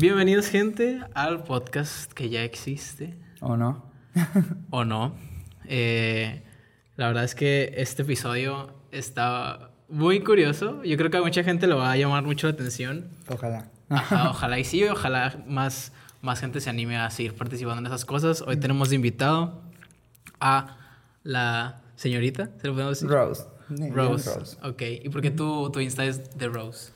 Bienvenidos, 0.00 0.46
gente, 0.46 1.00
al 1.12 1.42
podcast 1.42 2.12
que 2.12 2.28
ya 2.28 2.44
existe. 2.44 3.16
¿O 3.40 3.56
no? 3.56 3.82
o 4.70 4.84
no. 4.84 5.16
Eh, 5.64 6.44
la 6.94 7.08
verdad 7.08 7.24
es 7.24 7.34
que 7.34 7.74
este 7.78 8.02
episodio 8.02 8.72
está 8.92 9.72
muy 9.88 10.22
curioso. 10.22 10.84
Yo 10.84 10.96
creo 10.96 11.10
que 11.10 11.16
a 11.16 11.20
mucha 11.20 11.42
gente 11.42 11.66
lo 11.66 11.78
va 11.78 11.90
a 11.90 11.96
llamar 11.96 12.22
mucho 12.22 12.46
la 12.46 12.52
atención. 12.52 13.08
Ojalá. 13.28 13.72
Ajá, 13.88 14.30
ojalá 14.30 14.60
y 14.60 14.62
sí, 14.64 14.84
ojalá 14.84 15.42
más, 15.48 15.90
más 16.22 16.38
gente 16.38 16.60
se 16.60 16.70
anime 16.70 16.96
a 16.96 17.10
seguir 17.10 17.34
participando 17.34 17.80
en 17.80 17.86
esas 17.86 18.04
cosas. 18.04 18.42
Hoy 18.42 18.56
tenemos 18.56 18.90
de 18.90 18.94
invitado 18.94 19.60
a 20.38 20.76
la 21.24 21.82
señorita, 21.96 22.50
¿se 22.60 22.68
lo 22.68 22.74
podemos 22.74 23.00
decir? 23.00 23.08
Rose. 23.08 23.46
Rose. 23.68 24.30
Rose. 24.30 24.56
Ok. 24.62 24.80
¿Y 25.02 25.08
por 25.08 25.22
qué 25.22 25.32
tu, 25.32 25.72
tu 25.72 25.80
Insta 25.80 26.04
es 26.04 26.22
The 26.38 26.46
Rose? 26.46 26.92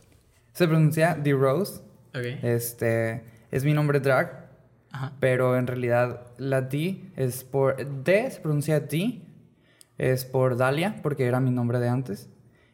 Se 0.52 0.68
pronuncia 0.68 1.20
The 1.20 1.32
Rose. 1.32 1.82
Ok. 2.14 2.24
Este 2.42 3.24
es 3.50 3.64
mi 3.64 3.72
nombre 3.74 4.00
drag, 4.00 4.48
Ajá. 4.90 5.12
pero 5.20 5.56
en 5.56 5.66
realidad 5.66 6.26
la 6.38 6.62
D 6.62 7.02
es 7.16 7.44
por 7.44 7.76
D 8.04 8.30
se 8.30 8.40
pronuncia 8.40 8.80
D 8.80 9.22
es 9.98 10.24
por 10.24 10.56
Dalia 10.56 10.96
porque 11.02 11.26
era 11.26 11.40
mi 11.40 11.50
nombre 11.50 11.78
de 11.78 11.88
antes 11.88 12.28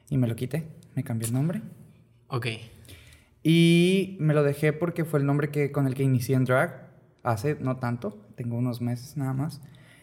y 0.09 0.19
me 0.19 0.27
lo 0.27 0.35
quité, 0.37 0.67
me 0.95 1.05
cambié 1.05 1.29
el 1.29 1.35
nombre 1.35 1.63
Ok. 2.29 2.47
y 3.43 4.17
me 4.21 4.35
lo 4.35 4.43
dejé 4.43 4.73
porque 4.73 5.05
fue 5.05 5.21
el 5.21 5.27
nombre 5.27 5.51
que 5.51 5.71
con 5.73 5.87
el 5.87 5.95
que 5.95 6.03
inicié 6.03 6.37
en 6.37 6.45
drag 6.45 6.89
hace 7.23 7.57
no 7.61 7.77
tanto, 7.77 8.27
tengo 8.37 8.57
unos 8.57 8.81
meses 8.81 9.17
nada 9.17 9.33
más. 9.35 9.61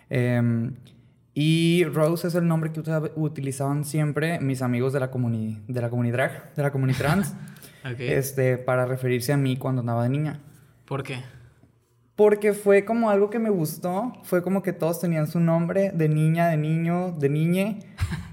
Em, 0.09 0.75
y 1.33 1.83
Rose 1.86 2.27
es 2.27 2.36
el 2.36 2.47
nombre 2.47 2.72
que 2.72 2.81
utilizaban 3.16 3.83
siempre 3.83 4.39
mis 4.39 4.61
amigos 4.61 4.94
de 4.94 4.99
la 4.99 5.09
comuni 5.11 5.61
de 5.67 5.81
la 5.81 5.89
comunidad 5.89 6.13
drag, 6.17 6.53
de 6.56 6.63
la 6.63 6.72
comunidad 6.72 6.97
trans. 7.00 7.33
Ok. 7.86 8.00
este, 8.00 8.58
para 8.58 8.86
referirse 8.86 9.31
a 9.33 9.38
mí 9.38 9.58
cuando 9.58 9.81
andaba 9.81 10.03
de 10.03 10.09
niña. 10.09 10.39
¿Por 10.86 11.03
qué? 11.03 11.19
Porque 12.16 12.53
fue 12.53 12.86
como 12.86 13.09
algo 13.09 13.30
que 13.30 13.39
me 13.39 13.50
gustó, 13.50 14.14
fue 14.23 14.41
como 14.41 14.64
que 14.64 14.72
todos 14.73 15.00
tenían 15.02 15.28
su 15.28 15.39
nombre 15.39 15.91
de 15.94 16.08
niña, 16.09 16.47
de 16.47 16.58
niño, 16.58 17.11
de 17.19 17.30
niñe, 17.30 17.80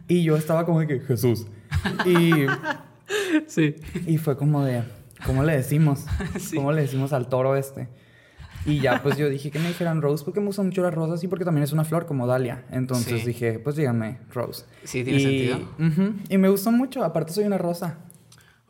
y 0.09 0.23
yo 0.23 0.37
estaba 0.37 0.65
como 0.65 0.81
de 0.81 0.87
que 0.87 1.01
Jesús. 1.01 1.47
Y, 2.07 2.33
Sí. 3.47 3.75
y 4.07 4.19
fue 4.19 4.37
como 4.37 4.65
de, 4.65 4.83
¿cómo 5.27 5.43
le 5.43 5.57
decimos? 5.57 6.07
Sí. 6.39 6.57
¿Cómo 6.57 6.73
le 6.73 6.83
decimos 6.83 7.13
al 7.13 7.29
toro 7.29 7.57
este? 7.57 7.89
Y 8.65 8.79
ya, 8.79 9.03
pues 9.03 9.17
yo 9.19 9.29
dije 9.29 9.51
que 9.51 9.59
me 9.59 9.67
dijeran 9.69 10.01
Rose 10.01 10.25
porque 10.25 10.39
me 10.39 10.47
gustan 10.47 10.67
mucho 10.67 10.83
las 10.83 10.95
rosas 10.95 11.23
y 11.25 11.27
porque 11.29 11.45
también 11.45 11.65
es 11.65 11.73
una 11.73 11.83
flor 11.85 12.07
como 12.07 12.29
Dalia. 12.29 12.65
Entonces 12.71 13.21
Sí. 13.23 13.27
dije, 13.27 13.59
pues 13.59 13.75
díganme 13.75 14.19
Rose. 14.33 14.65
Sí, 14.85 15.03
tiene 15.03 15.19
y, 15.19 15.23
sentido. 15.51 16.15
y 16.29 16.39
me 16.39 16.49
gustó 16.49 16.71
mucho, 16.71 17.03
aparte 17.03 17.33
soy 17.33 17.45
una 17.45 17.59
rosa. 17.59 17.99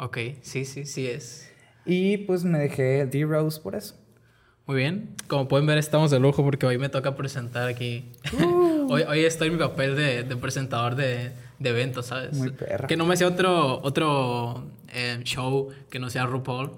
Ok, 0.03 0.19
sí, 0.41 0.65
sí, 0.65 0.85
sí 0.85 1.07
es. 1.07 1.49
Y 1.87 2.17
pues 2.19 2.43
me 2.43 2.59
dejé 2.59 3.07
D 3.07 3.25
Rose 3.25 3.61
por 3.61 3.77
eso. 3.77 3.95
Muy 4.67 4.77
bien. 4.79 5.15
Como 5.29 5.47
pueden 5.47 5.65
ver, 5.67 5.79
estamos 5.79 6.11
de 6.11 6.19
lujo 6.19 6.43
porque 6.43 6.67
hoy 6.67 6.77
me 6.77 6.89
toca 6.89 7.15
presentar 7.15 7.69
aquí. 7.69 8.11
hoy, 8.89 9.03
hoy 9.03 9.21
estoy 9.25 9.47
en 9.49 9.55
mi 9.55 9.61
papel 9.61 9.95
de, 9.95 10.25
de 10.25 10.37
presentador 10.37 10.97
de, 10.97 11.31
de 11.61 11.71
eventos, 11.71 12.07
¿sabes? 12.07 12.33
Muy 12.35 12.51
perra. 12.51 12.89
Que 12.89 12.97
no 12.97 13.07
me 13.07 13.17
sea 13.17 13.29
otro, 13.29 13.81
otro 13.85 14.65
eh, 14.93 15.21
show 15.23 15.69
que 15.89 16.01
no 16.01 16.11
sea 16.11 16.27
RuPaul, 16.27 16.71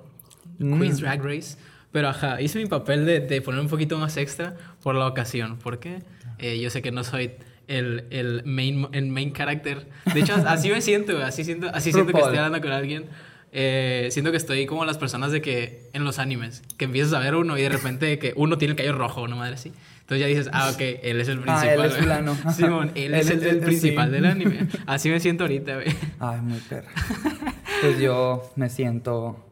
Mm. 0.58 0.78
Queen's 0.80 1.00
Drag 1.00 1.20
Race. 1.24 1.56
Pero 1.92 2.08
ajá, 2.08 2.42
hice 2.42 2.58
mi 2.58 2.66
papel 2.66 3.06
de, 3.06 3.20
de 3.20 3.40
poner 3.40 3.60
un 3.60 3.68
poquito 3.68 3.96
más 3.98 4.18
extra 4.18 4.54
por 4.82 4.94
la 4.94 5.06
ocasión. 5.06 5.58
Porque 5.62 6.02
eh, 6.38 6.60
yo 6.60 6.68
sé 6.68 6.82
que 6.82 6.92
no 6.92 7.02
soy 7.04 7.32
el, 7.68 8.06
el 8.10 8.42
main, 8.44 8.88
el 8.92 9.06
main 9.08 9.32
character. 9.32 9.88
De 10.12 10.20
hecho, 10.20 10.34
así 10.46 10.70
me 10.70 10.80
siento, 10.80 11.18
así 11.22 11.44
siento, 11.44 11.68
así 11.72 11.92
siento 11.92 12.12
que 12.12 12.18
estoy 12.20 12.36
hablando 12.36 12.60
con 12.60 12.72
alguien. 12.72 13.06
Eh, 13.56 14.08
siento 14.10 14.32
que 14.32 14.36
estoy 14.36 14.66
como 14.66 14.84
las 14.84 14.98
personas 14.98 15.30
de 15.30 15.40
que 15.40 15.88
en 15.92 16.02
los 16.04 16.18
animes, 16.18 16.62
que 16.76 16.86
empiezas 16.86 17.12
a 17.12 17.20
ver 17.20 17.36
uno 17.36 17.56
y 17.56 17.62
de 17.62 17.68
repente 17.68 18.18
que 18.18 18.32
uno 18.36 18.58
tiene 18.58 18.72
el 18.72 18.76
cabello 18.76 18.98
rojo, 18.98 19.22
una 19.22 19.36
madre 19.36 19.54
así. 19.54 19.72
Entonces 20.00 20.20
ya 20.20 20.26
dices, 20.26 20.50
ah, 20.52 20.70
ok, 20.74 20.80
él 21.02 21.20
es 21.20 21.28
el 21.28 21.38
Ah, 21.46 21.60
principal. 21.60 21.68
él 21.78 21.84
es 21.86 21.96
fulano. 21.96 22.36
Simón, 22.52 22.90
él, 22.96 23.14
Él 23.14 23.20
es 23.20 23.30
el, 23.30 23.42
el 23.42 23.48
él- 23.56 23.60
principal 23.60 24.06
sí. 24.08 24.12
del 24.12 24.24
anime. 24.26 24.68
Así 24.86 25.08
me 25.08 25.20
siento 25.20 25.44
ahorita, 25.44 25.74
güey. 25.76 25.86
Ay, 26.18 26.40
muy 26.40 26.58
perra. 26.60 26.88
Pues 27.80 27.98
yo 28.00 28.50
me 28.56 28.68
siento. 28.70 29.44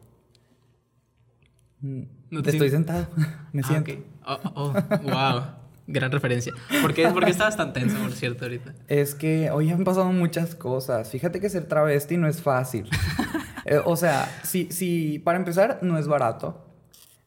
No 1.81 2.41
te 2.41 2.49
Estoy 2.51 2.69
sentado. 2.69 3.07
Me 3.51 3.61
Ah, 3.63 3.67
siento. 3.67 3.91
ok. 3.91 3.99
Oh, 4.25 4.39
oh, 4.55 4.73
oh, 4.75 4.97
wow. 5.03 5.43
Gran 5.87 6.11
referencia. 6.11 6.53
¿Por 6.81 6.93
qué, 6.93 7.07
por 7.09 7.25
qué 7.25 7.31
estabas 7.31 7.57
tan 7.57 7.73
tenso, 7.73 7.97
por 7.99 8.11
cierto, 8.13 8.45
ahorita? 8.45 8.73
Es 8.87 9.15
que 9.15 9.51
hoy 9.51 9.69
han 9.69 9.83
pasado 9.83 10.11
muchas 10.13 10.55
cosas. 10.55 11.09
Fíjate 11.11 11.39
que 11.41 11.49
ser 11.49 11.65
travesti 11.67 12.17
no 12.17 12.27
es 12.27 12.41
fácil. 12.41 12.89
Eh, 13.65 13.79
o 13.85 13.95
sea, 13.95 14.27
si, 14.43 14.65
si 14.73 15.19
para 15.19 15.37
empezar 15.37 15.79
no 15.83 15.97
es 15.97 16.05
barato. 16.05 16.67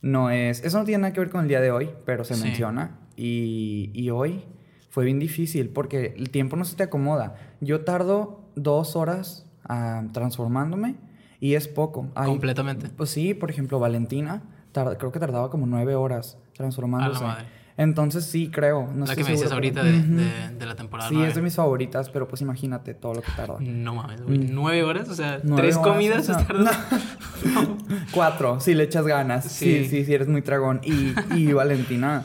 No 0.03 0.29
es. 0.29 0.63
Eso 0.63 0.79
no 0.79 0.85
tiene 0.85 1.01
nada 1.01 1.15
que 1.15 1.21
ver 1.21 1.31
con 1.31 1.41
el 1.41 1.49
día 1.49 1.63
de 1.63 1.71
hoy, 1.71 1.89
pero 2.05 2.25
se 2.25 2.35
Sí. 2.35 2.43
menciona. 2.43 2.99
Y, 3.17 3.91
y 3.95 4.11
hoy 4.11 4.45
fue 4.91 5.07
bien 5.07 5.19
difícil 5.19 5.71
porque 5.71 6.13
el 6.15 6.29
tiempo 6.29 6.57
no 6.57 6.67
se 6.67 6.77
te 6.77 6.83
acomoda. 6.83 7.37
Yo 7.63 7.87
tardo 7.87 8.51
dos 8.55 8.97
horas 8.97 9.47
ah, 9.65 10.05
transformándome 10.13 10.97
y 11.41 11.55
es 11.55 11.69
poco. 11.69 12.11
Hay- 12.15 12.29
Completamente. 12.29 12.91
Pues 12.95 13.09
sí, 13.09 13.33
por 13.33 13.51
ejemplo, 13.51 13.79
Valentina, 13.79 14.43
tar- 14.73 14.99
creo 14.99 15.13
que 15.13 15.19
tardaba 15.19 15.49
como 15.49 15.67
nueve 15.67 15.95
horas 15.95 16.37
transformándose. 16.55 17.25
A 17.25 17.27
la 17.29 17.33
madre. 17.35 17.47
Entonces 17.79 18.25
sí, 18.25 18.51
creo. 18.51 18.87
No 18.93 19.05
la 19.05 19.13
estoy 19.13 19.17
que 19.17 19.25
me 19.25 19.31
dices 19.37 19.53
ahorita 19.53 19.83
de, 19.83 19.99
Ujú. 19.99 20.15
de, 20.17 20.57
de 20.59 20.67
la 20.67 20.75
temporada. 20.77 21.11
Sí, 21.11 21.23
es 21.23 21.35
de 21.35 21.43
mis 21.43 21.55
favoritas, 21.55 22.09
pero 22.09 22.27
pues 22.27 22.41
imagínate 22.41 22.95
todo 22.95 23.13
lo 23.15 23.21
que 23.23 23.31
tarda. 23.37 23.57
No 23.61 23.95
mames, 23.95 24.23
güey. 24.23 24.39
¿Nueve 24.39 24.83
horas? 24.83 25.09
O 25.11 25.15
sea, 25.15 25.41
¿tres 25.43 25.77
horas, 25.77 25.79
comidas 25.93 26.21
o 26.21 26.23
sea, 26.35 26.39
se 26.39 26.45
tardan? 26.47 26.75
Cuatro, 28.13 28.61
si 28.61 28.75
le 28.75 28.85
echas 28.85 29.07
ganas. 29.07 29.45
Sí. 29.45 29.85
Sí, 29.85 29.89
sí, 29.91 30.05
sí, 30.05 30.15
eres 30.15 30.29
muy 30.29 30.43
tragón. 30.43 30.81
Y, 30.85 31.15
y 31.35 31.53
Valentina, 31.53 32.25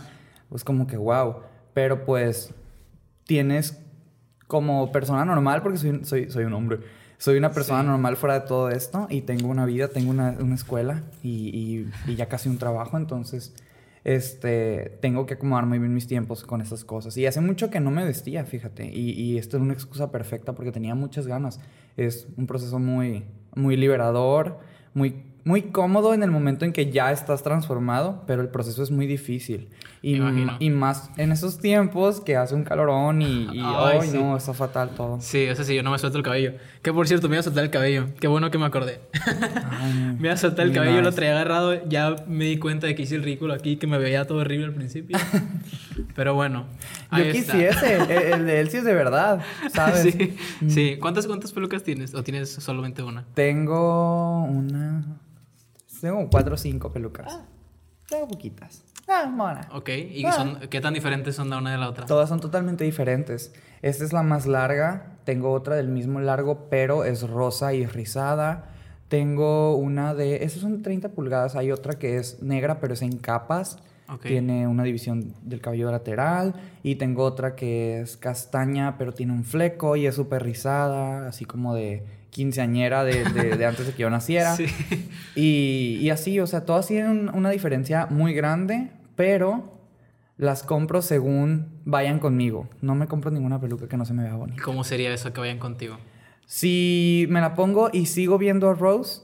pues 0.50 0.63
como 0.63 0.88
que 0.88 0.97
wow. 0.97 1.38
Pero 1.73 2.06
pues 2.06 2.53
tienes 3.25 3.78
como 4.47 4.91
persona 4.91 5.23
normal, 5.25 5.62
porque 5.62 5.78
soy, 5.78 6.03
soy, 6.06 6.29
soy 6.29 6.44
un 6.45 6.53
hombre. 6.53 6.79
Soy 7.18 7.38
una 7.38 7.51
persona 7.51 7.81
Sí. 7.81 7.88
normal 7.88 8.18
fuera 8.18 8.39
de 8.39 8.47
todo 8.47 8.69
esto 8.69 9.07
y 9.09 9.22
tengo 9.22 9.47
una 9.47 9.66
vida, 9.66 9.89
tengo 9.89 10.09
una, 10.09 10.31
una 10.39 10.56
escuela 10.56 11.03
y, 11.22 11.50
y- 12.07 12.12
y 12.12 12.16
ya 12.16 12.28
casi 12.28 12.50
un 12.50 12.57
trabajo, 12.57 12.97
entonces 12.97 13.53
este, 14.03 14.97
tengo 15.01 15.25
que 15.25 15.35
acomodar 15.35 15.66
muy 15.66 15.79
bien 15.79 15.94
mis 15.94 16.07
tiempos 16.07 16.44
con 16.44 16.62
esas 16.62 16.84
cosas. 16.84 17.17
Y 17.17 17.25
hace 17.25 17.41
mucho 17.41 17.69
que 17.69 17.79
no 17.79 17.91
me 17.91 18.03
vestía, 18.03 18.45
fíjate, 18.45 18.85
y, 18.85 19.12
y 19.12 19.38
esto 19.38 19.57
es 19.57 19.63
una 19.63 19.73
excusa 19.73 20.12
perfecta 20.12 20.53
porque 20.53 20.72
tenía 20.72 20.95
muchas 20.95 21.28
ganas. 21.28 21.59
Es 21.97 22.28
un 22.38 22.47
proceso 22.47 22.79
muy, 22.79 23.25
muy 23.56 23.78
liberador, 23.78 24.59
muy, 24.94 25.31
muy 25.44 25.63
cómodo 25.63 26.13
en 26.13 26.24
el 26.24 26.31
momento 26.31 26.66
en 26.66 26.74
que 26.74 26.91
ya 26.91 27.12
estás 27.12 27.44
transformado, 27.44 28.24
pero 28.28 28.41
el 28.41 28.50
proceso 28.50 28.84
es 28.84 28.91
muy 28.91 29.07
difícil. 29.07 29.69
Y, 30.03 30.19
y 30.59 30.69
más 30.72 31.12
en 31.18 31.31
esos 31.31 31.59
tiempos 31.59 32.22
que 32.22 32.35
hace 32.35 32.56
un 32.56 32.63
calorón 32.63 33.22
y, 33.22 33.44
y 33.53 33.59
Ay, 33.63 34.00
ay, 34.01 34.07
sí. 34.09 34.18
no, 34.18 34.35
está 34.35 34.53
fatal 34.53 34.90
todo. 34.96 35.22
Sí, 35.22 35.47
o 35.47 35.56
sea, 35.56 35.63
sí, 35.63 35.75
yo 35.75 35.84
no 35.84 35.91
me 35.91 36.00
suelto 36.00 36.18
el 36.18 36.24
cabello. 36.24 36.53
Que 36.81 36.91
por 36.91 37.07
cierto, 37.07 37.30
me 37.30 37.35
iba 37.35 37.41
a 37.41 37.44
soltar 37.44 37.63
el 37.63 37.69
cabello. 37.69 38.07
Qué 38.19 38.28
bueno 38.28 38.50
que 38.50 38.57
me 38.57 38.66
acordé. 38.66 39.00
Ay, 39.69 40.16
me 40.19 40.28
iba 40.28 40.34
a 40.34 40.38
soltar 40.38 40.66
el 40.66 40.74
cabello, 40.74 41.01
lo 41.01 41.12
traía 41.12 41.31
agarrado. 41.34 41.88
Ya 41.88 42.16
me 42.28 42.46
di 42.46 42.57
cuenta 42.57 42.88
de 42.88 42.96
que 42.96 43.03
hice 43.03 43.16
el 43.16 43.24
ridículo 43.24 43.53
aquí, 43.53 43.78
que 43.78 43.85
me 43.85 44.00
veía 44.00 44.25
todo 44.25 44.40
horrible 44.40 44.66
al 44.66 44.74
principio. 44.74 45.18
Pero 46.16 46.34
bueno. 46.34 46.66
Yo 47.12 47.18
ahí 47.18 47.31
quisiese, 47.31 47.96
el, 47.96 48.12
el 48.12 48.46
de 48.46 48.59
él 48.62 48.69
sí 48.69 48.78
es 48.78 48.84
de 48.84 48.94
verdad, 48.94 49.41
¿sabes? 49.74 50.01
Sí, 50.12 50.35
sí. 50.68 50.97
¿Cuántas, 51.00 51.28
¿Cuántas 51.28 51.51
pelucas 51.51 51.84
tienes? 51.84 52.16
¿O 52.16 52.24
tienes 52.24 52.50
solamente 52.51 53.03
una? 53.03 53.25
Tengo 53.34 54.44
una. 54.46 55.06
Tengo 56.01 56.28
cuatro 56.29 56.56
o 56.56 56.57
cinco 56.57 56.91
pelucas. 56.91 57.39
Tengo 58.09 58.28
poquitas. 58.28 58.84
Ah, 59.07 59.25
mona. 59.29 59.67
Ok. 59.73 59.89
¿Y 59.89 60.25
Ah. 60.25 60.31
son, 60.34 60.59
qué 60.69 60.81
tan 60.81 60.94
diferentes 60.94 61.35
son 61.35 61.50
la 61.50 61.57
una 61.57 61.72
de 61.72 61.78
la 61.78 61.89
otra? 61.89 62.06
Todas 62.06 62.28
son 62.29 62.39
totalmente 62.39 62.84
diferentes. 62.84 63.53
Esta 63.81 64.03
es 64.03 64.13
la 64.13 64.23
más 64.23 64.45
larga. 64.45 65.18
Tengo 65.24 65.51
otra 65.51 65.75
del 65.75 65.88
mismo 65.88 66.19
largo, 66.19 66.68
pero 66.69 67.03
es 67.03 67.27
rosa 67.27 67.74
y 67.74 67.86
rizada. 67.86 68.69
Tengo 69.07 69.75
una 69.75 70.13
de. 70.13 70.44
Esas 70.44 70.62
son 70.62 70.77
de 70.77 70.83
30 70.83 71.09
pulgadas. 71.09 71.56
Hay 71.56 71.71
otra 71.71 72.00
que 72.00 72.18
es 72.18 72.42
negra, 72.42 72.80
pero 72.80 72.94
es 72.94 73.01
en 73.01 73.18
capas. 73.18 73.77
Ok. 74.09 74.24
Tiene 74.24 74.68
una 74.68 74.83
división 74.83 75.33
del 75.42 75.62
cabello 75.62 75.92
lateral. 75.92 76.53
Y 76.83 76.95
tengo 76.95 77.24
otra 77.24 77.56
que 77.56 78.01
es 78.01 78.18
castaña, 78.18 78.98
pero 78.98 79.13
tiene 79.13 79.33
un 79.33 79.44
fleco 79.44 79.95
y 79.95 80.06
es 80.06 80.15
súper 80.15 80.44
rizada, 80.44 81.27
así 81.27 81.45
como 81.45 81.74
de 81.75 82.06
quinceañera 82.31 83.04
de, 83.04 83.24
de- 83.25 83.56
de 83.57 83.66
antes 83.66 83.86
de 83.86 83.94
que 83.94 84.01
yo 84.01 84.10
naciera. 84.10 84.56
Sí. 84.57 84.66
Y, 85.36 85.98
y 86.01 86.10
así, 86.10 86.39
o 86.39 86.48
sea, 86.48 86.66
todas 86.66 86.88
tienen 86.88 87.10
un- 87.12 87.30
una 87.36 87.51
diferencia 87.51 88.07
muy 88.10 88.33
grande, 88.33 88.92
pero 89.16 89.80
las 90.38 90.63
compro 90.63 91.01
según 91.04 91.68
vayan 91.86 92.18
conmigo. 92.19 92.68
No 92.81 92.95
me 92.95 93.06
compro 93.07 93.30
ninguna 93.31 93.62
peluca 93.62 93.88
que 93.88 93.95
no 93.98 94.06
se 94.06 94.13
me 94.13 94.24
vea 94.24 94.36
bonita. 94.36 94.62
¿Cómo 94.63 94.83
sería 94.83 95.13
eso 95.13 95.31
que 95.33 95.39
vayan 95.39 95.60
contigo? 95.60 95.98
Si 96.48 97.28
me 97.30 97.39
la 97.42 97.54
pongo 97.54 97.89
y 97.94 98.07
sigo 98.07 98.38
viendo 98.38 98.69
a 98.69 98.74
Rose, 98.74 99.22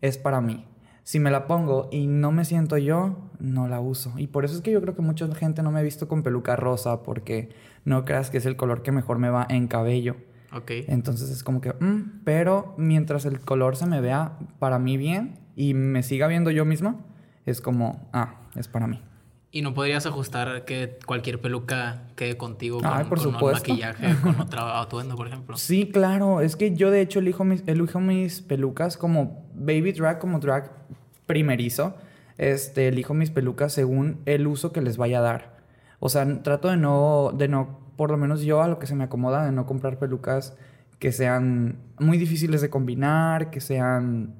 es 0.00 0.18
para 0.18 0.40
mí. 0.40 0.64
Si 1.04 1.20
me 1.20 1.30
la 1.30 1.46
pongo 1.46 1.88
y 1.92 2.08
no 2.08 2.32
me 2.32 2.44
siento 2.44 2.76
yo, 2.78 3.30
no 3.38 3.68
la 3.68 3.78
uso. 3.78 4.12
Y 4.16 4.26
por 4.26 4.44
eso 4.44 4.56
es 4.56 4.62
que 4.62 4.72
yo 4.72 4.80
creo 4.80 4.96
que 4.96 5.02
mucha 5.02 5.32
gente 5.34 5.62
no 5.62 5.70
me 5.70 5.78
ha 5.78 5.82
visto 5.82 6.08
con 6.08 6.24
peluca 6.24 6.56
rosa, 6.56 7.04
porque 7.04 7.50
no 7.84 8.04
creas 8.04 8.30
que 8.30 8.38
es 8.38 8.46
el 8.46 8.56
color 8.56 8.82
que 8.82 8.90
mejor 8.90 9.18
me 9.20 9.30
va 9.30 9.46
en 9.48 9.68
cabello. 9.68 10.16
Ok. 10.52 10.70
Entonces 10.88 11.30
es 11.30 11.42
como 11.42 11.60
que, 11.60 11.72
mm, 11.72 12.22
pero 12.24 12.74
mientras 12.78 13.24
el 13.24 13.40
color 13.40 13.76
se 13.76 13.86
me 13.86 14.00
vea 14.00 14.38
para 14.58 14.78
mí 14.78 14.96
bien 14.96 15.38
y 15.54 15.74
me 15.74 16.02
siga 16.02 16.26
viendo 16.26 16.50
yo 16.50 16.64
misma, 16.64 16.96
es 17.44 17.60
como, 17.60 18.08
ah, 18.12 18.40
es 18.56 18.68
para 18.68 18.86
mí. 18.86 19.00
¿Y 19.52 19.62
no 19.62 19.72
podrías 19.72 20.04
ajustar 20.04 20.64
que 20.66 20.98
cualquier 21.06 21.40
peluca 21.40 22.02
quede 22.14 22.36
contigo 22.36 22.78
con, 22.78 22.90
Ay, 22.92 23.04
por 23.04 23.18
con 23.18 23.34
un 23.34 23.52
maquillaje, 23.52 24.14
con 24.20 24.38
otro 24.40 24.60
atuendo, 24.60 25.16
por 25.16 25.28
ejemplo? 25.28 25.56
Sí, 25.56 25.88
claro. 25.88 26.42
Es 26.42 26.56
que 26.56 26.74
yo 26.74 26.90
de 26.90 27.00
hecho 27.00 27.20
elijo 27.20 27.44
mis, 27.44 27.62
elijo 27.66 28.00
mis 28.00 28.42
pelucas 28.42 28.98
como 28.98 29.48
baby 29.54 29.92
drag, 29.92 30.18
como 30.18 30.40
drag 30.40 30.72
primerizo. 31.24 31.96
Este, 32.36 32.88
elijo 32.88 33.14
mis 33.14 33.30
pelucas 33.30 33.72
según 33.72 34.20
el 34.26 34.46
uso 34.46 34.72
que 34.72 34.82
les 34.82 34.98
vaya 34.98 35.20
a 35.20 35.22
dar. 35.22 35.56
O 36.00 36.10
sea, 36.10 36.42
trato 36.42 36.68
de 36.68 36.76
no, 36.76 37.32
de 37.32 37.48
no, 37.48 37.80
por 37.96 38.10
lo 38.10 38.16
menos 38.16 38.42
yo 38.42 38.62
a 38.62 38.68
lo 38.68 38.78
que 38.78 38.86
se 38.86 38.94
me 38.94 39.04
acomoda, 39.04 39.44
de 39.44 39.52
no 39.52 39.66
comprar 39.66 39.98
pelucas 39.98 40.56
que 40.98 41.12
sean 41.12 41.78
muy 41.98 42.16
difíciles 42.18 42.60
de 42.62 42.70
combinar, 42.70 43.50
que 43.50 43.60
sean 43.60 44.34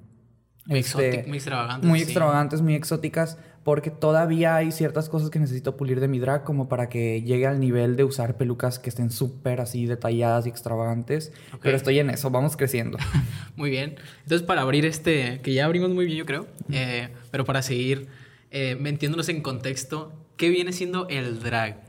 Muy, 0.67 0.79
este, 0.79 1.25
muy 1.26 1.37
extravagantes. 1.37 1.88
muy 1.88 1.99
sí. 1.99 2.05
extravagantes, 2.05 2.62
muy 2.62 2.75
exóticas, 2.75 3.38
porque 3.62 3.91
todavía 3.91 4.55
hay 4.56 4.70
ciertas 4.73 5.08
cosas 5.08 5.29
que 5.29 5.38
necesito 5.38 5.76
pulir 5.76 6.00
de 6.00 6.08
mi 6.08 6.19
drag 6.19 6.44
como 6.44 6.69
para 6.69 6.88
que 6.88 7.23
llegue 7.23 7.47
al 7.47 7.58
nivel 7.61 7.97
de 7.97 8.05
usar 8.05 8.37
pelucas 8.37 8.79
que 8.79 8.88
estén 8.88 9.11
súper 9.11 9.61
así 9.61 9.87
detalladas 9.87 10.47
y 10.47 10.49
extravagantes. 10.49 11.32
Pero 11.61 11.76
estoy 11.76 11.99
en 11.99 12.09
eso, 12.11 12.31
vamos 12.31 12.56
creciendo. 12.56 12.97
Muy 13.56 13.70
bien. 13.70 13.97
Entonces, 14.23 14.47
para 14.47 14.62
abrir 14.62 14.87
este, 14.87 15.41
que 15.43 15.52
ya 15.52 15.64
abrimos 15.64 15.91
muy 15.91 16.06
bien, 16.06 16.19
yo 16.19 16.26
creo, 16.26 16.47
eh, 16.70 17.09
pero 17.31 17.44
para 17.44 17.61
seguir 17.62 18.06
eh, 18.50 18.76
metiéndonos 18.79 19.29
en 19.29 19.43
contexto, 19.43 20.12
¿qué 20.37 20.49
viene 20.49 20.73
siendo 20.73 21.09
el 21.09 21.41
drag? 21.43 21.86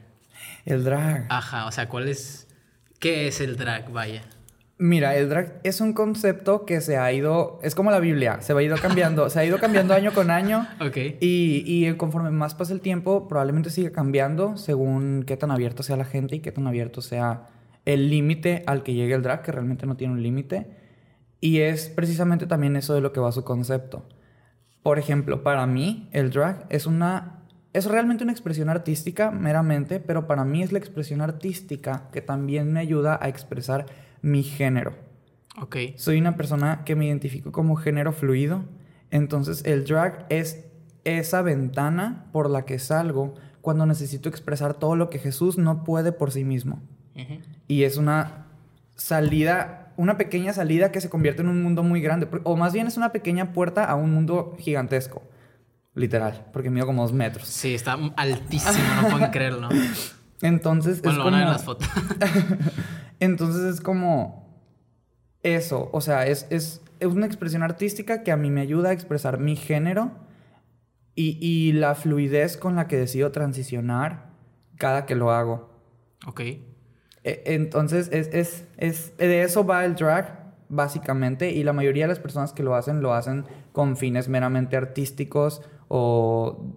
El 0.67 0.83
drag. 0.83 1.27
Ajá, 1.29 1.65
o 1.65 1.71
sea, 1.71 1.87
¿cuál 1.87 2.09
es. 2.09 2.45
¿Qué 2.99 3.29
es 3.29 3.39
el 3.39 3.55
drag? 3.55 3.89
Vaya. 3.89 4.21
Mira, 4.77 5.15
el 5.15 5.29
drag 5.29 5.61
es 5.63 5.79
un 5.79 5.93
concepto 5.93 6.65
que 6.65 6.81
se 6.81 6.97
ha 6.97 7.11
ido, 7.13 7.57
es 7.63 7.73
como 7.73 7.89
la 7.89 7.99
Biblia, 7.99 8.41
se 8.41 8.53
va 8.53 8.61
ido 8.61 8.75
cambiando, 8.77 9.29
se 9.29 9.39
ha 9.39 9.45
ido 9.45 9.59
cambiando 9.59 9.93
año 9.93 10.13
con 10.13 10.29
año. 10.29 10.67
Ok. 10.81 10.97
Y, 11.21 11.63
y 11.65 11.93
conforme 11.95 12.31
más 12.31 12.53
pasa 12.53 12.73
el 12.73 12.81
tiempo, 12.81 13.29
probablemente 13.29 13.69
siga 13.69 13.91
cambiando 13.91 14.57
según 14.57 15.23
qué 15.25 15.37
tan 15.37 15.51
abierto 15.51 15.83
sea 15.83 15.95
la 15.95 16.03
gente 16.03 16.35
y 16.35 16.39
qué 16.41 16.51
tan 16.51 16.67
abierto 16.67 17.01
sea 17.01 17.47
el 17.85 18.09
límite 18.09 18.63
al 18.67 18.83
que 18.83 18.93
llegue 18.93 19.13
el 19.13 19.23
drag, 19.23 19.43
que 19.43 19.53
realmente 19.53 19.85
no 19.85 19.95
tiene 19.95 20.15
un 20.15 20.21
límite. 20.21 20.67
Y 21.39 21.59
es 21.61 21.87
precisamente 21.87 22.45
también 22.45 22.75
eso 22.75 22.93
de 22.93 22.99
lo 22.99 23.13
que 23.13 23.21
va 23.21 23.31
su 23.31 23.45
concepto. 23.45 24.05
Por 24.83 24.99
ejemplo, 24.99 25.43
para 25.43 25.65
mí, 25.65 26.09
el 26.11 26.29
drag 26.29 26.65
es 26.69 26.85
una. 26.85 27.36
Es 27.77 27.85
realmente 27.85 28.23
una 28.23 28.33
expresión 28.33 28.69
artística, 28.69 29.29
meramente, 29.29 29.99
pero 29.99 30.25
para 30.25 30.43
mí 30.43 30.63
es 30.63 30.71
la 30.71 30.79
expresión 30.79 31.21
artística 31.21 32.09
que 32.11 32.23
también 32.23 32.73
me 32.73 32.79
ayuda 32.79 33.19
a 33.21 33.29
expresar 33.29 33.85
mi 34.23 34.41
género. 34.41 34.95
Ok. 35.61 35.77
Soy 35.95 36.17
una 36.17 36.35
persona 36.37 36.81
que 36.85 36.95
me 36.95 37.05
identifico 37.05 37.51
como 37.51 37.75
género 37.75 38.13
fluido. 38.13 38.65
Entonces 39.11 39.63
el 39.63 39.85
drag 39.85 40.25
es 40.29 40.65
esa 41.03 41.43
ventana 41.43 42.25
por 42.31 42.49
la 42.49 42.65
que 42.65 42.79
salgo 42.79 43.35
cuando 43.61 43.85
necesito 43.85 44.27
expresar 44.27 44.73
todo 44.73 44.95
lo 44.95 45.11
que 45.11 45.19
Jesús 45.19 45.59
no 45.59 45.83
puede 45.83 46.11
por 46.11 46.31
sí 46.31 46.43
mismo. 46.43 46.81
Y 47.67 47.83
es 47.83 47.97
una 47.97 48.47
salida, 48.95 49.93
una 49.97 50.17
pequeña 50.17 50.51
salida 50.51 50.91
que 50.91 50.99
se 50.99 51.11
convierte 51.11 51.43
en 51.43 51.49
un 51.49 51.61
mundo 51.61 51.83
muy 51.83 52.01
grande. 52.01 52.27
O 52.41 52.55
más 52.55 52.73
bien 52.73 52.87
es 52.87 52.97
una 52.97 53.11
pequeña 53.11 53.53
puerta 53.53 53.85
a 53.85 53.93
un 53.93 54.15
mundo 54.15 54.55
gigantesco. 54.57 55.21
Literal, 55.97 56.45
porque 56.53 56.69
mido 56.69 56.85
como 56.85 57.01
dos 57.01 57.11
metros. 57.13 57.47
Sí, 57.47 57.73
está 57.73 57.97
altísimo, 58.15 58.77
no 59.01 59.09
pueden 59.09 59.31
creerlo. 59.31 59.67
Entonces 60.41 61.01
Bueno, 61.01 61.11
es 61.11 61.17
lo 61.17 61.23
como... 61.23 61.31
van 61.31 61.33
a 61.33 61.37
ver 61.39 61.47
en 61.47 61.53
las 61.53 61.63
fotos. 61.63 61.87
Entonces 63.19 63.63
es 63.75 63.81
como 63.81 64.61
eso, 65.43 65.89
o 65.93 66.01
sea, 66.01 66.27
es, 66.27 66.45
es, 66.51 66.81
es 66.99 67.07
una 67.07 67.25
expresión 67.25 67.63
artística 67.63 68.23
que 68.23 68.31
a 68.31 68.37
mí 68.37 68.49
me 68.51 68.61
ayuda 68.61 68.89
a 68.89 68.93
expresar 68.93 69.39
mi 69.39 69.55
género 69.55 70.11
y, 71.15 71.37
y 71.41 71.71
la 71.73 71.95
fluidez 71.95 72.57
con 72.57 72.75
la 72.75 72.87
que 72.87 72.97
decido 72.97 73.31
transicionar 73.31 74.29
cada 74.77 75.05
que 75.05 75.15
lo 75.15 75.31
hago. 75.31 75.71
ok. 76.27 76.39
E- 76.41 77.43
Entonces, 77.45 78.09
es, 78.11 78.29
es, 78.31 78.65
es, 78.77 79.17
de 79.17 79.41
eso 79.41 79.65
va 79.65 79.83
el 79.85 79.95
drag, 79.95 80.53
básicamente, 80.69 81.51
y 81.51 81.63
la 81.63 81.73
mayoría 81.73 82.03
de 82.03 82.09
las 82.09 82.19
personas 82.19 82.53
que 82.53 82.61
lo 82.61 82.75
hacen, 82.75 83.01
lo 83.01 83.13
hacen 83.15 83.45
con 83.71 83.97
fines 83.97 84.27
meramente 84.29 84.77
artísticos 84.77 85.61
o, 85.87 86.73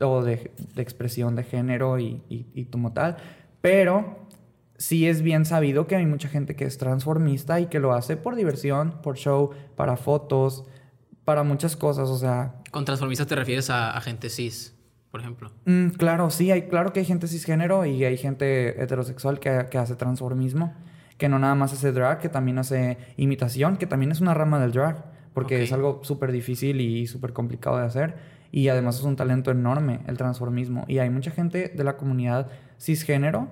o 0.00 0.22
de, 0.22 0.52
de 0.74 0.82
expresión 0.82 1.36
de 1.36 1.44
género 1.44 1.98
y, 1.98 2.22
y, 2.28 2.46
y 2.54 2.64
como 2.66 2.92
tal. 2.92 3.16
Pero 3.60 4.24
sí 4.76 5.06
es 5.08 5.22
bien 5.22 5.44
sabido 5.44 5.86
que 5.86 5.96
hay 5.96 6.06
mucha 6.06 6.28
gente 6.28 6.56
que 6.56 6.64
es 6.64 6.78
transformista 6.78 7.60
y 7.60 7.66
que 7.66 7.78
lo 7.78 7.92
hace 7.92 8.16
por 8.16 8.36
diversión, 8.36 9.00
por 9.02 9.16
show, 9.16 9.50
para 9.76 9.96
fotos, 9.96 10.64
para 11.24 11.42
muchas 11.42 11.76
cosas, 11.76 12.08
o 12.10 12.18
sea, 12.18 12.56
Con 12.70 12.84
transformistas 12.84 13.26
te 13.26 13.34
refieres 13.34 13.70
a, 13.70 13.96
a 13.96 14.00
gente 14.00 14.28
cis, 14.28 14.74
por 15.10 15.20
ejemplo. 15.20 15.52
Mm, 15.64 15.88
claro, 15.90 16.30
sí, 16.30 16.50
hay, 16.50 16.62
claro 16.68 16.92
que 16.92 17.00
hay 17.00 17.06
gente 17.06 17.28
cisgénero 17.28 17.86
y 17.86 18.04
hay 18.04 18.16
gente 18.16 18.82
heterosexual 18.82 19.38
que, 19.40 19.66
que 19.70 19.78
hace 19.78 19.96
transformismo, 19.96 20.74
que 21.16 21.28
no 21.28 21.38
nada 21.38 21.54
más 21.54 21.72
hace 21.72 21.92
drag, 21.92 22.18
que 22.18 22.28
también 22.28 22.58
hace 22.58 22.98
imitación, 23.16 23.76
que 23.76 23.86
también 23.86 24.12
es 24.12 24.20
una 24.20 24.34
rama 24.34 24.60
del 24.60 24.72
drag, 24.72 25.04
porque 25.32 25.62
es 25.62 25.72
algo 25.72 26.00
súper 26.04 26.30
difícil 26.30 26.80
y 26.80 27.06
súper 27.06 27.32
complicado 27.32 27.78
de 27.78 27.84
hacer. 27.84 28.16
Y 28.56 28.68
además 28.68 29.00
es 29.00 29.02
un 29.02 29.16
talento 29.16 29.50
enorme 29.50 29.98
el 30.06 30.16
transformismo. 30.16 30.84
Y 30.86 30.98
hay 30.98 31.10
mucha 31.10 31.32
gente 31.32 31.72
de 31.74 31.82
la 31.82 31.96
comunidad 31.96 32.52
cisgénero 32.80 33.48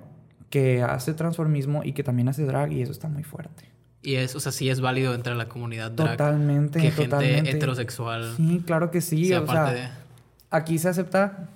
que 0.49 0.81
hace 0.81 1.13
transformismo 1.13 1.81
y 1.83 1.91
que 1.91 2.03
también 2.03 2.29
hace 2.29 2.45
drag 2.45 2.71
y 2.71 2.81
eso 2.81 2.93
está 2.93 3.09
muy 3.09 3.25
fuerte. 3.25 3.65
Y 4.01 4.15
es, 4.15 4.33
o 4.33 4.39
sea, 4.39 4.53
sí 4.53 4.69
es 4.69 4.79
válido 4.79 5.13
entre 5.13 5.35
la 5.35 5.49
comunidad 5.49 5.91
drag. 5.91 6.11
Totalmente, 6.11 6.79
que 6.79 6.91
totalmente. 6.91 7.35
gente 7.35 7.49
heterosexual. 7.49 8.33
Sí, 8.37 8.63
claro 8.65 8.91
que 8.91 9.01
sí. 9.01 9.25
sea 9.25 9.41
o 9.41 9.45
parte 9.45 9.75
sea, 9.75 9.99
aquí 10.49 10.77
se 10.77 10.87
acepta 10.87 11.49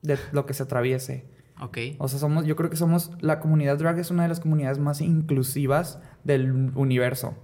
de 0.00 0.18
lo 0.32 0.46
que 0.46 0.54
se 0.54 0.62
atraviese. 0.62 1.26
Ok. 1.60 1.76
O 1.98 2.08
sea, 2.08 2.18
somos, 2.18 2.46
yo 2.46 2.56
creo 2.56 2.70
que 2.70 2.76
somos, 2.76 3.10
la 3.20 3.38
comunidad 3.38 3.76
drag 3.76 3.98
es 3.98 4.10
una 4.10 4.22
de 4.22 4.30
las 4.30 4.40
comunidades 4.40 4.78
más 4.78 5.02
inclusivas 5.02 5.98
del 6.24 6.72
universo. 6.74 7.34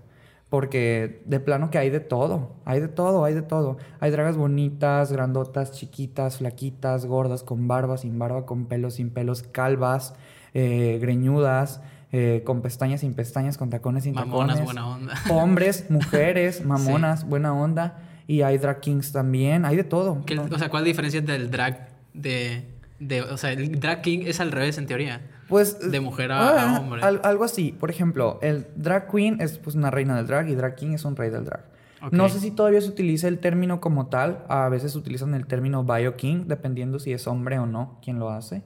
Porque 0.51 1.23
de 1.27 1.39
plano 1.39 1.71
que 1.71 1.79
hay 1.79 1.91
de 1.91 2.01
todo, 2.01 2.51
hay 2.65 2.81
de 2.81 2.89
todo, 2.89 3.25
hay 3.25 3.35
de 3.35 3.43
todo. 3.43 3.79
Hay 4.01 4.11
dragas 4.11 4.37
bonitas, 4.37 5.13
grandotas, 5.13 5.71
chiquitas, 5.71 6.39
flaquitas, 6.39 7.07
gordas, 7.07 7.45
con 7.45 7.69
barba, 7.69 7.97
sin 7.99 8.19
barba, 8.19 8.47
con 8.47 8.67
pelos, 8.67 8.95
sin 8.95 9.11
pelos, 9.11 9.45
calvas, 9.45 10.15
eh, 10.53 10.99
greñudas, 11.01 11.81
eh, 12.11 12.43
con 12.45 12.63
pestañas, 12.63 13.01
sin 13.03 13.15
pestañas, 13.15 13.57
con 13.59 13.71
tacones, 13.71 14.03
sin 14.03 14.15
Mamonas, 14.15 14.57
tacones. 14.59 14.65
buena 14.65 14.89
onda. 14.89 15.15
Hombres, 15.31 15.89
mujeres, 15.89 16.65
mamonas, 16.65 17.29
buena 17.29 17.55
onda. 17.55 17.99
Y 18.27 18.43
hay 18.43 18.59
drag 18.59 18.81
kings 18.81 19.13
también, 19.13 19.65
hay 19.65 19.77
de 19.77 19.85
todo. 19.85 20.25
¿Qué- 20.27 20.37
o 20.39 20.59
sea, 20.59 20.69
¿cuál 20.69 20.83
es 20.83 20.87
la 20.87 20.89
diferencia 20.89 21.19
entre 21.19 21.37
el 21.37 21.51
drag 21.53 21.89
de, 22.13 22.65
de... 22.99 23.23
O 23.23 23.37
sea, 23.37 23.53
el 23.53 23.79
drag 23.79 24.03
king 24.03 24.21
es 24.27 24.41
al 24.41 24.51
revés 24.51 24.79
en 24.79 24.87
teoría. 24.87 25.21
Pues 25.51 25.91
De 25.91 26.01
mujer 26.01 26.33
a- 26.33 26.39
a 26.39 26.77
ah, 26.77 26.81
hombre. 26.81 27.03
al- 27.03 27.21
algo 27.25 27.45
así. 27.45 27.73
Por 27.73 27.91
ejemplo, 27.91 28.39
el 28.41 28.67
drag 28.77 29.11
queen 29.11 29.41
es 29.41 29.59
pues 29.59 29.77
una 29.77 29.91
reina 29.91 30.17
del 30.17 30.27
drag 30.27 30.49
y 30.49 30.55
drag 30.55 30.77
king 30.77 30.93
es 30.95 31.05
un 31.05 31.17
rey 31.17 31.29
del 31.29 31.45
drag. 31.45 31.69
No 32.13 32.31
sé 32.31 32.41
si 32.41 32.51
todavía 32.51 32.81
se 32.81 32.89
utiliza 32.89 33.29
el 33.29 33.41
término 33.41 33.79
como 33.83 34.07
tal. 34.07 34.45
A 34.49 34.71
veces 34.71 34.97
utilizan 34.97 35.35
el 35.35 35.47
término 35.47 35.85
bio 35.85 36.17
king, 36.17 36.45
dependiendo 36.47 36.99
si 36.99 37.13
es 37.13 37.27
hombre 37.27 37.59
o 37.59 37.67
no 37.67 37.99
quien 38.03 38.19
lo 38.19 38.31
hace. 38.31 38.63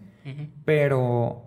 Pero, 0.65 1.43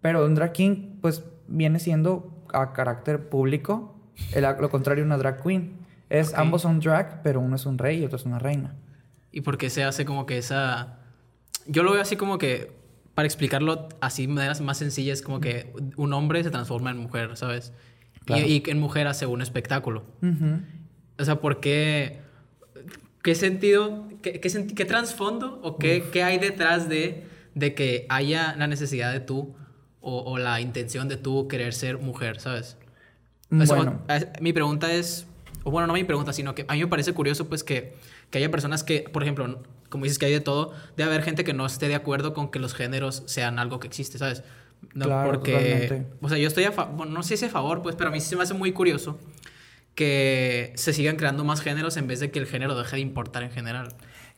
pero 0.00 0.26
un 0.26 0.34
drag 0.34 0.52
king, 0.52 0.98
pues 1.00 1.22
viene 1.46 1.78
siendo 1.78 2.44
a 2.52 2.72
carácter 2.72 3.28
público. 3.28 3.94
El, 4.32 4.42
lo 4.42 4.70
contrario, 4.70 5.04
una 5.04 5.16
drag 5.18 5.42
queen. 5.42 5.78
Es. 6.08 6.34
Ambos 6.34 6.62
son 6.62 6.80
drag, 6.80 7.22
pero 7.22 7.40
uno 7.40 7.54
es 7.56 7.64
un 7.66 7.78
rey 7.78 8.00
y 8.02 8.04
otro 8.04 8.16
es 8.16 8.24
una 8.24 8.38
reina. 8.40 8.74
¿Y 9.30 9.42
por 9.42 9.56
qué 9.58 9.70
se 9.70 9.84
hace 9.84 10.04
como 10.04 10.26
que 10.26 10.38
esa... 10.38 10.98
Yo 11.66 11.84
lo 11.84 11.92
veo 11.92 12.02
así 12.02 12.16
como 12.16 12.38
que, 12.38 12.72
para 13.20 13.26
explicarlo 13.26 13.86
así 14.00 14.26
de 14.26 14.32
maneras 14.32 14.62
más 14.62 14.78
sencillas, 14.78 15.20
como 15.20 15.40
que 15.40 15.70
un 15.98 16.14
hombre 16.14 16.42
se 16.42 16.50
transforma 16.50 16.90
en 16.90 16.96
mujer, 16.96 17.36
¿sabes? 17.36 17.74
Y- 18.22 18.24
Claro. 18.24 18.46
Y, 18.46 18.62
en 18.66 18.78
mujer 18.80 19.06
hace 19.08 19.26
un 19.26 19.42
espectáculo. 19.42 20.04
Ujú. 20.22 20.60
O 21.18 21.24
sea, 21.24 21.38
¿por 21.40 21.60
qué? 21.60 22.20
¿Qué 23.22 23.34
sentido, 23.34 24.08
qué, 24.22 24.40
qué, 24.40 24.48
senti- 24.48 24.74
qué 24.74 24.86
trasfondo 24.86 25.60
o 25.62 25.76
qué, 25.76 26.02
qué 26.10 26.22
hay 26.22 26.38
detrás 26.38 26.88
de, 26.88 27.26
de 27.54 27.74
que 27.74 28.06
haya 28.08 28.54
la 28.56 28.66
necesidad 28.66 29.12
de 29.12 29.20
tú 29.20 29.54
o, 30.00 30.20
o 30.22 30.38
la 30.38 30.62
intención 30.62 31.06
de 31.08 31.18
tú 31.18 31.46
querer 31.46 31.74
ser 31.74 31.98
mujer, 31.98 32.40
¿sabes? 32.40 32.78
O 33.52 33.66
sea, 33.66 33.76
Bueno. 33.76 34.00
mi 34.40 34.54
pregunta 34.54 34.90
es, 34.94 35.26
o 35.64 35.70
bueno, 35.70 35.86
no 35.86 35.92
mi 35.92 36.04
pregunta, 36.04 36.32
sino 36.32 36.54
que 36.54 36.64
a 36.68 36.72
mí 36.72 36.80
me 36.80 36.86
parece 36.86 37.12
curioso 37.12 37.48
pues 37.50 37.62
que, 37.64 37.92
que 38.30 38.38
haya 38.38 38.50
personas 38.50 38.82
que, 38.82 39.00
por 39.12 39.22
ejemplo, 39.22 39.62
como 39.90 40.04
dices 40.04 40.18
que 40.18 40.24
hay 40.26 40.32
de 40.32 40.40
todo, 40.40 40.72
debe 40.96 41.10
haber 41.10 41.22
gente 41.22 41.44
que 41.44 41.52
no 41.52 41.66
esté 41.66 41.88
de 41.88 41.94
acuerdo 41.96 42.32
con 42.32 42.50
que 42.50 42.58
los 42.58 42.72
géneros 42.74 43.22
sean 43.26 43.58
algo 43.58 43.78
que 43.80 43.86
existe, 43.88 44.16
¿sabes? 44.16 44.42
No, 44.94 45.04
Claro, 45.04 45.30
porque, 45.30 45.52
totalmente. 45.52 46.06
o 46.22 46.28
sea, 46.30 46.38
yo 46.38 46.48
estoy 46.48 46.64
a 46.64 46.72
favor, 46.72 47.06
no 47.06 47.22
sé 47.22 47.36
si 47.36 47.44
a 47.44 47.50
favor, 47.50 47.82
pues, 47.82 47.96
pero 47.96 48.08
a 48.08 48.12
mí 48.12 48.20
sí 48.20 48.28
se 48.30 48.36
me 48.36 48.42
hace 48.44 48.54
muy 48.54 48.72
curioso 48.72 49.18
que 49.94 50.72
se 50.76 50.92
sigan 50.92 51.16
creando 51.16 51.44
más 51.44 51.60
géneros 51.60 51.96
en 51.96 52.06
vez 52.06 52.20
de 52.20 52.30
que 52.30 52.38
el 52.38 52.46
género 52.46 52.76
deje 52.76 52.96
de 52.96 53.02
importar 53.02 53.42
en 53.42 53.50
general. 53.50 53.88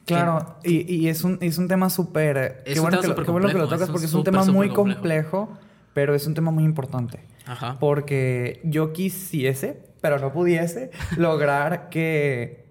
Claro, 0.04 0.56
y, 0.64 0.92
y 0.92 1.08
es, 1.08 1.22
un, 1.22 1.38
es 1.40 1.58
un 1.58 1.68
tema 1.68 1.88
súper... 1.90 2.36
eh, 2.66 2.72
Qué 2.74 2.80
bueno, 2.80 2.98
tema 3.00 3.14
que, 3.14 3.20
lo- 3.20 3.24
qué 3.26 3.30
bueno 3.30 3.48
que 3.48 3.54
lo 3.58 3.68
tocas 3.68 3.88
porque 3.90 4.06
es 4.06 4.12
un 4.14 4.20
súper, 4.20 4.32
tema 4.32 4.44
muy 4.46 4.68
complejo. 4.70 5.46
complejo, 5.46 5.58
pero 5.94 6.14
es 6.16 6.26
un 6.26 6.34
tema 6.34 6.50
muy 6.50 6.64
importante. 6.64 7.20
Ajá. 7.46 7.76
Porque 7.78 8.60
yo 8.64 8.92
quisiese, 8.92 9.80
pero 10.00 10.18
no 10.18 10.32
pudiese, 10.32 10.90
lograr 11.16 11.88
que, 11.88 12.61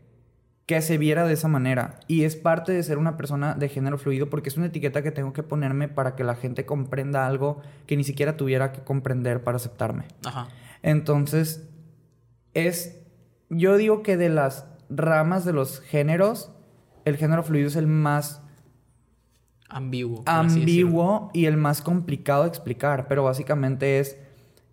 que 0.71 0.81
se 0.81 0.97
viera 0.97 1.27
de 1.27 1.33
esa 1.33 1.49
manera. 1.49 1.99
Y 2.07 2.23
es 2.23 2.37
parte 2.37 2.71
de 2.71 2.81
ser 2.81 2.97
una 2.97 3.17
persona 3.17 3.55
de 3.55 3.67
género 3.67 3.97
fluido 3.97 4.29
porque 4.29 4.47
es 4.47 4.55
una 4.55 4.67
etiqueta 4.67 5.03
que 5.03 5.11
tengo 5.11 5.33
que 5.33 5.43
ponerme 5.43 5.89
para 5.89 6.15
que 6.15 6.23
la 6.23 6.33
gente 6.33 6.65
comprenda 6.65 7.27
algo 7.27 7.61
que 7.87 7.97
ni 7.97 8.05
siquiera 8.05 8.37
tuviera 8.37 8.71
que 8.71 8.79
comprender 8.79 9.43
para 9.43 9.57
aceptarme. 9.57 10.05
Ajá. 10.25 10.47
Entonces, 10.81 11.67
es, 12.53 13.01
yo 13.49 13.75
digo 13.75 14.01
que 14.01 14.15
de 14.15 14.29
las 14.29 14.65
ramas 14.89 15.43
de 15.43 15.51
los 15.51 15.81
géneros, 15.81 16.53
el 17.03 17.17
género 17.17 17.43
fluido 17.43 17.67
es 17.67 17.75
el 17.75 17.87
más 17.87 18.41
Ambiguo. 19.67 20.23
ambiguo 20.25 21.31
y 21.33 21.47
el 21.47 21.57
más 21.57 21.81
complicado 21.81 22.43
de 22.43 22.47
explicar, 22.47 23.09
pero 23.09 23.25
básicamente 23.25 23.99
es 23.99 24.17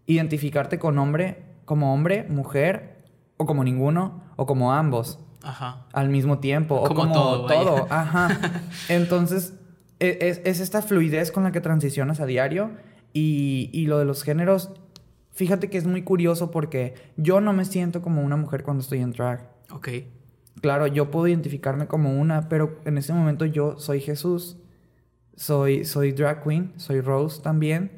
identificarte 0.07 0.79
con 0.79 0.97
hombre, 0.97 1.43
como 1.65 1.93
hombre, 1.93 2.23
mujer, 2.29 3.05
o 3.37 3.47
como 3.47 3.65
ninguno, 3.65 4.23
o 4.37 4.47
como 4.47 4.73
ambos 4.73 5.19
Ajá. 5.43 5.87
al 5.93 6.09
mismo 6.09 6.39
tiempo, 6.39 6.75
o 6.77 6.85
Como 6.89 7.03
como 7.13 7.47
todo. 7.47 7.87
Ajá. 7.91 8.39
Entonces, 8.89 9.55
e- 10.01 10.19
es, 10.23 10.41
es 10.45 10.61
esta 10.61 10.83
fluidez 10.83 11.31
con 11.33 11.45
la 11.45 11.53
que 11.53 11.61
transicionas 11.61 12.21
a 12.21 12.27
diario 12.27 12.71
y, 13.13 13.71
y 13.73 13.87
lo 13.87 13.99
de 13.99 14.05
los 14.05 14.23
géneros, 14.23 14.71
fíjate 15.33 15.71
que 15.71 15.79
es 15.79 15.87
muy 15.87 16.03
curioso 16.03 16.51
porque 16.51 16.95
yo 17.17 17.41
no 17.41 17.53
me 17.53 17.65
siento 17.65 18.03
como 18.03 18.23
una 18.23 18.37
mujer 18.37 18.63
cuando 18.63 18.83
estoy 18.83 19.01
en 19.01 19.13
drag. 19.13 19.49
Ok. 19.71 19.89
Claro, 20.61 20.87
yo 20.89 21.11
puedo 21.11 21.29
identificarme 21.29 21.87
como 21.87 22.19
una, 22.19 22.49
pero 22.49 22.81
en 22.85 22.99
ese 22.99 23.13
momento 23.13 23.45
yo 23.45 23.79
soy 23.79 24.01
Jesús, 24.01 24.57
soy, 25.37 25.85
soy 25.85 26.13
drag 26.13 26.43
queen, 26.43 26.73
soy 26.77 27.01
Rose 27.01 27.41
también, 27.43 27.93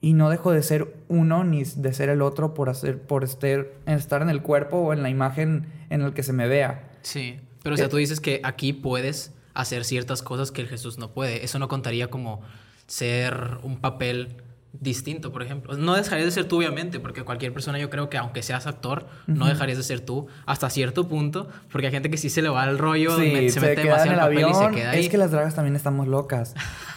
y 0.00 0.12
no 0.12 0.30
dejo 0.30 0.52
de 0.52 0.62
ser 0.62 0.94
uno 1.08 1.44
ni 1.44 1.64
de 1.64 1.92
ser 1.92 2.10
el 2.10 2.22
otro 2.22 2.54
por, 2.54 2.68
hacer, 2.68 3.00
por 3.02 3.24
estar, 3.24 3.66
estar 3.86 4.22
en 4.22 4.28
el 4.28 4.42
cuerpo 4.42 4.76
o 4.76 4.92
en 4.92 5.02
la 5.02 5.08
imagen 5.10 5.66
en 5.94 6.02
el 6.02 6.12
que 6.12 6.22
se 6.22 6.32
me 6.32 6.46
vea. 6.48 6.90
Sí. 7.02 7.40
Pero 7.62 7.74
o 7.74 7.76
sea, 7.76 7.86
Eh, 7.86 7.88
tú 7.88 7.96
dices 7.96 8.20
que 8.20 8.40
aquí 8.44 8.72
puedes 8.72 9.32
hacer 9.54 9.84
ciertas 9.84 10.22
cosas 10.22 10.50
que 10.50 10.60
el 10.62 10.68
Jesús 10.68 10.98
no 10.98 11.12
puede. 11.12 11.44
Eso 11.44 11.58
no 11.58 11.68
contaría 11.68 12.08
como 12.08 12.42
ser 12.86 13.58
un 13.62 13.80
papel 13.80 14.36
distinto, 14.80 15.30
por 15.32 15.42
ejemplo. 15.42 15.76
No 15.76 15.94
dejarías 15.94 16.26
de 16.26 16.30
ser 16.32 16.44
tú, 16.46 16.58
obviamente, 16.58 16.98
porque 17.00 17.22
cualquier 17.22 17.52
persona, 17.52 17.78
yo 17.78 17.90
creo 17.90 18.10
que 18.10 18.18
aunque 18.18 18.42
seas 18.42 18.66
actor, 18.66 19.06
no 19.26 19.46
dejarías 19.46 19.78
de 19.78 19.84
ser 19.84 20.00
tú 20.00 20.26
hasta 20.46 20.68
cierto 20.68 21.08
punto, 21.08 21.48
porque 21.70 21.86
hay 21.86 21.92
gente 21.92 22.10
que 22.10 22.16
sí 22.16 22.28
se 22.28 22.42
le 22.42 22.48
va 22.48 22.64
el 22.64 22.76
rollo, 22.78 23.16
Sí, 23.16 23.30
me- 23.32 23.48
se, 23.50 23.60
mete 23.60 23.82
queda 23.82 24.02
en 24.02 24.08
demasiado 24.10 24.10
el 24.10 24.12
el 24.12 24.18
papel 24.18 24.44
avión. 24.44 24.50
y 24.50 24.54
se 24.76 24.80
queda 24.80 24.90
ahí. 24.90 25.00
Es 25.04 25.08
que 25.08 25.16
las 25.18 25.30
dragas 25.30 25.54
también 25.54 25.76
estamos 25.76 26.08
locas. 26.08 26.54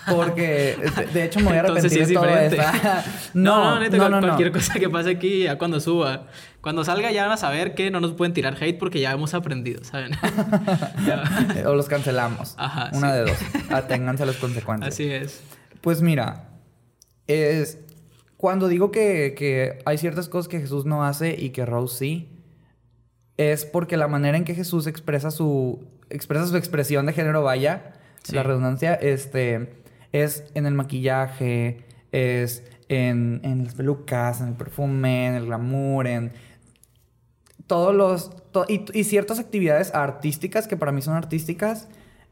Porque, 0.09 0.75
de, 1.13 1.23
hecho, 1.25 1.39
me 1.39 1.45
voy 1.47 1.57
a 1.57 1.59
arrepentir 1.61 1.91
sí 1.91 1.99
es 1.99 2.07
de 2.09 2.13
todo 2.15 2.25
esto. 2.27 2.61
no, 3.35 3.75
no, 3.75 3.79
neta, 3.79 3.97
no, 3.97 4.03
cual- 4.03 4.11
no, 4.11 4.21
no. 4.21 4.27
cualquier 4.27 4.51
cosa 4.51 4.73
que 4.73 4.89
pase 4.89 5.11
aquí, 5.11 5.43
ya 5.43 5.57
cuando 5.57 5.79
suba, 5.79 6.27
cuando 6.61 6.83
salga 6.83 7.11
ya 7.11 7.23
van 7.23 7.31
a 7.33 7.37
saber 7.37 7.75
que 7.75 7.91
no 7.91 7.99
nos 7.99 8.13
pueden 8.13 8.33
tirar 8.33 8.55
hate 8.59 8.77
porque 8.79 8.99
ya 8.99 9.11
hemos 9.11 9.33
aprendido, 9.33 9.83
¿saben? 9.83 10.11
O 11.65 11.75
los 11.75 11.87
cancelamos. 11.87 12.55
Ajá, 12.57 12.89
Una 12.93 13.09
sí. 13.11 13.15
de 13.17 13.21
dos. 13.21 13.37
Aténganse 13.71 14.23
a 14.23 14.25
las 14.25 14.35
consecuencias. 14.37 14.93
Así 14.93 15.09
es. 15.09 15.41
Pues 15.81 16.01
mira, 16.01 16.49
es 17.27 17.79
cuando 18.37 18.67
digo 18.67 18.91
que, 18.91 19.33
que 19.37 19.79
hay 19.85 19.97
ciertas 19.97 20.29
cosas 20.29 20.47
que 20.47 20.59
Jesús 20.59 20.85
no 20.85 21.03
hace 21.03 21.35
y 21.39 21.49
que 21.49 21.65
Rose 21.65 21.97
sí, 21.97 22.29
es 23.37 23.65
porque 23.65 23.97
la 23.97 24.07
manera 24.07 24.37
en 24.37 24.43
que 24.45 24.55
Jesús 24.55 24.87
expresa 24.87 25.31
su 25.31 25.85
expresa 26.09 26.47
su 26.47 26.55
expresión 26.57 27.05
de 27.05 27.13
género 27.13 27.43
vaya, 27.43 27.93
Sí. 28.23 28.35
la 28.35 28.43
redundancia, 28.43 28.93
este, 28.93 29.81
es 30.11 30.43
en 30.53 30.65
el 30.65 30.73
maquillaje, 30.73 31.85
es 32.11 32.63
en, 32.89 33.39
en 33.43 33.63
las 33.65 33.75
pelucas, 33.75 34.41
en 34.41 34.49
el 34.49 34.53
perfume, 34.55 35.27
en 35.27 35.35
el 35.35 35.45
glamour, 35.45 36.07
en 36.07 36.31
todos 37.67 37.93
los 37.95 38.31
to- 38.51 38.65
y, 38.67 38.85
y 38.97 39.03
ciertas 39.03 39.39
actividades 39.39 39.93
artísticas 39.93 40.67
que 40.67 40.77
para 40.77 40.91
mí 40.91 41.01
son 41.01 41.15
artísticas, 41.15 41.87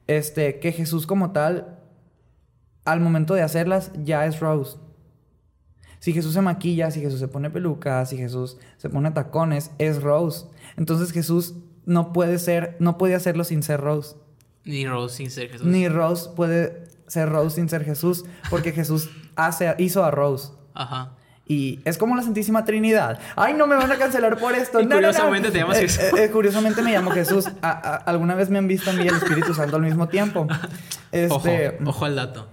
este, 0.08 0.60
que 0.60 0.72
Jesús 0.72 1.08
como 1.08 1.32
tal 1.32 1.80
al 2.86 3.00
momento 3.00 3.34
de 3.34 3.42
hacerlas 3.42 3.92
ya 4.04 4.25
es 4.25 4.40
Rose. 4.40 4.78
Si 6.06 6.14
Jesús 6.14 6.34
se 6.36 6.42
maquilla, 6.42 6.92
si 6.92 7.02
Jesús 7.02 7.20
se 7.20 7.28
pone 7.28 7.50
pelucas, 7.50 8.10
si 8.12 8.16
Jesús 8.18 8.58
se 8.78 8.90
pone 8.90 9.10
tacones, 9.10 9.72
es 9.80 10.04
Rose. 10.04 10.46
Entonces 10.78 11.12
Jesús 11.12 11.56
no 11.86 12.14
puede 12.14 12.38
ser, 12.38 12.76
no 12.78 13.00
puede 13.00 13.16
hacerlo 13.16 13.44
sin 13.44 13.64
ser 13.64 13.82
Rose. 13.82 14.16
Ni 14.66 14.86
Rose 14.86 15.16
sin 15.18 15.32
ser 15.32 15.50
Jesús. 15.50 15.66
Ni 15.66 15.88
Rose 15.90 16.30
puede 16.36 16.84
ser 17.08 17.30
Rose 17.30 17.56
sin 17.56 17.70
ser 17.70 17.84
Jesús, 17.84 18.24
porque 18.52 18.72
Jesús 18.72 19.10
hace, 19.36 19.74
hizo 19.80 20.04
a 20.06 20.12
Rose. 20.12 20.50
Ajá. 20.76 21.14
Y 21.48 21.80
es 21.86 21.98
como 21.98 22.16
la 22.16 22.22
Santísima 22.22 22.66
Trinidad. 22.66 23.20
Ay, 23.36 23.56
no 23.56 23.66
me 23.66 23.76
van 23.76 23.92
a 23.92 23.96
cancelar 23.98 24.38
por 24.38 24.54
esto. 24.54 24.80
Y 24.82 24.86
No, 24.86 25.02
no, 25.02 25.02
no. 25.02 25.08
curiosamente 25.08 25.50
te 25.50 25.58
llamas 25.58 25.78
Eh, 25.78 25.82
Jesús. 25.82 26.00
eh, 26.04 26.12
eh, 26.26 26.30
curiosamente 26.32 26.82
me 26.84 26.92
llamo 26.92 27.10
Jesús. 27.12 27.48
A- 27.64 27.70
a- 27.72 27.96
alguna 27.98 28.36
vez 28.36 28.52
me 28.52 28.60
han 28.60 28.68
visto 28.68 28.92
a 28.92 28.94
mí 28.94 29.06
y 29.06 29.08
el 29.08 29.16
Espíritu 29.16 29.56
Santo 29.56 29.76
al 29.78 29.82
mismo 29.82 30.08
tiempo. 30.08 30.46
Este, 31.12 31.70
Ojo, 31.80 31.90
ojo 31.90 32.06
al 32.06 32.16
dato. 32.16 32.48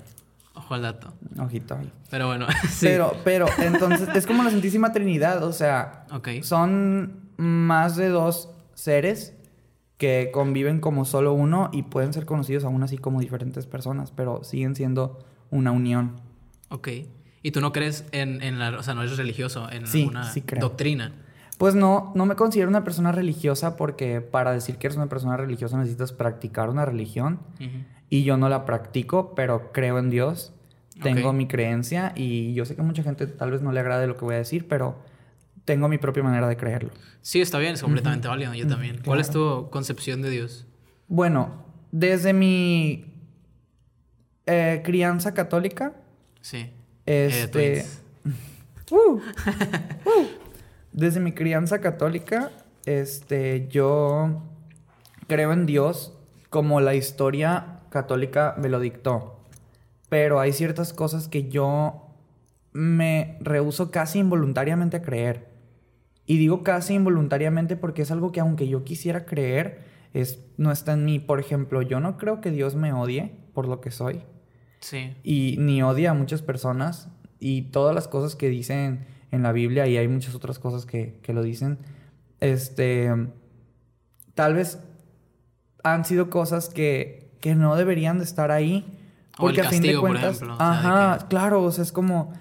Ojo 0.72 0.74
al 0.74 0.82
dato. 0.82 1.12
ojito 1.38 1.74
ahí. 1.76 1.92
Pero 2.10 2.26
bueno, 2.28 2.46
sí. 2.68 2.86
Pero, 2.86 3.14
pero, 3.24 3.46
entonces, 3.58 4.08
es 4.14 4.26
como 4.26 4.42
la 4.42 4.50
Santísima 4.50 4.92
Trinidad, 4.92 5.42
o 5.44 5.52
sea, 5.52 6.06
son 6.42 7.30
más 7.36 7.96
de 7.96 8.08
dos 8.08 8.48
seres 8.74 9.34
que 9.98 10.30
conviven 10.32 10.80
como 10.80 11.04
solo 11.04 11.32
uno 11.32 11.68
y 11.72 11.84
pueden 11.84 12.12
ser 12.12 12.26
conocidos 12.26 12.64
aún 12.64 12.82
así 12.82 12.98
como 12.98 13.20
diferentes 13.20 13.66
personas, 13.66 14.10
pero 14.10 14.42
siguen 14.44 14.74
siendo 14.74 15.18
una 15.50 15.70
unión. 15.70 16.20
Ok. 16.70 16.88
¿Y 17.42 17.50
tú 17.50 17.60
no 17.60 17.72
crees 17.72 18.04
en, 18.12 18.42
en 18.42 18.58
la... 18.58 18.70
O 18.78 18.82
sea, 18.82 18.94
no 18.94 19.02
eres 19.02 19.16
religioso 19.16 19.70
en 19.70 19.86
Sí, 19.86 20.02
alguna 20.02 20.24
sí 20.32 20.42
creo. 20.42 20.60
doctrina? 20.60 21.12
Pues 21.58 21.74
no, 21.76 22.12
no 22.16 22.26
me 22.26 22.34
considero 22.34 22.68
una 22.68 22.82
persona 22.82 23.12
religiosa 23.12 23.76
porque 23.76 24.20
para 24.20 24.52
decir 24.52 24.76
que 24.78 24.88
eres 24.88 24.96
una 24.96 25.08
persona 25.08 25.36
religiosa 25.36 25.76
necesitas 25.76 26.12
practicar 26.12 26.68
una 26.70 26.84
religión 26.84 27.38
y 28.08 28.24
yo 28.24 28.36
no 28.36 28.48
la 28.48 28.64
practico, 28.64 29.34
pero 29.36 29.70
creo 29.72 29.98
en 29.98 30.10
Dios. 30.10 30.52
Tengo 31.00 31.32
mi 31.32 31.46
creencia 31.46 32.12
y 32.14 32.52
yo 32.54 32.64
sé 32.64 32.74
que 32.74 32.82
a 32.82 32.84
mucha 32.84 33.02
gente 33.02 33.26
tal 33.26 33.50
vez 33.50 33.62
no 33.62 33.72
le 33.72 33.80
agrade 33.80 34.06
lo 34.06 34.16
que 34.16 34.24
voy 34.24 34.34
a 34.34 34.38
decir, 34.38 34.68
pero 34.68 34.96
tengo 35.64 35.88
mi 35.88 35.98
propia 35.98 36.22
manera 36.22 36.48
de 36.48 36.56
creerlo. 36.56 36.90
Sí, 37.20 37.40
está 37.40 37.58
bien, 37.58 37.74
es 37.74 37.82
completamente 37.82 38.28
válido. 38.28 38.52
Yo 38.54 38.66
también. 38.66 39.00
¿Cuál 39.04 39.20
es 39.20 39.30
tu 39.30 39.68
concepción 39.70 40.20
de 40.22 40.30
Dios? 40.30 40.66
Bueno, 41.08 41.64
desde 41.92 42.32
mi 42.32 43.06
eh, 44.46 44.82
crianza 44.84 45.34
católica, 45.34 45.94
Sí. 46.42 46.70
Eh, 47.06 47.28
este, 47.30 47.74
twins. 47.74 47.98
Uh, 48.90 49.14
uh. 49.14 50.28
desde 50.92 51.18
mi 51.18 51.32
crianza 51.32 51.80
católica, 51.80 52.50
este, 52.84 53.68
yo 53.68 54.42
creo 55.28 55.52
en 55.54 55.64
Dios 55.64 56.12
como 56.50 56.82
la 56.82 56.94
historia 56.94 57.80
católica 57.88 58.54
me 58.58 58.68
lo 58.68 58.80
dictó. 58.80 59.41
Pero 60.12 60.40
hay 60.40 60.52
ciertas 60.52 60.92
cosas 60.92 61.26
que 61.26 61.48
yo 61.48 62.10
me 62.74 63.38
rehuso 63.40 63.90
casi 63.90 64.18
involuntariamente 64.18 64.98
a 64.98 65.02
creer. 65.02 65.48
Y 66.26 66.36
digo 66.36 66.62
casi 66.62 66.92
involuntariamente 66.92 67.76
porque 67.76 68.02
es 68.02 68.10
algo 68.10 68.30
que 68.30 68.40
aunque 68.40 68.68
yo 68.68 68.84
quisiera 68.84 69.24
creer, 69.24 69.80
es, 70.12 70.44
no 70.58 70.70
está 70.70 70.92
en 70.92 71.06
mí. 71.06 71.18
Por 71.18 71.40
ejemplo, 71.40 71.80
yo 71.80 71.98
no 71.98 72.18
creo 72.18 72.42
que 72.42 72.50
Dios 72.50 72.74
me 72.74 72.92
odie 72.92 73.38
por 73.54 73.66
lo 73.66 73.80
que 73.80 73.90
soy. 73.90 74.20
Sí. 74.80 75.16
Y 75.22 75.56
ni 75.58 75.82
odia 75.82 76.10
a 76.10 76.14
muchas 76.14 76.42
personas. 76.42 77.08
Y 77.40 77.70
todas 77.70 77.94
las 77.94 78.06
cosas 78.06 78.36
que 78.36 78.50
dicen 78.50 79.06
en 79.30 79.42
la 79.42 79.52
Biblia, 79.52 79.86
y 79.86 79.96
hay 79.96 80.08
muchas 80.08 80.34
otras 80.34 80.58
cosas 80.58 80.84
que, 80.84 81.20
que 81.22 81.32
lo 81.32 81.42
dicen, 81.42 81.78
este, 82.40 83.08
tal 84.34 84.52
vez 84.52 84.78
han 85.82 86.04
sido 86.04 86.28
cosas 86.28 86.68
que, 86.68 87.34
que 87.40 87.54
no 87.54 87.76
deberían 87.76 88.18
de 88.18 88.24
estar 88.24 88.50
ahí. 88.50 88.98
O 89.38 89.48
el 89.48 89.54
Porque 89.56 89.60
a 89.62 89.64
fin 89.70 89.82
de 89.82 89.88
castigo, 89.88 90.00
por 90.02 90.10
cuentas, 90.10 90.36
ejemplo, 90.36 90.54
o 90.54 90.56
sea, 90.58 90.70
de 90.70 90.76
ajá, 90.76 91.18
que- 91.18 91.26
claro, 91.28 91.62
o 91.62 91.72
sea, 91.72 91.82
es 91.84 91.92
como 91.92 92.32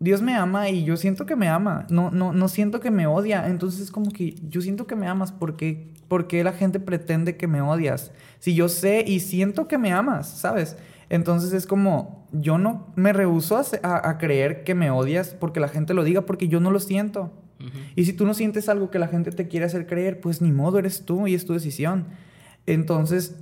Dios 0.00 0.20
me 0.22 0.34
ama 0.34 0.68
y 0.68 0.84
yo 0.84 0.96
siento 0.96 1.24
que 1.24 1.36
me 1.36 1.48
ama, 1.48 1.86
no, 1.88 2.10
no, 2.10 2.32
no 2.32 2.48
siento 2.48 2.80
que 2.80 2.90
me 2.90 3.06
odia, 3.06 3.46
entonces 3.48 3.80
es 3.80 3.90
como 3.90 4.10
que 4.10 4.34
yo 4.48 4.60
siento 4.60 4.86
que 4.86 4.96
me 4.96 5.06
amas, 5.06 5.32
¿por 5.32 5.56
qué, 5.56 5.92
por 6.08 6.26
qué 6.26 6.42
la 6.44 6.52
gente 6.52 6.80
pretende 6.80 7.36
que 7.36 7.46
me 7.46 7.60
odias? 7.62 8.12
Si 8.38 8.54
yo 8.54 8.68
sé 8.68 9.04
y 9.06 9.20
siento 9.20 9.66
que 9.68 9.78
me 9.78 9.92
amas, 9.92 10.28
¿sabes? 10.28 10.76
Entonces 11.10 11.52
es 11.52 11.66
como, 11.66 12.26
yo 12.32 12.58
no 12.58 12.88
me 12.96 13.12
rehuso 13.12 13.56
a, 13.56 13.62
a- 13.82 14.10
a 14.10 14.18
creer 14.18 14.64
que 14.64 14.74
me 14.74 14.90
odias 14.90 15.28
porque 15.38 15.60
la 15.60 15.68
gente 15.68 15.94
lo 15.94 16.02
diga, 16.04 16.22
porque 16.26 16.48
yo 16.48 16.60
no 16.60 16.70
lo 16.70 16.80
siento. 16.80 17.32
Y 17.96 18.04
si 18.04 18.12
tú 18.12 18.26
no 18.26 18.34
sientes 18.34 18.68
algo 18.68 18.90
que 18.90 18.98
la 18.98 19.08
gente 19.08 19.30
te 19.30 19.48
quiere 19.48 19.64
hacer 19.64 19.86
creer, 19.86 20.20
pues 20.20 20.42
ni 20.42 20.52
modo, 20.52 20.78
eres 20.78 21.06
tú 21.06 21.26
y 21.28 21.34
es 21.34 21.46
tu 21.46 21.54
decisión. 21.54 22.08
Entonces, 22.66 23.36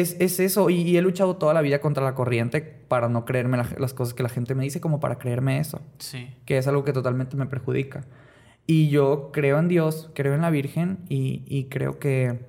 es, 0.00 0.16
es 0.20 0.38
eso. 0.40 0.70
Y, 0.70 0.82
y 0.82 0.96
he 0.96 1.02
luchado 1.02 1.36
toda 1.36 1.54
la 1.54 1.62
vida 1.62 1.80
contra 1.80 2.04
la 2.04 2.14
corriente 2.14 2.60
para 2.60 3.08
no 3.08 3.24
creerme 3.24 3.56
la- 3.56 3.68
las 3.78 3.94
cosas 3.94 4.14
que 4.14 4.22
la 4.22 4.28
gente 4.28 4.54
me 4.54 4.64
dice, 4.64 4.80
como 4.80 5.00
para 5.00 5.18
creerme 5.18 5.58
eso, 5.58 5.80
Sí. 5.98 6.28
que 6.44 6.58
es 6.58 6.66
algo 6.68 6.84
que 6.84 6.92
totalmente 6.92 7.36
me 7.36 7.46
perjudica. 7.46 8.04
Y 8.66 8.88
yo 8.88 9.30
creo 9.32 9.58
en 9.58 9.68
Dios, 9.68 10.10
creo 10.14 10.34
en 10.34 10.40
la 10.42 10.50
Virgen 10.50 10.98
y, 11.08 11.42
y 11.46 11.64
creo 11.66 11.98
que, 11.98 12.40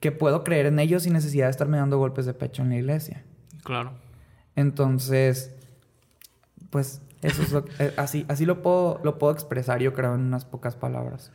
que 0.00 0.12
puedo 0.12 0.42
creer 0.44 0.66
en 0.66 0.78
ellos 0.78 1.04
sin 1.04 1.12
necesidad 1.12 1.46
de 1.46 1.50
estarme 1.52 1.76
dando 1.78 1.98
golpes 1.98 2.26
de 2.26 2.34
pecho 2.34 2.62
en 2.62 2.70
la 2.70 2.76
iglesia. 2.76 3.24
Claro. 3.62 3.92
Entonces, 4.56 5.54
pues 6.70 7.02
eso 7.22 7.42
es 7.42 7.52
lo, 7.52 7.64
eh, 7.78 7.92
así, 7.96 8.24
así 8.28 8.46
lo 8.46 8.62
puedo, 8.62 9.00
lo 9.04 9.18
puedo 9.18 9.32
expresar, 9.32 9.80
yo 9.80 9.92
creo, 9.92 10.14
en 10.14 10.22
unas 10.22 10.44
pocas 10.44 10.74
palabras. 10.76 11.32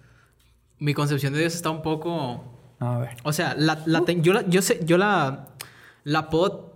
Mi 0.79 0.93
concepción 0.93 1.33
de 1.33 1.39
Dios 1.39 1.55
está 1.55 1.69
un 1.69 1.81
poco 1.81 2.54
A 2.79 2.97
ver. 2.99 3.17
O 3.23 3.33
sea, 3.33 3.55
la, 3.57 3.81
la 3.85 4.03
yo, 4.05 4.33
la, 4.33 4.47
yo, 4.47 4.61
sé, 4.61 4.79
yo 4.83 4.97
la, 4.97 5.47
la 6.03 6.29
puedo 6.29 6.73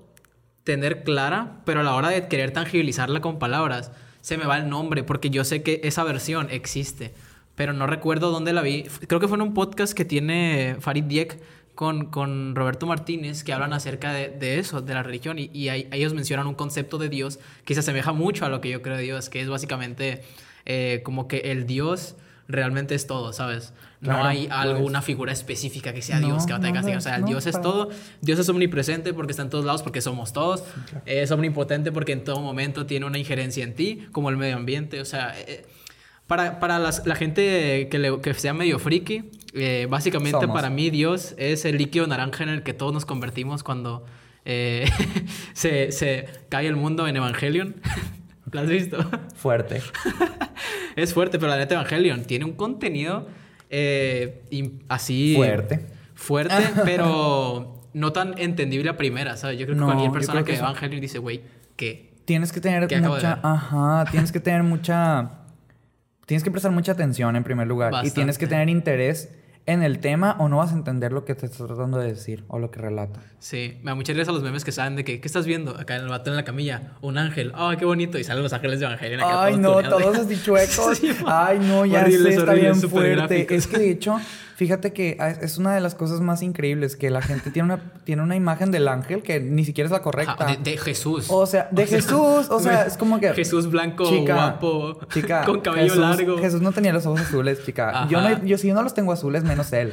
tener 0.63 1.03
clara, 1.03 1.61
pero 1.65 1.81
a 1.81 1.83
la 1.83 1.95
hora 1.95 2.09
de 2.09 2.27
querer 2.27 2.51
tangibilizarla 2.51 3.21
con 3.21 3.39
palabras, 3.39 3.91
se 4.21 4.37
me 4.37 4.45
va 4.45 4.57
el 4.57 4.69
nombre, 4.69 5.03
porque 5.03 5.29
yo 5.29 5.43
sé 5.43 5.63
que 5.63 5.81
esa 5.83 6.03
versión 6.03 6.47
existe, 6.51 7.13
pero 7.55 7.73
no 7.73 7.87
recuerdo 7.87 8.31
dónde 8.31 8.53
la 8.53 8.61
vi. 8.61 8.83
Creo 9.07 9.19
que 9.19 9.27
fue 9.27 9.37
en 9.37 9.41
un 9.41 9.53
podcast 9.53 9.93
que 9.93 10.05
tiene 10.05 10.75
Farid 10.79 11.05
Diek 11.05 11.39
con, 11.75 12.07
con 12.07 12.55
Roberto 12.55 12.85
Martínez, 12.85 13.43
que 13.43 13.53
hablan 13.53 13.73
acerca 13.73 14.11
de, 14.13 14.29
de 14.29 14.59
eso, 14.59 14.81
de 14.81 14.93
la 14.93 15.01
religión, 15.03 15.39
y, 15.39 15.49
y 15.53 15.69
ahí- 15.69 15.87
ellos 15.91 16.13
mencionan 16.13 16.47
un 16.47 16.55
concepto 16.55 16.97
de 16.97 17.09
Dios 17.09 17.39
que 17.65 17.73
se 17.73 17.79
asemeja 17.79 18.11
mucho 18.13 18.45
a 18.45 18.49
lo 18.49 18.61
que 18.61 18.69
yo 18.69 18.81
creo 18.81 18.97
de 18.97 19.03
Dios, 19.03 19.29
que 19.29 19.41
es 19.41 19.49
básicamente 19.49 20.21
eh, 20.65 21.01
como 21.03 21.27
que 21.27 21.37
el 21.51 21.65
Dios 21.65 22.15
realmente 22.49 22.95
es 22.95 23.07
todo, 23.07 23.31
¿sabes? 23.31 23.73
No 24.01 24.23
hay 24.25 24.47
lo 24.47 24.53
alguna 24.55 25.01
figura 25.01 25.31
específica 25.31 25.93
que 25.93 26.01
sea 26.01 26.19
No, 26.19 26.27
Dios, 26.27 26.45
que 26.45 26.51
va 26.53 26.57
a 26.59 26.73
castigo. 26.73 26.97
O 26.97 27.01
sea, 27.01 27.15
el 27.15 27.21
no, 27.21 27.27
Dios 27.27 27.45
es 27.45 27.53
para 27.53 27.63
todo. 27.63 27.89
Dios 28.21 28.39
es 28.39 28.49
omnipresente 28.49 29.13
porque 29.13 29.31
está 29.31 29.43
en 29.43 29.49
todos 29.49 29.63
lados, 29.65 29.83
porque 29.83 30.01
somos 30.01 30.33
todos. 30.33 30.63
Es 31.05 31.31
omnipotente 31.31 31.91
porque 31.91 32.11
en 32.13 32.23
todo 32.23 32.41
momento 32.41 32.85
tiene 32.85 33.05
una 33.05 33.17
injerencia 33.19 33.63
en 33.63 33.75
ti, 33.75 34.07
como 34.11 34.29
el 34.29 34.35
medio 34.37 34.55
ambiente. 34.57 34.99
O 34.99 35.05
sea, 35.05 35.33
eh, 35.39 35.65
para, 36.27 36.59
para 36.59 36.79
las- 36.79 37.05
la 37.05 37.15
gente 37.15 37.87
que, 37.89 37.99
le- 37.99 38.19
que 38.21 38.33
sea 38.33 38.53
medio 38.53 38.79
friki, 38.79 39.29
eh, 39.53 39.87
básicamente 39.89 40.39
Somos. 40.41 40.55
para 40.55 40.69
mí 40.69 40.89
Dios 40.89 41.35
es 41.37 41.65
el 41.65 41.77
líquido 41.77 42.07
naranja 42.07 42.43
en 42.43 42.49
el 42.49 42.63
que 42.63 42.73
todos 42.73 42.93
nos 42.93 43.05
convertimos 43.05 43.63
cuando 43.63 44.05
eh, 44.45 44.89
se, 45.53 45.91
se 45.91 46.27
cae 46.49 46.67
el 46.67 46.75
mundo 46.75 47.07
en 47.07 47.15
Evangelion. 47.17 47.75
¿Lo 48.51 48.61
has 48.61 48.67
visto? 48.67 48.97
Fuerte. 49.35 49.81
Es 51.01 51.13
fuerte, 51.13 51.39
pero 51.39 51.49
la 51.51 51.57
neta 51.57 51.75
Evangelion 51.75 52.23
tiene 52.23 52.45
un 52.45 52.53
contenido 52.53 53.27
eh, 53.69 54.43
así... 54.87 55.35
Fuerte. 55.35 55.85
Fuerte, 56.13 56.55
pero 56.85 57.87
no 57.93 58.11
tan 58.11 58.37
entendible 58.37 58.89
a 58.89 58.97
primera, 58.97 59.37
¿sabes? 59.37 59.57
Yo 59.57 59.65
creo 59.65 59.75
que 59.75 59.79
No, 59.79 59.87
cualquier 59.87 60.11
persona 60.11 60.39
que 60.39 60.45
que 60.45 60.51
ve 60.53 60.57
Evangelion 60.57 61.01
dice, 61.01 61.19
güey, 61.19 61.41
¿qué? 61.75 62.09
Tienes 62.25 62.51
que 62.51 62.61
tener 62.61 62.87
¿Qué 62.87 62.97
acabo 62.97 63.15
de 63.15 63.21
mucha. 63.21 63.39
Ajá. 63.41 64.05
Tienes 64.11 64.31
que 64.31 64.39
tener 64.39 64.61
mucha. 64.61 65.31
Tienes 66.27 66.43
que 66.43 66.51
prestar 66.51 66.71
mucha 66.71 66.91
atención 66.91 67.35
en 67.35 67.43
primer 67.43 67.65
lugar. 67.65 68.05
Y 68.05 68.11
tienes 68.11 68.37
que 68.37 68.45
tener 68.45 68.69
interés 68.69 69.29
en 69.65 69.83
el 69.83 69.99
tema 69.99 70.35
o 70.39 70.49
no 70.49 70.57
vas 70.57 70.71
a 70.71 70.75
entender 70.75 71.11
lo 71.11 71.25
que 71.25 71.35
te 71.35 71.45
está 71.45 71.67
tratando 71.67 71.99
de 71.99 72.07
decir 72.07 72.43
o 72.47 72.57
lo 72.59 72.71
que 72.71 72.79
relata. 72.79 73.19
Sí, 73.39 73.77
me 73.83 73.91
da 73.91 73.95
mucha 73.95 74.13
risa 74.13 74.31
los 74.31 74.41
memes 74.43 74.65
que 74.65 74.71
saben 74.71 74.95
de 74.95 75.03
que, 75.05 75.21
¿qué 75.21 75.27
estás 75.27 75.45
viendo? 75.45 75.77
Acá 75.79 75.95
en 75.95 76.01
el 76.03 76.09
vato 76.09 76.29
en 76.29 76.35
la 76.35 76.43
camilla, 76.43 76.93
un 77.01 77.17
ángel, 77.17 77.51
¡ay, 77.55 77.77
qué 77.77 77.85
bonito! 77.85 78.17
Y 78.17 78.23
salen 78.23 78.43
los 78.43 78.51
ángeles 78.53 78.79
de 78.79 78.85
Evangelion 78.87 79.21
acá 79.21 79.43
Ay, 79.43 79.57
no, 79.57 79.75
tuneados. 79.75 80.01
todos 80.01 80.17
así 80.17 80.41
chuecos. 80.43 80.97
Sí, 80.99 81.11
Ay, 81.25 81.59
no, 81.59 81.85
ya 81.85 82.01
horribles, 82.01 82.33
sé, 82.35 82.39
está 82.41 82.53
bien 82.53 82.75
fuerte. 82.75 83.55
Es 83.55 83.67
que 83.67 83.77
de 83.77 83.91
hecho, 83.91 84.19
fíjate 84.57 84.91
que 84.91 85.17
es 85.41 85.57
una 85.57 85.73
de 85.73 85.79
las 85.79 85.95
cosas 85.95 86.19
más 86.19 86.41
increíbles 86.41 86.97
que 86.97 87.09
la 87.11 87.21
gente 87.21 87.49
tiene 87.51 87.73
una, 87.73 87.93
tiene 88.03 88.23
una 88.23 88.35
imagen 88.35 88.71
del 88.71 88.87
ángel 88.89 89.21
que 89.23 89.39
ni 89.39 89.63
siquiera 89.63 89.85
es 89.85 89.91
la 89.91 90.01
correcta. 90.01 90.35
Ajá, 90.37 90.55
de, 90.57 90.71
de 90.71 90.77
Jesús. 90.77 91.27
O 91.29 91.45
sea, 91.45 91.69
de 91.71 91.85
Jesús, 91.87 92.47
o 92.49 92.59
sea, 92.59 92.81
es 92.87 92.97
como 92.97 93.19
que 93.21 93.31
Jesús 93.33 93.69
blanco, 93.69 94.03
Chica, 94.09 94.33
guapo, 94.33 94.99
chica, 95.13 95.45
con 95.45 95.61
cabello 95.61 95.93
Jesús- 95.93 95.97
largo. 96.01 96.37
Jesús 96.39 96.61
no 96.61 96.71
tenía 96.73 96.91
los 96.91 97.05
ojos 97.05 97.21
azules, 97.21 97.63
chica. 97.65 98.05
Yo, 98.09 98.19
no, 98.19 98.43
yo 98.43 98.57
si 98.57 98.67
yo 98.67 98.73
no 98.73 98.81
los 98.83 98.93
tengo 98.93 99.13
azules, 99.13 99.43
menos 99.49 99.73
él. 99.73 99.91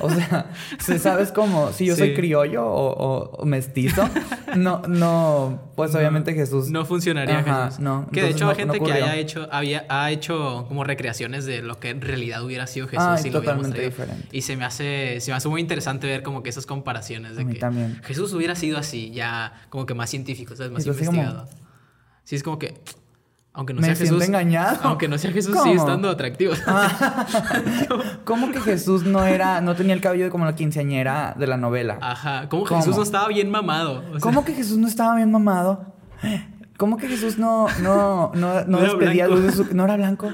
O 0.00 0.08
sea, 0.10 0.50
si 0.78 0.98
¿sabes 1.00 1.32
cómo? 1.32 1.72
Si 1.72 1.86
yo 1.86 1.96
soy 1.96 2.14
criollo 2.14 2.64
o, 2.64 2.92
o- 2.92 3.30
o 3.38 3.44
mestizo, 3.46 4.08
no, 4.56 4.82
no, 4.86 5.72
pues 5.74 5.92
obviamente 5.94 6.34
Jesús. 6.34 6.70
No 6.70 6.84
funcionaría 6.84 7.38
Ajá, 7.40 7.64
Jesús. 7.66 7.80
no, 7.80 8.06
Que 8.12 8.22
de 8.22 8.28
hecho 8.30 8.44
no- 8.44 8.50
hay 8.50 8.56
gente 8.56 8.78
que 8.80 8.92
haya 8.92 9.16
hecho, 9.16 9.48
había, 9.50 9.84
ha 9.88 10.10
hecho 10.12 10.66
como 10.68 10.84
recreaciones 10.84 11.44
de 11.46 11.62
lo 11.62 11.80
que 11.80 11.90
en 11.90 12.00
realidad 12.00 12.44
hubiera 12.44 12.66
sido 12.68 12.86
Jesús 12.86 13.04
Ay, 13.08 13.22
si 13.22 13.30
lo 13.30 13.40
totalmente 13.40 13.70
traído. 13.78 13.90
diferente. 13.90 14.28
Y 14.30 14.42
se 14.42 14.56
me 14.56 14.64
hace, 14.64 15.18
se 15.20 15.30
me 15.32 15.36
hace 15.36 15.48
muy 15.48 15.60
interesante 15.60 16.06
ver 16.06 16.22
como 16.22 16.42
que 16.42 16.50
esas 16.50 16.66
comparaciones 16.66 17.36
de 17.36 17.46
que 17.46 17.54
también. 17.54 18.00
Jesús 18.04 18.32
hubiera 18.34 18.54
sido 18.54 18.78
así, 18.78 19.10
ya 19.10 19.52
como 19.70 19.86
que 19.86 19.94
más 19.94 20.10
científico, 20.10 20.54
¿sabes? 20.54 20.70
Más 20.72 20.84
como- 20.84 20.92
investigado. 20.94 21.48
Sí, 22.24 22.36
es 22.36 22.42
como 22.44 22.58
que 22.58 22.74
aunque 23.52 23.74
no 23.74 23.82
sea 23.82 23.96
Jesús, 23.96 24.22
engañado. 24.24 24.78
aunque 24.84 25.08
no 25.08 25.18
sea 25.18 25.32
Jesús 25.32 25.52
¿Cómo? 25.52 25.64
sigue 25.64 25.76
estando 25.76 26.08
atractivo. 26.08 26.52
¿Cómo 28.24 28.52
que 28.52 28.60
Jesús 28.60 29.04
no 29.04 29.24
era, 29.24 29.60
no 29.60 29.74
tenía 29.74 29.94
el 29.94 30.00
cabello 30.00 30.30
como 30.30 30.44
la 30.44 30.54
quinceañera 30.54 31.34
de 31.36 31.46
la 31.46 31.56
novela? 31.56 31.98
Ajá, 32.00 32.48
¿Cómo? 32.48 32.64
Jesús 32.64 32.96
no 32.96 33.02
estaba 33.02 33.28
bien 33.28 33.50
mamado. 33.50 34.04
O 34.08 34.12
sea, 34.12 34.20
¿Cómo 34.20 34.44
que 34.44 34.54
Jesús 34.54 34.78
no 34.78 34.86
estaba 34.86 35.16
bien 35.16 35.30
mamado? 35.30 35.94
¿Cómo 36.80 36.96
que 36.96 37.08
Jesús 37.08 37.36
no, 37.36 37.66
no, 37.82 38.32
no, 38.34 38.64
no, 38.64 38.80
despedía 38.80 39.26
blanco. 39.26 39.42
luz 39.42 39.54
de 39.58 39.64
su... 39.64 39.74
¿No 39.76 39.84
era 39.84 39.98
blanco? 39.98 40.32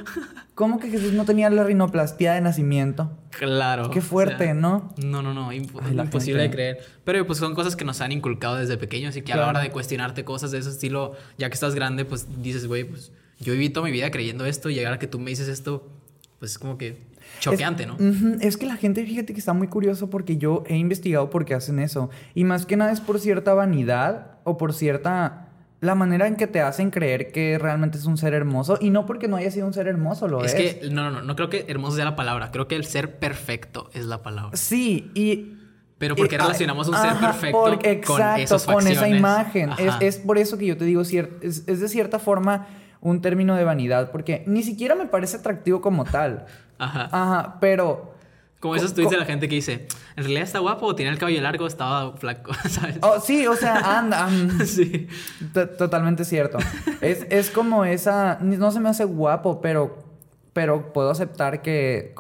¿Cómo 0.55 0.79
que 0.79 0.89
Jesús 0.89 1.13
no 1.13 1.25
tenía 1.25 1.51
la 1.51 1.65
rinoplastia 1.65 2.35
de 2.35 2.41
nacimiento? 2.41 3.11
Claro. 3.31 3.91
Qué 3.91 3.99
o 3.99 4.03
fuerte, 4.03 4.45
sea, 4.45 4.55
¿no? 4.55 4.95
No, 4.97 5.23
no, 5.23 5.35
no, 5.35 5.51
imp- 5.51 5.77
Ay, 5.83 5.95
la 5.95 6.05
imposible 6.05 6.43
de 6.43 6.51
creer. 6.53 6.79
Pero 7.03 7.27
pues 7.27 7.41
son 7.41 7.57
cosas 7.57 7.75
que 7.75 7.85
nos 7.85 8.01
han 8.01 8.13
inculcado 8.13 8.55
desde 8.55 8.77
pequeños 8.77 9.17
y 9.17 9.23
que 9.23 9.33
a 9.33 9.37
la 9.39 9.49
hora 9.49 9.59
de 9.59 9.71
cuestionarte 9.71 10.25
cosas 10.25 10.53
de 10.53 10.59
ese 10.59 10.71
estilo, 10.71 11.15
ya 11.37 11.49
que 11.49 11.55
estás 11.55 11.75
grande, 11.75 12.05
pues 12.05 12.29
dices, 12.41 12.69
güey, 12.69 12.85
pues 12.85 13.11
yo 13.41 13.53
viví 13.53 13.69
toda 13.71 13.85
mi 13.85 13.91
vida 13.91 14.13
creyendo 14.13 14.47
esto 14.47 14.71
y 14.71 14.77
llegar 14.77 14.93
a 14.93 15.01
que 15.01 15.09
tú 15.09 15.19
me 15.19 15.31
dices 15.31 15.49
esto, 15.49 15.91
pues 16.39 16.53
es 16.53 16.59
como 16.61 16.79
que 16.79 17.03
choqueante, 17.41 17.83
es, 17.83 17.89
¿no? 17.89 17.97
Es 18.41 18.57
que 18.57 18.67
la 18.67 18.77
gente, 18.77 19.05
fíjate 19.05 19.33
que 19.33 19.41
está 19.41 19.53
muy 19.53 19.67
curioso 19.67 20.11
porque 20.11 20.37
yo 20.37 20.63
he 20.69 20.77
investigado 20.77 21.29
por 21.29 21.45
qué 21.45 21.55
hacen 21.55 21.81
eso. 21.81 22.09
Y 22.37 22.45
más 22.45 22.67
que 22.67 22.77
nada 22.77 22.93
es 22.93 23.01
por 23.01 23.19
cierta 23.19 23.53
vanidad 23.53 24.39
o 24.45 24.57
por 24.57 24.73
cierta... 24.73 25.43
La 25.81 25.95
manera 25.95 26.27
en 26.27 26.37
que 26.37 26.47
te 26.47 26.61
hacen 26.63 26.91
creer 26.91 27.33
que 27.33 27.59
realmente 27.59 27.99
es 27.99 28.07
un 28.07 28.17
ser 28.17 28.33
hermoso. 28.33 28.79
Y 28.81 28.91
no 28.91 29.05
porque 29.05 29.29
no 29.29 29.37
haya 29.37 29.51
sido 29.51 29.67
un 29.67 29.75
ser 29.75 29.89
hermoso, 29.89 30.27
lo 30.27 30.43
es. 30.45 30.55
Es 30.55 30.77
que, 30.77 30.89
no, 30.91 31.05
no, 31.05 31.11
no, 31.11 31.23
no 31.23 31.37
creo 31.37 31.51
que 31.51 31.67
hermoso 31.69 31.97
sea 31.97 32.05
la 32.07 32.17
palabra, 32.17 32.51
creo 32.51 32.67
que 32.67 32.77
el 32.77 32.85
ser 32.87 33.19
perfecto 33.19 33.91
es 33.93 34.07
la 34.07 34.23
palabra. 34.23 34.57
Sí, 34.57 35.11
y... 35.15 35.53
Pero 35.99 36.15
¿por 36.15 36.29
qué 36.29 36.35
y- 36.35 36.39
relacionamos 36.39 36.89
un 36.89 36.95
ser 36.97 37.11
ajá, 37.11 37.27
perfecto 37.31 37.59
porque- 37.59 38.01
con 38.03 38.17
exacto, 38.21 38.43
esas 38.43 38.65
con 38.67 38.87
esa 38.87 39.09
imagen? 39.09 39.71
Es, 39.79 39.95
es 40.01 40.17
por 40.19 40.39
eso 40.39 40.59
que 40.59 40.67
yo 40.67 40.77
te 40.77 40.85
digo, 40.85 41.01
es, 41.03 41.13
es 41.13 41.81
de 41.81 41.89
cierta 41.89 42.19
forma 42.19 42.67
un 43.01 43.21
término 43.23 43.55
de 43.55 43.65
vanidad. 43.65 44.11
Porque 44.11 44.45
ni 44.47 44.63
siquiera 44.63 44.95
me 44.95 45.07
parece 45.07 45.37
atractivo 45.39 45.81
como 45.81 46.05
tal. 46.05 46.47
Ajá. 46.79 47.09
Ajá, 47.13 47.57
pero... 47.61 48.16
Como 48.61 48.75
esos 48.75 48.95
tweets 48.95 49.11
de 49.11 49.19
la 49.19 49.25
gente 49.27 49.49
que 49.49 49.55
dice, 49.57 49.87
en 50.17 50.25
realidad 50.25 50.43
está 50.45 50.59
guapo, 50.61 50.95
tiene 50.95 51.11
el 51.13 51.19
cabello 51.19 51.43
largo, 51.43 51.67
estaba 51.67 52.17
flaco, 52.17 52.53
¿sabes? 52.69 52.99
Oh, 53.03 53.21
sí, 53.21 53.47
o 53.47 53.55
sea, 53.55 53.99
anda. 53.99 54.27
mm, 54.27 54.61
Sí. 54.67 55.09
to- 55.53 55.69
totalmente 55.69 56.25
cierto. 56.25 56.59
Es, 57.01 57.27
es 57.31 57.51
como 57.51 57.85
esa. 57.85 58.39
No 58.41 58.71
se 58.71 58.81
me 58.81 58.89
hace 58.89 59.05
guapo, 59.05 59.61
pero. 59.61 60.05
Pero 60.53 60.95
puedo 60.95 61.11
aceptar 61.11 61.61
que 61.61 62.13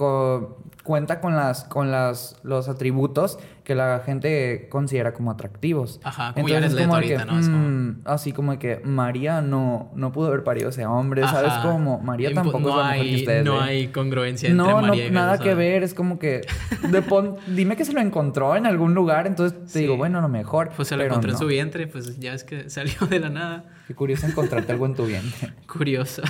cuenta 0.87 1.21
con 1.21 1.37
las. 1.37 1.65
con 1.65 1.91
las. 1.91 2.37
los 2.43 2.69
atributos 2.69 3.39
que 3.65 3.75
la 3.75 4.01
gente 4.07 4.69
considera 4.71 5.13
como 5.13 5.33
atractivos. 5.33 6.01
Ajá, 6.05 6.33
como 6.35 6.47
Jared 6.47 6.71
Leto 6.71 6.77
como 6.89 7.01
de 7.01 7.15
ahorita, 7.17 7.25
¿no? 7.25 7.39
Es 7.41 7.49
como- 7.49 7.69
mm, 7.69 8.01
así 8.05 8.33
como 8.33 8.57
que 8.61 8.81
María 8.85 9.41
no, 9.43 9.91
no 9.97 10.13
pudo 10.13 10.29
haber 10.29 10.45
parido 10.45 10.69
ese 10.69 10.87
hombre. 10.87 11.23
¿Sabes 11.27 11.51
Ajá. 11.53 11.63
cómo? 11.69 11.99
María 11.99 12.31
Impo- 12.31 12.35
tampoco 12.37 12.61
no 12.61 12.69
es 12.69 12.77
la 12.77 12.83
mujer 12.85 13.01
hay, 13.01 13.11
que 13.11 13.17
ustedes 13.17 13.45
No 13.45 13.61
hay 13.61 13.89
congruencia 13.89 14.49
entre 14.49 14.65
No, 14.65 14.81
no, 14.81 14.87
María 14.87 15.07
y 15.09 15.11
nada 15.11 15.33
Jesús, 15.33 15.43
que 15.45 15.51
¿sabes? 15.51 15.59
ver. 15.73 15.83
Es 15.83 15.95
como 15.95 16.19
que. 16.21 16.43
de 16.89 17.03
pon- 17.03 17.37
dime 17.49 17.75
que 17.77 17.85
se 17.85 17.93
lo 17.93 18.01
encontró 18.01 18.55
en 18.55 18.67
algún 18.67 18.95
lugar, 18.95 19.27
entonces 19.27 19.59
te 19.65 19.69
Sí. 19.69 19.79
digo, 19.81 19.97
bueno, 19.97 20.19
a 20.21 20.23
lo 20.23 20.29
mejor. 20.29 20.71
Pues 20.77 20.87
se 20.87 20.97
lo 20.97 21.03
encontró 21.03 21.31
en 21.31 21.35
no. 21.35 21.39
su 21.41 21.47
vientre, 21.49 21.89
pues 21.89 22.21
ya 22.21 22.35
es 22.35 22.45
que 22.45 22.71
salió 22.71 22.95
de 23.11 23.19
la 23.19 23.31
nada. 23.31 23.65
Qué 23.89 23.95
curioso 23.97 24.27
encontrarte 24.27 24.71
algo 24.73 24.87
en 24.87 24.95
tu 24.95 25.07
vientre. 25.07 25.53
Curioso. 25.73 26.23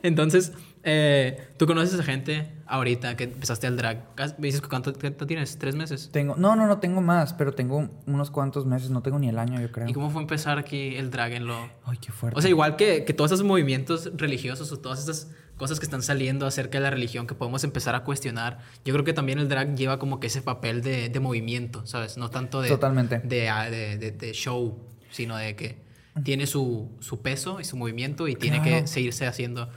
Entonces, 0.02 0.52
eh, 0.82 1.48
¿tú 1.58 1.66
conoces 1.66 1.98
a 1.98 2.02
gente 2.02 2.52
ahorita 2.66 3.16
que 3.16 3.24
empezaste 3.24 3.66
al 3.66 3.76
drag? 3.76 4.06
Me 4.38 4.46
dices 4.46 4.60
cuánto 4.62 4.92
cuánto 4.94 5.26
tienes, 5.26 5.58
tres 5.58 5.74
meses. 5.76 6.08
Tengo, 6.12 6.36
no, 6.36 6.56
no, 6.56 6.66
no 6.66 6.78
tengo 6.78 7.00
más, 7.00 7.34
pero 7.34 7.52
tengo 7.52 7.90
unos 8.06 8.30
cuantos 8.30 8.64
meses, 8.66 8.90
no 8.90 9.02
tengo 9.02 9.18
ni 9.18 9.28
el 9.28 9.38
año, 9.38 9.60
yo 9.60 9.70
creo. 9.70 9.88
¿Y 9.88 9.92
cómo 9.92 10.10
fue 10.10 10.22
empezar 10.22 10.58
aquí 10.58 10.96
el 10.96 11.10
drag 11.10 11.32
en 11.32 11.46
lo...? 11.46 11.68
Ay, 11.84 11.98
qué 12.00 12.12
fuerte. 12.12 12.38
O 12.38 12.42
sea, 12.42 12.48
igual 12.50 12.76
que, 12.76 13.04
que 13.04 13.12
todos 13.12 13.32
esos 13.32 13.44
movimientos 13.44 14.10
religiosos 14.16 14.72
o 14.72 14.78
todas 14.78 15.00
esas 15.02 15.30
cosas 15.56 15.78
que 15.78 15.84
están 15.84 16.00
saliendo 16.02 16.46
acerca 16.46 16.78
de 16.78 16.84
la 16.84 16.90
religión 16.90 17.26
que 17.26 17.34
podemos 17.34 17.64
empezar 17.64 17.94
a 17.94 18.02
cuestionar, 18.02 18.60
yo 18.82 18.94
creo 18.94 19.04
que 19.04 19.12
también 19.12 19.38
el 19.38 19.48
drag 19.50 19.76
lleva 19.76 19.98
como 19.98 20.18
que 20.18 20.28
ese 20.28 20.40
papel 20.40 20.80
de, 20.80 21.10
de 21.10 21.20
movimiento, 21.20 21.84
¿sabes? 21.86 22.16
No 22.16 22.30
tanto 22.30 22.62
de... 22.62 22.68
Totalmente. 22.70 23.18
De, 23.18 23.50
ah, 23.50 23.68
de, 23.68 23.98
de- 23.98 24.12
de 24.12 24.32
show, 24.32 24.78
sino 25.10 25.36
de 25.36 25.56
que 25.56 25.82
tiene 26.24 26.46
su, 26.46 26.90
su 27.00 27.20
peso 27.20 27.60
y 27.60 27.64
su 27.64 27.76
movimiento 27.76 28.26
y 28.26 28.36
tiene 28.36 28.62
Claro. 28.62 28.80
que 28.82 28.86
seguirse 28.86 29.26
haciendo 29.26 29.68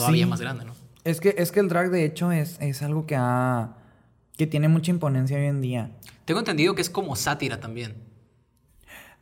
todavía 0.00 0.24
Sí. 0.24 0.30
más 0.30 0.40
grande, 0.40 0.64
¿no? 0.64 0.74
es, 1.04 1.20
que, 1.20 1.34
es 1.38 1.52
que 1.52 1.60
el 1.60 1.68
drag, 1.68 1.90
de 1.90 2.04
hecho, 2.04 2.32
es, 2.32 2.56
es 2.60 2.82
algo 2.82 3.06
que 3.06 3.16
ha... 3.16 3.76
que 4.36 4.46
tiene 4.46 4.68
mucha 4.68 4.90
imponencia 4.90 5.36
hoy 5.38 5.46
en 5.46 5.60
día. 5.60 5.90
Tengo 6.24 6.40
entendido 6.40 6.74
que 6.74 6.82
es 6.82 6.90
como 6.90 7.16
sátira 7.16 7.60
también. 7.60 7.94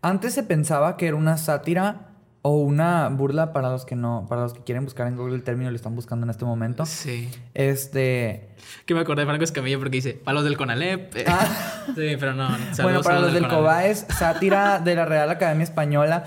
Antes 0.02 0.34
se 0.34 0.42
pensaba 0.42 0.96
que 0.96 1.06
era 1.08 1.16
una 1.16 1.36
sátira 1.38 2.04
o 2.42 2.56
una 2.60 3.08
burla 3.08 3.52
para 3.52 3.68
los 3.70 3.84
que 3.84 3.96
no... 3.96 4.26
para 4.28 4.42
los 4.42 4.54
que 4.54 4.62
quieren 4.62 4.84
buscar 4.84 5.06
en 5.08 5.16
Google 5.16 5.34
el 5.34 5.42
término 5.42 5.68
y 5.70 5.72
lo 5.72 5.76
están 5.76 5.94
buscando 5.96 6.24
en 6.24 6.30
este 6.30 6.44
momento. 6.44 6.86
Sí. 6.86 7.28
Este... 7.54 8.54
Que 8.86 8.94
me 8.94 9.00
acordé 9.00 9.22
de 9.22 9.26
Franco 9.26 9.44
Escamilla 9.44 9.76
porque 9.78 9.96
dice, 9.96 10.12
para 10.14 10.34
los 10.36 10.44
del 10.44 10.56
Conalep. 10.56 11.16
eh. 11.16 11.24
Ah. 11.28 11.46
Sí, 11.96 12.16
pero 12.20 12.34
no. 12.34 12.48
saludos 12.50 12.82
bueno, 12.82 13.00
para 13.02 13.20
los 13.20 13.32
del 13.32 13.42
Conalep. 13.44 13.58
COBAES, 13.60 14.06
sátira 14.18 14.78
de 14.78 14.94
la 14.94 15.04
Real 15.06 15.30
Academia 15.30 15.64
Española. 15.64 16.24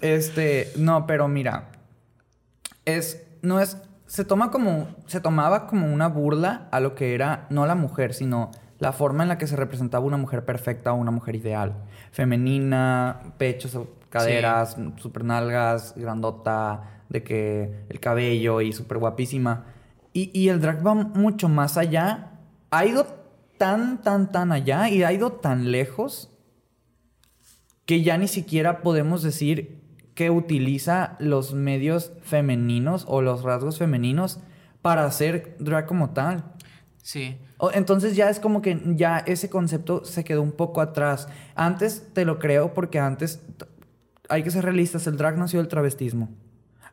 Este, 0.00 0.72
no, 0.76 1.06
pero 1.06 1.28
mira, 1.28 1.68
es, 2.86 3.22
no 3.42 3.60
es, 3.60 3.76
se 4.12 4.26
toma 4.26 4.50
como, 4.50 4.88
se 5.06 5.22
tomaba 5.22 5.66
como 5.66 5.90
una 5.90 6.06
burla 6.06 6.68
a 6.70 6.80
lo 6.80 6.94
que 6.94 7.14
era, 7.14 7.46
no 7.48 7.64
la 7.64 7.74
mujer, 7.74 8.12
sino 8.12 8.50
la 8.78 8.92
forma 8.92 9.22
en 9.22 9.30
la 9.30 9.38
que 9.38 9.46
se 9.46 9.56
representaba 9.56 10.04
una 10.04 10.18
mujer 10.18 10.44
perfecta 10.44 10.92
o 10.92 10.96
una 10.96 11.10
mujer 11.10 11.34
ideal. 11.34 11.76
Femenina, 12.10 13.22
pechos, 13.38 13.74
caderas, 14.10 14.76
super 14.98 15.24
nalgas, 15.24 15.94
grandota, 15.96 17.04
de 17.08 17.22
que 17.22 17.86
el 17.88 18.00
cabello 18.00 18.60
y 18.60 18.74
súper 18.74 18.98
guapísima. 18.98 19.64
Y, 20.12 20.30
y 20.38 20.50
el 20.50 20.60
drag 20.60 20.86
va 20.86 20.92
mucho 20.92 21.48
más 21.48 21.78
allá. 21.78 22.32
Ha 22.70 22.84
ido 22.84 23.06
tan, 23.56 24.02
tan, 24.02 24.30
tan 24.30 24.52
allá 24.52 24.90
y 24.90 25.04
ha 25.04 25.12
ido 25.14 25.32
tan 25.32 25.72
lejos 25.72 26.28
que 27.86 28.02
ya 28.02 28.18
ni 28.18 28.28
siquiera 28.28 28.82
podemos 28.82 29.22
decir 29.22 29.81
que 30.22 30.30
utiliza 30.30 31.16
los 31.18 31.52
medios 31.52 32.12
femeninos 32.22 33.04
o 33.08 33.22
los 33.22 33.42
rasgos 33.42 33.78
femeninos 33.78 34.38
para 34.80 35.04
hacer 35.04 35.56
drag 35.58 35.84
como 35.86 36.10
tal. 36.10 36.44
Sí. 36.98 37.38
Entonces 37.74 38.14
ya 38.14 38.30
es 38.30 38.38
como 38.38 38.62
que 38.62 38.80
ya 38.94 39.18
ese 39.18 39.50
concepto 39.50 40.04
se 40.04 40.22
quedó 40.22 40.40
un 40.42 40.52
poco 40.52 40.80
atrás. 40.80 41.26
Antes 41.56 42.06
te 42.12 42.24
lo 42.24 42.38
creo 42.38 42.72
porque 42.72 43.00
antes 43.00 43.42
hay 44.28 44.44
que 44.44 44.52
ser 44.52 44.64
realistas, 44.64 45.08
el 45.08 45.16
drag 45.16 45.36
nació 45.36 45.58
del 45.58 45.66
travestismo. 45.66 46.28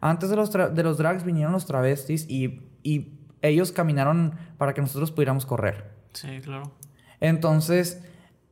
Antes 0.01 0.31
de 0.31 0.35
los, 0.35 0.51
de 0.51 0.83
los 0.83 0.97
drags 0.97 1.23
vinieron 1.23 1.53
los 1.53 1.67
travestis 1.67 2.25
y, 2.27 2.63
y 2.81 3.13
ellos 3.43 3.71
caminaron 3.71 4.33
para 4.57 4.73
que 4.73 4.81
nosotros 4.81 5.11
pudiéramos 5.11 5.45
correr. 5.45 5.91
Sí, 6.13 6.41
claro. 6.41 6.71
Entonces, 7.19 8.01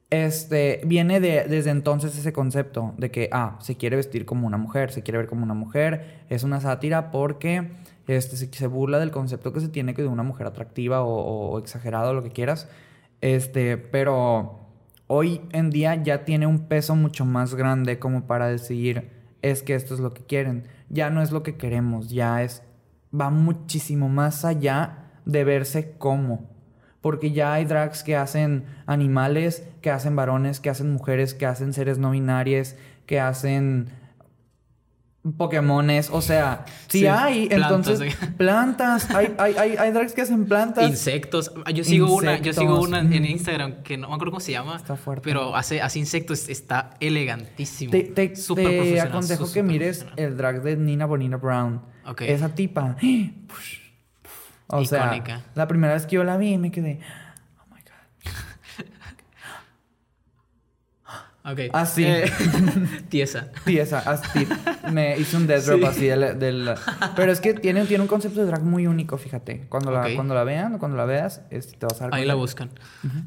este, 0.10 0.82
viene 0.86 1.20
de, 1.20 1.46
desde 1.48 1.70
entonces 1.70 2.17
ese 2.17 2.32
concepto 2.32 2.93
de 2.98 3.12
que, 3.12 3.30
ah, 3.32 3.58
se 3.62 3.76
quiere 3.76 3.98
vestir 3.98 4.26
como 4.26 4.48
una 4.48 4.58
mujer, 4.58 4.91
se 4.91 5.04
quiere 5.04 5.17
ver 5.17 5.28
como 5.28 5.43
una 5.43 5.54
mujer, 5.54 6.24
es 6.30 6.43
una 6.43 6.62
sátira 6.62 7.12
porque 7.12 7.72
este, 8.08 8.38
se, 8.38 8.67
burla 8.67 9.00
del 9.00 9.12
concepto 9.12 9.52
que 9.52 9.60
se 9.60 9.67
tiene 9.67 9.93
que 9.93 10.02
de 10.02 10.08
una 10.08 10.24
mujer 10.24 10.48
atractiva 10.48 11.02
o, 11.04 11.52
o 11.52 11.60
exagerado, 11.60 12.13
lo 12.13 12.24
que 12.24 12.32
quieras, 12.32 12.70
este, 13.20 13.78
pero 13.78 14.60
hoy 15.08 15.41
en 15.52 15.72
día 15.72 15.96
ya 15.96 16.24
tiene 16.24 16.48
un 16.48 16.67
peso 16.67 16.96
mucho 16.96 17.26
más 17.26 17.56
grande 17.56 18.00
como 18.00 18.28
para 18.28 18.48
decir, 18.48 19.10
es 19.41 19.62
que 19.62 19.76
esto 19.76 19.93
es 19.93 20.00
lo 20.00 20.13
que 20.13 20.24
quieren, 20.24 20.67
ya 20.89 21.10
no 21.10 21.22
es 21.22 21.32
lo 21.32 21.43
que 21.43 21.58
queremos, 21.58 22.10
ya 22.10 22.43
es, 22.43 22.63
va 23.13 23.30
muchísimo 23.30 24.08
más 24.08 24.46
allá 24.46 25.12
de 25.26 25.43
verse 25.43 25.96
como 25.98 26.57
porque 27.02 27.32
ya 27.32 27.54
hay 27.54 27.66
drags 27.66 28.04
que 28.04 28.16
hacen 28.16 28.66
animales, 28.86 29.64
que 29.82 29.92
hacen 29.92 30.16
varones, 30.16 30.60
que 30.60 30.70
hacen 30.70 30.92
mujeres, 30.92 31.34
que 31.34 31.46
hacen 31.46 31.74
seres 31.74 31.98
no 31.98 32.12
binarios, 32.12 32.76
que 33.06 33.20
hacen 33.20 33.90
Pokémones, 35.36 36.10
o 36.10 36.22
sea, 36.22 36.66
si 36.88 37.06
hay, 37.06 37.50
entonces 37.52 38.16
plantas, 38.38 39.10
hay, 39.12 39.34
hay, 39.38 39.76
hay, 39.78 39.92
drags 39.92 40.14
que 40.14 40.22
hacen 40.22 40.46
plantas. 40.46 40.88
Insectos. 40.88 41.52
Yo 41.74 41.84
sigo 41.84 42.16
una, 42.16 42.40
yo 42.40 42.54
sigo 42.54 42.80
una 42.80 43.00
en 43.00 43.26
Instagram 43.26 43.84
que 43.84 43.98
no 43.98 44.08
me 44.10 44.16
acuerdo 44.16 44.32
cómo 44.32 44.40
se 44.40 44.54
llama. 44.54 44.78
Está 44.78 44.96
fuerte. 44.96 45.24
Pero 45.26 45.56
hace, 45.56 45.82
hace 45.82 46.00
insectos, 46.00 46.48
está 46.48 46.92
elegantísimo. 47.00 47.92
Te, 47.92 48.04
te, 48.04 48.30
te 48.30 49.02
aconsejo 49.02 49.52
que 49.52 49.64
mires 49.64 50.06
el 50.16 50.38
drag 50.38 50.62
de 50.62 50.78
Nina 50.78 51.06
Bonina 51.06 51.38
Brown. 51.38 51.82
Esa 52.20 52.50
tipa. 52.50 52.96
O 54.68 54.84
sea, 54.86 55.24
la 55.56 55.68
primera 55.68 55.94
vez 55.94 56.06
que 56.06 56.16
yo 56.16 56.24
la 56.24 56.38
vi 56.38 56.58
me 56.58 56.72
quedé, 56.72 57.00
oh 57.58 57.74
my 57.74 57.82
god. 57.82 58.86
Ok. 61.50 61.60
Así. 61.72 62.04
Eh, 62.04 62.30
tiesa. 63.10 63.50
Tiesa, 63.64 64.00
así. 64.00 64.46
Me 64.92 65.18
hice 65.18 65.38
un 65.38 65.48
death 65.48 65.64
drop 65.64 65.86
así 65.86 66.08
del, 66.08 66.76
Pero 67.16 67.32
es 67.32 67.40
que 67.40 67.54
tiene, 67.54 67.86
tiene 67.86 68.02
un 68.02 68.10
concepto 68.10 68.42
de 68.42 68.48
drag 68.48 68.64
muy 68.64 68.86
único, 68.86 69.18
fíjate. 69.18 69.66
Cuando, 69.70 69.92
la, 69.92 70.14
cuando 70.14 70.36
la 70.36 70.44
vean, 70.44 70.78
cuando 70.78 70.98
la 70.98 71.06
veas, 71.06 71.44
este, 71.50 71.78
te 71.78 71.86
vas 71.86 72.02
a 72.02 72.06
dar 72.06 72.16
Ahí 72.16 72.26
la 72.26 72.36
buscan. 72.36 72.70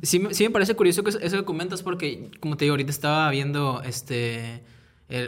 sí, 0.03 0.23
sí, 0.33 0.45
me 0.45 0.51
parece 0.51 0.75
curioso 0.77 1.03
que 1.03 1.09
eso 1.09 1.37
que 1.39 1.45
comentas 1.47 1.83
porque, 1.83 2.31
como 2.41 2.59
te 2.59 2.67
digo, 2.67 2.75
ahorita 2.75 2.91
estaba 2.91 3.31
viendo 3.31 3.81
este 3.83 4.63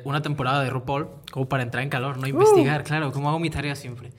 una 0.05 0.21
temporada 0.23 0.63
de 0.63 0.71
RuPaul 0.71 1.09
como 1.31 1.49
para 1.49 1.63
entrar 1.63 1.83
en 1.83 1.89
calor, 1.89 2.19
no 2.19 2.27
investigar, 2.27 2.83
uh. 2.83 2.85
claro, 2.85 3.11
como 3.11 3.31
hago 3.31 3.39
mi 3.39 3.49
tarea 3.49 3.75
siempre. 3.75 4.13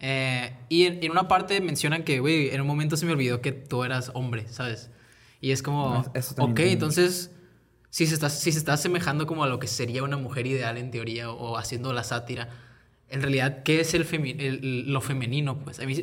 Eh, 0.00 0.56
y 0.68 0.84
en, 0.84 1.10
una 1.10 1.26
parte 1.26 1.60
mencionan 1.60 2.04
que, 2.04 2.20
güey, 2.20 2.50
en 2.50 2.60
un 2.60 2.66
momento 2.66 2.96
se 2.96 3.06
me 3.06 3.12
olvidó 3.12 3.40
que 3.40 3.52
tú 3.52 3.84
eras 3.84 4.10
hombre, 4.14 4.46
¿sabes? 4.48 4.90
Y 5.40 5.50
es 5.50 5.62
como, 5.62 6.04
ok, 6.38 6.60
entonces, 6.60 7.32
si 7.90 8.06
se, 8.06 8.14
está, 8.14 8.28
si 8.28 8.52
se 8.52 8.58
está 8.58 8.74
asemejando 8.74 9.26
como 9.26 9.44
a 9.44 9.48
lo 9.48 9.58
que 9.58 9.66
sería 9.66 10.02
una 10.02 10.16
mujer 10.16 10.46
ideal 10.46 10.76
en 10.78 10.90
teoría 10.90 11.30
o, 11.30 11.56
haciendo 11.56 11.92
la 11.92 12.04
sátira, 12.04 12.48
en 13.08 13.22
realidad, 13.22 13.62
¿qué 13.62 13.80
es 13.80 13.94
el, 13.94 14.92
lo 14.92 15.00
femenino? 15.00 15.58
Pues 15.60 15.80
a 15.80 15.86
mí 15.86 16.00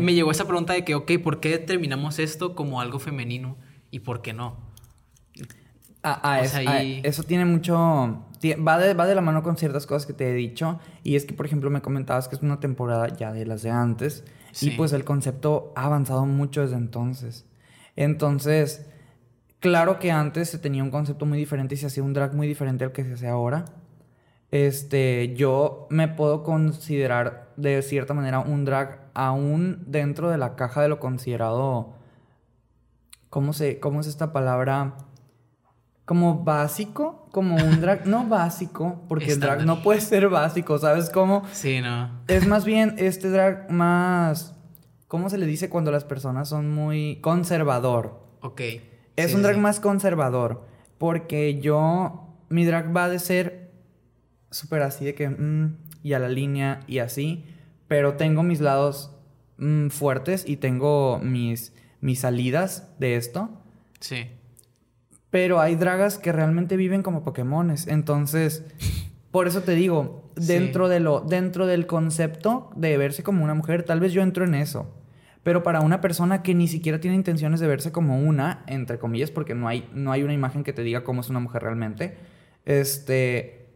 me, 0.00 0.14
llegó 0.14 0.30
esa 0.30 0.46
pregunta 0.46 0.72
de 0.72 0.84
que, 0.84 0.94
ok, 0.94 1.12
¿por 1.22 1.40
qué 1.40 1.50
determinamos 1.50 2.18
esto 2.18 2.54
como 2.54 2.80
algo 2.80 2.98
femenino 2.98 3.58
y 3.90 4.00
por 4.00 4.22
qué 4.22 4.32
no? 4.32 4.56
Ah, 6.08 6.20
ah, 6.22 6.42
ah, 6.68 6.82
eso 6.82 7.24
tiene 7.24 7.44
mucho 7.44 8.22
va 8.54 8.78
de, 8.78 8.94
va 8.94 9.06
de 9.06 9.14
la 9.14 9.20
mano 9.20 9.42
con 9.42 9.56
ciertas 9.56 9.86
cosas 9.86 10.06
que 10.06 10.12
te 10.12 10.30
he 10.30 10.34
dicho. 10.34 10.78
Y 11.02 11.16
es 11.16 11.24
que, 11.24 11.34
por 11.34 11.46
ejemplo, 11.46 11.70
me 11.70 11.82
comentabas 11.82 12.28
que 12.28 12.36
es 12.36 12.42
una 12.42 12.60
temporada 12.60 13.08
ya 13.08 13.32
de 13.32 13.46
las 13.46 13.62
de 13.62 13.70
antes. 13.70 14.24
Y 14.60 14.70
pues 14.70 14.92
el 14.92 15.04
concepto 15.04 15.72
ha 15.76 15.84
avanzado 15.84 16.24
mucho 16.24 16.62
desde 16.62 16.76
entonces. 16.76 17.44
Entonces, 17.94 18.88
claro 19.60 19.98
que 19.98 20.10
antes 20.10 20.48
se 20.48 20.58
tenía 20.58 20.82
un 20.82 20.90
concepto 20.90 21.26
muy 21.26 21.38
diferente 21.38 21.74
y 21.74 21.78
se 21.78 21.86
hacía 21.86 22.02
un 22.02 22.14
drag 22.14 22.34
muy 22.34 22.46
diferente 22.46 22.84
al 22.84 22.92
que 22.92 23.04
se 23.04 23.14
hace 23.14 23.28
ahora. 23.28 23.66
Este, 24.50 25.34
yo 25.34 25.88
me 25.90 26.08
puedo 26.08 26.42
considerar 26.42 27.52
de 27.56 27.82
cierta 27.82 28.14
manera 28.14 28.38
un 28.38 28.64
drag 28.64 29.00
aún 29.12 29.84
dentro 29.86 30.30
de 30.30 30.38
la 30.38 30.56
caja 30.56 30.80
de 30.80 30.88
lo 30.88 31.00
considerado. 31.00 31.94
¿Cómo, 33.28 33.52
se, 33.52 33.78
cómo 33.80 34.00
es 34.00 34.06
esta 34.06 34.32
palabra? 34.32 34.94
Como 36.06 36.44
básico, 36.44 37.28
como 37.32 37.56
un 37.56 37.80
drag, 37.82 38.06
no 38.06 38.26
básico, 38.26 39.02
porque 39.08 39.32
el 39.32 39.40
drag 39.40 39.66
no 39.66 39.82
puede 39.82 40.00
ser 40.00 40.28
básico, 40.30 40.78
¿sabes 40.78 41.10
cómo? 41.10 41.42
Sí, 41.52 41.80
no. 41.82 42.22
Es 42.28 42.46
más 42.46 42.64
bien 42.64 42.94
este 42.96 43.28
drag 43.28 43.70
más, 43.70 44.54
¿cómo 45.08 45.28
se 45.28 45.36
le 45.36 45.44
dice 45.44 45.68
cuando 45.68 45.90
las 45.90 46.04
personas 46.04 46.48
son 46.48 46.70
muy 46.70 47.16
conservador? 47.20 48.24
Ok. 48.40 48.62
Es 49.16 49.34
un 49.34 49.42
drag 49.42 49.58
más 49.58 49.80
conservador, 49.80 50.66
porque 50.96 51.58
yo, 51.60 52.36
mi 52.48 52.64
drag 52.64 52.96
va 52.96 53.08
de 53.08 53.18
ser 53.18 53.72
súper 54.50 54.82
así 54.82 55.04
de 55.04 55.14
que, 55.14 55.28
mm, 55.28 55.76
y 56.04 56.12
a 56.12 56.20
la 56.20 56.28
línea 56.28 56.84
y 56.86 57.00
así, 57.00 57.44
pero 57.88 58.14
tengo 58.14 58.44
mis 58.44 58.60
lados 58.60 59.10
mm, 59.58 59.88
fuertes 59.88 60.48
y 60.48 60.58
tengo 60.58 61.18
mis, 61.18 61.72
mis 62.00 62.20
salidas 62.20 62.94
de 63.00 63.16
esto. 63.16 63.50
Sí. 63.98 64.28
Pero 65.36 65.60
hay 65.60 65.74
dragas 65.74 66.16
que 66.16 66.32
realmente 66.32 66.78
viven 66.78 67.02
como 67.02 67.22
Pokémones. 67.22 67.88
Entonces, 67.88 68.64
por 69.30 69.46
eso 69.46 69.60
te 69.60 69.74
digo, 69.74 70.32
dentro, 70.34 70.88
de 70.88 70.98
lo, 70.98 71.20
dentro 71.20 71.66
del 71.66 71.86
concepto 71.86 72.70
de 72.74 72.96
verse 72.96 73.22
como 73.22 73.44
una 73.44 73.52
mujer, 73.52 73.82
tal 73.82 74.00
vez 74.00 74.14
yo 74.14 74.22
entro 74.22 74.46
en 74.46 74.54
eso. 74.54 74.94
Pero 75.42 75.62
para 75.62 75.82
una 75.82 76.00
persona 76.00 76.42
que 76.42 76.54
ni 76.54 76.68
siquiera 76.68 77.00
tiene 77.00 77.16
intenciones 77.16 77.60
de 77.60 77.66
verse 77.66 77.92
como 77.92 78.18
una, 78.18 78.64
entre 78.66 78.98
comillas, 78.98 79.30
porque 79.30 79.54
no 79.54 79.68
hay, 79.68 79.86
no 79.92 80.10
hay 80.10 80.22
una 80.22 80.32
imagen 80.32 80.64
que 80.64 80.72
te 80.72 80.80
diga 80.80 81.04
cómo 81.04 81.20
es 81.20 81.28
una 81.28 81.40
mujer 81.40 81.64
realmente, 81.64 82.16
este, 82.64 83.68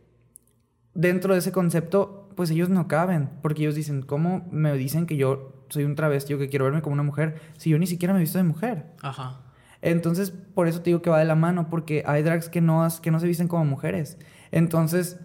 dentro 0.94 1.34
de 1.34 1.40
ese 1.40 1.52
concepto, 1.52 2.30
pues 2.36 2.48
ellos 2.50 2.70
no 2.70 2.88
caben, 2.88 3.28
porque 3.42 3.60
ellos 3.60 3.74
dicen, 3.74 4.00
¿cómo 4.00 4.48
me 4.50 4.72
dicen 4.78 5.04
que 5.04 5.18
yo 5.18 5.66
soy 5.68 5.84
un 5.84 5.94
travesti 5.94 6.32
o 6.32 6.38
que 6.38 6.48
quiero 6.48 6.64
verme 6.64 6.80
como 6.80 6.94
una 6.94 7.02
mujer 7.02 7.38
si 7.58 7.68
yo 7.68 7.78
ni 7.78 7.86
siquiera 7.86 8.14
me 8.14 8.20
he 8.20 8.22
visto 8.22 8.38
de 8.38 8.44
mujer? 8.44 8.86
Ajá. 9.02 9.42
Entonces, 9.82 10.30
por 10.30 10.68
eso 10.68 10.80
te 10.80 10.90
digo 10.90 11.02
que 11.02 11.10
va 11.10 11.18
de 11.18 11.24
la 11.24 11.34
mano, 11.34 11.68
porque 11.70 12.02
hay 12.06 12.22
drags 12.22 12.48
que 12.48 12.60
no, 12.60 12.86
que 13.00 13.10
no 13.10 13.20
se 13.20 13.26
visten 13.26 13.48
como 13.48 13.64
mujeres. 13.64 14.18
Entonces, 14.50 15.18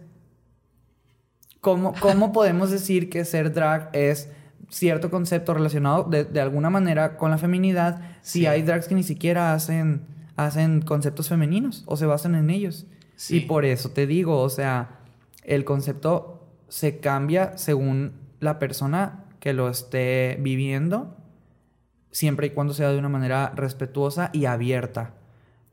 ¿cómo, 1.62 1.94
cómo 2.00 2.32
podemos 2.32 2.72
decir 2.72 3.10
que 3.10 3.26
ser 3.26 3.54
drag 3.54 3.90
es 3.94 4.30
cierto 4.70 5.12
concepto 5.12 5.54
relacionado 5.54 6.04
de, 6.06 6.40
alguna 6.42 6.70
manera 6.70 7.18
con 7.18 7.32
la 7.32 7.38
feminidad 7.38 8.02
si 8.22 8.46
hay 8.46 8.62
drags 8.62 8.88
que 8.88 8.96
ni 8.96 9.04
siquiera 9.04 9.54
hacen, 9.54 10.06
hacen 10.36 10.82
conceptos 10.82 11.30
femeninos 11.30 11.84
o 11.86 11.98
se 11.98 12.06
basan 12.06 12.36
en 12.36 12.50
ellos? 12.50 12.88
Y 13.30 13.42
por 13.42 13.66
eso 13.66 13.92
te 13.92 14.08
digo, 14.08 14.42
o 14.42 14.50
sea, 14.50 15.00
el 15.44 15.64
concepto 15.64 16.48
se 16.68 17.00
cambia 17.00 17.58
según 17.58 18.14
la 18.40 18.60
persona 18.60 19.26
que 19.40 19.54
lo 19.54 19.70
esté 19.70 20.38
viviendo 20.42 21.16
siempre 22.16 22.48
y 22.48 22.50
cuando 22.52 22.74
sea 22.74 22.92
de 22.92 22.98
una 22.98 23.10
manera 23.10 23.52
respetuosa 23.58 24.30
y 24.32 24.46
abierta. 24.46 25.16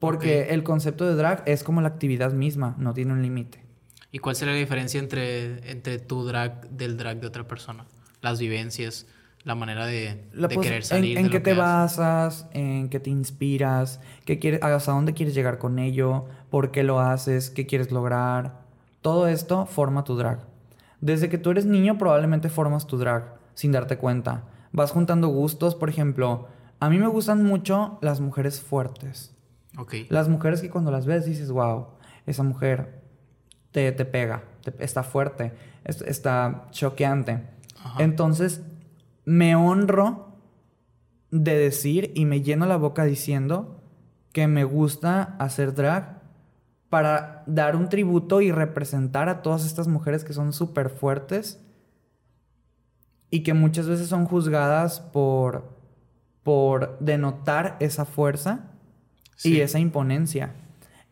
Porque 0.00 0.48
el 0.48 0.64
concepto 0.64 1.06
de 1.06 1.14
drag 1.14 1.44
es 1.46 1.62
como 1.62 1.80
la 1.80 1.86
actividad 1.86 2.32
misma, 2.32 2.74
no 2.78 2.92
tiene 2.94 3.12
un 3.12 3.22
límite. 3.22 3.62
¿Y 4.10 4.18
cuál 4.18 4.34
sería 4.34 4.54
la 4.54 4.58
diferencia 4.58 4.98
entre, 4.98 5.70
entre 5.70 6.00
tu 6.00 6.24
drag 6.24 6.68
del 6.70 6.96
drag 6.96 7.20
de 7.20 7.28
otra 7.28 7.46
persona? 7.46 7.86
Las 8.22 8.40
vivencias, 8.40 9.06
la 9.44 9.54
manera 9.54 9.86
de, 9.86 10.24
querer 10.60 10.82
salir. 10.82 11.16
En, 11.16 11.30
qué 11.30 11.38
te 11.38 11.54
basas, 11.54 12.48
en 12.52 12.88
qué 12.88 12.98
te 12.98 13.10
inspiras, 13.10 14.00
qué 14.24 14.40
quieres, 14.40 14.64
hasta 14.64 14.90
dónde 14.90 15.14
quieres 15.14 15.36
llegar 15.36 15.58
con 15.58 15.78
ello, 15.78 16.24
por 16.50 16.72
qué 16.72 16.82
lo 16.82 16.98
haces, 16.98 17.50
qué 17.50 17.66
quieres 17.66 17.92
lograr. 17.92 18.62
Todo 19.00 19.28
esto 19.28 19.66
forma 19.66 20.02
tu 20.02 20.16
drag. 20.16 20.40
Desde 21.00 21.28
que 21.28 21.38
tú 21.38 21.52
eres 21.52 21.66
niño 21.66 21.98
probablemente 21.98 22.48
formas 22.48 22.88
tu 22.88 22.98
drag 22.98 23.36
sin 23.54 23.70
darte 23.70 23.96
cuenta 23.96 24.42
vas 24.72 24.90
juntando 24.90 25.28
gustos, 25.28 25.74
por 25.74 25.88
ejemplo, 25.88 26.48
A 26.80 26.90
mí 26.90 26.98
me 26.98 27.06
gustan 27.06 27.44
mucho 27.44 27.98
las 28.02 28.18
mujeres 28.20 28.60
fuertes. 28.60 29.32
Ok. 29.78 29.94
Las 30.08 30.28
mujeres 30.28 30.60
que 30.60 30.68
cuando 30.68 30.90
las 30.90 31.06
ves 31.06 31.24
dices, 31.24 31.52
wow, 31.52 31.86
esa 32.26 32.42
mujer 32.42 33.02
te, 33.70 33.92
te 33.92 34.04
pega, 34.04 34.42
te- 34.64 34.74
está 34.84 35.04
fuerte, 35.04 35.52
es- 35.84 36.02
está 36.02 36.66
choqueante. 36.72 37.46
Ajá. 37.84 38.02
Entonces, 38.02 38.62
me 39.24 39.54
honro 39.54 40.26
de 41.30 41.56
decir 41.56 42.10
y 42.16 42.24
me 42.24 42.42
lleno 42.42 42.66
la 42.66 42.76
boca 42.78 43.04
diciendo 43.04 43.80
que 44.32 44.48
me 44.48 44.64
gusta 44.64 45.36
hacer 45.38 45.74
drag 45.74 46.20
para 46.90 47.44
dar 47.46 47.76
un 47.76 47.88
tributo 47.88 48.40
y 48.40 48.50
representar 48.50 49.28
a 49.28 49.40
todas 49.42 49.64
estas 49.64 49.86
mujeres 49.86 50.24
que 50.24 50.32
son 50.32 50.52
súper 50.52 50.90
fuertes 50.90 51.60
y 53.32 53.42
que 53.42 53.54
muchas 53.54 53.88
veces 53.88 54.06
son 54.06 54.26
juzgadas 54.26 55.00
por, 55.00 55.64
por 56.44 56.96
denotar 57.00 57.76
esa 57.80 58.04
fuerza 58.04 58.68
Sí. 59.34 59.54
y 59.54 59.60
esa 59.60 59.80
imponencia. 59.80 60.52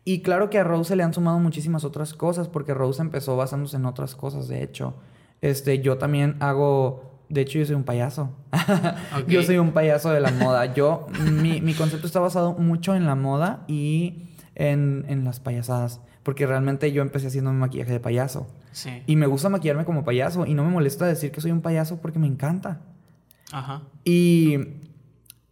Y 0.05 0.21
claro 0.21 0.49
que 0.49 0.57
a 0.59 0.63
Rose 0.63 0.89
se 0.89 0.95
le 0.95 1.03
han 1.03 1.13
sumado 1.13 1.39
muchísimas 1.39 1.83
otras 1.83 2.13
cosas, 2.13 2.47
porque 2.47 2.73
Rose 2.73 3.01
empezó 3.01 3.35
basándose 3.35 3.75
en 3.75 3.85
otras 3.85 4.15
cosas, 4.15 4.47
de 4.47 4.63
hecho. 4.63 4.93
Este, 5.41 5.79
yo 5.81 5.97
también 5.97 6.37
hago, 6.39 7.19
de 7.29 7.41
hecho 7.41 7.59
yo 7.59 7.65
soy 7.65 7.75
un 7.75 7.83
payaso. 7.83 8.29
Yo 9.27 9.41
soy 9.43 9.57
un 9.57 9.71
payaso 9.71 10.11
de 10.11 10.21
la 10.21 10.31
moda. 10.31 10.73
Yo, 10.73 11.07
mi, 11.41 11.59
mi 11.59 11.73
concepto 11.73 12.05
está 12.07 12.19
basado 12.19 12.53
mucho 12.53 12.95
en 12.95 13.05
la 13.05 13.15
moda 13.15 13.63
y 13.67 14.29
en, 14.55 15.05
en 15.09 15.25
las 15.25 15.39
payasadas, 15.39 15.99
porque 16.23 16.45
realmente 16.45 16.91
yo 16.91 17.01
empecé 17.01 17.27
haciendo 17.27 17.51
mi 17.51 17.57
maquillaje 17.59 17.91
de 17.91 17.99
payaso. 17.99 18.47
Sí. 18.71 19.03
Y 19.05 19.15
me 19.15 19.27
gusta 19.27 19.49
maquillarme 19.49 19.85
como 19.85 20.03
payaso 20.03 20.45
y 20.45 20.53
no 20.53 20.63
me 20.63 20.71
molesta 20.71 21.05
decir 21.05 21.31
que 21.31 21.41
soy 21.41 21.51
un 21.51 21.61
payaso 21.61 22.01
porque 22.01 22.19
me 22.19 22.27
encanta. 22.27 22.79
Ajá. 23.51 23.81
Y 24.05 24.57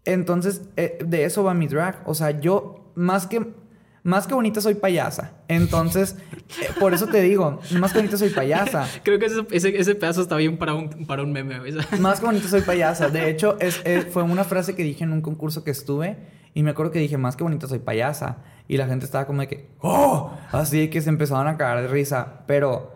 entonces 0.05 0.61
eh, 0.77 0.99
de 1.05 1.25
eso 1.25 1.43
va 1.43 1.53
mi 1.53 1.67
drag. 1.67 2.01
O 2.05 2.13
sea, 2.13 2.31
yo 2.39 2.91
más 2.95 3.27
que 3.27 3.53
más 4.01 4.25
que 4.27 4.33
bonita 4.33 4.61
soy 4.61 4.75
payasa. 4.75 5.33
Entonces, 5.49 6.15
eh, 6.61 6.69
por 6.79 6.93
eso 6.93 7.07
te 7.07 7.21
digo, 7.21 7.59
más 7.79 7.91
que 7.91 7.99
bonita 7.99 8.17
soy 8.17 8.29
payasa. 8.29 8.87
Creo 9.03 9.19
que 9.19 9.25
ese, 9.25 9.45
ese, 9.51 9.77
ese 9.77 9.93
pedazo 9.95 10.21
está 10.21 10.37
bien 10.37 10.57
para 10.57 10.73
un, 10.73 11.05
para 11.05 11.21
un 11.21 11.33
meme. 11.33 11.59
Más 11.99 12.21
que 12.21 12.25
bonita 12.25 12.47
soy 12.47 12.61
payasa. 12.61 13.09
De 13.09 13.29
hecho, 13.29 13.57
es, 13.59 13.81
es- 13.83 14.05
fue 14.07 14.23
una 14.23 14.45
frase 14.45 14.73
que 14.73 14.83
dije 14.83 15.03
en 15.03 15.11
un 15.11 15.21
concurso 15.21 15.65
que 15.65 15.71
estuve 15.71 16.17
y 16.53 16.63
me 16.63 16.71
acuerdo 16.71 16.93
que 16.93 16.99
dije, 16.99 17.17
más 17.17 17.35
que 17.35 17.43
bonita 17.43 17.67
soy 17.67 17.79
payasa. 17.79 18.37
Y 18.69 18.77
la 18.77 18.87
gente 18.87 19.03
estaba 19.05 19.27
como 19.27 19.41
de 19.41 19.47
que, 19.49 19.69
¡oh! 19.81 20.31
Así 20.53 20.89
que 20.89 21.01
se 21.01 21.09
empezaban 21.09 21.47
a 21.47 21.57
cagar 21.57 21.81
de 21.81 21.89
risa. 21.89 22.43
Pero, 22.47 22.95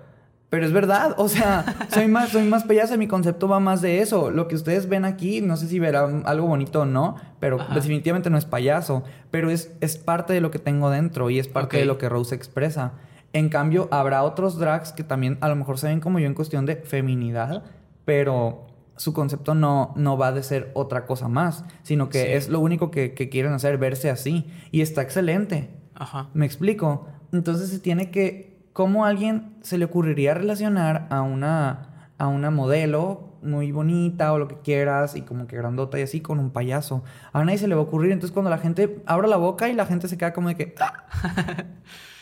pero 0.54 0.68
es 0.68 0.72
verdad. 0.72 1.16
O 1.18 1.30
sea, 1.30 1.66
soy 1.92 2.08
más, 2.08 2.30
soy 2.30 2.44
más 2.44 2.64
payasa. 2.64 2.96
Mi 2.96 3.08
concepto 3.08 3.48
va 3.48 3.60
más 3.60 3.82
de 3.82 4.02
eso. 4.02 4.30
Lo 4.30 4.48
que 4.48 4.54
ustedes 4.54 4.88
ven 4.88 5.04
aquí, 5.04 5.42
no 5.42 5.58
sé 5.58 5.68
si 5.68 5.80
verán 5.80 6.22
algo 6.28 6.46
bonito 6.46 6.82
o 6.82 6.86
no, 6.86 7.16
pero 7.40 7.60
Ajá. 7.60 7.74
definitivamente 7.74 8.30
no 8.30 8.38
es 8.38 8.46
payaso. 8.46 9.02
Pero 9.32 9.50
es, 9.50 9.72
es 9.82 9.98
parte 9.98 10.32
de 10.32 10.42
lo 10.42 10.52
que 10.52 10.60
tengo 10.60 10.92
dentro 10.92 11.32
y 11.32 11.40
es 11.40 11.48
parte 11.48 11.78
de 11.78 11.86
lo 11.86 11.98
que 11.98 12.08
Rose 12.08 12.36
expresa. 12.36 12.92
En 13.34 13.50
cambio, 13.50 13.88
habrá 13.90 14.22
otros 14.22 14.60
drags 14.60 14.92
que 14.92 15.04
también 15.04 15.40
a 15.42 15.50
lo 15.50 15.56
mejor 15.56 15.80
se 15.80 15.88
ven 15.88 16.00
como 16.00 16.20
yo 16.20 16.28
en 16.28 16.36
cuestión 16.36 16.68
de 16.68 16.76
feminidad, 16.76 17.64
pero 18.06 18.68
su 18.96 19.12
concepto 19.12 19.56
no, 19.56 19.92
no 19.96 20.20
va 20.20 20.32
de 20.34 20.44
ser 20.44 20.70
otra 20.76 21.08
cosa 21.08 21.30
más, 21.30 21.66
sino 21.82 22.10
que 22.10 22.22
Sí. 22.26 22.32
es 22.32 22.50
lo 22.50 22.60
único 22.60 22.92
que, 22.92 23.16
que 23.16 23.28
quieren 23.28 23.54
hacer, 23.54 23.80
verse 23.80 24.12
así. 24.12 24.46
Y 24.70 24.82
está 24.82 25.02
excelente. 25.02 25.72
Ajá. 25.96 26.30
¿Me 26.36 26.46
explico? 26.46 27.08
Entonces 27.32 27.72
se 27.72 27.80
tiene 27.80 28.12
que... 28.12 28.53
¿Cómo 28.74 29.06
a 29.06 29.10
alguien 29.10 29.54
se 29.62 29.78
le 29.78 29.86
ocurriría 29.86 30.34
relacionar 30.34 31.08
a 31.10 31.22
una, 31.22 32.08
a 32.18 32.28
una 32.28 32.50
modelo 32.50 33.30
muy 33.44 33.72
bonita 33.72 34.34
o 34.34 34.40
lo 34.40 34.48
que 34.48 34.56
quieras 34.64 35.16
y 35.16 35.22
como 35.22 35.48
que 35.48 35.56
grandota 35.58 36.00
y 36.00 36.02
así 36.02 36.22
con 36.22 36.40
un 36.40 36.50
payaso? 36.50 37.04
A 37.34 37.44
nadie 37.44 37.60
se 37.60 37.68
le 37.68 37.76
va 37.76 37.82
a 37.82 37.84
ocurrir. 37.86 38.12
Entonces 38.12 38.34
cuando 38.34 38.50
la 38.50 38.58
gente 38.58 39.04
abre 39.06 39.28
la 39.28 39.38
boca 39.38 39.70
y 39.70 39.74
la 39.74 39.86
gente 39.86 40.08
se 40.08 40.18
queda 40.18 40.34
como 40.34 40.50
de 40.50 40.56
que... 40.56 40.76
"Ah". 40.80 41.06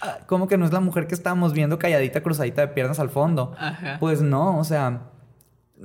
Ah, 0.03 0.17
como 0.25 0.47
que 0.47 0.57
no 0.57 0.65
es 0.65 0.73
la 0.73 0.79
mujer 0.79 1.05
que 1.05 1.13
estábamos 1.13 1.53
viendo 1.53 1.77
calladita, 1.77 2.21
cruzadita 2.23 2.61
de 2.61 2.69
piernas 2.69 2.99
al 2.99 3.09
fondo. 3.11 3.53
Ajá. 3.59 3.97
Pues 3.99 4.21
no, 4.23 4.57
o 4.57 4.63
sea, 4.63 5.01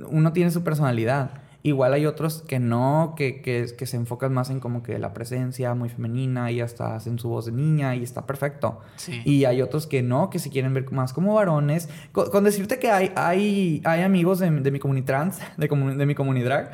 uno 0.09 0.33
tiene 0.33 0.49
su 0.49 0.63
personalidad. 0.63 1.29
Igual 1.63 1.93
hay 1.93 2.05
otros 2.05 2.43
que 2.47 2.59
no, 2.59 3.13
que, 3.17 3.41
que, 3.41 3.65
que 3.77 3.85
se 3.87 3.97
enfocan 3.97 4.33
más 4.33 4.49
en 4.49 4.59
como 4.61 4.83
que 4.83 4.99
la 4.99 5.13
presencia 5.13 5.73
muy 5.73 5.89
femenina 5.89 6.49
y 6.51 6.61
hasta 6.61 6.95
hacen 6.95 7.19
su 7.19 7.27
voz 7.29 7.47
de 7.47 7.51
niña 7.51 7.95
y 7.95 8.03
está 8.03 8.25
perfecto. 8.25 8.79
Sí. 8.95 9.21
Y 9.25 9.43
hay 9.45 9.61
otros 9.61 9.85
que 9.87 10.01
no, 10.01 10.29
que 10.29 10.39
se 10.39 10.49
quieren 10.49 10.73
ver 10.73 10.89
más 10.91 11.11
como 11.13 11.33
varones. 11.33 11.89
Con, 12.13 12.29
con 12.29 12.43
decirte 12.45 12.79
que 12.79 12.89
hay, 12.91 13.11
hay, 13.15 13.81
hay 13.83 14.01
amigos 14.03 14.39
de, 14.39 14.49
de 14.49 14.71
mi 14.71 14.79
comunidad 14.79 15.05
trans, 15.07 15.39
de, 15.57 15.69
comu- 15.69 15.95
de 15.95 16.05
mi 16.05 16.15
comunidad 16.15 16.45
drag, 16.47 16.71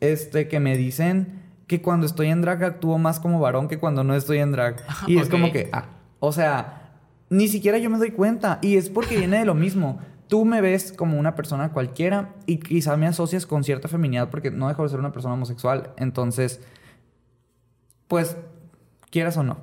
este, 0.00 0.46
que 0.48 0.60
me 0.60 0.76
dicen 0.76 1.42
que 1.66 1.82
cuando 1.82 2.06
estoy 2.06 2.28
en 2.28 2.42
drag 2.42 2.62
actúo 2.62 2.98
más 2.98 3.18
como 3.18 3.40
varón 3.40 3.66
que 3.66 3.78
cuando 3.78 4.04
no 4.04 4.14
estoy 4.14 4.38
en 4.38 4.52
drag. 4.52 4.76
Y 5.08 5.18
es 5.18 5.24
Ok. 5.26 5.30
como 5.32 5.50
que, 5.50 5.70
ah, 5.72 5.86
o 6.20 6.30
sea, 6.30 6.92
ni 7.30 7.48
siquiera 7.48 7.78
yo 7.78 7.90
me 7.90 7.98
doy 7.98 8.10
cuenta. 8.12 8.58
Y 8.62 8.76
es 8.76 8.90
porque 8.90 9.16
viene 9.16 9.38
de 9.40 9.44
lo 9.44 9.54
mismo. 9.54 9.98
Tú 10.28 10.44
me 10.44 10.60
ves 10.60 10.92
como 10.92 11.18
una 11.18 11.34
persona 11.34 11.72
cualquiera 11.72 12.34
y 12.46 12.58
quizá 12.58 12.96
me 12.96 13.06
asocias 13.06 13.46
con 13.46 13.62
cierta 13.64 13.88
feminidad 13.88 14.28
porque 14.30 14.50
no 14.50 14.68
dejo 14.68 14.82
de 14.82 14.88
ser 14.88 14.98
una 14.98 15.12
persona 15.12 15.34
homosexual. 15.34 15.90
Entonces, 15.96 16.60
pues, 18.08 18.36
quieras 19.10 19.36
o 19.36 19.42
no. 19.42 19.58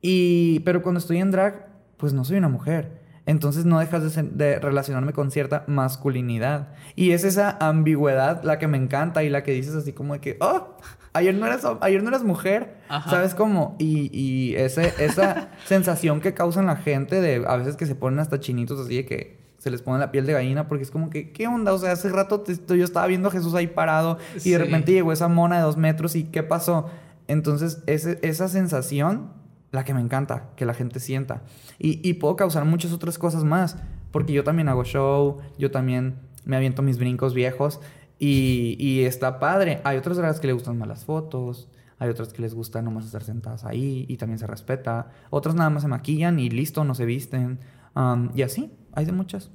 Y, 0.00 0.60
pero 0.60 0.82
cuando 0.82 0.98
estoy 0.98 1.18
en 1.18 1.30
drag, 1.30 1.66
pues 1.96 2.12
no 2.12 2.24
soy 2.24 2.38
una 2.38 2.48
mujer. 2.48 3.00
Entonces 3.26 3.64
no 3.66 3.78
dejas 3.78 4.02
de, 4.02 4.10
ser- 4.10 4.30
de 4.32 4.58
relacionarme 4.58 5.12
con 5.12 5.30
cierta 5.30 5.64
masculinidad. 5.66 6.68
Y 6.96 7.10
es 7.12 7.22
esa 7.24 7.56
ambigüedad 7.60 8.42
la 8.42 8.58
que 8.58 8.66
me 8.66 8.78
encanta 8.78 9.22
y 9.22 9.28
la 9.28 9.42
que 9.42 9.52
dices 9.52 9.74
así 9.74 9.92
como 9.92 10.14
de 10.14 10.20
que, 10.20 10.36
oh, 10.40 10.76
ayer 11.12 11.34
no 11.34 11.46
eras, 11.46 11.64
ayer 11.82 12.02
no 12.02 12.08
eras 12.08 12.24
mujer. 12.24 12.78
Ajá. 12.88 13.10
¿Sabes 13.10 13.34
cómo? 13.34 13.76
Y, 13.78 14.10
y 14.18 14.56
ese, 14.56 14.94
esa 14.98 15.50
sensación 15.66 16.20
que 16.20 16.32
causan 16.34 16.66
la 16.66 16.76
gente 16.76 17.20
de 17.20 17.44
a 17.46 17.56
veces 17.56 17.76
que 17.76 17.86
se 17.86 17.94
ponen 17.94 18.18
hasta 18.18 18.40
chinitos 18.40 18.80
así 18.80 18.96
de 18.96 19.06
que 19.06 19.39
se 19.60 19.70
les 19.70 19.80
pone 19.82 19.98
la 20.00 20.10
piel 20.10 20.26
de 20.26 20.32
gallina 20.32 20.66
porque 20.66 20.82
es 20.82 20.90
como 20.90 21.08
que, 21.10 21.30
¿qué 21.30 21.46
onda? 21.46 21.72
O 21.72 21.78
sea, 21.78 21.92
hace 21.92 22.08
rato 22.08 22.40
te- 22.40 22.56
yo 22.76 22.82
estaba 22.84 23.06
viendo 23.06 23.28
a 23.28 23.30
Jesús 23.30 23.54
ahí 23.54 23.68
parado 23.68 24.18
y 24.34 24.40
Sí. 24.40 24.50
de 24.50 24.58
repente 24.58 24.90
llegó 24.92 25.12
esa 25.12 25.28
mona 25.28 25.56
de 25.58 25.62
dos 25.62 25.76
metros 25.76 26.16
y 26.16 26.24
¿qué 26.24 26.42
pasó? 26.42 26.86
Entonces, 27.28 27.82
ese- 27.86 28.18
esa 28.22 28.48
sensación, 28.48 29.32
la 29.70 29.84
que 29.84 29.94
me 29.94 30.00
encanta, 30.00 30.48
que 30.56 30.64
la 30.64 30.74
gente 30.74 30.98
sienta. 30.98 31.42
Y, 31.78 32.00
y 32.08 32.14
puedo 32.14 32.34
causar 32.36 32.64
muchas 32.64 32.92
otras 32.92 33.18
cosas 33.18 33.44
más, 33.44 33.76
porque 34.10 34.32
yo 34.32 34.42
también 34.42 34.68
hago 34.68 34.82
show, 34.84 35.38
yo 35.58 35.70
también 35.70 36.16
me 36.44 36.56
aviento 36.56 36.82
mis 36.82 36.98
brincos 36.98 37.34
viejos 37.34 37.80
y, 38.18 38.76
y 38.78 39.04
está 39.04 39.38
padre. 39.38 39.80
Hay 39.84 39.96
otras 39.98 40.16
dragas 40.16 40.40
que 40.40 40.46
le 40.46 40.54
gustan 40.54 40.78
más 40.78 40.88
las 40.88 41.04
fotos, 41.04 41.68
hay 41.98 42.08
otras 42.08 42.32
que 42.32 42.40
les 42.42 42.54
gusta 42.54 42.80
nomás 42.82 43.04
estar 43.04 43.22
sentadas 43.22 43.64
ahí 43.64 44.06
y 44.08 44.16
también 44.16 44.38
se 44.38 44.46
respeta. 44.46 45.10
Otras 45.28 45.54
nada 45.54 45.68
más 45.70 45.82
se 45.82 45.88
maquillan 45.88 46.38
y 46.40 46.48
listo, 46.50 46.82
no 46.84 46.94
se 46.94 47.04
visten. 47.04 47.60
Um, 47.94 48.30
y 48.34 48.42
así, 48.42 48.72
hay 48.92 49.04
de 49.04 49.12
muchas. 49.12 49.50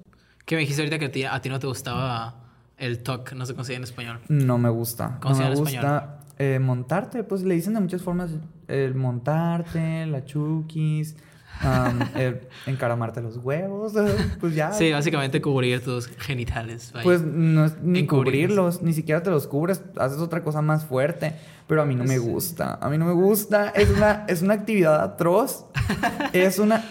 Que 0.46 0.56
me 0.56 0.62
dijiste 0.62 0.82
ahorita 0.82 1.00
que 1.00 1.06
a 1.06 1.12
ti, 1.12 1.24
a 1.24 1.42
ti 1.42 1.50
no 1.50 1.60
te 1.60 1.68
gustaba 1.68 2.36
el 2.78 3.04
talk, 3.04 3.34
no 3.34 3.46
se 3.46 3.54
dice 3.54 3.74
en 3.74 3.84
español. 3.84 4.20
No 4.28 4.58
me 4.58 4.70
gusta. 4.70 5.18
¿Cómo 5.22 5.36
no 5.36 5.42
se 5.42 5.50
me 5.50 5.56
gusta 5.56 6.20
eh, 6.38 6.60
montarte. 6.60 7.24
Pues 7.24 7.44
le 7.44 7.56
dicen 7.56 7.74
de 7.74 7.80
muchas 7.80 8.02
formas. 8.02 8.32
El 8.68 8.96
montarte, 8.96 10.06
la 10.08 10.26
chukis, 10.26 11.16
um, 11.64 12.00
el 12.20 12.42
encaramarte 12.66 13.22
los 13.22 13.38
huevos. 13.38 13.94
Pues 14.40 14.56
ya. 14.56 14.72
Sí, 14.74 14.92
básicamente 14.92 15.42
cubrir 15.42 15.84
tus 15.84 16.08
genitales. 16.08 16.92
vaya. 16.92 17.04
Pues 17.04 17.22
no 17.22 17.66
es 17.66 17.82
ni 17.82 18.06
cubrirlos, 18.06 18.82
ni 18.82 18.94
siquiera 18.94 19.24
te 19.24 19.30
los 19.30 19.48
cubres, 19.48 19.84
haces 19.98 20.20
otra 20.20 20.44
cosa 20.44 20.62
más 20.62 20.86
fuerte. 20.86 21.36
Pero 21.68 21.82
a 21.82 21.86
mí 21.86 21.96
no 21.96 22.04
me 22.04 22.20
gusta. 22.20 22.78
A 22.82 22.90
mí 22.90 22.98
no 22.98 23.06
me 23.06 23.14
gusta. 23.14 23.70
Es 23.70 23.90
una, 23.90 24.26
es 24.28 24.42
una 24.42 24.54
actividad 24.54 25.02
atroz. 25.02 25.66
es 26.34 26.60
una. 26.60 26.84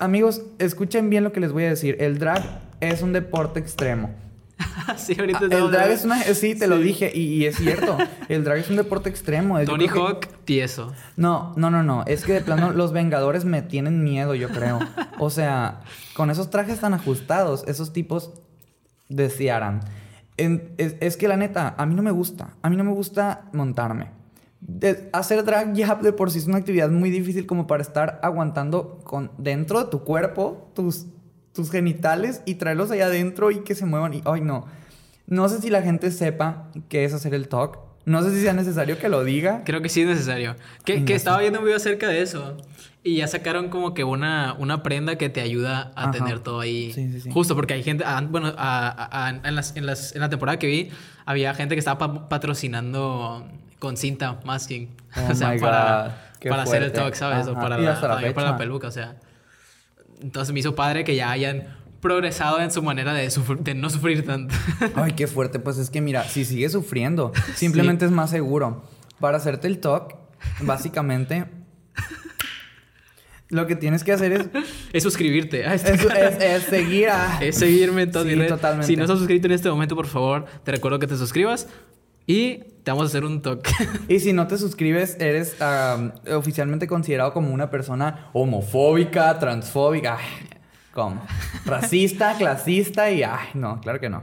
Amigos, 0.00 0.42
escuchen 0.58 1.10
bien 1.10 1.24
lo 1.24 1.32
que 1.32 1.40
les 1.40 1.52
voy 1.52 1.64
a 1.64 1.68
decir. 1.68 1.96
El 2.00 2.18
drag 2.18 2.42
es 2.80 3.02
un 3.02 3.12
deporte 3.12 3.60
extremo. 3.60 4.10
sí, 4.96 5.16
ahorita 5.18 5.40
Ah, 5.42 5.56
El 5.56 5.70
drag 5.70 5.90
es 5.90 6.04
una. 6.04 6.22
Sí, 6.22 6.54
te 6.54 6.66
lo 6.66 6.78
dije, 6.78 7.10
y, 7.14 7.20
y 7.34 7.46
es 7.46 7.56
cierto. 7.56 7.96
El 8.28 8.44
drag 8.44 8.58
es 8.58 8.68
un 8.70 8.76
deporte 8.76 9.08
extremo. 9.08 9.58
Tony 9.64 9.88
creo 9.88 10.20
que- 10.20 10.26
Hawk, 10.28 10.44
tieso. 10.44 10.92
No, 11.16 11.54
no, 11.56 11.70
no, 11.70 11.82
no. 11.82 12.04
Es 12.06 12.24
que 12.24 12.32
de 12.34 12.40
plano 12.40 12.72
los 12.72 12.92
Vengadores 12.92 13.44
me 13.44 13.62
tienen 13.62 14.02
miedo, 14.04 14.34
yo 14.34 14.48
creo. 14.48 14.78
O 15.18 15.30
sea, 15.30 15.80
con 16.14 16.30
esos 16.30 16.50
trajes 16.50 16.80
tan 16.80 16.92
ajustados, 16.94 17.64
esos 17.68 17.92
tipos 17.92 18.32
desearan. 19.08 19.80
En- 20.36 20.72
es, 20.78 20.96
es 21.00 21.16
que 21.16 21.28
la 21.28 21.36
neta, 21.36 21.74
a 21.76 21.86
mí 21.86 21.94
no 21.94 22.02
me 22.02 22.10
gusta. 22.10 22.50
A 22.62 22.70
mí 22.70 22.76
no 22.76 22.84
me 22.84 22.92
gusta 22.92 23.42
montarme. 23.52 24.08
De- 24.60 25.08
hacer 25.12 25.42
drag 25.44 25.72
ya 25.74 25.94
de 25.94 26.12
por 26.12 26.30
sí 26.30 26.38
es 26.38 26.46
una 26.46 26.58
actividad 26.58 26.90
muy 26.90 27.10
difícil 27.10 27.46
como 27.46 27.66
para 27.66 27.82
estar 27.82 28.20
aguantando 28.22 28.98
con 29.04 29.30
dentro 29.38 29.82
de 29.84 29.90
tu 29.90 30.04
cuerpo 30.04 30.70
tus, 30.74 31.06
tus 31.54 31.70
genitales 31.70 32.42
y 32.44 32.56
traerlos 32.56 32.90
allá 32.90 33.06
adentro 33.06 33.50
y 33.50 33.60
que 33.60 33.74
se 33.74 33.86
muevan. 33.86 34.14
Y, 34.14 34.22
ay, 34.26 34.42
no. 34.42 34.66
No 35.26 35.48
sé 35.48 35.60
si 35.60 35.70
la 35.70 35.80
gente 35.82 36.10
sepa 36.10 36.70
qué 36.88 37.04
es 37.04 37.14
hacer 37.14 37.34
el 37.34 37.48
talk. 37.48 37.78
No 38.04 38.22
sé 38.22 38.34
si 38.34 38.40
sea 38.42 38.52
necesario 38.52 38.98
que 38.98 39.08
lo 39.08 39.24
diga. 39.24 39.62
Creo 39.64 39.80
que 39.82 39.88
sí 39.88 40.02
es 40.02 40.08
necesario. 40.08 40.56
Que, 40.84 41.04
que 41.04 41.14
estaba 41.14 41.38
viendo 41.38 41.58
un 41.60 41.64
video 41.64 41.76
acerca 41.76 42.08
de 42.08 42.20
eso. 42.22 42.56
Y 43.02 43.16
ya 43.16 43.28
sacaron 43.28 43.68
como 43.70 43.94
que 43.94 44.04
una, 44.04 44.54
una 44.58 44.82
prenda 44.82 45.16
que 45.16 45.28
te 45.30 45.40
ayuda 45.40 45.92
a 45.94 46.02
Ajá. 46.04 46.10
tener 46.10 46.40
todo 46.40 46.60
ahí. 46.60 46.92
Sí, 46.92 47.10
sí, 47.12 47.20
sí. 47.22 47.30
Justo 47.30 47.54
porque 47.54 47.74
hay 47.74 47.82
gente, 47.82 48.04
ah, 48.06 48.22
bueno, 48.28 48.48
a- 48.58 48.88
a- 48.88 49.26
a- 49.26 49.30
en, 49.30 49.54
las, 49.54 49.74
en, 49.76 49.86
las- 49.86 50.14
en 50.14 50.20
la 50.20 50.28
temporada 50.28 50.58
que 50.58 50.66
vi, 50.66 50.90
había 51.24 51.54
gente 51.54 51.74
que 51.74 51.78
estaba 51.78 51.98
pa- 51.98 52.28
patrocinando 52.28 53.46
con 53.80 53.96
cinta 53.96 54.38
masking. 54.44 54.94
Oh 55.16 55.28
o 55.32 55.34
sea, 55.34 55.56
para, 55.58 56.30
para 56.48 56.62
hacer 56.62 56.84
el 56.84 56.92
talk, 56.92 57.14
¿sabes? 57.14 57.48
O 57.48 57.54
para 57.54 57.76
la, 57.76 57.94
la 58.00 58.32
para 58.32 58.50
la 58.52 58.56
peluca, 58.56 58.86
o 58.86 58.92
sea. 58.92 59.16
Entonces 60.22 60.52
me 60.54 60.60
hizo 60.60 60.76
padre 60.76 61.02
que 61.02 61.16
ya 61.16 61.30
hayan 61.32 61.76
progresado 62.00 62.60
en 62.60 62.70
su 62.70 62.82
manera 62.82 63.12
de, 63.12 63.28
no 63.74 63.90
sufrir 63.90 64.24
tanto. 64.24 64.54
Ay, 64.94 65.12
qué 65.12 65.26
fuerte. 65.26 65.58
Pues 65.58 65.78
es 65.78 65.90
que 65.90 66.00
mira, 66.00 66.24
si 66.24 66.44
sigues 66.44 66.72
sufriendo, 66.72 67.32
simplemente 67.56 68.04
es 68.04 68.10
más 68.10 68.30
seguro. 68.30 68.84
Para 69.18 69.38
hacerte 69.38 69.66
el 69.66 69.80
talk, 69.80 70.14
básicamente, 70.60 71.46
lo 73.48 73.66
que 73.66 73.74
tienes 73.76 74.04
que 74.04 74.12
hacer 74.12 74.32
es, 74.32 74.46
es 74.92 75.02
suscribirte 75.02 75.66
a 75.66 75.74
este 75.74 75.94
es, 75.94 76.04
es- 76.04 76.42
es 76.42 76.62
seguir 76.64 77.08
a... 77.10 77.38
Es 77.42 77.56
seguirme 77.58 78.02
en 78.02 78.12
todas 78.12 78.24
Sí, 78.26 78.30
mis 78.30 78.38
redes. 78.38 78.52
totalmente. 78.52 78.86
Si 78.86 78.96
no 78.96 79.02
estás 79.04 79.18
suscrito 79.18 79.46
en 79.48 79.52
este 79.52 79.68
momento, 79.68 79.96
por 79.96 80.06
favor, 80.06 80.46
te 80.64 80.70
recuerdo 80.70 80.98
que 81.00 81.06
te 81.08 81.16
suscribas 81.16 81.66
y 82.26 82.58
te 82.82 82.90
vamos 82.90 83.04
a 83.04 83.06
hacer 83.08 83.24
un 83.24 83.42
talk. 83.42 83.66
Y 84.08 84.20
si 84.20 84.32
no 84.32 84.46
te 84.46 84.58
suscribes, 84.58 85.16
eres 85.20 85.56
oficialmente 86.32 86.86
considerado 86.86 87.32
como 87.32 87.52
una 87.52 87.70
persona 87.70 88.30
homofóbica, 88.32 89.38
transfóbica. 89.38 90.16
Ay, 90.18 90.48
¿Cómo? 90.92 91.22
Racista, 91.64 92.34
clasista 92.38 93.10
y... 93.10 93.22
Ay, 93.22 93.48
no, 93.54 93.80
claro 93.80 94.00
que 94.00 94.08
no. 94.08 94.22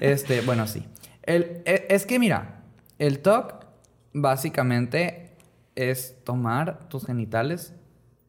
Este, 0.00 0.40
bueno, 0.40 0.66
sí. 0.66 0.86
El, 1.22 1.62
e- 1.64 1.86
es 1.90 2.06
que 2.06 2.18
mira, 2.18 2.62
el 2.98 3.18
TOC 3.20 3.64
básicamente 4.12 5.36
es 5.74 6.16
tomar 6.24 6.88
tus 6.88 7.06
genitales 7.06 7.74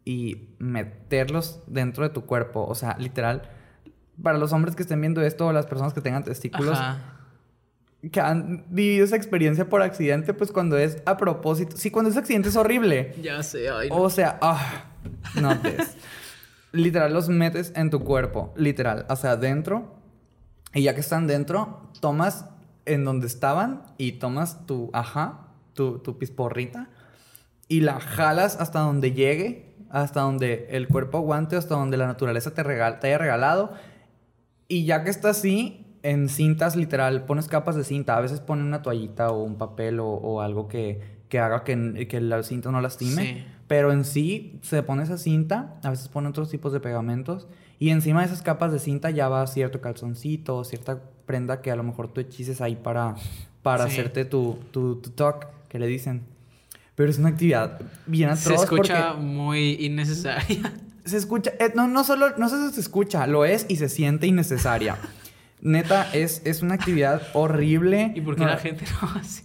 y 0.05 0.49
meterlos 0.59 1.61
dentro 1.67 2.03
de 2.03 2.09
tu 2.09 2.25
cuerpo. 2.25 2.65
O 2.65 2.75
sea, 2.75 2.95
literal, 2.97 3.49
para 4.21 4.37
los 4.37 4.53
hombres 4.53 4.75
que 4.75 4.81
estén 4.83 5.01
viendo 5.01 5.21
esto 5.21 5.47
o 5.47 5.53
las 5.53 5.65
personas 5.65 5.93
que 5.93 6.01
tengan 6.01 6.23
testículos, 6.23 6.77
Ajá. 6.77 7.16
Que 8.11 8.19
han 8.21 8.65
vivido 8.69 9.05
esa 9.05 9.15
experiencia 9.15 9.67
por 9.69 9.81
accidente, 9.81 10.33
pues 10.33 10.51
cuando 10.51 10.77
es 10.77 11.01
a 11.05 11.17
propósito. 11.17 11.75
Sí, 11.77 11.91
cuando 11.91 12.11
es 12.11 12.17
accidente 12.17 12.49
es 12.49 12.55
horrible. 12.55 13.15
Ya 13.21 13.41
sé, 13.43 13.69
ay, 13.69 13.89
no. 13.89 13.95
O 13.95 14.09
sea, 14.09 14.37
ah, 14.41 14.85
no 15.41 15.57
te. 15.59 15.75
literal, 16.71 17.13
los 17.13 17.27
metes 17.29 17.71
en 17.75 17.89
tu 17.89 18.03
cuerpo. 18.03 18.53
Literal. 18.55 19.05
O 19.09 19.15
sea, 19.15 19.35
dentro. 19.35 19.95
Y 20.73 20.83
ya 20.83 20.93
que 20.93 20.99
están 21.01 21.27
dentro, 21.27 21.89
tomas 22.01 22.45
en 22.85 23.03
donde 23.03 23.25
estaban 23.27 23.83
y 23.97 24.13
tomas 24.13 24.65
tu, 24.67 24.89
ajá, 24.93 25.47
tu, 25.73 25.99
tu 25.99 26.17
pisporrita 26.17 26.89
y 27.67 27.81
la 27.81 27.99
jalas 27.99 28.57
hasta 28.61 28.79
donde 28.79 29.11
llegue, 29.13 29.75
hasta 29.89 30.21
donde 30.21 30.67
el 30.71 30.87
cuerpo 30.87 31.17
aguante, 31.17 31.55
hasta 31.55 31.75
donde 31.75 31.97
la 31.97 32.05
naturaleza 32.05 32.53
te, 32.53 32.63
regal- 32.63 32.99
te 32.99 33.07
haya 33.07 33.17
regalado. 33.17 33.73
Y 34.67 34.85
ya 34.85 35.03
que 35.03 35.09
está 35.09 35.29
así, 35.29 35.86
en 36.03 36.29
cintas 36.29 36.75
literal, 36.75 37.23
pones 37.25 37.47
capas 37.47 37.75
de 37.75 37.83
cinta. 37.83 38.17
A 38.17 38.21
veces 38.21 38.39
ponen 38.39 38.65
una 38.65 38.81
toallita 38.81 39.31
o 39.31 39.43
un 39.43 39.55
papel 39.57 39.99
o, 39.99 40.07
o 40.07 40.41
algo 40.41 40.67
que, 40.67 41.01
que 41.29 41.39
haga 41.39 41.63
que, 41.63 42.07
que 42.09 42.21
la 42.21 42.41
cinta 42.43 42.71
no 42.71 42.81
lastime. 42.81 43.21
Sí. 43.23 43.43
Pero 43.67 43.91
en 43.91 44.05
sí 44.05 44.59
se 44.61 44.81
pone 44.83 45.03
esa 45.03 45.17
cinta, 45.17 45.75
a 45.83 45.89
veces 45.89 46.07
ponen 46.07 46.29
otros 46.29 46.49
tipos 46.49 46.71
de 46.73 46.79
pegamentos. 46.79 47.47
Y 47.79 47.89
encima 47.89 48.21
de 48.21 48.27
esas 48.27 48.41
capas 48.41 48.71
de 48.71 48.79
cinta 48.79 49.09
ya 49.11 49.27
va 49.29 49.45
cierto 49.45 49.81
calzoncito, 49.81 50.63
cierta 50.63 50.99
prenda 51.25 51.61
que 51.61 51.69
a 51.71 51.75
lo 51.75 51.83
mejor 51.83 52.07
tú 52.07 52.21
hechices 52.21 52.61
ahí 52.61 52.75
para, 52.75 53.15
para 53.61 53.85
Sí. 53.85 53.91
hacerte 53.91 54.25
tu, 54.25 54.57
tu, 54.71 54.95
tu 54.95 55.09
talk, 55.11 55.47
que 55.67 55.77
le 55.79 55.85
dicen. 55.87 56.23
Pero 56.95 57.11
es 57.11 57.19
una 57.19 57.29
actividad 57.29 57.79
bien 58.07 58.35
Se 58.37 58.49
atroz 58.49 58.63
escucha 58.63 59.09
porque 59.13 59.21
muy 59.23 59.73
innecesaria. 59.85 60.73
se 61.05 61.17
escucha, 61.17 61.51
eh, 61.59 61.71
no, 61.75 61.87
no 61.87 62.03
solo, 62.03 62.35
no 62.37 62.49
solo 62.49 62.69
se 62.71 62.79
escucha, 62.79 63.27
lo 63.27 63.45
es 63.45 63.65
y 63.69 63.75
se 63.75 63.89
siente 63.89 64.25
innecesaria. 64.27 64.97
Neta, 65.61 66.09
es, 66.13 66.41
es 66.45 66.61
una 66.61 66.75
actividad 66.75 67.21
horrible. 67.33 68.11
¿Y 68.15 68.21
por 68.21 68.35
qué 68.35 68.41
No, 68.41 68.47
la 68.47 68.57
gente 68.57 68.85
no 69.01 69.09
hace? 69.19 69.43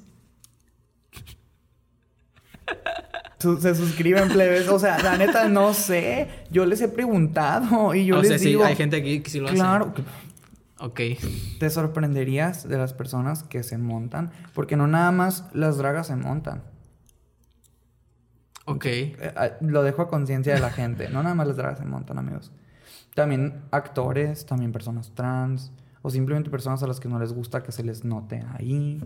se 3.60 3.74
suscriben 3.74 4.28
plebes. 4.28 4.68
O 4.68 4.78
sea, 4.78 4.98
la 5.02 5.16
neta, 5.16 5.48
no 5.48 5.74
sé. 5.74 6.28
Yo 6.50 6.64
les 6.66 6.80
he 6.80 6.88
preguntado 6.88 7.94
y 7.94 8.06
yo 8.06 8.16
o 8.18 8.20
les 8.20 8.28
sea, 8.28 8.38
sí, 8.38 8.48
digo. 8.50 8.64
hay 8.64 8.76
gente 8.76 8.96
aquí 8.96 9.20
que 9.20 9.30
sí 9.30 9.40
lo 9.40 9.48
claro, 9.48 9.92
hace. 9.92 10.04
Ok. 10.78 11.00
te 11.58 11.70
sorprenderías 11.70 12.68
de 12.68 12.76
las 12.78 12.92
personas 12.92 13.42
que 13.42 13.62
se 13.62 13.78
montan. 13.78 14.30
Porque 14.54 14.76
no 14.76 14.86
nada 14.86 15.10
más 15.12 15.46
las 15.54 15.76
dragas 15.76 16.06
se 16.08 16.16
montan. 16.16 16.62
Ok. 18.64 18.84
Eh, 18.86 19.32
ah, 19.36 19.50
Lo 19.60 19.82
dejo 19.82 20.02
a 20.02 20.08
conciencia 20.08 20.54
de 20.54 20.60
la 20.60 20.70
gente. 20.70 21.08
No 21.08 21.22
nada 21.22 21.34
más 21.34 21.46
las 21.48 21.56
dragas 21.56 21.78
se 21.78 21.84
montan, 21.84 22.18
amigos. 22.18 22.52
También 23.14 23.62
actores, 23.72 24.46
también 24.46 24.72
personas 24.72 25.12
trans. 25.14 25.72
O 26.02 26.10
simplemente 26.10 26.50
personas 26.50 26.82
a 26.82 26.86
las 26.86 26.98
que 27.00 27.08
no 27.08 27.18
les 27.18 27.32
gusta 27.32 27.62
que 27.62 27.70
se 27.72 27.84
les 27.84 28.04
note 28.04 28.44
ahí. 28.58 29.00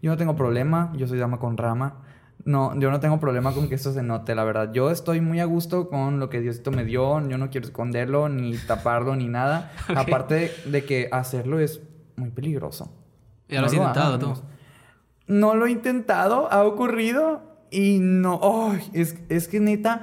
Yo 0.00 0.10
no 0.10 0.16
tengo 0.16 0.36
problema. 0.36 0.92
Yo 0.96 1.06
soy 1.08 1.18
dama 1.18 1.38
con 1.38 1.56
rama. 1.56 2.02
No, 2.44 2.78
yo 2.78 2.90
no 2.90 3.00
tengo 3.00 3.18
problema 3.18 3.52
con 3.52 3.68
que 3.68 3.74
eso 3.74 3.92
se 3.92 4.02
note, 4.02 4.34
la 4.34 4.44
verdad. 4.44 4.72
Yo 4.72 4.90
estoy 4.90 5.20
muy 5.20 5.40
a 5.40 5.44
gusto 5.46 5.88
con 5.88 6.20
lo 6.20 6.28
que 6.28 6.40
Diosito 6.40 6.70
me 6.70 6.84
dio. 6.84 7.26
Yo 7.28 7.38
no 7.38 7.50
quiero 7.50 7.66
esconderlo, 7.66 8.28
ni 8.28 8.56
taparlo, 8.56 9.16
ni 9.16 9.26
nada. 9.26 9.72
Aparte 9.96 10.52
de 10.66 10.84
que 10.84 11.08
hacerlo 11.10 11.58
es 11.58 11.80
muy 12.14 12.30
peligroso. 12.30 12.92
Ya 13.48 13.60
lo 13.60 13.66
has 13.66 13.72
No 13.72 13.78
intentado 13.80 14.18
tú. 14.18 14.26
amigos. 14.26 14.44
No 15.26 15.54
lo 15.56 15.66
he 15.66 15.72
intentado, 15.72 16.52
ha 16.52 16.62
ocurrido 16.62 17.42
y 17.72 17.98
no. 18.00 18.38
¡ay! 18.42 18.88
es, 18.92 19.16
es 19.28 19.48
que 19.48 19.58
neta, 19.58 20.02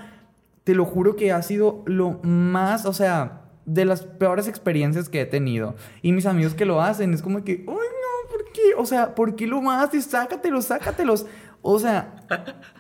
te 0.65 0.75
lo 0.75 0.84
juro 0.84 1.15
que 1.15 1.32
ha 1.32 1.41
sido 1.41 1.82
lo 1.86 2.19
más, 2.23 2.86
o 2.86 2.91
sea, 2.91 3.42
de 3.65 3.86
las 3.86 4.04
peores 4.04 4.47
experiencias 4.47 5.10
que 5.10 5.21
he 5.21 5.26
tenido. 5.26 5.76
Y 6.02 6.12
mis 6.12 6.26
amigos 6.26 6.54
que 6.54 6.65
lo 6.65 6.82
hacen, 6.82 7.13
es 7.13 7.21
como 7.21 7.43
que, 7.43 7.65
¡ay 7.65 7.65
no! 7.67 8.30
¿Por 8.30 8.52
qué? 8.52 8.62
O 8.78 8.86
sea, 8.86 9.15
¿por 9.15 9.36
qué 9.36 9.47
lo 9.47 9.69
haces? 9.71 10.06
Sácatelos, 10.06 10.65
sácatelos. 10.65 11.26
O 11.62 11.80
sea, 11.80 12.15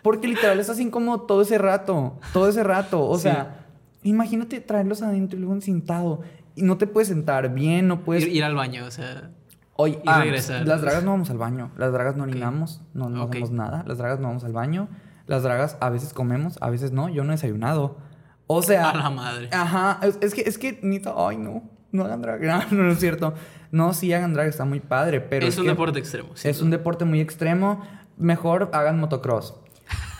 porque 0.01 0.27
literal 0.27 0.59
es 0.59 0.69
así 0.69 0.89
como 0.89 1.21
todo 1.21 1.41
ese 1.43 1.57
rato, 1.57 2.19
todo 2.33 2.49
ese 2.49 2.63
rato. 2.63 3.01
O 3.07 3.15
Sí. 3.17 3.23
sea, 3.23 3.65
imagínate 4.03 4.59
traerlos 4.59 5.01
adentro 5.01 5.37
y 5.37 5.41
luego 5.41 5.55
encintado. 5.55 6.21
Y 6.55 6.63
no 6.63 6.77
te 6.77 6.85
puedes 6.87 7.07
sentar 7.07 7.53
bien, 7.53 7.87
no 7.87 8.01
puedes. 8.03 8.23
Ir, 8.23 8.29
ir 8.35 8.43
al 8.43 8.55
baño, 8.55 8.85
o 8.85 8.91
sea. 8.91 9.31
Oye, 9.75 9.99
Y 10.03 10.07
ah, 10.09 10.19
regresar. 10.19 10.67
las 10.67 10.81
dragas 10.81 11.03
no 11.03 11.11
vamos 11.11 11.29
al 11.31 11.37
baño. 11.37 11.71
Las 11.77 11.91
dragas 11.93 12.15
no 12.15 12.23
orinamos, 12.23 12.81
no, 12.93 13.09
no 13.09 13.23
Ok. 13.23 13.29
hacemos 13.31 13.51
nada. 13.51 13.83
Las 13.87 13.97
dragas 13.97 14.19
no 14.19 14.27
vamos 14.27 14.43
al 14.43 14.53
baño. 14.53 14.87
Las 15.25 15.41
dragas 15.43 15.77
a 15.79 15.89
veces 15.89 16.13
comemos, 16.13 16.57
a 16.61 16.69
veces 16.69 16.91
no. 16.91 17.09
Yo 17.09 17.23
no 17.23 17.31
he 17.31 17.35
desayunado. 17.35 17.97
O 18.47 18.61
sea. 18.61 18.89
A 18.89 18.97
la 18.97 19.09
madre. 19.09 19.49
Ajá. 19.51 19.99
Es, 20.03 20.17
es 20.21 20.33
que, 20.33 20.41
es 20.41 20.57
que, 20.57 20.79
Nita, 20.81 21.13
ay, 21.15 21.37
no. 21.37 21.63
No 21.91 22.03
hagan 22.05 22.21
drag. 22.21 22.41
No, 22.71 22.83
no, 22.83 22.91
es 22.91 22.99
cierto. 22.99 23.33
No, 23.71 23.93
sí 23.93 24.11
hagan 24.13 24.33
drag, 24.33 24.47
está 24.47 24.65
muy 24.65 24.79
padre. 24.79 25.21
Pero 25.21 25.47
es, 25.47 25.57
un 25.57 25.67
deporte 25.67 25.99
extremo. 25.99 26.29
Es 26.43 26.61
un 26.61 26.69
deporte 26.69 27.05
muy 27.05 27.21
extremo. 27.21 27.81
Mejor 28.17 28.69
hagan 28.73 28.99
motocross. 28.99 29.55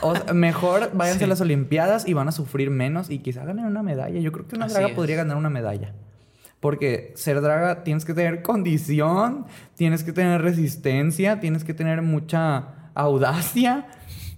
O 0.01 0.15
sea, 0.15 0.33
mejor 0.33 0.91
váyanse 0.93 1.19
Sí. 1.19 1.25
a 1.25 1.27
las 1.27 1.41
Olimpiadas 1.41 2.07
y 2.07 2.13
van 2.13 2.27
a 2.27 2.31
sufrir 2.31 2.69
menos 2.69 3.09
y 3.09 3.19
quizá 3.19 3.43
ganen 3.45 3.65
una 3.65 3.83
medalla. 3.83 4.19
Yo 4.19 4.31
creo 4.31 4.47
que 4.47 4.55
una 4.55 4.65
Así 4.65 4.73
draga 4.73 4.89
es. 4.89 4.95
podría 4.95 5.17
ganar 5.17 5.37
una 5.37 5.49
medalla. 5.49 5.93
Porque 6.59 7.11
ser 7.15 7.41
draga 7.41 7.83
tienes 7.83 8.05
que 8.05 8.13
tener 8.13 8.41
condición, 8.41 9.45
tienes 9.75 10.03
que 10.03 10.13
tener 10.13 10.41
resistencia, 10.41 11.39
tienes 11.39 11.63
que 11.63 11.73
tener 11.73 12.01
mucha 12.01 12.69
audacia, 12.95 13.87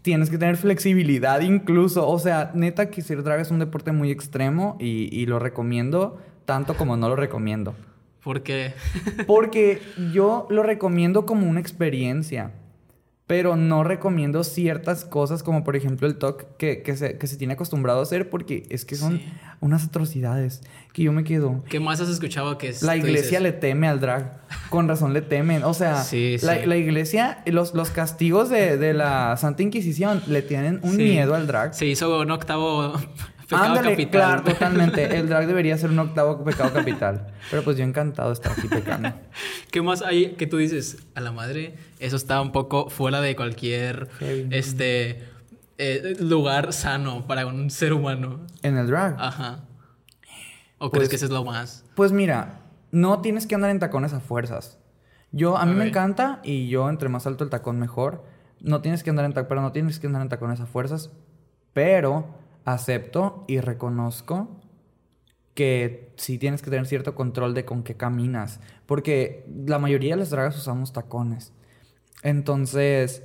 tienes 0.06 0.30
que 0.30 0.38
tener 0.38 0.56
flexibilidad 0.56 1.42
incluso. 1.42 2.08
O 2.08 2.20
sea, 2.20 2.52
neta 2.54 2.92
que 2.92 3.02
ser 3.02 3.24
draga 3.24 3.42
es 3.42 3.50
un 3.50 3.58
deporte 3.58 3.92
muy 3.92 4.12
extremo 4.12 4.78
y, 4.80 5.10
y 5.12 5.26
lo 5.26 5.40
recomiendo 5.40 6.22
tanto 6.46 6.78
como 6.78 6.96
no 6.96 7.10
lo 7.10 7.16
recomiendo. 7.16 7.74
Porque. 8.24 8.74
Porque 9.28 9.82
yo 10.14 10.46
lo 10.52 10.62
recomiendo 10.62 11.26
como 11.26 11.50
una 11.50 11.60
experiencia. 11.60 12.52
Pero 13.26 13.56
no 13.56 13.84
recomiendo 13.84 14.44
ciertas 14.44 15.06
cosas 15.06 15.42
como 15.42 15.64
por 15.64 15.76
ejemplo 15.76 16.08
el 16.08 16.18
talk 16.20 16.46
que, 16.58 16.84
que, 16.84 16.96
se, 16.96 17.18
que 17.18 17.26
se 17.26 17.38
tiene 17.38 17.56
acostumbrado 17.56 18.00
a 18.00 18.04
hacer 18.04 18.30
porque 18.30 18.68
es 18.70 18.86
que 18.86 18.96
son 18.96 19.18
Sí. 19.18 19.26
Unas 19.62 19.86
atrocidades 19.86 20.62
que 20.94 21.04
yo 21.04 21.12
me 21.12 21.24
quedo. 21.24 21.64
¿Qué 21.70 21.80
más 21.80 22.00
has 22.02 22.10
escuchado 22.10 22.58
que 22.58 22.70
es. 22.70 22.82
La 22.84 22.96
iglesia 22.96 23.40
le 23.40 23.52
teme 23.52 23.88
al 23.88 24.00
drag. 24.00 24.40
Con 24.70 24.88
razón 24.88 25.14
le 25.14 25.22
temen. 25.22 25.64
O 25.64 25.74
sea, 25.74 26.04
Sí, 26.04 26.38
la, 26.42 26.56
sí. 26.60 26.66
la 26.66 26.78
iglesia, 26.78 27.44
los, 27.46 27.74
los 27.74 27.90
castigos 27.90 28.50
de, 28.50 28.78
de 28.78 28.94
la 28.94 29.36
Santa 29.38 29.64
Inquisición 29.64 30.22
le 30.28 30.42
tienen 30.42 30.80
un 30.84 30.92
Sí. 30.96 31.04
miedo 31.04 31.36
al 31.36 31.48
drag. 31.48 31.74
Se 31.74 31.86
hizo 31.86 32.20
un 32.22 32.32
octavo 32.32 32.94
pecado 33.48 33.64
Ándale, 33.64 33.92
capital. 33.92 34.10
claro, 34.12 34.44
totalmente. 34.46 35.18
El 35.18 35.28
drag 35.30 35.46
debería 35.48 35.78
ser 35.78 35.90
un 35.92 36.00
octavo 36.00 36.44
pecado 36.44 36.74
capital. 36.74 37.28
Pero 37.52 37.64
pues 37.64 37.78
yo 37.78 37.84
encantado 37.84 38.30
de 38.30 38.34
estar 38.34 38.52
aquí 38.54 38.68
pecando. 38.68 39.14
¿Qué 39.72 39.82
más 39.82 40.02
hay 40.02 40.32
que 40.34 40.48
tú 40.48 40.58
dices? 40.58 40.98
A 41.16 41.22
la 41.22 41.32
madre, 41.32 41.76
eso 42.00 42.16
está 42.16 42.42
un 42.42 42.52
poco 42.52 42.90
fuera 42.90 43.22
de 43.22 43.36
cualquier 43.36 44.10
Heavy. 44.20 44.48
este 44.52 45.24
eh, 45.78 46.16
lugar 46.20 46.72
sano 46.74 47.28
para 47.28 47.46
un 47.46 47.70
ser 47.70 47.94
humano. 47.94 48.42
En 48.62 48.78
el 48.78 48.88
drag. 48.88 49.16
Ajá. 49.20 49.66
¿O 50.78 50.90
Pues- 50.90 51.00
crees 51.00 51.10
que 51.10 51.16
eso 51.18 51.26
es 51.26 51.32
lo 51.32 51.44
más? 51.44 51.86
Pues 51.96 52.12
mira, 52.12 52.60
no 52.92 53.22
tienes 53.22 53.48
que 53.48 53.56
andar 53.56 53.72
en 53.72 53.80
tacones 53.80 54.14
a 54.14 54.20
fuerzas. 54.20 54.78
Yo, 55.32 55.58
a 55.58 55.66
mí 55.66 55.74
me 55.74 55.88
encanta 55.88 56.40
y 56.44 56.70
yo 56.70 56.90
entre 56.90 57.10
más 57.10 57.28
alto 57.28 57.44
el 57.44 57.50
tacón 57.50 57.80
mejor. 57.80 58.24
No 58.62 58.82
tienes 58.82 59.04
que 59.04 59.10
andar 59.10 59.26
en 59.26 59.34
tacones, 59.34 59.50
pero 59.50 59.62
no 59.62 59.72
tienes 59.74 60.00
que 60.00 60.08
andar 60.08 60.22
en 60.22 60.30
tacones 60.30 60.62
a 60.62 60.66
fuerzas. 60.66 61.12
Pero 61.74 62.26
acepto 62.64 63.44
y 63.48 63.60
reconozco 63.60 64.62
que 65.54 66.14
sí 66.18 66.38
tienes 66.38 66.62
que 66.62 66.70
tener 66.70 66.86
cierto 66.86 67.16
control 67.16 67.54
de 67.54 67.66
con 67.66 67.84
qué 67.84 67.96
caminas. 67.96 68.60
Porque 68.86 69.46
la 69.66 69.80
mayoría 69.80 70.14
de 70.16 70.20
las 70.20 70.30
dragas 70.30 70.56
usamos 70.58 70.94
tacones. 70.94 71.54
Entonces, 72.30 73.22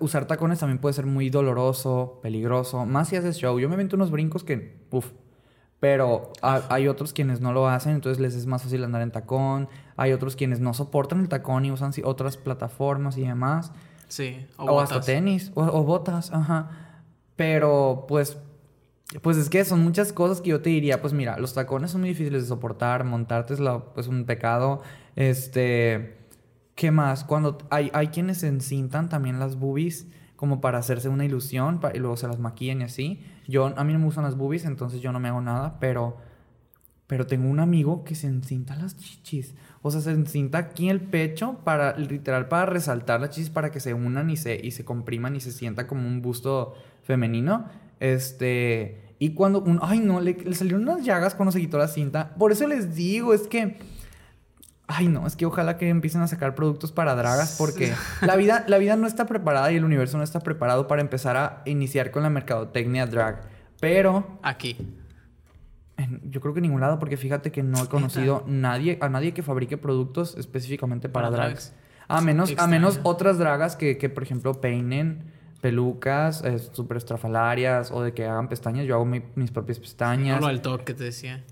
usar 0.00 0.26
tacones 0.26 0.58
también 0.58 0.78
puede 0.80 0.94
ser 0.94 1.06
muy 1.06 1.30
doloroso, 1.30 2.18
peligroso. 2.24 2.84
Más 2.86 3.08
si 3.08 3.14
haces 3.14 3.36
show. 3.38 3.60
Yo 3.60 3.68
me 3.68 3.76
avento 3.76 3.94
unos 3.94 4.10
brincos 4.10 4.42
que, 4.42 4.80
uff. 4.90 5.12
Pero 5.78 6.32
ha- 6.42 6.62
hay 6.68 6.88
otros 6.88 7.12
quienes 7.12 7.40
no 7.40 7.52
lo 7.52 7.68
hacen, 7.68 7.92
entonces 7.92 8.20
les 8.20 8.34
es 8.34 8.46
más 8.46 8.64
fácil 8.64 8.82
andar 8.82 9.00
en 9.02 9.12
tacón. 9.12 9.68
Hay 9.96 10.12
otros 10.12 10.34
quienes 10.34 10.58
no 10.58 10.74
soportan 10.74 11.20
el 11.20 11.28
tacón 11.28 11.64
y 11.64 11.70
usan 11.70 11.92
otras 12.02 12.36
plataformas 12.36 13.16
y 13.16 13.22
demás. 13.26 13.70
Sí. 14.08 14.44
O, 14.56 14.64
O, 14.64 14.80
hasta 14.80 15.00
tenis, 15.00 15.52
o, 15.54 15.62
o 15.62 15.84
botas, 15.84 16.32
ajá. 16.32 16.70
Pero 17.36 18.06
pues, 18.08 18.38
pues 19.22 19.36
es 19.36 19.48
que 19.50 19.64
son 19.64 19.84
muchas 19.84 20.12
cosas 20.12 20.40
que 20.40 20.50
yo 20.50 20.60
te 20.62 20.70
diría, 20.70 21.00
pues 21.00 21.12
mira, 21.12 21.38
los 21.38 21.54
tacones 21.54 21.92
son 21.92 22.00
muy 22.00 22.10
difíciles 22.10 22.42
de 22.42 22.48
soportar, 22.48 23.04
montarte 23.04 23.54
es 23.54 23.60
la- 23.60 23.78
pues 23.94 24.08
un 24.08 24.24
pecado. 24.24 24.82
Este, 25.14 26.21
¿qué 26.74 26.90
más? 26.90 27.24
Cuando 27.24 27.58
hay, 27.70 27.90
hay 27.92 28.08
quienes 28.08 28.42
encintan 28.42 29.08
también 29.08 29.38
las 29.38 29.56
boobies 29.56 30.06
como 30.36 30.60
para 30.60 30.78
hacerse 30.78 31.08
una 31.08 31.24
ilusión 31.24 31.80
y 31.94 31.98
luego 31.98 32.16
se 32.16 32.26
las 32.26 32.38
maquillan 32.38 32.80
y 32.80 32.84
así. 32.84 33.22
Yo, 33.46 33.66
a 33.66 33.84
mí 33.84 33.92
no 33.92 33.98
me 34.00 34.06
gustan 34.06 34.24
las 34.24 34.36
boobies, 34.36 34.64
entonces 34.64 35.00
yo 35.00 35.12
no 35.12 35.20
me 35.20 35.28
hago 35.28 35.40
nada, 35.40 35.78
pero... 35.78 36.16
Pero 37.06 37.26
tengo 37.26 37.50
un 37.50 37.60
amigo 37.60 38.04
que 38.04 38.14
se 38.14 38.26
encinta 38.26 38.74
las 38.74 38.96
chichis. 38.96 39.54
O 39.82 39.90
sea, 39.90 40.00
se 40.00 40.12
encinta 40.12 40.56
aquí 40.56 40.88
el 40.88 41.00
pecho 41.02 41.58
para, 41.62 41.94
literal, 41.98 42.48
para 42.48 42.64
resaltar 42.64 43.20
las 43.20 43.30
chichis 43.30 43.50
para 43.50 43.70
que 43.70 43.80
se 43.80 43.92
unan 43.92 44.30
y 44.30 44.38
se, 44.38 44.58
y 44.64 44.70
se 44.70 44.84
compriman 44.84 45.36
y 45.36 45.40
se 45.40 45.52
sienta 45.52 45.86
como 45.86 46.08
un 46.08 46.22
busto 46.22 46.74
femenino. 47.02 47.66
Este. 48.00 49.14
Y 49.18 49.34
cuando. 49.34 49.60
Un, 49.60 49.78
ay, 49.82 50.00
no, 50.00 50.20
le, 50.20 50.34
le 50.34 50.54
salieron 50.54 50.82
unas 50.82 51.04
llagas 51.04 51.34
cuando 51.34 51.52
se 51.52 51.60
quitó 51.60 51.76
la 51.76 51.88
cinta. 51.88 52.34
Por 52.36 52.50
eso 52.50 52.66
les 52.66 52.94
digo, 52.94 53.34
es 53.34 53.42
que. 53.42 53.76
Ay, 54.94 55.08
no, 55.08 55.26
es 55.26 55.36
que 55.36 55.46
ojalá 55.46 55.78
que 55.78 55.88
empiecen 55.88 56.20
a 56.20 56.28
sacar 56.28 56.54
productos 56.54 56.92
para 56.92 57.14
dragas 57.14 57.54
porque 57.56 57.94
la 58.20 58.36
vida, 58.36 58.64
la 58.68 58.76
vida 58.78 58.94
no 58.96 59.06
está 59.06 59.24
preparada 59.26 59.72
y 59.72 59.76
el 59.76 59.84
universo 59.84 60.18
no 60.18 60.24
está 60.24 60.40
preparado 60.40 60.86
para 60.88 61.00
empezar 61.00 61.36
a 61.36 61.62
iniciar 61.64 62.10
con 62.10 62.22
la 62.22 62.28
mercadotecnia 62.30 63.06
drag. 63.06 63.40
Pero 63.80 64.38
Aquí. 64.42 64.76
en- 65.96 66.20
yo 66.30 66.40
creo 66.40 66.52
que 66.54 66.58
en 66.60 66.64
ningún 66.64 66.80
lado, 66.80 66.98
porque 66.98 67.16
fíjate 67.16 67.52
que 67.52 67.62
no 67.62 67.82
he 67.84 67.88
conocido 67.88 68.44
nadie, 68.46 68.98
a 69.00 69.08
nadie 69.08 69.32
que 69.32 69.42
fabrique 69.42 69.76
productos 69.78 70.36
específicamente 70.36 71.08
para, 71.08 71.30
Para 71.30 71.44
drags. 71.44 71.70
drags. 71.70 71.82
A 72.08 72.20
menos, 72.20 72.52
a 72.58 72.66
menos 72.66 73.00
otras 73.04 73.38
dragas 73.38 73.76
que, 73.76 73.96
que, 73.96 74.08
por 74.10 74.22
ejemplo, 74.22 74.60
peinen 74.60 75.30
pelucas 75.62 76.42
eh, 76.44 76.58
súper 76.58 76.96
estrafalarias 76.96 77.90
o 77.92 78.02
de 78.02 78.12
que 78.12 78.26
hagan 78.26 78.48
pestañas. 78.48 78.84
Yo 78.84 78.96
hago 78.96 79.04
mi- 79.04 79.22
mis 79.36 79.50
propias 79.52 79.78
pestañas. 79.78 80.34
No 80.40 80.42
lo 80.42 80.48
del 80.48 80.60
top 80.60 80.82
que 80.84 80.92
te 80.92 81.04
decía. 81.04 81.42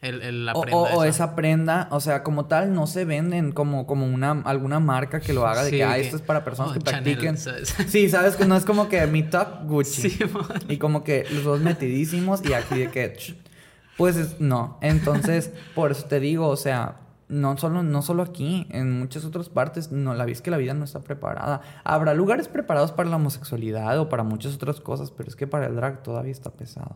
El, 0.00 0.22
el, 0.22 0.46
la 0.46 0.52
O, 0.52 0.60
prenda 0.60 0.78
o- 0.78 0.98
o 0.98 1.04
esa 1.04 1.34
prenda, 1.34 1.88
o 1.90 1.98
sea, 1.98 2.22
como 2.22 2.46
tal, 2.46 2.72
no 2.72 2.86
se 2.86 3.04
venden 3.04 3.50
como, 3.50 3.86
como 3.86 4.06
una, 4.06 4.30
alguna 4.44 4.78
marca 4.78 5.18
que 5.18 5.32
lo 5.32 5.44
haga 5.46 5.64
de 5.64 5.70
Sí, 5.70 5.76
que, 5.78 5.84
ah, 5.84 5.98
esto 5.98 6.14
es 6.16 6.22
para 6.22 6.44
personas 6.44 6.70
oh, 6.70 6.74
que 6.74 6.80
Chanel, 6.80 7.02
practiquen. 7.02 7.36
¿sabes? 7.36 7.74
Sí, 7.88 8.08
sabes 8.08 8.36
que 8.36 8.44
no 8.44 8.56
es 8.56 8.64
como 8.64 8.88
que 8.88 9.04
mi 9.08 9.24
top 9.24 9.64
Gucci. 9.66 10.10
Sí. 10.10 10.18
Y 10.68 10.76
como 10.78 11.02
que 11.02 11.26
los 11.32 11.42
dos 11.42 11.60
metidísimos 11.60 12.44
y 12.48 12.52
aquí 12.52 12.78
de 12.78 12.90
que... 12.90 13.16
Pues 13.96 14.16
es- 14.16 14.38
no. 14.40 14.78
Entonces, 14.82 15.50
por 15.74 15.90
eso 15.90 16.04
te 16.04 16.20
digo, 16.20 16.46
o 16.46 16.56
sea, 16.56 17.00
no 17.26 17.58
solo, 17.58 17.82
no 17.82 18.00
solo 18.00 18.22
aquí, 18.22 18.68
en 18.70 19.00
muchas 19.00 19.24
otras 19.24 19.48
partes, 19.48 19.90
no, 19.90 20.14
la 20.14 20.24
es 20.26 20.40
que 20.40 20.52
la 20.52 20.56
vida 20.58 20.74
no 20.74 20.84
está 20.84 21.00
preparada. 21.00 21.60
Habrá 21.82 22.14
lugares 22.14 22.46
preparados 22.46 22.92
para 22.92 23.10
la 23.10 23.16
homosexualidad 23.16 23.98
o 23.98 24.08
para 24.08 24.22
muchas 24.22 24.54
otras 24.54 24.80
cosas, 24.80 25.10
pero 25.10 25.28
es 25.28 25.34
que 25.34 25.48
para 25.48 25.66
el 25.66 25.74
drag 25.74 26.04
todavía 26.04 26.30
está 26.30 26.50
pesado. 26.50 26.94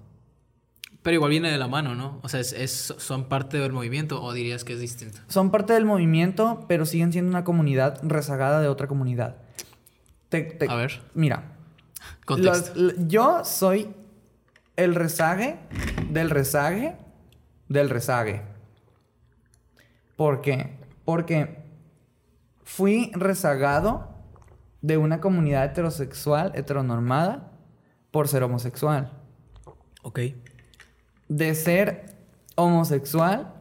Pero 1.02 1.14
igual 1.16 1.30
viene 1.30 1.50
de 1.50 1.58
la 1.58 1.66
mano, 1.68 1.94
¿no? 1.96 2.20
O 2.22 2.28
sea, 2.28 2.38
es, 2.40 2.52
es- 2.52 2.94
son 2.98 3.24
parte 3.28 3.58
del 3.58 3.72
movimiento 3.72 4.22
o 4.22 4.32
dirías 4.32 4.62
que 4.64 4.74
es 4.74 4.80
distinto. 4.80 5.18
Son 5.28 5.50
parte 5.50 5.72
del 5.72 5.84
movimiento, 5.84 6.64
pero 6.68 6.86
siguen 6.86 7.12
siendo 7.12 7.30
una 7.30 7.42
comunidad 7.44 7.98
rezagada 8.04 8.60
de 8.60 8.68
otra 8.68 8.86
comunidad. 8.86 9.36
Te- 10.28 10.42
te- 10.42 10.70
A 10.70 10.74
ver, 10.76 11.02
Mira, 11.14 11.56
contexto. 12.24 12.72
Los- 12.76 12.94
yo 13.08 13.44
soy 13.44 13.88
el 14.76 14.94
rezague 14.94 15.58
del 16.10 16.30
rezague 16.30 16.96
del 17.68 17.90
rezague. 17.90 18.42
¿Por 20.16 20.40
qué? 20.40 20.76
Porque 21.04 21.64
fui 22.64 23.10
rezagado 23.14 24.08
de 24.82 24.96
una 24.98 25.20
comunidad 25.20 25.64
heterosexual, 25.64 26.52
heteronormada, 26.54 27.50
por 28.10 28.28
ser 28.28 28.42
homosexual. 28.42 29.10
Ok. 30.02 30.20
De 31.36 31.54
ser 31.54 32.14
homosexual 32.56 33.54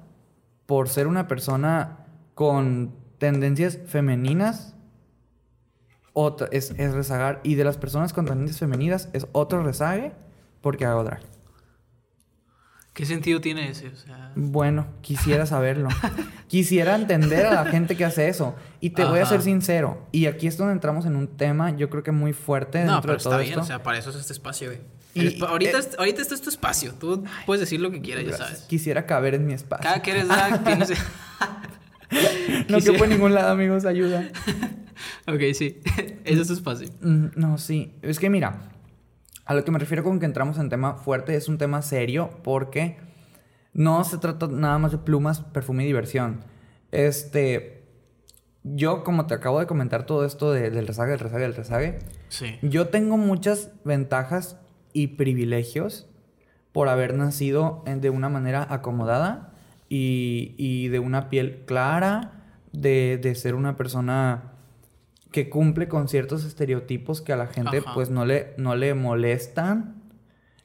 por 0.66 0.90
ser 0.90 1.08
una 1.08 1.28
persona 1.28 2.06
con 2.34 2.94
tendencias 3.18 3.80
femeninas, 3.86 4.76
otra, 6.14 6.48
es, 6.52 6.72
es 6.78 6.94
rezagar. 6.94 7.40
Y 7.44 7.56
de 7.56 7.64
las 7.64 7.78
personas 7.78 8.14
con 8.14 8.26
tendencias 8.26 8.60
femeninas 8.60 9.10
es 9.14 9.28
otro 9.32 9.64
rezague 9.64 10.12
porque 10.62 10.86
hago 10.86 11.04
drag. 11.04 11.22
¿Qué 12.94 13.06
sentido 13.06 13.40
tiene 13.40 13.70
ese? 13.70 13.88
O 13.88 13.96
sea, 13.96 14.34
Bueno, 14.36 14.88
quisiera 15.02 15.46
saberlo. 15.46 15.88
quisiera 16.48 16.96
entender 16.96 17.46
a 17.46 17.54
la 17.54 17.66
gente 17.66 17.96
que 17.96 18.04
hace 18.04 18.28
eso. 18.28 18.56
Y 18.82 18.90
te 18.90 19.06
voy 19.06 19.20
a 19.20 19.26
ser 19.26 19.42
sincero. 19.42 20.06
Y 20.12 20.26
aquí 20.26 20.48
es 20.48 20.58
donde 20.58 20.74
entramos 20.74 21.06
en 21.06 21.16
un 21.16 21.28
tema, 21.28 21.76
yo 21.76 21.90
creo 21.90 22.04
que 22.04 22.12
muy 22.12 22.34
fuerte 22.34 22.84
no, 22.84 22.94
dentro 22.94 23.02
pero 23.02 23.14
de 23.14 23.24
todo 23.24 23.34
está 23.34 23.44
bien, 23.44 23.52
esto. 23.52 23.62
o 23.62 23.66
sea, 23.66 23.82
para 23.82 23.98
eso 23.98 24.10
es 24.10 24.18
este 24.18 24.34
espacio, 24.34 24.68
güey. 24.68 24.82
Y- 25.14 25.42
ahorita, 25.44 25.80
eh, 25.80 25.84
ahorita 25.98 26.22
este 26.22 26.36
es 26.36 26.42
tu 26.42 26.50
espacio. 26.50 26.94
Tú 26.94 27.24
puedes 27.46 27.60
decir 27.60 27.80
lo 27.82 27.92
que 27.92 28.02
quieras, 28.02 28.24
ya 28.26 28.38
sabes. 28.38 28.62
Quisiera 28.62 29.06
caber 29.06 29.36
en 29.36 29.46
mi 29.46 29.54
espacio. 29.54 29.84
Cada 29.84 30.02
que 30.02 30.12
eres 30.12 30.28
drag 30.28 30.64
tienes... 30.66 30.90
No 30.92 30.98
quisiera- 32.78 32.94
quepo 32.94 33.04
en 33.06 33.10
ningún 33.12 33.34
lado, 33.34 33.52
amigos, 33.52 33.86
ayuda. 33.86 34.30
ok, 35.28 35.40
sí. 35.54 35.80
Ese 36.24 36.42
es 36.42 36.48
tu 36.48 36.54
espacio. 36.54 36.88
Mm, 37.02 37.28
No, 37.36 37.58
sí. 37.58 37.94
Es 38.02 38.20
que 38.20 38.30
mira, 38.30 38.62
a 39.46 39.54
lo 39.54 39.64
que 39.66 39.72
me 39.72 39.80
refiero 39.80 40.04
con 40.04 40.20
que 40.20 40.26
entramos 40.26 40.58
en 40.60 40.70
tema 40.70 40.96
fuerte 40.96 41.36
es 41.36 41.48
un 41.50 41.58
tema 41.58 41.82
serio 41.82 42.30
porque 42.44 42.98
no 43.74 44.04
se 44.04 44.18
trata 44.18 44.48
nada 44.48 44.78
más 44.78 44.92
de 44.92 44.98
plumas, 44.98 45.42
perfume 45.42 45.84
y 45.84 45.88
diversión. 45.88 46.44
Este, 46.92 47.84
yo 48.64 49.04
como 49.04 49.28
te 49.28 49.34
acabo 49.34 49.60
de 49.60 49.66
comentar 49.68 50.06
todo 50.06 50.26
esto 50.26 50.52
de- 50.52 50.70
del 50.70 50.88
rezague, 50.88 51.12
del 51.12 51.20
rezague, 51.20 51.44
del 51.44 51.56
rezague, 51.56 52.00
Sí. 52.30 52.58
yo 52.62 52.90
tengo 52.90 53.18
muchas 53.18 53.72
ventajas 53.86 54.58
y 54.94 55.08
privilegios 55.08 56.08
por 56.72 56.88
haber 56.90 57.14
nacido 57.16 57.84
de 57.86 58.10
una 58.10 58.30
manera 58.30 58.66
acomodada 58.70 59.54
y, 59.90 60.56
y 60.58 60.88
de 60.88 61.00
una 61.00 61.30
piel 61.30 61.64
clara, 61.66 62.32
de, 62.72 63.20
de 63.22 63.36
ser 63.36 63.56
una 63.56 63.76
persona 63.76 64.54
que 65.32 65.50
cumple 65.50 65.88
con 65.88 66.08
ciertos 66.08 66.46
estereotipos 66.46 67.22
que 67.22 67.34
a 67.34 67.36
la 67.38 67.48
gente 67.48 67.80
Ajá. 67.80 67.94
pues 67.94 68.10
no 68.10 68.26
le, 68.26 68.54
no 68.58 68.76
le 68.76 68.94
molestan. 68.94 69.96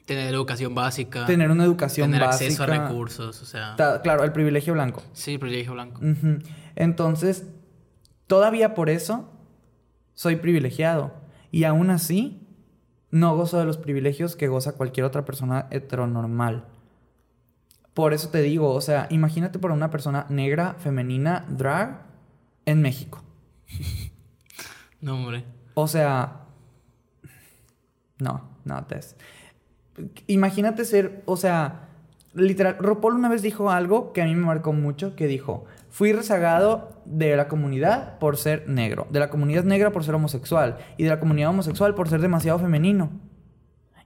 Tener 0.06 0.32
educación 0.32 0.74
básica. 0.76 1.26
Tener 1.26 1.50
una 1.50 1.64
educación 1.64 2.12
tener 2.12 2.26
básica. 2.28 2.46
acceso 2.46 2.62
a 2.62 2.66
recursos, 2.66 3.42
o 3.42 3.44
sea... 3.44 3.74
Ta- 3.76 4.02
Claro, 4.02 4.22
el 4.22 4.30
privilegio 4.32 4.72
blanco. 4.74 5.02
Sí, 5.12 5.38
privilegio 5.38 5.72
blanco. 5.72 6.00
Entonces, 6.76 7.46
todavía 8.28 8.74
por 8.74 8.88
eso 8.90 9.28
soy 10.14 10.36
privilegiado. 10.36 11.14
Y 11.50 11.64
aún 11.64 11.90
así, 11.90 12.45
no 13.18 13.36
gozo 13.36 13.58
de 13.58 13.64
los 13.64 13.78
privilegios 13.78 14.36
que 14.36 14.48
goza 14.48 14.76
cualquier 14.76 15.06
otra 15.06 15.24
persona 15.24 15.66
heteronormal. 15.70 16.64
Por 17.94 18.12
eso 18.12 18.28
te 18.28 18.42
digo, 18.42 18.72
o 18.72 18.80
sea, 18.80 19.06
imagínate 19.10 19.58
por 19.58 19.70
una 19.70 19.90
persona 19.90 20.26
negra, 20.28 20.74
femenina, 20.74 21.46
drag, 21.48 22.02
en 22.64 22.82
México. 22.82 23.22
No, 24.98 25.14
hombre. 25.14 25.44
O 25.74 25.86
sea, 25.86 26.46
no, 28.18 28.48
no, 28.64 28.86
Tess. 28.86 29.14
Imagínate 30.26 30.86
ser, 30.86 31.22
o 31.26 31.36
sea, 31.36 31.90
literal, 32.32 32.78
Ropol 32.78 33.14
una 33.14 33.28
vez 33.28 33.42
dijo 33.42 33.70
algo 33.70 34.12
que 34.14 34.22
a 34.22 34.24
mí 34.24 34.34
me 34.34 34.46
marcó 34.46 34.72
mucho, 34.72 35.14
que 35.14 35.26
dijo, 35.26 35.66
fui 35.96 36.12
rezagado 36.12 36.90
de 37.06 37.34
la 37.36 37.48
comunidad 37.48 38.18
por 38.18 38.36
ser 38.36 38.68
negro, 38.68 39.06
de 39.08 39.18
la 39.18 39.30
comunidad 39.30 39.64
negra 39.64 39.92
por 39.92 40.04
ser 40.04 40.14
homosexual 40.14 40.76
y 40.98 41.04
de 41.04 41.08
la 41.08 41.18
comunidad 41.18 41.48
homosexual 41.48 41.94
por 41.94 42.10
ser 42.10 42.20
demasiado 42.20 42.58
femenino. 42.58 43.10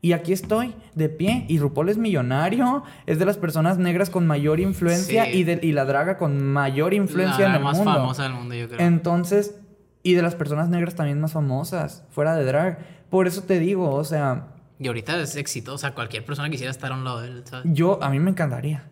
Y 0.00 0.12
aquí 0.12 0.32
estoy, 0.32 0.72
de 0.94 1.08
pie, 1.08 1.46
y 1.48 1.58
RuPaul 1.58 1.88
es 1.88 1.98
millonario, 1.98 2.84
es 3.06 3.18
de 3.18 3.24
las 3.24 3.36
personas 3.38 3.76
negras 3.78 4.08
con 4.08 4.24
mayor 4.24 4.60
influencia 4.60 5.24
Sí. 5.24 5.38
y, 5.38 5.42
de, 5.44 5.58
y 5.62 5.72
la 5.72 5.84
draga 5.84 6.16
con 6.16 6.40
mayor 6.44 6.94
influencia 6.94 7.48
la 7.48 7.50
en 7.50 7.56
el 7.56 7.64
más 7.64 7.76
mundo. 7.78 7.92
famosa 7.94 8.22
del 8.22 8.34
mundo, 8.34 8.54
yo 8.54 8.68
creo. 8.68 8.80
Entonces, 8.86 9.56
y 10.04 10.14
de 10.14 10.22
las 10.22 10.36
personas 10.36 10.68
negras 10.68 10.94
también 10.94 11.20
más 11.20 11.32
famosas, 11.32 12.04
fuera 12.10 12.36
de 12.36 12.44
drag. 12.44 12.78
Por 13.10 13.26
eso 13.26 13.42
te 13.42 13.58
digo, 13.58 13.90
o 13.92 14.04
sea, 14.04 14.46
Y 14.78 14.86
ahorita 14.86 15.20
es 15.20 15.34
exitosa. 15.34 15.92
Cualquier 15.92 16.24
persona 16.24 16.48
quisiera 16.50 16.70
estar 16.70 16.92
a 16.92 16.94
un 16.94 17.02
lado 17.02 17.20
de 17.20 17.26
él, 17.28 17.42
¿sabes? 17.44 17.66
yo, 17.74 17.98
a 18.00 18.08
mí 18.10 18.20
me 18.20 18.30
encantaría, 18.30 18.84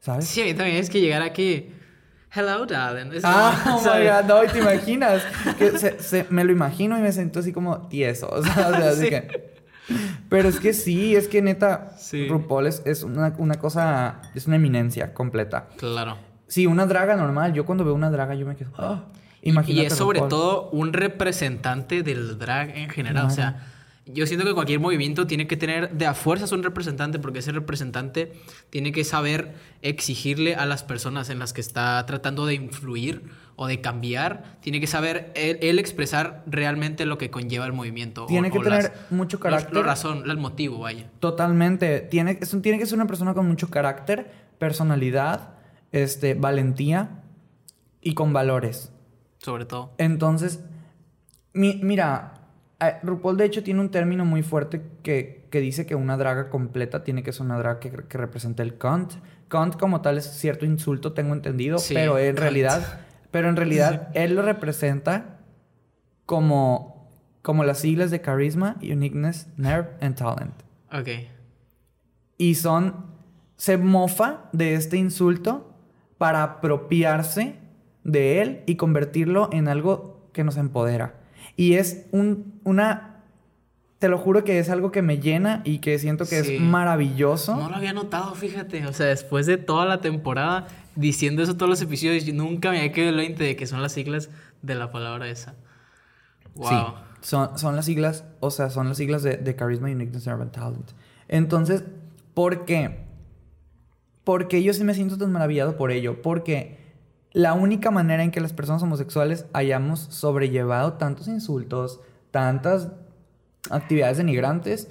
¿sabes? 0.00 0.24
Sí, 0.26 0.40
a 0.40 0.44
mí 0.46 0.54
también 0.54 0.78
es 0.78 0.88
que 0.88 1.02
llegar 1.02 1.20
aquí... 1.20 1.70
Hello, 2.36 2.66
darling. 2.66 3.10
Ah, 3.24 3.58
como, 3.64 3.76
oh 3.78 3.80
my 3.80 4.04
god, 4.04 4.24
no, 4.28 4.44
¿y 4.44 4.48
te 4.48 4.58
imaginas? 4.66 5.22
Que 5.58 5.78
se- 5.78 5.98
se- 6.00 6.26
me 6.30 6.44
lo 6.44 6.52
imagino 6.52 6.98
y 6.98 7.00
me 7.00 7.10
siento 7.12 7.40
así 7.40 7.52
como 7.52 7.88
tieso, 7.88 8.28
o 8.32 8.42
sea, 8.42 8.68
o 8.68 8.72
sea, 8.76 8.88
así 8.90 9.02
Sí. 9.04 9.08
que... 9.10 9.56
Pero 10.28 10.48
es 10.48 10.58
que 10.58 10.72
sí, 10.72 11.14
es 11.14 11.28
que 11.28 11.40
neta, 11.42 11.92
Sí. 11.96 12.26
RuPaul 12.28 12.66
es, 12.66 12.82
es 12.84 13.04
una, 13.04 13.32
una 13.38 13.54
cosa, 13.54 14.20
es 14.34 14.46
una 14.48 14.56
eminencia 14.56 15.14
completa. 15.14 15.68
Claro. 15.76 16.18
Sí, 16.48 16.66
una 16.66 16.86
draga 16.86 17.14
normal, 17.16 17.52
yo 17.52 17.64
cuando 17.64 17.84
veo 17.84 17.94
una 17.94 18.10
draga 18.10 18.34
yo 18.34 18.46
me 18.46 18.56
quedo... 18.56 18.72
"Ah". 18.78 19.04
Y, 19.42 19.50
Imagínate 19.50 19.86
es 19.86 19.94
sobre 19.94 20.18
RuPaul. 20.18 20.28
todo 20.28 20.70
un 20.70 20.92
representante 20.92 22.02
del 22.02 22.36
drag 22.36 22.70
en 22.76 22.90
general. 22.90 23.26
O 23.26 23.30
sea, 23.30 23.64
yo 24.06 24.24
siento 24.26 24.46
que 24.46 24.54
cualquier 24.54 24.78
movimiento 24.80 25.26
tiene 25.26 25.46
que 25.48 25.56
tener 25.56 25.90
de 25.92 26.06
a 26.06 26.14
fuerzas 26.14 26.52
un 26.52 26.62
representante, 26.62 27.18
porque 27.18 27.40
ese 27.40 27.50
representante 27.52 28.32
tiene 28.70 28.92
que 28.92 29.02
saber 29.04 29.54
exigirle 29.82 30.54
a 30.54 30.64
las 30.64 30.84
personas 30.84 31.28
en 31.28 31.38
las 31.40 31.52
que 31.52 31.60
está 31.60 32.04
tratando 32.06 32.46
de 32.46 32.54
influir 32.54 33.24
o 33.56 33.66
de 33.66 33.80
cambiar, 33.80 34.58
tiene 34.60 34.80
que 34.80 34.86
saber 34.86 35.32
él, 35.34 35.58
él 35.62 35.78
expresar 35.78 36.44
realmente 36.46 37.04
lo 37.06 37.18
que 37.18 37.30
conlleva 37.30 37.66
el 37.66 37.72
movimiento. 37.72 38.24
o- 38.24 38.26
Tiene 38.26 38.50
que 38.50 38.58
o 38.58 38.62
tener 38.62 38.82
las- 38.82 39.10
mucho 39.10 39.40
carácter. 39.40 39.74
La 39.74 39.82
razón, 39.82 40.30
el 40.30 40.36
motivo, 40.36 40.78
vaya. 40.78 41.10
Totalmente. 41.20 42.00
Tiene, 42.00 42.38
es 42.40 42.56
tiene 42.62 42.78
que 42.78 42.86
ser 42.86 42.94
una 42.96 43.06
persona 43.06 43.34
con 43.34 43.48
mucho 43.48 43.70
carácter, 43.70 44.30
personalidad, 44.58 45.54
este, 45.90 46.34
valentía 46.34 47.22
y 48.02 48.14
con 48.14 48.32
valores. 48.32 48.92
Sobre 49.38 49.64
todo. 49.64 49.94
Entonces, 49.98 50.60
mi- 51.54 51.80
mira, 51.82 52.34
RuPaul 53.02 53.36
de 53.36 53.44
hecho 53.46 53.62
tiene 53.62 53.80
un 53.80 53.90
término 53.90 54.24
muy 54.24 54.42
fuerte 54.42 54.82
que, 55.02 55.46
que 55.50 55.60
dice 55.60 55.86
que 55.86 55.94
una 55.94 56.16
draga 56.16 56.50
completa 56.50 57.04
tiene 57.04 57.22
que 57.22 57.32
ser 57.32 57.46
una 57.46 57.58
draga 57.58 57.80
que, 57.80 57.90
que 57.90 58.18
represente 58.18 58.62
el 58.62 58.74
cunt. 58.74 59.14
Cunt 59.50 59.76
como 59.76 60.02
tal 60.02 60.18
es 60.18 60.24
cierto 60.26 60.66
insulto, 60.66 61.12
tengo 61.12 61.32
entendido, 61.32 61.78
Sí, 61.78 61.94
pero 61.94 62.18
en 62.18 62.30
cunt. 62.34 62.40
realidad, 62.40 63.00
pero 63.30 63.48
en 63.48 63.56
realidad 63.56 64.08
él 64.14 64.34
lo 64.34 64.42
representa 64.42 65.38
como, 66.26 67.10
como 67.42 67.64
las 67.64 67.78
siglas 67.78 68.10
de 68.10 68.20
Charisma, 68.20 68.76
Uniqueness, 68.82 69.48
Nerve 69.56 69.90
and 70.00 70.16
Talent. 70.16 70.54
Ok. 70.92 71.08
Y 72.38 72.54
son. 72.56 73.06
Se 73.56 73.78
mofa 73.78 74.50
de 74.52 74.74
este 74.74 74.98
insulto 74.98 75.72
para 76.18 76.42
apropiarse 76.42 77.56
de 78.04 78.42
él 78.42 78.62
y 78.66 78.76
convertirlo 78.76 79.48
en 79.50 79.66
algo 79.68 80.28
que 80.34 80.44
nos 80.44 80.58
empodera. 80.58 81.14
Y 81.56 81.74
es 81.74 82.06
un, 82.12 82.60
una. 82.64 83.12
Te 83.98 84.08
lo 84.08 84.18
juro 84.18 84.44
que 84.44 84.58
es 84.58 84.68
algo 84.68 84.90
que 84.92 85.00
me 85.00 85.18
llena 85.18 85.62
y 85.64 85.78
que 85.78 85.98
siento 85.98 86.26
que 86.26 86.42
Sí. 86.44 86.56
es 86.56 86.60
maravilloso. 86.60 87.56
No 87.56 87.70
lo 87.70 87.76
había 87.76 87.94
notado, 87.94 88.34
fíjate. 88.34 88.86
O 88.86 88.92
sea, 88.92 89.06
después 89.06 89.46
de 89.46 89.56
toda 89.56 89.86
la 89.86 90.00
temporada 90.02 90.66
diciendo 90.96 91.42
eso 91.42 91.56
todos 91.56 91.70
los 91.70 91.80
episodios, 91.80 92.24
yo 92.26 92.34
nunca 92.34 92.70
me 92.70 92.78
había 92.80 92.92
quedado 92.92 93.10
el 93.10 93.16
20 93.16 93.42
de 93.42 93.56
que 93.56 93.66
son 93.66 93.80
las 93.80 93.92
siglas 93.92 94.28
de 94.60 94.74
la 94.74 94.90
palabra 94.90 95.28
esa. 95.28 95.54
Wow. 96.54 96.68
Sí, 96.68 96.76
son, 97.22 97.58
son 97.58 97.74
las 97.74 97.86
siglas, 97.86 98.24
o 98.40 98.50
sea, 98.50 98.68
son 98.70 98.88
las 98.88 98.98
siglas 98.98 99.22
de, 99.22 99.38
de 99.38 99.56
Charisma, 99.56 99.88
Uniqueness, 99.88 100.28
and 100.28 100.50
Talent. 100.52 100.90
Entonces, 101.28 101.82
¿por 102.34 102.66
qué? 102.66 102.98
Porque 104.24 104.62
yo 104.62 104.74
sí 104.74 104.84
me 104.84 104.92
siento 104.94 105.16
tan 105.16 105.32
maravillado 105.32 105.76
por 105.76 105.90
ello. 105.90 106.20
Porque 106.20 106.85
la 107.36 107.52
única 107.52 107.90
manera 107.90 108.22
en 108.22 108.30
que 108.30 108.40
las 108.40 108.54
personas 108.54 108.82
homosexuales 108.82 109.44
hayamos 109.52 110.00
sobrellevado 110.00 110.94
tantos 110.94 111.28
insultos, 111.28 112.00
tantas 112.30 112.88
actividades 113.68 114.16
denigrantes, 114.16 114.88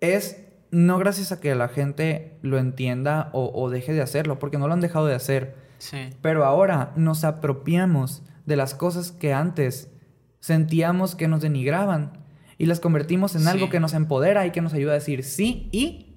es 0.00 0.44
no 0.70 0.98
gracias 0.98 1.32
a 1.32 1.40
que 1.40 1.54
la 1.54 1.68
gente 1.68 2.36
lo 2.42 2.58
entienda 2.58 3.30
o, 3.32 3.50
o 3.54 3.70
deje 3.70 3.94
de 3.94 4.02
hacerlo, 4.02 4.38
porque 4.38 4.58
no 4.58 4.68
lo 4.68 4.74
han 4.74 4.82
dejado 4.82 5.06
de 5.06 5.14
hacer. 5.14 5.56
Sí. 5.78 6.10
Pero 6.20 6.44
ahora 6.44 6.92
nos 6.96 7.24
apropiamos 7.24 8.22
de 8.44 8.56
las 8.56 8.74
cosas 8.74 9.10
que 9.10 9.32
antes 9.32 9.90
sentíamos 10.40 11.14
que 11.14 11.28
nos 11.28 11.40
denigraban 11.40 12.12
y 12.58 12.66
las 12.66 12.78
convertimos 12.78 13.34
en 13.36 13.48
algo 13.48 13.70
que 13.70 13.80
nos 13.80 13.94
empodera 13.94 14.44
y 14.44 14.50
que 14.50 14.60
nos 14.60 14.74
ayuda 14.74 14.92
a 14.92 14.96
decir 14.96 15.24
sí 15.24 15.70
y 15.72 16.08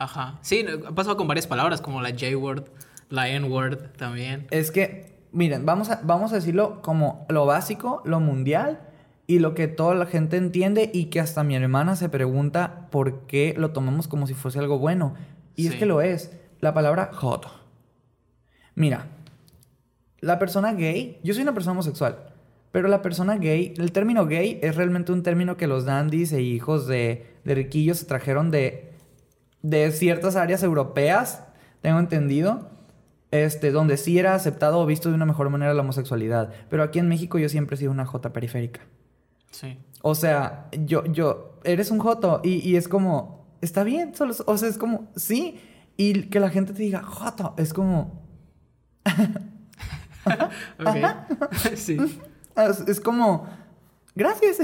Ajá. 0.00 0.38
Sí, 0.40 0.64
ha 0.86 0.94
pasado 0.94 1.18
con 1.18 1.28
varias 1.28 1.46
palabras 1.46 1.82
como 1.82 2.00
la 2.00 2.08
J-word, 2.10 2.64
la 3.10 3.28
N-word 3.28 3.90
también. 3.98 4.46
es 4.50 4.70
que, 4.70 5.12
miren, 5.32 5.66
vamos 5.66 5.90
a, 5.90 6.00
vamos 6.02 6.32
a 6.32 6.36
decirlo 6.36 6.80
como 6.82 7.26
lo 7.28 7.44
básico, 7.46 8.00
lo 8.04 8.18
mundial 8.20 8.80
y 9.26 9.38
lo 9.38 9.54
que 9.54 9.68
toda 9.68 9.94
la 9.94 10.06
gente 10.06 10.36
entiende 10.36 10.90
y 10.92 11.04
que 11.06 11.20
hasta 11.20 11.44
mi 11.44 11.54
hermana 11.54 11.94
se 11.96 12.08
pregunta 12.08 12.88
por 12.90 13.26
qué 13.26 13.54
lo 13.56 13.70
tomamos 13.72 14.08
como 14.08 14.26
si 14.26 14.34
fuese 14.34 14.58
algo 14.58 14.78
bueno. 14.78 15.14
Y 15.56 15.66
es 15.66 15.74
Sí. 15.74 15.78
que 15.80 15.86
lo 15.86 16.00
es. 16.00 16.32
La 16.60 16.72
palabra 16.74 17.10
joto. 17.12 17.50
Mira, 18.74 19.06
la 20.20 20.38
persona 20.38 20.72
gay, 20.72 21.18
yo 21.22 21.32
soy 21.34 21.42
una 21.42 21.54
persona 21.54 21.72
homosexual, 21.72 22.16
pero 22.72 22.88
la 22.88 23.02
persona 23.02 23.36
gay, 23.36 23.74
el 23.78 23.92
término 23.92 24.26
gay 24.26 24.58
es 24.62 24.76
realmente 24.76 25.12
un 25.12 25.22
término 25.22 25.56
que 25.56 25.66
los 25.66 25.84
dandies 25.84 26.32
e 26.32 26.40
hijos 26.42 26.86
de, 26.86 27.26
de 27.44 27.54
riquillos 27.54 27.98
se 27.98 28.06
trajeron 28.06 28.50
de, 28.50 28.92
de 29.62 29.90
ciertas 29.92 30.36
áreas 30.36 30.62
europeas, 30.62 31.42
tengo 31.80 31.98
entendido, 31.98 32.69
este, 33.30 33.70
donde 33.70 33.96
sí 33.96 34.18
era 34.18 34.34
aceptado 34.34 34.80
o 34.80 34.86
visto 34.86 35.08
de 35.08 35.14
una 35.14 35.26
mejor 35.26 35.50
manera 35.50 35.74
la 35.74 35.82
homosexualidad. 35.82 36.52
Pero 36.68 36.82
aquí 36.82 36.98
en 36.98 37.08
México 37.08 37.38
yo 37.38 37.48
siempre 37.48 37.74
he 37.74 37.78
sido 37.78 37.90
una 37.92 38.06
jota 38.06 38.32
periférica. 38.32 38.80
Sí. 39.50 39.78
O 40.02 40.14
sea, 40.14 40.68
yo, 40.72 41.04
yo, 41.06 41.58
eres 41.64 41.90
un 41.90 41.98
joto 41.98 42.40
y, 42.42 42.54
y 42.68 42.76
es 42.76 42.88
como, 42.88 43.46
está 43.60 43.84
bien, 43.84 44.14
solo, 44.14 44.34
o 44.46 44.56
sea, 44.56 44.68
es 44.68 44.78
como, 44.78 45.08
sí. 45.16 45.60
Y 45.96 46.22
que 46.24 46.40
la 46.40 46.48
gente 46.50 46.72
te 46.72 46.82
diga, 46.82 47.02
joto, 47.02 47.54
es 47.58 47.72
como, 47.74 48.22
Ok. 50.78 51.74
sí. 51.74 51.96
es, 52.56 52.80
es 52.88 53.00
como, 53.00 53.46
gracias. 54.14 54.58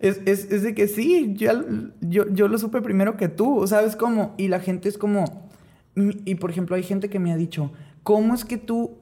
Es, 0.00 0.20
es, 0.26 0.50
es 0.50 0.62
de 0.62 0.74
que 0.74 0.88
sí, 0.88 1.34
ya- 1.36 1.64
yo, 2.00 2.28
yo 2.30 2.48
lo 2.48 2.58
supe 2.58 2.80
primero 2.82 3.16
que 3.16 3.28
tú, 3.28 3.66
¿sabes 3.68 3.94
cómo? 3.96 4.34
Y 4.36 4.48
la 4.48 4.58
gente 4.60 4.88
es 4.88 4.98
como, 4.98 5.48
y, 5.94 6.34
por 6.36 6.50
ejemplo, 6.50 6.74
hay 6.74 6.82
gente 6.82 7.08
que 7.10 7.18
me 7.20 7.32
ha 7.32 7.36
dicho, 7.36 7.72
¿cómo 8.02 8.34
es 8.34 8.44
que 8.44 8.58
tú 8.58 8.98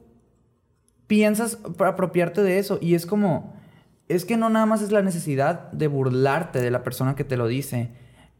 piensas 1.07 1.59
apropiarte 1.79 2.41
de 2.41 2.59
eso? 2.59 2.77
Y 2.81 2.95
es 2.95 3.05
como, 3.05 3.53
es 4.07 4.25
que 4.25 4.37
no 4.37 4.49
nada 4.49 4.65
más 4.65 4.81
es 4.81 4.91
la 4.91 5.01
necesidad 5.01 5.71
de 5.71 5.87
burlarte 5.87 6.59
de 6.61 6.71
la 6.71 6.83
persona 6.83 7.15
que 7.15 7.23
te 7.23 7.37
lo 7.37 7.47
dice. 7.47 7.91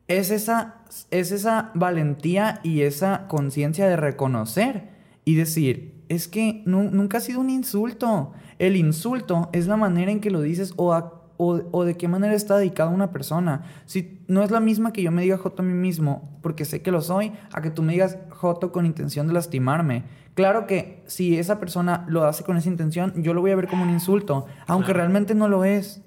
Es 0.08 0.32
esa, 0.32 0.76
es 1.10 1.32
esa 1.32 1.72
valentía 1.74 2.60
y 2.64 2.82
esa 2.82 3.28
conciencia 3.28 3.88
de 3.88 3.96
reconocer 3.98 4.90
y 5.24 5.36
decir, 5.36 6.04
es 6.10 6.28
que 6.28 6.64
nu- 6.66 6.90
nunca 6.92 7.18
ha 7.20 7.22
sido 7.22 7.40
un 7.40 7.50
insulto. 7.50 8.34
El 8.60 8.76
insulto 8.76 9.50
es 9.54 9.68
la 9.68 9.78
manera 9.78 10.12
en 10.12 10.20
que 10.20 10.32
lo 10.32 10.42
dices 10.42 10.74
o, 10.76 10.94
o, 11.38 11.62
o 11.72 11.84
de 11.86 11.96
qué 11.96 12.08
manera 12.08 12.34
está 12.34 12.58
dedicado 12.58 12.90
a 12.90 12.94
una 12.94 13.12
persona. 13.12 13.64
Si 13.86 14.20
no 14.28 14.44
es 14.44 14.52
la 14.52 14.60
misma 14.60 14.92
que 14.92 15.02
yo 15.04 15.12
me 15.12 15.22
diga 15.22 15.38
Joto 15.38 15.62
a 15.62 15.66
mí 15.66 15.74
mismo, 15.74 16.38
porque 16.42 16.66
sé 16.66 16.82
que 16.82 16.92
lo 16.92 17.02
soy, 17.02 17.32
a 17.54 17.62
que 17.62 17.70
tú 17.72 17.82
me 17.82 17.94
digas 17.94 18.18
Joto 18.30 18.72
con 18.72 18.86
intención 18.86 19.28
de 19.28 19.34
lastimarme. 19.34 20.04
Claro 20.34 20.66
que 20.66 21.04
si 21.08 21.38
esa 21.38 21.60
persona 21.60 22.06
lo 22.08 22.24
hace 22.24 22.44
con 22.44 22.58
esa 22.58 22.70
intención, 22.70 23.22
yo 23.22 23.34
lo 23.34 23.42
voy 23.42 23.52
a 23.52 23.56
ver 23.56 23.68
como 23.68 23.84
un 23.84 23.90
insulto, 23.90 24.46
aunque 24.66 24.94
realmente 24.94 25.36
no 25.36 25.48
lo 25.50 25.66
es. 25.66 26.02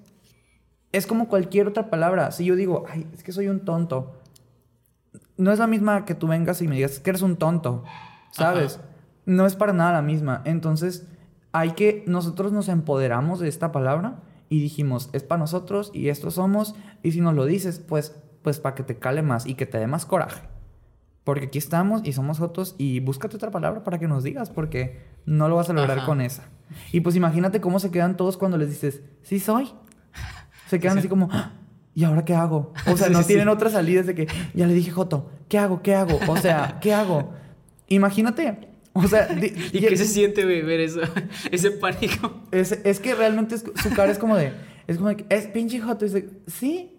Es 0.93 1.07
como 1.07 1.29
cualquier 1.29 1.69
otra 1.69 1.91
palabra. 1.91 2.31
Si 2.31 2.45
yo 2.45 2.57
digo, 2.57 2.85
ay, 2.89 3.07
es 3.13 3.23
que 3.23 3.33
soy 3.33 3.49
un 3.49 3.65
tonto, 3.65 4.21
no 5.37 5.53
es 5.53 5.59
la 5.59 5.67
misma 5.67 6.05
que 6.05 6.15
tú 6.15 6.29
vengas 6.29 6.63
y 6.63 6.69
me 6.69 6.77
digas 6.77 7.01
que 7.01 7.11
eres 7.11 7.23
un 7.23 7.37
tonto, 7.37 7.85
¿sabes? 8.31 8.77
Ajá. 8.77 8.89
No 9.27 9.47
es 9.47 9.57
para 9.57 9.73
nada 9.73 9.93
la 9.93 10.03
misma. 10.03 10.43
Entonces, 10.45 11.07
hay 11.53 11.73
que, 11.73 12.05
nosotros 12.07 12.53
nos 12.53 12.69
empoderamos 12.69 13.41
de 13.41 13.49
esta 13.49 13.73
palabra 13.73 14.23
y 14.49 14.61
dijimos, 14.61 15.11
es 15.13 15.23
para 15.23 15.41
nosotros 15.41 15.91
y 15.95 16.09
esto 16.09 16.31
somos, 16.31 16.75
y 17.03 17.13
si 17.13 17.21
nos 17.21 17.35
lo 17.35 17.45
dices, 17.47 17.79
pues, 17.79 18.15
pues 18.43 18.61
para 18.61 18.75
que 18.75 18.83
te 18.83 18.99
cale 18.99 19.23
más 19.23 19.47
y 19.47 19.55
que 19.55 19.67
te 19.67 19.79
dé 19.79 19.87
más 19.87 20.07
coraje. 20.07 20.43
Porque 21.25 21.47
aquí 21.47 21.59
estamos 21.59 22.03
y 22.05 22.13
somos 22.13 22.41
otros 22.41 22.75
y 22.79 23.01
búscate 23.01 23.37
otra 23.37 23.51
palabra 23.51 23.83
para 23.83 23.99
que 23.99 24.07
nos 24.07 24.23
digas, 24.23 24.51
porque 24.51 25.01
no 25.25 25.49
lo 25.49 25.57
vas 25.57 25.71
a 25.71 25.73
lograr 25.73 25.99
Ajá. 25.99 26.07
con 26.07 26.21
esa. 26.21 26.45
Y 26.93 27.01
pues 27.01 27.17
imagínate 27.17 27.61
cómo 27.63 27.79
se 27.81 27.91
quedan 27.91 28.17
todos 28.17 28.37
cuando 28.37 28.59
les 28.59 28.69
dices, 28.69 29.01
sí 29.23 29.41
soy. 29.41 29.71
Se 30.69 30.79
quedan 30.79 30.95
Sí. 30.95 30.99
así 31.01 31.09
como, 31.09 31.29
"Ah, 31.33 31.53
¿y 31.95 32.05
ahora 32.05 32.25
qué 32.25 32.35
hago? 32.35 32.73
O 32.87 32.97
sea, 32.97 33.07
Sí, 33.09 33.13
no 33.13 33.21
sí. 33.23 33.29
tienen 33.29 33.49
otra 33.49 33.71
salida 33.71 34.03
de 34.03 34.15
que, 34.15 34.27
ya 34.55 34.67
le 34.67 34.75
dije 34.75 34.91
Joto, 34.91 35.31
¿qué 35.49 35.59
hago? 35.59 35.81
¿Qué 35.83 35.95
hago? 35.95 36.19
O 36.29 36.37
sea, 36.37 36.79
¿qué 36.81 36.93
hago? 36.93 37.33
Imagínate, 37.89 38.69
o 38.93 39.07
sea, 39.09 39.29
¿Y 39.73 39.81
qué 39.81 39.97
se 39.97 40.05
siente, 40.07 40.45
güey, 40.45 40.61
ver 40.63 40.81
eso? 40.81 41.01
Ese 41.51 41.71
pánico. 41.71 42.43
es, 42.51 42.73
es 42.73 43.01
que 43.01 43.15
realmente 43.15 43.55
es- 43.55 43.65
su 43.83 43.91
cara 43.95 44.11
es 44.13 44.19
como 44.19 44.37
de, 44.37 44.53
es 44.87 44.97
como 44.99 45.09
de, 45.09 45.25
es 45.31 45.47
pinche 45.47 45.81
Joto, 45.81 46.05
y 46.05 46.09
dice, 46.09 46.29
sí. 46.49 46.91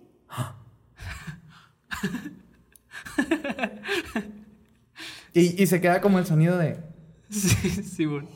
Y, 5.34 5.62
y 5.62 5.68
se 5.68 5.82
queda 5.82 6.02
como 6.02 6.20
el 6.20 6.26
sonido 6.26 6.58
de, 6.58 6.78
Sí, 7.30 7.50
sí, 7.84 8.06
bueno. 8.06 8.28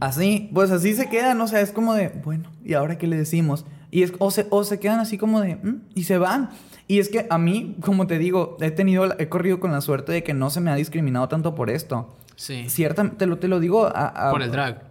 Así, 0.00 0.50
pues 0.52 0.70
así 0.70 0.94
se 0.94 1.08
quedan, 1.08 1.40
o 1.40 1.46
sea, 1.46 1.60
es 1.60 1.70
como 1.70 1.94
de, 1.94 2.08
bueno, 2.24 2.50
¿y 2.64 2.74
ahora 2.74 2.98
qué 2.98 3.06
le 3.06 3.16
decimos? 3.16 3.64
Y 3.90 4.02
es, 4.02 4.12
o, 4.18 4.30
se, 4.30 4.46
o 4.50 4.64
se 4.64 4.80
quedan 4.80 4.98
así 4.98 5.18
como 5.18 5.40
de, 5.40 5.56
"Mm", 5.56 5.82
y 5.94 6.04
se 6.04 6.18
van. 6.18 6.50
Y 6.88 6.98
es 6.98 7.08
que 7.08 7.26
a 7.30 7.38
mí, 7.38 7.76
como 7.80 8.06
te 8.06 8.18
digo, 8.18 8.56
he 8.60 8.70
tenido, 8.70 9.18
he 9.18 9.28
corrido 9.28 9.60
con 9.60 9.72
la 9.72 9.80
suerte 9.80 10.10
de 10.12 10.22
que 10.24 10.34
no 10.34 10.50
se 10.50 10.60
me 10.60 10.70
ha 10.70 10.74
discriminado 10.74 11.28
tanto 11.28 11.54
por 11.54 11.70
esto. 11.70 12.16
Sí. 12.34 12.68
Ciertamente, 12.68 13.18
te 13.18 13.26
lo, 13.26 13.38
te 13.38 13.46
lo 13.46 13.60
digo 13.60 13.86
a, 13.86 14.06
a- 14.28 14.30
Por 14.32 14.42
el 14.42 14.50
drag. 14.50 14.82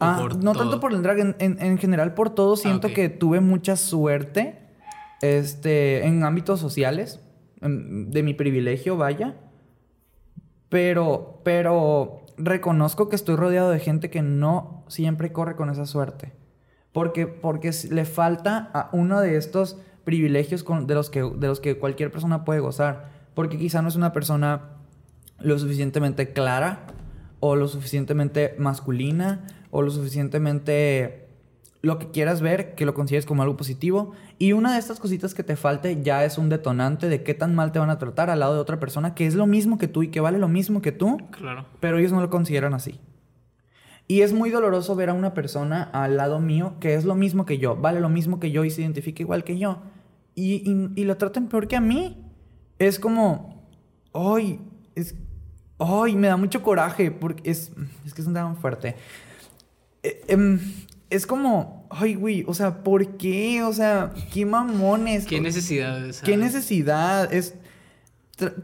Ah, 0.00 0.16
no 0.40 0.52
todo. 0.52 0.62
tanto 0.64 0.80
por 0.80 0.92
el 0.92 1.02
drag, 1.02 1.18
en, 1.20 1.36
en- 1.38 1.60
en 1.62 1.78
general 1.78 2.14
por 2.14 2.30
todo 2.30 2.56
siento 2.56 2.88
ok. 2.88 2.92
que 2.94 3.08
tuve 3.10 3.40
mucha 3.40 3.76
suerte 3.76 4.58
este, 5.22 6.06
en 6.06 6.22
ámbitos 6.24 6.60
sociales, 6.60 7.20
de 7.60 8.22
mi 8.22 8.34
privilegio, 8.34 8.96
vaya. 8.96 9.36
Pero, 10.68 11.40
pero 11.44 12.26
reconozco 12.36 13.08
que 13.08 13.16
estoy 13.16 13.36
rodeado 13.36 13.70
de 13.70 13.80
gente 13.80 14.10
que 14.10 14.22
no 14.22 14.84
siempre 14.88 15.32
corre 15.32 15.56
con 15.56 15.70
esa 15.70 15.86
suerte. 15.86 16.32
Porque, 16.92 17.26
porque 17.26 17.70
le 17.90 18.04
falta 18.04 18.70
a 18.72 18.90
uno 18.92 19.20
de 19.20 19.36
estos 19.36 19.78
privilegios 20.04 20.64
de, 20.86 20.94
los 20.94 21.10
que, 21.10 21.20
de 21.20 21.46
los 21.46 21.60
que 21.60 21.78
cualquier 21.78 22.10
persona 22.10 22.44
puede 22.44 22.60
gozar. 22.60 23.10
Porque 23.34 23.58
quizá 23.58 23.82
no 23.82 23.88
es 23.88 23.96
una 23.96 24.12
persona 24.12 24.70
lo 25.40 25.58
suficientemente 25.58 26.32
clara 26.32 26.86
o 27.40 27.56
lo 27.56 27.68
suficientemente 27.68 28.54
masculina 28.58 29.46
o 29.70 29.82
lo 29.82 29.90
suficientemente 29.90 31.27
lo 31.80 31.98
que 31.98 32.10
quieras 32.10 32.40
ver, 32.40 32.74
que 32.74 32.84
lo 32.84 32.94
consideres 32.94 33.26
como 33.26 33.42
algo 33.42 33.56
positivo. 33.56 34.12
Y 34.38 34.52
una 34.52 34.72
de 34.72 34.78
estas 34.78 34.98
cositas 34.98 35.34
que 35.34 35.44
te 35.44 35.56
falte 35.56 36.02
ya 36.02 36.24
es 36.24 36.38
un 36.38 36.48
detonante 36.48 37.08
de 37.08 37.22
qué 37.22 37.34
tan 37.34 37.54
mal 37.54 37.72
te 37.72 37.78
van 37.78 37.90
a 37.90 37.98
tratar 37.98 38.30
al 38.30 38.40
lado 38.40 38.54
de 38.54 38.60
otra 38.60 38.80
persona 38.80 39.14
que 39.14 39.26
es 39.26 39.34
lo 39.34 39.46
mismo 39.46 39.78
que 39.78 39.88
tú 39.88 40.02
y 40.02 40.08
que 40.08 40.20
vale 40.20 40.38
lo 40.38 40.48
mismo 40.48 40.82
que 40.82 40.92
tú. 40.92 41.18
Claro. 41.30 41.66
Pero 41.80 41.98
ellos 41.98 42.12
no 42.12 42.20
lo 42.20 42.30
consideran 42.30 42.74
así. 42.74 43.00
Y 44.08 44.22
es 44.22 44.32
muy 44.32 44.50
doloroso 44.50 44.96
ver 44.96 45.10
a 45.10 45.12
una 45.12 45.34
persona 45.34 45.82
al 45.82 46.16
lado 46.16 46.40
mío 46.40 46.76
que 46.80 46.94
es 46.94 47.04
lo 47.04 47.14
mismo 47.14 47.44
que 47.44 47.58
yo, 47.58 47.76
vale 47.76 48.00
lo 48.00 48.08
mismo 48.08 48.40
que 48.40 48.50
yo 48.50 48.64
y 48.64 48.70
se 48.70 48.80
identifica 48.80 49.22
igual 49.22 49.44
que 49.44 49.58
yo. 49.58 49.82
Y, 50.34 50.62
y, 50.94 51.04
lo 51.04 51.16
tratan 51.16 51.48
peor 51.48 51.66
que 51.66 51.76
a 51.76 51.80
mí. 51.80 52.16
Es 52.78 53.00
como, 53.00 53.66
ay, 54.14 54.60
es, 54.94 55.16
ay, 55.80 56.14
me 56.14 56.28
da 56.28 56.36
mucho 56.36 56.62
coraje 56.62 57.10
porque 57.10 57.50
es, 57.50 57.72
es 58.06 58.14
que 58.14 58.22
es 58.22 58.28
un 58.28 58.34
tan 58.34 58.56
fuerte. 58.56 58.94
Eh, 60.04 60.20
em, 60.28 60.60
es 61.10 61.26
como, 61.26 61.86
ay, 61.90 62.14
güey, 62.14 62.44
o 62.46 62.54
sea, 62.54 62.82
¿por 62.82 63.16
qué? 63.16 63.62
O 63.62 63.72
sea, 63.72 64.12
qué 64.32 64.44
mamones. 64.44 65.26
¿Qué 65.26 65.40
necesidad? 65.40 66.02
¿Qué 66.24 66.36
necesidad? 66.36 67.32
Es, 67.32 67.54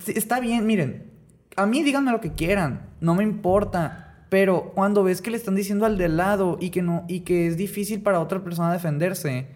está 0.06 0.40
bien, 0.40 0.66
miren, 0.66 1.10
a 1.56 1.66
mí 1.66 1.82
díganme 1.82 2.12
lo 2.12 2.20
que 2.20 2.32
quieran, 2.32 2.88
no 3.00 3.14
me 3.14 3.22
importa. 3.22 4.26
Pero 4.28 4.72
cuando 4.74 5.04
ves 5.04 5.22
que 5.22 5.30
le 5.30 5.36
están 5.36 5.54
diciendo 5.54 5.86
al 5.86 5.96
de 5.96 6.08
lado 6.08 6.58
y 6.60 6.70
que 6.70 6.82
no, 6.82 7.04
y 7.08 7.20
que 7.20 7.46
es 7.46 7.56
difícil 7.56 8.02
para 8.02 8.20
otra 8.20 8.42
persona 8.42 8.72
defenderse, 8.72 9.46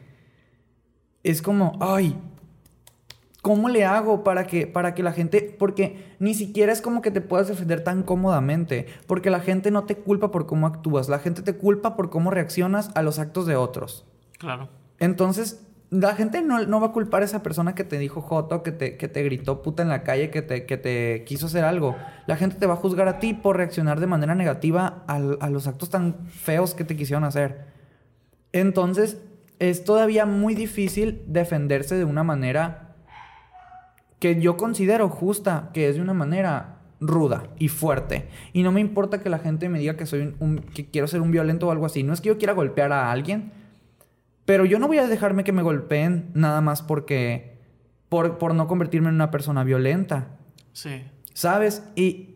es 1.24 1.42
como, 1.42 1.76
ay, 1.80 2.16
¿cómo 3.48 3.70
le 3.70 3.86
hago 3.86 4.24
para 4.24 4.46
que, 4.46 4.66
para 4.66 4.94
que 4.94 5.02
la 5.02 5.14
gente, 5.14 5.56
porque 5.58 6.14
ni 6.18 6.34
siquiera 6.34 6.70
es 6.70 6.82
como 6.82 7.00
que 7.00 7.10
te 7.10 7.22
puedas 7.22 7.48
defender 7.48 7.82
tan 7.82 8.02
cómodamente, 8.02 8.84
porque 9.06 9.30
la 9.30 9.40
gente 9.40 9.70
no 9.70 9.84
te 9.84 9.94
culpa 9.94 10.30
por 10.30 10.44
cómo 10.44 10.66
actúas, 10.66 11.08
la 11.08 11.18
gente 11.18 11.40
te 11.40 11.54
culpa 11.54 11.96
por 11.96 12.10
cómo 12.10 12.30
reaccionas 12.30 12.90
a 12.94 13.00
los 13.00 13.18
actos 13.18 13.46
de 13.46 13.56
otros. 13.56 14.04
Claro. 14.36 14.68
Entonces, 14.98 15.66
la 15.88 16.14
gente 16.14 16.42
no, 16.42 16.78
va 16.78 16.88
a 16.88 16.92
culpar 16.92 17.22
a 17.22 17.24
esa 17.24 17.42
persona 17.42 17.74
que 17.74 17.84
te 17.84 17.98
dijo 17.98 18.20
Joto, 18.20 18.62
que 18.62 18.70
te, 18.70 18.98
que 18.98 19.08
te 19.08 19.22
gritó 19.22 19.62
puta 19.62 19.82
en 19.82 19.88
la 19.88 20.02
calle, 20.02 20.28
que 20.28 20.42
te, 20.42 20.66
que 20.66 20.76
te 20.76 21.24
quiso 21.24 21.46
hacer 21.46 21.64
algo. 21.64 21.96
La 22.26 22.36
gente 22.36 22.56
te 22.56 22.66
va 22.66 22.74
a 22.74 22.76
juzgar 22.76 23.08
a 23.08 23.18
ti 23.18 23.32
por 23.32 23.56
reaccionar 23.56 23.98
de 23.98 24.08
manera 24.08 24.34
negativa 24.34 25.04
a, 25.06 25.14
a 25.14 25.48
los 25.48 25.66
actos 25.66 25.88
tan 25.88 26.26
feos 26.28 26.74
que 26.74 26.84
te 26.84 26.96
quisieron 26.96 27.24
hacer. 27.24 27.64
Entonces, 28.52 29.16
es 29.58 29.84
todavía 29.84 30.26
muy 30.26 30.54
difícil 30.54 31.22
defenderse 31.26 31.94
de 31.94 32.04
una 32.04 32.24
manera 32.24 32.87
que 34.18 34.40
yo 34.40 34.56
considero 34.56 35.08
justa, 35.08 35.70
que 35.72 35.88
es 35.88 35.96
de 35.96 36.02
una 36.02 36.14
manera 36.14 36.78
ruda 37.00 37.44
y 37.58 37.68
fuerte. 37.68 38.28
Y 38.52 38.62
no 38.62 38.72
me 38.72 38.80
importa 38.80 39.20
que 39.20 39.28
la 39.28 39.38
gente 39.38 39.68
me 39.68 39.78
diga 39.78 39.96
que 39.96 40.06
soy 40.06 40.34
un, 40.40 40.58
que 40.58 40.86
quiero 40.86 41.06
ser 41.06 41.20
un 41.20 41.30
violento 41.30 41.68
o 41.68 41.70
algo 41.70 41.86
así. 41.86 42.02
No 42.02 42.12
es 42.12 42.20
que 42.20 42.28
yo 42.28 42.38
quiera 42.38 42.52
golpear 42.52 42.92
a 42.92 43.10
alguien, 43.10 43.52
pero 44.44 44.64
yo 44.64 44.78
no 44.78 44.88
voy 44.88 44.98
a 44.98 45.06
dejarme 45.06 45.44
que 45.44 45.52
me 45.52 45.62
golpeen 45.62 46.30
nada 46.34 46.60
más 46.60 46.82
porque 46.82 47.58
por, 48.08 48.38
por 48.38 48.54
no 48.54 48.66
convertirme 48.66 49.08
en 49.08 49.14
una 49.14 49.30
persona 49.30 49.62
violenta. 49.64 50.38
Sí. 50.72 51.02
¿Sabes? 51.34 51.84
Y 51.94 52.34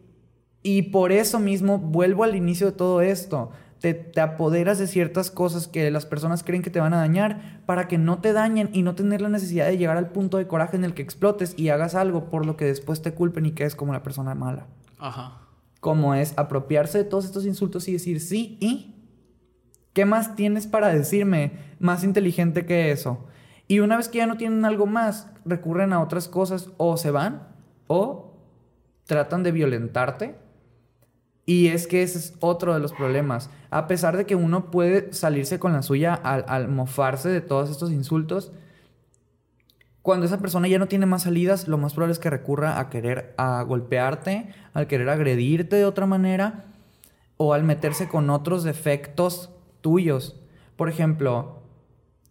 y 0.62 0.83
por 0.83 1.12
eso 1.12 1.41
mismo 1.41 1.78
vuelvo 1.78 2.24
al 2.24 2.37
inicio 2.37 2.66
de 2.66 2.72
todo 2.72 3.01
esto 3.01 3.51
te, 3.83 4.20
apoderas 4.20 4.78
de 4.78 4.87
ciertas 4.87 5.30
cosas 5.30 5.66
que 5.66 5.91
las 5.91 6.07
personas 6.07 6.45
creen 6.45 6.62
que 6.62 6.70
te 6.70 6.78
van 6.80 6.95
a 6.95 6.99
dañar 6.99 7.61
para 7.66 7.89
que 7.89 7.99
no 7.99 8.20
te 8.20 8.33
dañen 8.33 8.70
y 8.72 8.83
no 8.83 8.95
tener 8.95 9.20
la 9.20 9.28
necesidad 9.28 9.66
de 9.66 9.76
llegar 9.76 9.97
al 9.97 10.11
punto 10.11 10.39
de 10.39 10.47
coraje 10.47 10.76
en 10.76 10.85
el 10.85 10.95
que 10.95 11.03
explotes 11.03 11.55
y 11.59 11.68
hagas 11.68 11.97
algo 11.97 12.30
por 12.30 12.47
lo 12.47 12.57
que 12.57 12.64
después 12.64 13.03
te 13.03 13.12
culpen 13.12 13.45
y 13.45 13.53
quedes 13.53 13.74
como 13.74 13.93
la 13.93 14.05
persona 14.05 14.37
mala. 14.37 14.68
Ajá. 14.99 15.41
Como 15.80 16.14
es 16.14 16.33
apropiarse 16.37 16.99
de 16.99 17.05
todos 17.05 17.24
estos 17.24 17.45
insultos 17.45 17.89
y 17.89 17.95
decir 17.95 18.20
sí 18.20 18.57
y 18.61 18.95
¿qué 19.93 20.05
más 20.05 20.37
tienes 20.37 20.68
para 20.68 20.89
decirme 20.89 21.53
más 21.80 22.05
inteligente 22.05 22.64
que 22.64 22.93
eso? 22.93 23.26
Y 23.66 23.80
una 23.80 23.97
vez 23.97 24.09
que 24.09 24.18
ya 24.18 24.26
no 24.26 24.37
tienen 24.37 24.64
algo 24.64 24.87
más, 24.87 25.28
recurren 25.45 25.93
a 25.93 26.01
otras 26.01 26.28
cosas 26.28 26.70
o 26.76 26.97
se 26.97 27.11
van 27.11 27.49
o 27.89 28.39
tratan 29.07 29.43
de 29.43 29.51
violentarte 29.51 30.37
y 31.45 31.68
es 31.68 31.86
que 31.86 32.03
ese 32.03 32.18
es 32.18 32.34
otro 32.40 32.74
de 32.74 32.80
los 32.80 32.93
problemas. 32.93 33.51
A 33.70 33.86
pesar 33.88 34.16
de 34.16 34.26
que 34.26 34.36
uno 34.36 34.70
puede 34.70 35.12
salirse 35.12 35.59
con 35.59 35.72
la 35.72 35.82
suya 35.82 36.14
al, 36.14 36.68
mofarse 36.68 37.28
de 37.28 37.40
todos 37.40 37.70
estos 37.70 37.90
insultos, 37.90 38.53
cuando 40.03 40.26
esa 40.26 40.38
persona 40.38 40.68
ya 40.68 40.78
no 40.78 40.88
tiene 40.88 41.07
más 41.07 41.22
salidas, 41.22 41.68
lo 41.68 41.78
más 41.78 41.95
probable 41.95 42.12
es 42.12 42.18
que 42.18 42.30
recurra 42.30 42.78
a 42.78 42.90
querer 42.90 43.34
a 43.38 43.62
golpearte, 43.62 44.53
al 44.72 44.86
querer 44.86 45.09
agredirte 45.09 45.76
de 45.76 45.84
otra 45.84 46.07
manera 46.07 46.64
o 47.36 47.55
al 47.55 47.62
meterse 47.62 48.09
con 48.09 48.30
otros 48.30 48.64
defectos 48.64 49.51
tuyos. 49.80 50.40
Por 50.76 50.88
ejemplo, 50.88 51.62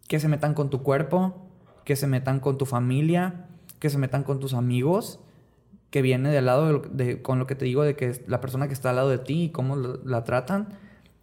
que 0.08 0.20
se 0.20 0.28
metan 0.28 0.54
con 0.54 0.70
tu 0.70 0.82
cuerpo, 0.82 1.48
que 1.84 1.96
se 1.96 2.06
metan 2.06 2.40
con 2.40 2.58
tu 2.58 2.66
familia, 2.66 3.46
que 3.78 3.90
se 3.90 3.98
metan 3.98 4.22
con 4.22 4.38
tus 4.38 4.54
amigos 4.54 5.20
que 5.92 6.00
viene 6.00 6.30
del 6.30 6.46
lado 6.46 6.80
de, 6.90 7.20
con 7.20 7.38
lo 7.38 7.46
que 7.46 7.54
te 7.54 7.66
digo 7.66 7.82
de 7.82 7.94
que 7.94 8.24
la 8.26 8.40
persona 8.40 8.66
que 8.66 8.72
está 8.72 8.90
al 8.90 8.96
lado 8.96 9.10
de 9.10 9.18
ti 9.18 9.42
y 9.44 9.48
cómo 9.50 9.76
la, 9.76 10.24
tratan, 10.24 10.70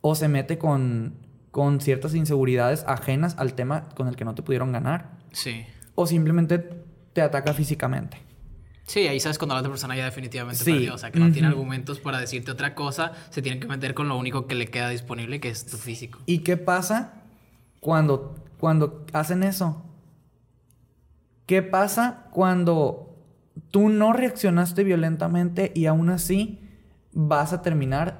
o 0.01 0.13
se 0.13 0.27
mete 0.27 0.59
con, 0.59 1.15
con 1.49 1.81
ciertas 1.81 2.13
inseguridades 2.13 2.85
ajenas 2.87 3.35
al 3.39 3.55
tema 3.55 3.89
con 3.95 4.07
el 4.07 4.15
que 4.15 4.25
no 4.25 4.35
te 4.35 4.43
pudieron 4.43 4.71
ganar. 4.71 5.17
Sí. 5.31 5.65
O 5.95 6.05
simplemente 6.05 6.59
te 7.13 7.21
ataca 7.23 7.55
físicamente. 7.55 8.19
Sí, 8.83 9.07
ahí 9.07 9.19
sabes 9.19 9.39
cuando 9.39 9.55
la 9.55 9.61
otra 9.61 9.71
persona 9.71 9.97
ya 9.97 10.05
definitivamente 10.05 10.63
sí. 10.63 10.71
perdió. 10.71 10.93
O 10.93 10.97
sea, 10.99 11.09
que 11.09 11.19
no 11.19 11.31
tiene 11.31 11.47
argumentos 11.47 11.99
para 11.99 12.19
decirte 12.19 12.51
otra 12.51 12.75
cosa, 12.75 13.13
se 13.31 13.41
tiene 13.41 13.59
que 13.59 13.67
meter 13.67 13.95
con 13.95 14.07
lo 14.07 14.17
único 14.17 14.45
que 14.45 14.53
le 14.53 14.67
queda 14.67 14.89
disponible, 14.89 15.39
que 15.39 15.49
es 15.49 15.65
tu 15.65 15.77
físico. 15.77 16.19
¿Y 16.27 16.39
qué 16.39 16.57
pasa 16.57 17.23
cuando, 17.79 18.35
cuando 18.59 19.03
hacen 19.13 19.41
eso? 19.41 19.83
¿Qué 21.47 21.63
pasa 21.63 22.27
cuando 22.31 23.08
tú 23.71 23.89
no 23.89 24.13
reaccionaste 24.13 24.83
violentamente 24.83 25.71
y 25.75 25.85
aún 25.85 26.09
así 26.09 26.59
vas 27.13 27.53
a 27.53 27.61
terminar 27.61 28.19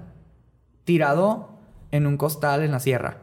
tirado 0.83 1.59
en 1.91 2.07
un 2.07 2.17
costal 2.17 2.63
en 2.63 2.71
la 2.71 2.79
sierra. 2.79 3.21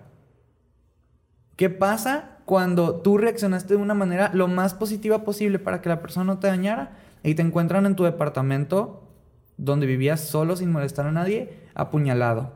¿Qué 1.56 1.70
pasa 1.70 2.38
cuando 2.44 3.00
tú 3.00 3.18
reaccionaste 3.18 3.74
de 3.74 3.82
una 3.82 3.94
manera 3.94 4.30
lo 4.32 4.46
más 4.46 4.74
positiva 4.74 5.24
posible 5.24 5.58
para 5.58 5.80
que 5.80 5.88
la 5.88 6.00
persona 6.00 6.24
no 6.24 6.38
te 6.38 6.46
dañara 6.46 6.96
y 7.22 7.34
te 7.34 7.42
encuentran 7.42 7.86
en 7.86 7.96
tu 7.96 8.04
departamento 8.04 9.02
donde 9.56 9.86
vivías 9.86 10.20
solo 10.20 10.54
sin 10.54 10.70
molestar 10.70 11.06
a 11.06 11.12
nadie, 11.12 11.58
apuñalado? 11.74 12.52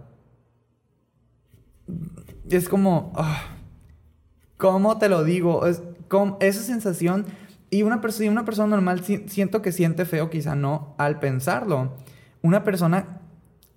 Es 2.49 2.69
como, 2.69 3.13
ah, 3.17 3.57
¿cómo 4.59 4.99
te 4.99 5.09
lo 5.09 5.25
digo? 5.25 5.67
Es, 5.67 5.83
como, 6.09 6.37
esa 6.41 6.63
sensación 6.63 7.27
y 7.71 7.83
una, 7.83 8.01
persona, 8.01 8.31
una 8.31 8.45
persona 8.45 8.69
normal 8.69 9.03
siento 9.05 9.63
que 9.63 9.73
siente 9.73 10.05
feo, 10.05 10.29
quizá 10.29 10.55
no, 10.57 10.95
al 10.99 11.21
pensarlo. 11.21 11.97
Una 12.43 12.65
persona 12.65 13.21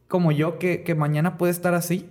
como 0.07 0.31
yo 0.31 0.57
que, 0.59 0.95
mañana 0.97 1.37
puede 1.37 1.51
estar 1.51 1.73
así, 1.73 2.09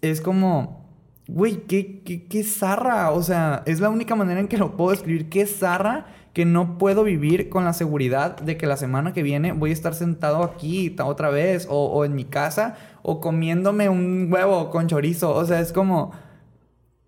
es 0.00 0.20
como, 0.20 0.88
güey, 1.26 1.66
¿qué, 1.66 2.02
qué, 2.02 2.26
qué 2.26 2.44
zarra. 2.44 3.10
O 3.10 3.22
sea, 3.22 3.62
es 3.66 3.80
la 3.80 3.90
única 3.90 4.14
manera 4.14 4.40
en 4.40 4.48
que 4.48 4.58
lo 4.58 4.76
puedo 4.76 4.92
escribir. 4.92 5.28
Qué 5.28 5.46
zarra 5.46 6.06
que 6.32 6.44
no 6.44 6.78
puedo 6.78 7.04
vivir 7.04 7.48
con 7.48 7.64
la 7.64 7.72
seguridad 7.72 8.36
de 8.36 8.56
que 8.56 8.66
la 8.66 8.76
semana 8.76 9.12
que 9.12 9.22
viene 9.22 9.52
voy 9.52 9.70
a 9.70 9.72
estar 9.72 9.94
sentado 9.94 10.42
aquí 10.42 10.94
otra 11.00 11.30
vez 11.30 11.66
o, 11.70 11.86
o 11.86 12.04
en 12.04 12.14
mi 12.14 12.24
casa 12.24 12.76
o 13.02 13.20
comiéndome 13.20 13.88
un 13.88 14.28
huevo 14.32 14.70
con 14.70 14.88
chorizo. 14.88 15.34
O 15.34 15.44
sea, 15.44 15.60
es 15.60 15.72
como, 15.72 16.12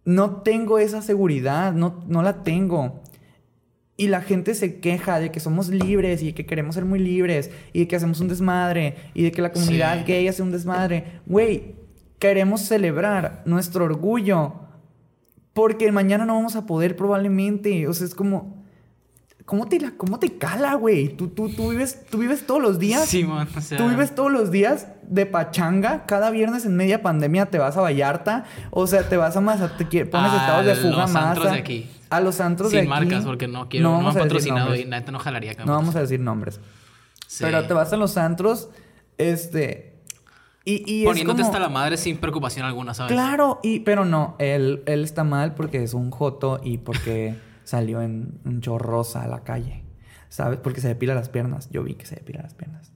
no 0.05 0.43
tengo 0.43 0.79
esa 0.79 1.03
seguridad, 1.03 1.73
no, 1.73 2.05
no 2.07 2.23
la 2.23 2.45
tengo. 2.45 3.03
Y 3.99 4.09
la 4.09 4.21
gente 4.21 4.55
se 4.55 4.79
queja 4.79 5.19
de 5.19 5.31
que 5.31 5.41
somos 5.41 5.69
libres 5.69 6.23
y 6.23 6.35
que 6.35 6.45
queremos 6.45 6.75
ser 6.75 6.85
muy 6.85 6.99
libres 6.99 7.51
y 7.73 7.81
de 7.81 7.89
que 7.89 7.97
hacemos 7.97 8.21
un 8.21 8.29
desmadre 8.29 8.95
y 9.15 9.23
de 9.23 9.33
que 9.33 9.41
la 9.41 9.53
comunidad 9.53 10.05
gay 10.07 10.29
hace 10.29 10.43
un 10.43 10.53
desmadre. 10.53 11.21
Güey, 11.25 11.77
queremos 12.19 12.61
celebrar 12.61 13.43
nuestro 13.47 13.87
orgullo 13.87 14.53
porque 15.55 15.91
mañana 15.93 16.27
no 16.27 16.35
vamos 16.35 16.57
a 16.57 16.67
poder 16.67 16.95
probablemente. 16.95 17.89
O 17.89 17.95
sea, 17.95 18.07
es 18.07 18.15
como... 18.15 18.57
¿Cómo 19.47 19.69
te, 19.69 19.79
cómo 19.97 20.19
te 20.19 20.37
cala, 20.37 20.75
güey? 20.75 21.09
¿Tú, 21.09 21.29
tú, 21.29 21.49
tú, 21.49 21.71
vives, 21.71 22.05
¿Tú 22.11 22.19
vives 22.19 22.45
todos 22.45 22.61
los 22.61 22.81
días? 22.81 23.07
Sí, 23.07 23.23
man. 23.23 23.47
Tú 23.77 23.89
vives 23.89 24.13
todos 24.13 24.31
los 24.31 24.51
días 24.51 24.89
de 25.03 25.25
pachanga. 25.25 26.05
Cada 26.05 26.31
viernes 26.31 26.67
en 26.67 26.75
media 26.75 27.01
pandemia 27.01 27.47
te 27.47 27.59
vas 27.59 27.77
a 27.77 27.81
Vallarta. 27.81 28.45
O 28.73 28.89
sea, 28.89 29.09
te 29.09 29.17
vas 29.17 29.37
a 29.37 29.41
más... 29.41 29.61
Te 29.79 30.05
pones 30.05 30.33
estados 30.33 30.67
de 30.67 30.75
fuga 30.75 31.07
más. 31.07 31.41
de 31.41 31.51
aquí 31.51 31.87
a 32.11 32.21
los 32.21 32.41
antros 32.41 32.71
de 32.73 32.79
aquí. 32.79 32.85
Sin 32.85 32.91
marcas, 32.91 33.25
porque 33.25 33.49
no 33.49 33.69
quiero, 33.69 33.91
no, 33.91 34.03
no 34.03 34.09
han 34.09 34.15
patrocinado 34.15 34.75
y 34.75 34.85
neta 34.85 35.11
no 35.13 35.19
jalaría. 35.19 35.55
No 35.65 35.73
vamos 35.73 35.97
a 35.97 36.01
decir 36.01 36.21
nombres. 36.21 36.61
Pero 37.41 37.67
te 37.67 37.75
vas 37.75 37.93
a 37.93 37.97
los 37.97 38.17
antros, 38.17 38.71
este. 39.19 39.95
Y, 40.65 40.83
y 40.93 41.03
es 41.03 41.07
Poniéndote 41.09 41.43
como- 41.43 41.49
hasta 41.53 41.61
la 41.61 41.69
madre 41.69 41.97
sin 41.97 42.17
preocupación 42.19 42.67
alguna, 42.67 42.93
¿sabes? 42.93 43.13
Claro, 43.13 43.61
y, 43.63 43.81
pero 43.81 44.05
no, 44.05 44.35
él, 44.41 44.83
él 44.87 45.05
está 45.05 45.23
mal 45.23 45.55
porque 45.55 45.83
es 45.83 45.95
un 45.95 46.11
joto 46.11 46.61
y 46.63 46.79
porque 46.79 47.37
salió 47.65 48.03
en 48.03 48.41
un 48.45 48.61
chorrosa 48.61 49.23
a 49.23 49.29
la 49.29 49.45
calle. 49.45 49.85
¿Sabes? 50.29 50.59
Porque 50.59 50.81
se 50.81 50.89
depila 50.89 51.15
las 51.15 51.29
piernas. 51.29 51.69
Yo 51.71 51.85
vi 51.85 51.95
que 51.95 52.05
se 52.05 52.17
depila 52.17 52.43
las 52.43 52.53
piernas. 52.55 52.93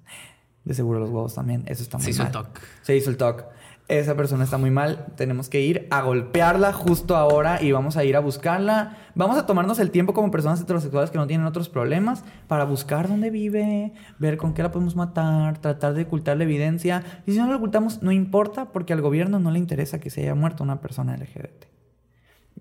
De 0.65 0.75
seguro 0.75 0.99
los 0.99 1.11
huevos 1.11 1.35
también. 1.35 1.63
Eso 1.67 1.83
está 1.85 1.97
muy 1.97 2.05
Se 2.05 2.11
hizo 2.11 2.23
el 2.23 2.33
mal. 2.33 2.45
toc. 2.45 2.61
Se 2.83 2.97
hizo 2.97 3.09
el 3.09 3.17
TOC. 3.17 3.45
Esa 3.91 4.15
persona 4.15 4.45
está 4.45 4.57
muy 4.57 4.71
mal. 4.71 5.07
Tenemos 5.17 5.49
que 5.49 5.63
ir 5.63 5.89
a 5.91 6.03
golpearla 6.03 6.73
justo 6.73 7.17
ahora 7.17 7.61
y 7.61 7.73
vamos 7.73 7.97
a 7.97 8.05
ir 8.05 8.15
a 8.15 8.21
buscarla. 8.21 8.97
Vamos 9.17 9.37
a 9.37 9.47
tomarnos 9.47 9.81
el 9.81 9.91
tiempo 9.91 10.15
como 10.15 10.31
personas 10.31 10.61
heterosexuales 10.61 11.11
que 11.11 11.19
no 11.19 11.27
tienen 11.27 11.45
otros 11.45 11.69
problemas 11.69 12.23
para 12.47 12.63
buscar 12.63 13.09
dónde 13.09 13.31
vive, 13.31 13.93
ver 14.21 14.37
con 14.37 14.55
qué 14.55 14.63
la 14.63 14.71
podemos 14.71 14.95
matar, 14.95 15.59
tratar 15.59 15.95
de 15.95 16.05
ocultar 16.05 16.37
la 16.37 16.45
evidencia. 16.45 17.03
Y 17.27 17.33
si 17.33 17.39
no 17.39 17.49
la 17.49 17.57
ocultamos, 17.57 18.01
no 18.01 18.13
importa 18.13 18.67
porque 18.67 18.93
al 18.93 19.01
gobierno 19.01 19.41
no 19.41 19.51
le 19.51 19.59
interesa 19.59 19.99
que 19.99 20.09
se 20.09 20.21
haya 20.21 20.37
muerto 20.37 20.63
una 20.63 20.81
persona 20.81 21.17
LGBT. 21.17 21.65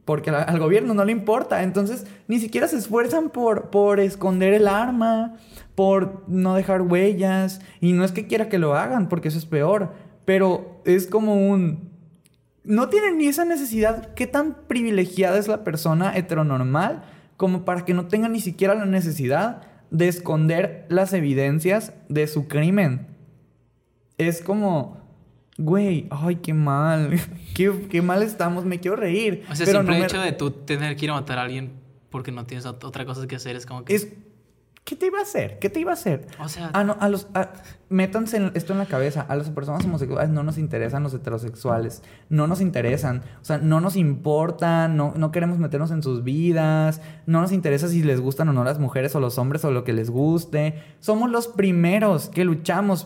Porque 0.05 0.31
al 0.31 0.57
gobierno 0.57 0.95
no 0.95 1.05
le 1.05 1.11
importa. 1.11 1.61
Entonces, 1.61 2.07
ni 2.27 2.39
siquiera 2.39 2.67
se 2.67 2.77
esfuerzan 2.77 3.29
por, 3.29 3.69
por 3.69 3.99
esconder 3.99 4.55
el 4.55 4.67
arma, 4.67 5.35
por 5.75 6.23
no 6.27 6.55
dejar 6.55 6.81
huellas. 6.81 7.61
Y 7.81 7.93
no 7.93 8.03
es 8.03 8.11
que 8.11 8.25
quiera 8.25 8.49
que 8.49 8.57
lo 8.57 8.73
hagan, 8.73 9.09
porque 9.09 9.27
eso 9.27 9.37
es 9.37 9.45
peor. 9.45 10.08
Pero 10.29 10.79
es 10.85 11.07
como 11.07 11.49
un... 11.49 11.89
No 12.63 12.87
tienen 12.89 13.17
ni 13.17 13.25
esa 13.25 13.45
necesidad. 13.45 14.13
¿Qué 14.13 14.27
tan 14.27 14.67
privilegiada 14.67 15.39
es 15.39 15.47
la 15.47 15.63
persona 15.63 16.15
heteronormal 16.15 17.01
como 17.35 17.65
para 17.65 17.83
que 17.83 17.95
no 17.95 18.05
tenga 18.09 18.29
ni 18.29 18.39
siquiera 18.39 18.75
la 18.75 18.85
necesidad 18.85 19.63
de 19.89 20.07
esconder 20.07 20.85
las 20.87 21.13
evidencias 21.13 21.93
de 22.09 22.27
su 22.27 22.47
crimen? 22.47 23.07
Es 24.19 24.43
como... 24.43 24.99
Güey, 25.57 26.05
ay, 26.11 26.35
qué 26.35 26.53
mal. 26.53 27.19
qué, 27.55 27.87
qué 27.89 28.03
mal 28.03 28.21
estamos. 28.21 28.65
Me 28.65 28.79
quiero 28.79 28.97
reír. 28.97 29.45
O 29.51 29.55
sea, 29.55 29.65
pero 29.65 29.79
simple 29.79 29.95
no 29.95 29.99
me- 30.01 30.05
hecho 30.05 30.21
de 30.21 30.31
tú 30.33 30.51
tener 30.51 30.95
que 30.95 31.05
ir 31.05 31.11
a 31.11 31.15
matar 31.15 31.39
a 31.39 31.41
alguien 31.41 31.71
porque 32.11 32.31
no 32.31 32.45
tienes 32.45 32.67
ot- 32.67 32.83
otra 32.83 33.03
cosa 33.03 33.25
que 33.27 33.35
hacer 33.35 33.55
es 33.55 33.65
como 33.65 33.83
que... 33.83 33.95
Es... 33.95 34.09
¿Qué 34.89 34.95
te 34.95 35.05
iba 35.05 35.19
a 35.19 35.21
hacer? 35.21 35.59
¿Qué 35.59 35.69
te 35.69 35.79
iba 35.79 35.91
a 35.91 35.93
hacer? 35.93 36.25
O 36.43 36.49
sea- 36.49 36.71
Ah, 36.73 36.83
no, 36.83 36.97
a 36.99 37.09
los... 37.09 37.27
a- 37.35 37.51
métanse 37.89 38.37
en- 38.37 38.51
esto 38.55 38.73
en 38.73 38.79
la 38.79 38.87
cabeza. 38.87 39.21
A 39.29 39.35
las 39.35 39.51
personas 39.51 39.85
homosexuales 39.85 40.31
no 40.31 40.41
nos 40.41 40.57
interesan 40.57 41.03
los 41.03 41.13
heterosexuales. 41.13 42.01
No 42.27 42.47
nos 42.47 42.59
interesan. 42.59 43.21
O 43.39 43.45
sea, 43.45 43.59
no 43.59 43.81
nos 43.81 43.95
importan. 43.95 44.97
No, 44.97 45.13
no 45.15 45.31
queremos 45.31 45.59
meternos 45.59 45.91
en 45.91 46.01
sus 46.01 46.23
vidas. 46.23 47.01
No 47.27 47.39
nos 47.39 47.51
interesa 47.51 47.87
si 47.87 48.01
les 48.01 48.19
gustan 48.19 48.49
o 48.49 48.53
no 48.53 48.63
las 48.63 48.79
mujeres 48.79 49.13
o 49.15 49.19
los 49.19 49.37
hombres 49.37 49.63
o 49.63 49.69
lo 49.69 49.83
que 49.83 49.93
les 49.93 50.09
guste. 50.09 50.81
Somos 50.99 51.29
los 51.29 51.47
primeros 51.47 52.29
que 52.29 52.43
luchamos 52.43 53.05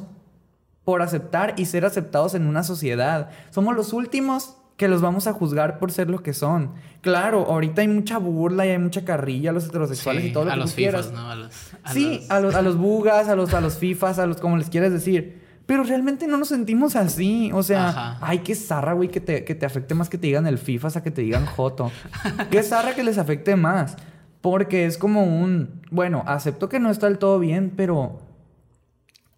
por 0.86 1.02
aceptar 1.02 1.54
y 1.58 1.66
ser 1.66 1.84
aceptados 1.86 2.34
en 2.34 2.48
una 2.48 2.64
sociedad. 2.64 3.30
Somos 3.50 3.76
los 3.76 3.92
últimos 3.92 4.56
que 4.78 4.88
los 4.88 5.02
vamos 5.02 5.28
a 5.28 5.34
juzgar 5.34 5.78
por 5.80 5.92
ser 5.92 6.10
lo 6.10 6.24
que 6.24 6.34
son. 6.34 6.72
Claro, 7.02 7.46
ahorita 7.48 7.82
hay 7.82 7.88
mucha 7.88 8.18
burla 8.18 8.66
y 8.66 8.70
hay 8.70 8.80
mucha 8.80 9.06
carrilla 9.06 9.52
a 9.52 9.54
los 9.54 9.66
heterosexuales 9.66 10.24
Sí, 10.24 10.30
y 10.30 10.34
todo 10.34 10.46
lo 10.46 10.52
a 10.52 10.54
que 10.56 10.60
los 10.62 10.72
tú 10.72 10.76
quieras. 10.78 11.08
FIFAs, 11.08 11.22
¿no? 11.24 11.30
A 11.32 11.36
los, 11.36 11.52
a 11.84 11.94
sí, 11.94 12.18
los- 12.22 12.32
a 12.32 12.40
los, 12.40 12.56
a 12.56 12.62
los 12.62 12.78
bugas, 12.78 13.28
a 13.28 13.36
los, 13.36 13.54
a 13.54 13.62
los 13.62 13.78
FIFAs, 13.78 14.20
a 14.20 14.26
los 14.26 14.38
como 14.38 14.58
les 14.58 14.70
quieras 14.70 14.92
decir. 14.92 15.42
Pero 15.66 15.84
realmente 15.84 16.28
no 16.28 16.38
nos 16.38 16.50
sentimos 16.50 16.96
así. 16.96 17.52
O 17.54 17.64
sea, 17.64 17.90
Ajá. 17.90 18.18
ay, 18.22 18.40
qué 18.40 18.54
zarra, 18.56 18.94
güey, 18.94 19.10
que 19.10 19.22
te, 19.22 19.46
que 19.46 19.56
te 19.56 19.66
afecte 19.66 19.94
más 19.96 20.10
que 20.10 20.18
te 20.18 20.28
digan 20.28 20.46
el 20.48 20.58
FIFAs 20.58 20.98
a 20.98 21.04
que 21.04 21.12
te 21.12 21.22
digan 21.22 21.46
Joto. 21.46 21.92
qué 22.52 22.64
zarra 22.64 22.96
que 22.96 23.04
les 23.04 23.18
afecte 23.18 23.56
más. 23.56 23.96
Porque 24.42 24.86
es 24.86 24.98
como 24.98 25.24
un. 25.24 25.82
Bueno, 25.90 26.24
acepto 26.28 26.68
que 26.68 26.80
no 26.82 26.90
está 26.90 27.08
del 27.08 27.18
todo 27.18 27.40
bien, 27.40 27.72
pero. 27.78 28.20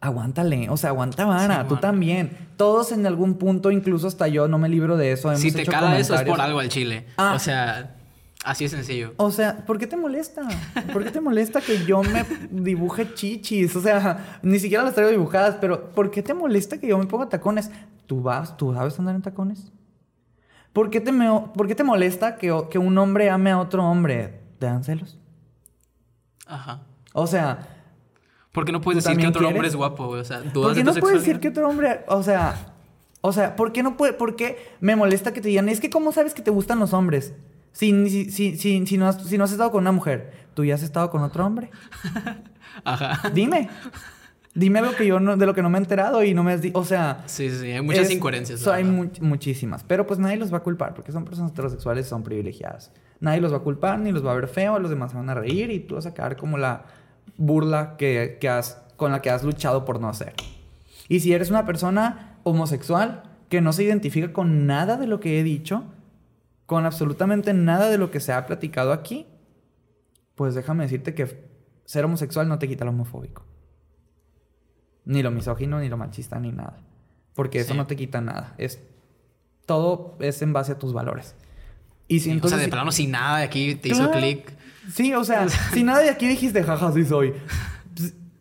Aguántale, 0.01 0.69
o 0.69 0.77
sea, 0.77 0.91
aguanta 0.91 1.25
vara, 1.25 1.61
Sí, 1.61 1.67
tú 1.69 1.77
también. 1.77 2.37
Todos 2.57 2.91
en 2.91 3.05
algún 3.07 3.35
punto, 3.35 3.71
incluso 3.71 4.07
hasta 4.07 4.27
yo, 4.27 4.47
no 4.47 4.57
me 4.59 4.69
libro 4.69 4.97
de 4.97 5.11
eso. 5.13 5.29
Hemos 5.29 5.41
Si 5.41 5.51
te 5.51 5.61
hecho 5.63 5.71
cala 5.71 5.97
eso 5.97 6.13
es 6.15 6.21
por 6.23 6.39
algo 6.41 6.59
al 6.59 6.69
chile. 6.69 7.07
Ah. 7.17 7.33
O 7.35 7.39
sea, 7.39 7.95
así 8.43 8.65
de 8.65 8.69
sencillo. 8.69 9.13
O 9.17 9.31
sea, 9.31 9.65
¿por 9.65 9.79
qué 9.79 9.87
te 9.87 9.97
molesta? 9.97 10.43
¿Por 10.93 11.03
qué 11.03 11.09
te 11.11 11.21
molesta 11.21 11.59
que 11.61 11.85
yo 11.85 12.03
me 12.03 12.23
dibuje 12.51 13.13
chichis? 13.15 13.75
O 13.75 13.81
sea, 13.81 14.39
ni 14.43 14.59
siquiera 14.59 14.83
las 14.83 14.93
traigo 14.93 15.09
dibujadas, 15.11 15.55
pero 15.59 15.89
¿por 15.91 16.11
qué 16.11 16.21
te 16.21 16.33
molesta 16.35 16.77
que 16.77 16.87
yo 16.87 16.97
me 16.99 17.05
ponga 17.05 17.27
tacones? 17.29 17.71
¿Tú 18.05 18.21
vas, 18.21 18.55
tú 18.57 18.73
sabes 18.73 18.99
andar 18.99 19.15
en 19.15 19.23
tacones? 19.23 19.71
¿Por 20.71 20.89
qué 20.91 21.01
te, 21.01 21.11
me- 21.13 21.41
por 21.55 21.67
qué 21.67 21.73
te 21.73 21.83
molesta 21.83 22.35
que, 22.35 22.53
que 22.69 22.77
un 22.77 22.95
hombre 22.99 23.29
ame 23.31 23.49
a 23.51 23.59
otro 23.59 23.83
hombre? 23.83 24.41
¿Te 24.59 24.67
dan 24.67 24.83
celos? 24.83 25.17
Ajá. 26.45 26.81
O 27.13 27.25
sea, 27.27 27.74
Porque 28.55 28.71
no 28.71 28.81
puedes 28.81 29.03
¿Tú 29.03 29.09
decir 29.09 29.21
que 29.21 29.27
otro 29.27 29.47
hombre 29.47 29.67
es 29.67 29.75
guapo, 29.75 30.07
güey. 30.07 30.21
O 30.21 30.23
sea, 30.25 30.39
dudas 30.39 30.53
¿por 30.53 30.73
qué 30.73 30.79
de 30.79 30.83
no 30.85 30.93
tu 30.93 30.99
puedes 31.01 31.19
decir 31.19 31.39
que 31.39 31.49
otro 31.49 31.67
hombre, 31.69 31.99
o 32.07 32.23
sea, 32.23 32.73
o 33.21 33.31
sea, 33.31 33.55
¿por 33.55 33.71
qué 33.71 33.83
no 33.83 33.97
puede, 33.97 34.13
por 34.13 34.35
qué 34.35 34.57
me 34.79 34.95
molesta 34.95 35.33
que 35.33 35.41
te 35.41 35.49
digan, 35.49 35.69
es 35.69 35.79
que 35.79 35.89
cómo 35.91 36.11
sabes 36.11 36.33
que 36.33 36.41
te 36.41 36.49
gustan 36.51 36.79
los 36.79 36.93
hombres? 36.93 37.33
Si, 37.73 38.09
si, 38.09 38.31
si, 38.31 38.57
si, 38.57 38.87
si 38.87 38.97
no 38.97 39.07
has, 39.07 39.21
si 39.23 39.37
no 39.37 39.43
has 39.43 39.51
estado 39.51 39.69
con 39.69 39.81
una 39.81 39.91
mujer, 39.91 40.31
¿tú 40.53 40.63
ya 40.63 40.75
has 40.75 40.83
estado 40.83 41.09
con 41.11 41.21
otro 41.21 41.45
hombre? 41.45 41.69
Ajá. 42.83 43.29
Dime. 43.33 43.69
Dime 44.53 44.79
algo 44.79 44.93
que 44.95 45.05
yo 45.05 45.19
no, 45.19 45.35
de 45.35 45.45
lo 45.45 45.53
que 45.53 45.61
no 45.61 45.69
me 45.69 45.77
he 45.77 45.81
enterado 45.81 46.23
y 46.23 46.33
no 46.33 46.41
me 46.41 46.53
has 46.53 46.61
dicho. 46.61 46.79
O 46.79 46.85
sea. 46.85 47.23
Sí, 47.25 47.49
sí. 47.49 47.71
Hay 47.71 47.81
muchas 47.81 48.05
es- 48.05 48.11
incoherencias. 48.11 48.61
so- 48.61 48.71
hay 48.71 48.85
muchísimas. 48.85 49.83
Pero 49.83 50.07
pues 50.07 50.17
nadie 50.17 50.37
los 50.37 50.53
va 50.53 50.57
a 50.59 50.63
culpar 50.63 50.93
porque 50.93 51.11
son 51.11 51.25
personas 51.25 51.51
heterosexuales 51.51 52.05
y 52.05 52.09
son 52.09 52.23
privilegiadas. 52.23 52.91
Nadie 53.19 53.41
los 53.41 53.51
va 53.51 53.57
a 53.57 53.61
culpar 53.61 53.99
ni 53.99 54.13
los 54.13 54.25
va 54.25 54.31
a 54.31 54.35
ver 54.35 54.47
feo, 54.47 54.79
los 54.79 54.89
demás 54.89 55.11
se 55.11 55.17
van 55.17 55.29
a 55.29 55.33
reír 55.33 55.71
y 55.71 55.81
tú 55.81 55.95
vas 55.95 56.05
a 56.05 56.13
quedar 56.13 56.37
como 56.37 56.57
la 56.57 56.85
burla 57.37 57.97
que, 57.97 58.37
que 58.39 58.49
has, 58.49 58.81
con 58.95 59.11
la 59.11 59.21
que 59.21 59.29
has 59.29 59.43
luchado 59.43 59.85
por 59.85 59.99
no 59.99 60.09
hacer. 60.09 60.33
Y 61.07 61.19
si 61.19 61.33
eres 61.33 61.49
una 61.49 61.65
persona 61.65 62.39
homosexual 62.43 63.23
que 63.49 63.61
no 63.61 63.73
se 63.73 63.83
identifica 63.83 64.33
con 64.33 64.65
nada 64.65 64.97
de 64.97 65.07
lo 65.07 65.19
que 65.19 65.39
he 65.39 65.43
dicho, 65.43 65.83
con 66.65 66.85
absolutamente 66.85 67.53
nada 67.53 67.89
de 67.89 67.97
lo 67.97 68.11
que 68.11 68.19
se 68.19 68.33
ha 68.33 68.45
platicado 68.45 68.91
aquí, 68.91 69.27
pues 70.35 70.55
déjame 70.55 70.83
decirte 70.83 71.13
que 71.13 71.45
ser 71.85 72.05
homosexual 72.05 72.47
no 72.47 72.59
te 72.59 72.67
quita 72.67 72.85
lo 72.85 72.91
homofóbico. 72.91 73.45
Ni 75.05 75.21
lo 75.21 75.31
misógino, 75.31 75.79
ni 75.79 75.89
lo 75.89 75.97
machista, 75.97 76.39
ni 76.39 76.51
nada. 76.51 76.79
Porque 77.35 77.59
eso 77.59 77.75
no 77.75 77.85
te 77.85 77.95
quita 77.95 78.21
nada. 78.21 78.55
Es, 78.57 78.81
todo 79.65 80.17
es 80.19 80.41
en 80.41 80.53
base 80.53 80.71
a 80.71 80.79
tus 80.79 80.93
valores. 80.93 81.35
Y 82.07 82.19
si 82.19 82.25
Sí, 82.25 82.31
entonces... 82.31 82.57
o 82.57 82.59
sea, 82.59 82.65
de 82.65 82.71
plano 82.71 82.91
sin 82.91 83.11
nada 83.11 83.39
de 83.39 83.43
aquí 83.43 83.75
te 83.75 83.89
hizo 83.89 84.09
clic. 84.11 84.51
Sí, 84.91 85.13
o 85.13 85.23
sea, 85.23 85.47
si 85.49 85.83
nada 85.83 85.99
de 85.99 86.09
aquí 86.09 86.27
dijiste, 86.27 86.63
jaja, 86.63 86.91
sí 86.91 87.05
soy. 87.05 87.33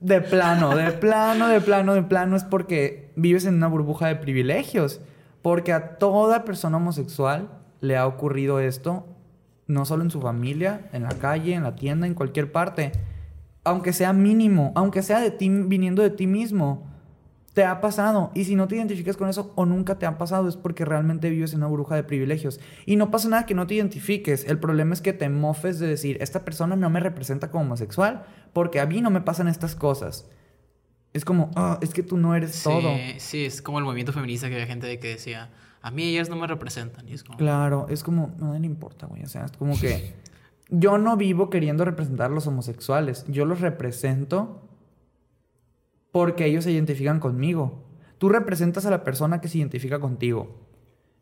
De 0.01 0.21
plano, 0.21 0.77
de 0.77 0.93
plano, 0.93 1.49
de 1.49 1.61
plano, 1.61 1.95
de 1.95 2.03
plano 2.03 2.37
es 2.37 2.45
porque 2.45 3.13
vives 3.17 3.47
en 3.47 3.55
una 3.55 3.69
burbuja 3.69 4.09
de 4.09 4.17
privilegios. 4.17 5.01
Porque 5.43 5.73
a 5.73 5.97
toda 5.99 6.45
persona 6.45 6.77
homosexual 6.77 7.49
le 7.81 7.97
ha 7.97 8.07
ocurrido 8.07 8.61
esto, 8.61 9.07
no 9.67 9.85
solo 9.85 10.03
en 10.03 10.11
su 10.11 10.21
familia, 10.21 10.89
en 10.93 11.03
la 11.03 11.11
calle, 11.11 11.55
en 11.55 11.63
la 11.63 11.75
tienda, 11.75 12.07
en 12.07 12.15
cualquier 12.15 12.53
parte. 12.53 12.93
Aunque 13.63 13.93
sea 13.93 14.13
mínimo, 14.13 14.73
aunque 14.75 15.03
sea 15.03 15.21
de 15.21 15.31
ti, 15.31 15.49
viniendo 15.49 16.03
de 16.03 16.11
ti 16.11 16.27
mismo, 16.27 16.94
te 17.55 17.65
ha 17.65 17.81
pasado. 17.81 18.31
Y 18.35 18.45
si 18.45 18.57
no 18.57 18.69
te 18.69 18.77
identificas 18.77 19.17
con 19.17 19.29
eso 19.29 19.53
o 19.55 19.65
nunca 19.65 19.99
te 19.99 20.07
ha 20.07 20.19
pasado, 20.19 20.49
es 20.49 20.57
porque 20.57 20.85
realmente 20.85 21.31
vives 21.31 21.53
en 21.53 21.59
una 21.61 21.69
burbuja 21.69 21.95
de 21.95 22.03
privilegios. 22.05 22.61
Y 22.85 22.97
no 22.97 23.11
pasa 23.11 23.29
nada 23.29 23.47
que 23.47 23.55
no 23.55 23.67
te 23.67 23.75
identifiques. 23.75 24.45
El 24.45 24.59
problema 24.59 24.93
es 24.93 25.01
que 25.01 25.13
te 25.13 25.29
mofes 25.29 25.79
de 25.79 25.87
decir, 25.87 26.19
esta 26.21 26.45
persona 26.45 26.75
no 26.77 26.91
me 26.91 27.01
representa 27.01 27.51
como 27.51 27.65
homosexual 27.65 28.25
porque 28.53 28.81
a 28.81 28.87
mí 28.87 29.01
no 29.01 29.11
me 29.11 29.21
pasan 29.21 29.49
estas 29.49 29.75
cosas. 29.77 30.29
Es 31.13 31.25
como, 31.25 31.53
"Ah, 31.55 31.79
es 31.81 31.91
que 31.95 32.03
tú 32.03 32.17
no 32.17 32.35
eres 32.35 32.57
Sí, 32.57 32.65
todo. 32.65 32.91
sí, 33.19 33.45
es 33.45 33.63
como 33.63 33.79
el 33.79 33.85
movimiento 33.85 34.13
feminista 34.13 34.49
que 34.49 34.55
había 34.55 34.67
gente 34.67 34.89
de 34.89 34.99
que 34.99 35.09
decía, 35.11 35.51
a 35.81 35.93
mí 35.93 36.03
ellas 36.03 36.29
no 36.29 36.35
me 36.35 36.49
representan. 36.49 37.09
Y 37.09 37.13
es 37.15 37.23
como, 37.23 37.39
Claro, 37.39 37.87
es 37.89 38.03
como, 38.03 38.35
no 38.39 38.59
le 38.59 38.67
importa, 38.67 39.07
güey. 39.07 39.23
O 39.23 39.29
sea, 39.29 39.45
es 39.45 39.53
como 39.53 39.79
que 39.79 40.13
yo 40.71 40.99
no 40.99 41.17
vivo 41.17 41.51
queriendo 41.51 41.85
representar 41.85 42.33
a 42.33 42.35
los 42.35 42.49
homosexuales. 42.49 43.25
Yo 43.29 43.45
los 43.45 43.61
represento 43.61 44.64
porque 46.15 46.47
ellos 46.47 46.62
se 46.62 46.71
identifican 46.71 47.19
conmigo. 47.19 47.83
Tú 48.19 48.29
representas 48.29 48.87
a 48.87 48.91
la 48.91 49.03
persona 49.03 49.41
que 49.41 49.49
se 49.49 49.59
identifica 49.59 49.99
contigo. 49.99 50.61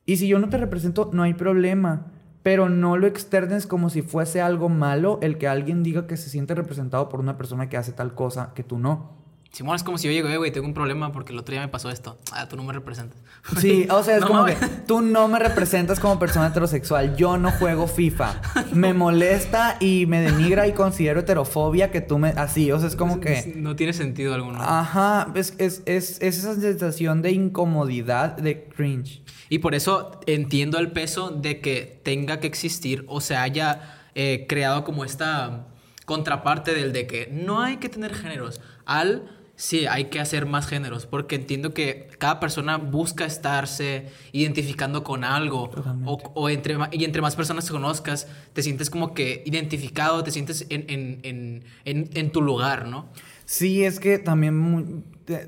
Y 0.05 0.19
si 0.19 0.29
yo 0.29 0.39
no 0.39 0.51
te 0.51 0.59
represento, 0.59 1.09
no 1.15 1.23
hay 1.23 1.33
problema. 1.33 2.13
Pero 2.43 2.69
no 2.69 2.99
lo 2.99 3.07
externes 3.07 3.67
como 3.67 3.89
si 3.89 4.03
fuese 4.03 4.43
algo 4.43 4.69
malo 4.69 5.19
el 5.23 5.39
que 5.39 5.49
alguien 5.49 5.83
diga 5.83 6.07
que 6.07 6.19
se 6.19 6.29
siente 6.29 6.55
representado 6.55 7.09
por 7.09 7.21
una 7.21 7.39
persona 7.39 7.71
que 7.71 7.79
hace 7.79 7.93
tal 7.93 8.15
cosa 8.15 8.53
que 8.55 8.65
tú 8.65 8.79
no. 8.79 9.22
Simón 9.53 9.77
es 9.77 9.83
como 9.83 9.99
si 9.99 10.07
yo 10.07 10.13
llego, 10.13 10.35
güey, 10.39 10.51
tengo 10.51 10.67
un 10.67 10.73
problema 10.73 11.13
porque 11.13 11.33
el 11.33 11.39
otro 11.39 11.53
día 11.53 11.61
me 11.61 11.69
pasó 11.69 11.91
esto. 11.91 12.17
Ah, 12.33 12.49
tú 12.49 12.57
no 12.57 12.63
me 12.65 12.73
representas. 12.73 13.19
Sí, 13.61 13.87
o 13.91 14.03
sea, 14.03 14.17
es 14.17 14.23
No 14.23 14.29
como 14.29 14.45
que 14.47 14.57
tú 14.87 15.03
no 15.03 15.29
me 15.29 15.39
representas 15.39 16.01
como 16.01 16.19
persona 16.19 16.47
heterosexual. 16.47 17.17
Yo 17.17 17.37
no 17.37 17.51
juego 17.51 17.87
FIFA. 17.87 18.41
Me 18.73 18.95
molesta 18.95 19.77
y 19.79 20.07
me 20.07 20.23
denigra 20.23 20.67
y 20.67 20.73
considero 20.73 21.21
heterofobia 21.21 21.91
que 21.91 22.01
tú 22.01 22.19
me. 22.19 22.31
Así, 22.31 22.73
o 22.73 22.79
sea, 22.79 22.89
es 22.89 22.97
como 22.97 23.21
que. 23.21 23.53
No 23.57 23.77
tiene 23.77 23.93
sentido 23.93 24.33
alguno. 24.35 24.59
Ajá, 24.63 25.31
es, 25.35 25.55
es, 25.59 25.83
es, 25.85 26.23
es 26.23 26.39
esa 26.39 26.55
sensación 26.55 27.21
de 27.21 27.33
incomodidad, 27.33 28.37
de 28.37 28.65
cringe. 28.65 29.23
Y 29.51 29.59
por 29.59 29.75
eso 29.75 30.19
entiendo 30.27 30.79
el 30.79 30.93
peso 30.93 31.31
de 31.31 31.61
que 31.61 32.01
tenga 32.03 32.41
que 32.41 32.47
existir 32.47 33.05
o 33.07 33.21
se 33.21 33.37
haya 33.37 33.99
eh, 34.15 34.47
creado 34.49 34.85
como 34.85 35.05
esta 35.05 35.67
contraparte 36.07 36.75
del 36.75 36.93
de 36.93 37.07
que 37.07 37.29
no 37.31 37.61
hay 37.61 37.77
que 37.77 37.89
tener 37.89 38.15
géneros 38.15 38.61
al 38.87 39.42
sí, 39.63 39.87
hay 39.87 40.07
que 40.07 40.21
hacer 40.21 40.47
más 40.47 40.67
géneros, 40.67 41.07
porque 41.07 41.37
entiendo 41.37 41.73
que 41.73 42.09
cada 42.19 42.41
persona 42.41 42.79
busca 42.79 43.25
estarse 43.25 44.07
identificando 44.33 45.05
con 45.05 45.25
algo, 45.25 45.71
o, 46.05 46.19
o 46.35 46.49
entre, 46.51 46.77
y 46.93 47.05
entre 47.05 47.23
más 47.23 47.37
personas 47.37 47.67
te 47.67 47.73
conozcas, 47.73 48.27
te 48.53 48.63
sientes 48.63 48.91
como 48.91 49.15
que 49.15 49.43
identificado, 49.47 50.25
te 50.25 50.31
sientes 50.31 50.67
en, 50.71 50.85
en, 50.89 51.21
en, 51.23 51.65
en, 51.85 52.11
en 52.15 52.33
tu 52.33 52.43
lugar, 52.43 52.87
¿no? 52.89 53.09
Sí, 53.45 53.85
es 53.85 54.01
que 54.01 54.19
también 54.19 54.59
mu- 54.59 55.03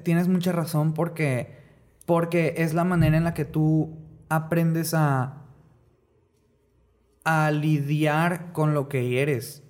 tienes 0.04 0.28
mucha 0.28 0.52
razón 0.52 0.94
porque, 0.94 1.56
porque 2.06 2.54
es 2.58 2.74
la 2.74 2.84
manera 2.84 3.16
en 3.16 3.24
la 3.24 3.34
que 3.34 3.44
tú 3.44 3.96
aprendes 4.28 4.94
a, 4.94 5.42
a 7.24 7.50
lidiar 7.50 8.52
con 8.52 8.74
lo 8.74 8.88
que 8.88 9.20
eres. 9.22 9.63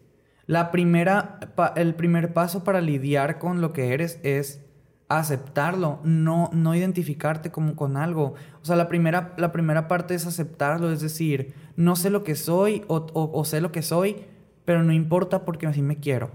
La 0.47 0.71
primera, 0.71 1.41
pa- 1.55 1.73
el 1.77 1.95
primer 1.95 2.33
paso 2.33 2.65
para 2.65 2.81
lidiar 2.81 3.39
con 3.39 3.61
lo 3.61 3.73
que 3.73 3.93
eres 3.95 4.21
es 4.23 4.61
aceptarlo, 5.09 6.01
no, 6.03 6.51
no 6.53 6.75
identificarte 6.75 7.51
como 7.51 7.77
con 7.77 7.97
algo. 7.97 8.35
O 8.63 8.65
sea, 8.65 8.77
la 8.77 8.89
primera, 8.89 9.35
la 9.37 9.53
primera 9.53 9.87
parte 9.89 10.15
es 10.15 10.27
aceptarlo, 10.27 10.91
es 10.91 11.01
decir, 11.01 11.55
no 11.77 11.95
sé 11.97 12.11
lo 12.11 12.25
que 12.25 12.35
soy 12.35 12.85
o, 12.89 12.97
o- 13.13 13.31
o 13.33 13.45
sé 13.45 13.61
lo 13.61 13.71
que 13.73 13.83
soy, 13.83 14.17
pero 14.65 14.83
no 14.83 14.93
importa 14.93 15.45
porque 15.45 15.67
así 15.67 15.83
me 15.83 15.97
quiero. 15.99 16.31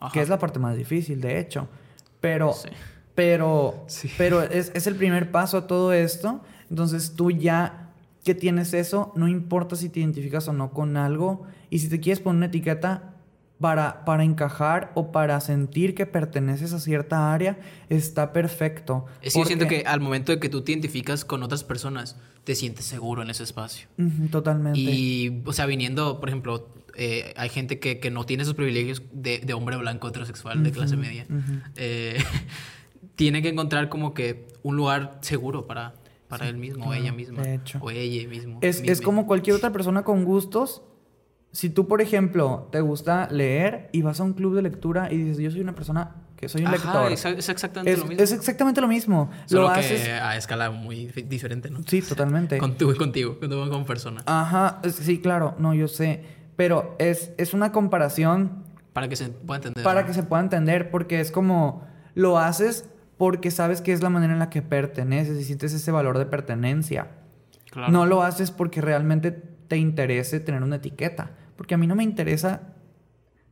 Ajá. 0.00 0.12
Que 0.12 0.20
es 0.20 0.28
la 0.28 0.38
parte 0.38 0.58
más 0.58 0.76
difícil, 0.76 1.20
de 1.20 1.38
hecho. 1.38 1.68
Pero, 2.20 2.52
Sí. 2.52 2.68
pero, 3.14 3.84
Sí. 3.86 4.10
pero 4.18 4.42
es, 4.42 4.72
es 4.74 4.86
el 4.86 4.96
primer 4.96 5.30
paso 5.30 5.56
a 5.58 5.66
todo 5.66 5.92
esto. 5.92 6.40
Entonces 6.70 7.14
tú 7.14 7.30
ya 7.30 7.90
que 8.24 8.34
tienes 8.34 8.72
eso, 8.74 9.12
no 9.16 9.26
importa 9.28 9.74
si 9.76 9.88
te 9.88 10.00
identificas 10.00 10.46
o 10.48 10.52
no 10.52 10.70
con 10.72 10.96
algo. 10.96 11.42
Y 11.70 11.78
si 11.80 11.88
te 11.88 12.00
quieres 12.00 12.20
poner 12.20 12.36
una 12.38 12.46
etiqueta 12.46 13.11
para, 13.62 14.04
para 14.04 14.24
encajar 14.24 14.90
o 14.94 15.12
para 15.12 15.40
sentir 15.40 15.94
que 15.94 16.04
perteneces 16.04 16.72
a 16.72 16.80
cierta 16.80 17.32
área, 17.32 17.58
está 17.88 18.32
perfecto. 18.32 19.06
Es 19.22 19.32
que 19.32 19.38
yo 19.38 19.46
siento 19.46 19.68
que 19.68 19.84
al 19.86 20.00
momento 20.00 20.32
de 20.32 20.40
que 20.40 20.48
tú 20.48 20.62
te 20.62 20.72
identificas 20.72 21.24
con 21.24 21.44
otras 21.44 21.62
personas, 21.62 22.16
te 22.42 22.56
sientes 22.56 22.84
seguro 22.84 23.22
en 23.22 23.30
ese 23.30 23.44
espacio. 23.44 23.86
Totalmente. 24.32 24.80
Y, 24.80 25.42
o 25.46 25.52
sea, 25.52 25.66
viniendo, 25.66 26.18
por 26.18 26.28
ejemplo, 26.28 26.68
eh, 26.96 27.32
hay 27.36 27.48
gente 27.50 27.78
que, 27.78 28.00
que 28.00 28.10
no 28.10 28.26
tiene 28.26 28.42
esos 28.42 28.54
privilegios 28.54 29.00
de, 29.12 29.38
de 29.38 29.54
hombre 29.54 29.76
blanco 29.76 30.08
heterosexual 30.08 30.64
de 30.64 30.72
clase 30.72 30.96
media. 30.96 31.24
Eh, 31.76 32.22
tiene 33.14 33.42
que 33.42 33.48
encontrar 33.48 33.88
como 33.88 34.12
que 34.12 34.48
un 34.64 34.76
lugar 34.76 35.18
seguro 35.20 35.68
para, 35.68 35.94
para 36.26 36.48
él 36.48 36.56
mismo, 36.56 36.86
o 36.86 36.94
ella 36.94 37.12
misma. 37.12 37.42
de 37.42 37.54
hecho. 37.54 37.78
O 37.80 37.90
ella 37.90 38.28
mismo. 38.28 38.58
Es, 38.60 38.78
es 38.78 38.82
misma. 38.82 39.04
como 39.04 39.26
cualquier 39.28 39.54
otra 39.54 39.72
persona 39.72 40.02
con 40.02 40.24
gustos. 40.24 40.82
Si 41.52 41.68
tú, 41.70 41.86
por 41.86 42.00
ejemplo, 42.00 42.68
te 42.72 42.80
gusta 42.80 43.28
leer 43.30 43.88
y 43.92 44.00
vas 44.02 44.18
a 44.20 44.22
un 44.24 44.32
club 44.32 44.54
de 44.56 44.62
lectura 44.62 45.12
y 45.12 45.18
dices, 45.18 45.38
yo 45.38 45.50
soy 45.50 45.60
una 45.60 45.74
persona 45.74 46.16
que 46.36 46.48
soy 46.48 46.62
un 46.62 46.68
Ajá, 46.68 46.76
lector. 46.76 47.12
es, 47.12 47.24
es 47.26 47.48
exactamente 47.50 47.92
Es, 47.92 47.98
lo 48.00 48.06
mismo. 48.06 48.24
es 48.24 48.32
exactamente 48.32 48.80
lo 48.80 48.88
mismo. 48.88 49.30
Solo 49.46 49.68
lo 49.68 49.74
que 49.74 49.80
haces. 49.80 50.08
a 50.08 50.36
escala 50.36 50.70
muy 50.70 51.08
dif- 51.08 51.28
diferente, 51.28 51.68
¿no? 51.70 51.80
Sí, 51.86 52.00
totalmente. 52.02 52.56
Contigo, 52.58 52.94
contigo, 52.96 53.38
contigo 53.38 53.68
como 53.68 53.84
persona. 53.84 54.22
Ajá, 54.26 54.80
sí, 54.90 55.20
claro, 55.20 55.54
no, 55.58 55.74
yo 55.74 55.88
sé. 55.88 56.24
Pero 56.56 56.96
es, 56.98 57.32
es 57.38 57.52
una 57.54 57.70
comparación 57.70 58.64
Para 58.94 59.08
que 59.08 59.16
se 59.16 59.28
pueda 59.28 59.58
entender. 59.58 59.84
para 59.84 60.00
¿no? 60.02 60.06
que 60.06 60.14
se 60.14 60.22
pueda 60.22 60.42
entender, 60.42 60.90
porque 60.90 61.20
es 61.20 61.30
como 61.30 61.86
lo 62.14 62.38
haces 62.38 62.88
porque 63.18 63.50
sabes 63.50 63.82
que 63.82 63.92
es 63.92 64.02
la 64.02 64.08
manera 64.10 64.32
en 64.32 64.38
la 64.38 64.50
que 64.50 64.62
perteneces 64.62 65.38
y 65.38 65.44
sientes 65.44 65.72
ese 65.74 65.90
valor 65.92 66.18
de 66.18 66.26
pertenencia. 66.26 67.08
Claro. 67.70 67.92
No 67.92 68.06
lo 68.06 68.22
haces 68.22 68.50
porque 68.50 68.80
realmente 68.80 69.30
te 69.32 69.76
interese 69.76 70.40
tener 70.40 70.62
una 70.62 70.76
etiqueta. 70.76 71.30
Porque 71.62 71.76
a 71.76 71.78
mí 71.78 71.86
no 71.86 71.94
me 71.94 72.02
interesa 72.02 72.74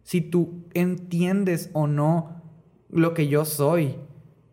si 0.03 0.21
tú 0.21 0.65
entiendes 0.75 1.71
o 1.75 1.87
no 1.87 2.43
lo 2.91 3.15
que 3.15 3.29
yo 3.29 3.45
soy. 3.45 3.95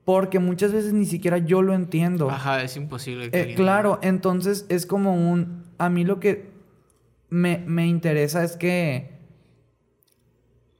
Porque 0.05 0.37
muchas 0.37 0.71
veces 0.73 0.93
ni 0.93 1.07
siquiera 1.07 1.39
yo 1.39 1.63
lo 1.63 1.73
entiendo. 1.73 2.29
Ajá, 2.29 2.61
es 2.61 2.77
imposible. 2.77 3.31
que 3.31 3.41
Eh, 3.41 3.55
claro, 3.55 3.97
entonces 4.03 4.67
es 4.69 4.85
como 4.85 5.15
un... 5.15 5.63
A 5.79 5.89
mí 5.89 6.03
lo 6.03 6.19
que 6.19 6.51
me, 7.29 7.57
me 7.65 7.87
interesa 7.87 8.43
es 8.43 8.57
que 8.57 9.17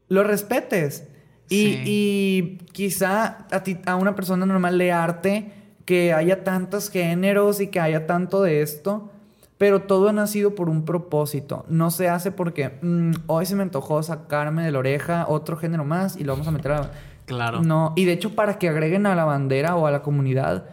lo 0.08 0.24
respetes. 0.24 1.08
Y, 1.50 1.56
Sí. 1.56 1.82
y 1.86 2.58
quizá 2.74 3.48
a, 3.50 3.64
ti, 3.64 3.80
a 3.88 3.96
una 3.96 4.14
persona 4.14 4.46
normal 4.46 4.78
le 4.78 4.92
arte 4.92 5.52
que 5.86 6.14
haya 6.14 6.44
tantos 6.44 6.92
géneros 6.92 7.60
y 7.60 7.68
que 7.70 7.80
haya 7.80 8.06
tanto 8.06 8.44
de 8.44 8.62
esto, 8.62 9.10
pero 9.58 9.82
todo 9.84 10.10
ha 10.10 10.14
nacido 10.14 10.54
por 10.56 10.70
un 10.70 10.86
propósito. 10.86 11.66
No 11.68 11.90
se 11.92 12.10
hace 12.10 12.32
porque 12.32 12.78
mm, 12.82 13.12
hoy 13.28 13.46
se 13.46 13.56
me 13.56 13.64
antojó 13.64 14.02
sacarme 14.04 14.64
de 14.64 14.72
la 14.72 14.80
oreja 14.80 15.26
otro 15.28 15.58
género 15.58 15.84
más 15.86 16.16
y 16.18 16.24
lo 16.24 16.34
vamos 16.34 16.48
a 16.48 16.52
meter 16.52 16.72
a... 16.74 16.92
Claro. 17.26 17.62
No, 17.62 17.94
y 17.96 18.06
de 18.06 18.14
hecho 18.14 18.36
para 18.36 18.58
que 18.60 18.70
agreguen 18.70 19.06
a 19.06 19.16
la 19.16 19.26
bandera 19.26 19.76
o 19.76 19.86
a 19.88 19.92
la 19.92 20.02
comunidad 20.02 20.66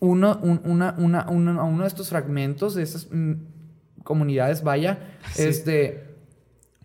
uno, 0.00 0.38
un- 0.42 0.60
una, 0.64 0.94
una, 0.98 1.26
uno, 1.28 1.60
a 1.60 1.64
uno 1.64 1.82
de 1.82 1.88
estos 1.88 2.10
fragmentos 2.10 2.74
de 2.74 2.82
esas 2.84 3.08
mm, 3.10 3.32
comunidades, 4.04 4.62
vaya, 4.62 4.98
Sí. 5.32 5.42
este, 5.44 6.07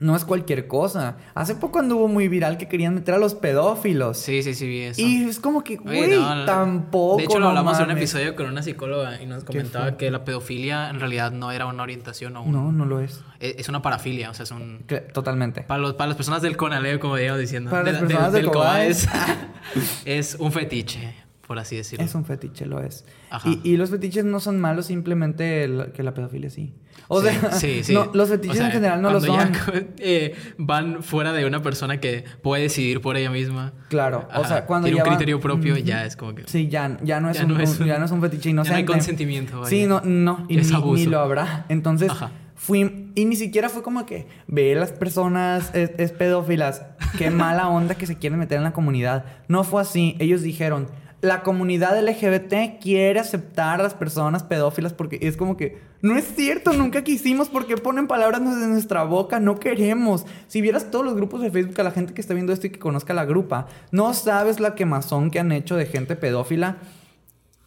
no 0.04 0.16
es 0.16 0.26
cualquier 0.26 0.68
cosa. 0.68 1.16
Hace 1.34 1.56
poco 1.56 1.80
anduvo 1.80 2.08
muy 2.08 2.28
viral 2.28 2.58
que 2.58 2.68
querían 2.68 2.94
meter 2.96 3.16
a 3.16 3.18
los 3.18 3.36
pedófilos. 3.36 4.18
Sí, 4.18 4.44
sí, 4.44 4.54
sí, 4.54 4.68
vi 4.68 4.82
eso. 4.82 5.02
Y 5.02 5.24
es 5.24 5.40
como 5.40 5.64
que, 5.64 5.78
güey, 5.78 6.12
no, 6.12 6.36
no. 6.36 6.46
tampoco. 6.46 7.18
De 7.18 7.24
hecho, 7.24 7.40
lo 7.40 7.48
hablamos 7.50 7.78
en 7.80 7.86
un 7.86 7.92
episodio 7.92 8.36
con 8.36 8.48
una 8.48 8.62
psicóloga 8.62 9.22
y 9.22 9.26
nos 9.26 9.44
comentaba 9.44 9.98
que 9.98 10.12
la 10.12 10.26
pedofilia 10.26 10.90
en 10.90 11.00
realidad 11.00 11.32
no 11.32 11.52
era 11.52 11.66
una 11.66 11.84
orientación 11.84 12.36
o 12.38 12.44
un- 12.44 12.52
No, 12.52 12.72
no 12.72 12.86
lo 12.86 13.00
es. 13.00 13.24
es 13.40 13.56
es 13.60 13.70
una 13.70 13.82
parafilia, 13.82 14.30
o 14.30 14.34
sea, 14.34 14.44
es 14.44 14.52
un... 14.52 14.84
Totalmente. 15.14 15.62
Para, 15.64 15.82
los, 15.82 15.94
para 15.94 16.08
las 16.10 16.18
personas 16.18 16.42
del 16.42 16.58
Conaleo, 16.58 17.00
como 17.00 17.16
digamos 17.16 17.40
diciendo. 17.40 17.72
Para 17.72 17.84
de 17.84 17.92
las 17.94 18.02
la- 18.02 18.08
del- 18.08 18.18
personas 18.18 18.34
del 18.34 18.42
del 18.44 18.52
Cobaes. 18.52 19.08
es 20.06 20.36
un 20.40 20.52
fetiche, 20.52 21.14
por 21.48 21.60
así 21.60 21.76
decirlo. 21.76 22.06
Es 22.06 22.16
un 22.16 22.26
fetiche, 22.26 22.66
lo 22.66 22.80
es. 22.82 23.06
Ajá. 23.30 23.50
Y, 23.50 23.60
y 23.64 23.78
los 23.78 23.90
fetiches 23.90 24.24
no 24.26 24.40
son 24.40 24.60
malos, 24.60 24.86
simplemente 24.86 25.64
el- 25.66 25.92
que 25.94 26.02
la 26.04 26.14
pedofilia 26.14 26.50
sí. 26.50 26.74
O 27.10 27.22
Sí, 27.22 27.28
sea, 27.30 27.52
sí, 27.52 27.84
sí. 27.84 27.94
no, 27.96 28.10
los 28.14 28.30
fetiches 28.30 28.56
O 28.56 28.58
sea, 28.58 28.66
en 28.68 28.72
general 28.72 29.02
no 29.02 29.12
lo 29.12 29.20
son. 29.20 29.38
ya, 29.38 29.52
eh, 29.98 30.36
van 30.58 31.04
fuera 31.04 31.34
de 31.34 31.46
una 31.46 31.62
persona 31.62 32.00
que 32.00 32.24
puede 32.42 32.64
decidir 32.64 33.02
por 33.02 33.18
ella 33.18 33.30
misma. 33.30 33.74
Claro, 33.90 34.28
o 34.30 34.40
Ajá, 34.40 34.48
sea, 34.48 34.66
cuando 34.66 34.86
tiene 34.86 34.98
ya 35.00 35.04
un 35.04 35.10
va- 35.10 35.16
criterio 35.16 35.40
propio, 35.42 35.74
Ujú. 35.74 35.84
ya 35.84 36.06
es 36.06 36.16
como 36.16 36.34
que. 36.34 36.44
Sí, 36.48 36.70
ya, 36.70 36.98
ya, 37.04 37.20
no, 37.20 37.30
es 37.30 37.38
Ya 37.38 37.46
un, 37.46 37.54
no 37.56 37.60
es 37.60 37.80
un- 37.80 37.88
ya 37.88 37.98
no 38.00 38.06
es 38.06 38.12
un 38.12 38.22
fetiche 38.22 38.50
ya 38.50 38.56
no 38.64 38.76
hay 38.76 38.86
consentimiento, 38.86 39.58
vaya. 39.60 39.70
Sí, 39.70 39.86
no, 39.86 40.02
no, 40.02 40.46
y 40.50 40.60
Es 40.60 40.70
ni, 40.70 40.76
abuso. 40.76 41.04
ni 41.04 41.06
lo 41.08 41.20
habrá. 41.20 41.66
Entonces, 41.68 42.10
Ajá. 42.10 42.32
fui, 42.56 43.12
y 43.16 43.26
ni 43.26 43.36
siquiera 43.36 43.68
fue 43.68 43.84
como 43.84 44.06
que 44.06 44.28
ve 44.48 44.74
las 44.76 44.92
personas 44.94 45.72
es, 45.76 45.92
es 45.98 46.12
pedófilas, 46.14 46.84
qué 47.18 47.30
mala 47.32 47.68
onda 47.68 47.96
que 47.96 48.08
se 48.08 48.18
quieren 48.18 48.40
meter 48.40 48.58
en 48.60 48.64
la 48.64 48.72
comunidad. 48.72 49.26
No 49.50 49.64
fue 49.66 49.82
así. 49.82 50.16
Ellos 50.20 50.42
dijeron, 50.42 50.88
la 51.24 51.42
comunidad 51.42 51.98
LGBT 51.98 52.82
quiere 52.82 53.18
aceptar 53.18 53.80
a 53.80 53.84
las 53.84 53.94
personas 53.94 54.44
pedófilas 54.44 54.92
porque 54.92 55.20
es 55.22 55.38
como 55.38 55.56
que 55.56 55.78
no 56.02 56.18
es 56.18 56.26
cierto, 56.36 56.74
nunca 56.74 57.02
quisimos 57.06 57.48
porque 57.48 57.78
ponen 57.78 58.08
palabras 58.08 58.42
de 58.42 58.68
nuestra 58.68 59.06
boca, 59.06 59.40
no 59.40 59.58
queremos. 59.58 60.26
Si 60.48 60.60
vieras 60.60 60.92
todos 60.92 61.06
los 61.06 61.16
grupos 61.16 61.42
de 61.42 61.50
Facebook 61.50 61.80
a 61.80 61.84
la 61.86 61.92
gente 61.92 62.14
que 62.14 62.20
está 62.20 62.34
viendo 62.34 62.52
esto 62.52 62.68
y 62.68 62.72
que 62.72 62.80
conozca 62.80 63.14
la 63.14 63.24
grupa, 63.24 63.68
no 63.92 64.14
sabes 64.14 64.60
la 64.60 64.76
quemazón 64.76 65.32
que 65.32 65.40
han 65.40 65.54
hecho 65.54 65.78
de 65.78 65.86
gente 65.86 66.18
pedófila 66.18 66.80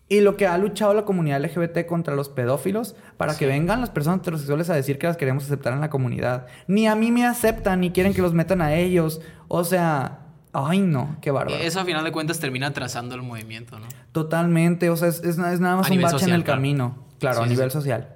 y 0.07 0.21
lo 0.21 0.37
que 0.37 0.47
ha 0.47 0.59
luchado 0.59 0.93
la 0.93 1.07
comunidad 1.07 1.43
LGBT 1.43 1.87
contra 1.87 2.15
los 2.15 2.29
pedófilos 2.29 2.95
para 3.17 3.39
que 3.39 3.47
vengan 3.47 3.81
las 3.81 3.89
personas 3.89 4.21
heterosexuales 4.21 4.69
a 4.69 4.75
decir 4.75 4.99
que 4.99 5.07
las 5.07 5.17
queremos 5.17 5.45
aceptar 5.45 5.73
en 5.73 5.81
la 5.81 5.89
comunidad. 5.89 6.47
Ni 6.67 6.89
a 6.89 6.95
mí 6.95 7.11
me 7.11 7.25
aceptan, 7.25 7.81
ni 7.81 7.91
quieren 7.91 8.13
que 8.13 8.21
los 8.21 8.35
metan 8.35 8.61
a 8.61 8.75
ellos. 8.75 9.23
O 9.49 9.65
sea, 9.65 10.26
ay 10.57 10.81
no, 10.81 11.17
qué 11.21 11.31
bárbaro. 11.31 11.57
Eso 11.59 11.81
a 11.81 11.85
final 11.85 12.05
de 12.05 12.13
cuentas 12.13 12.39
termina 12.41 12.73
trazando 12.73 13.15
el 13.15 13.23
movimiento, 13.23 13.79
¿no? 13.79 13.87
Totalmente, 14.13 14.89
o 14.91 14.97
sea, 14.97 15.09
es, 15.09 15.17
es, 15.21 15.39
es 15.39 15.39
nada 15.61 15.77
más 15.77 15.91
A 15.91 15.93
un 15.93 16.01
bache 16.01 16.25
en 16.25 16.33
el 16.33 16.45
claro. 16.45 16.59
camino. 16.59 17.07
Claro, 17.19 17.39
Sí, 17.39 17.45
a 17.45 17.47
nivel 17.47 17.71
sí. 17.71 17.75
social. 17.75 18.15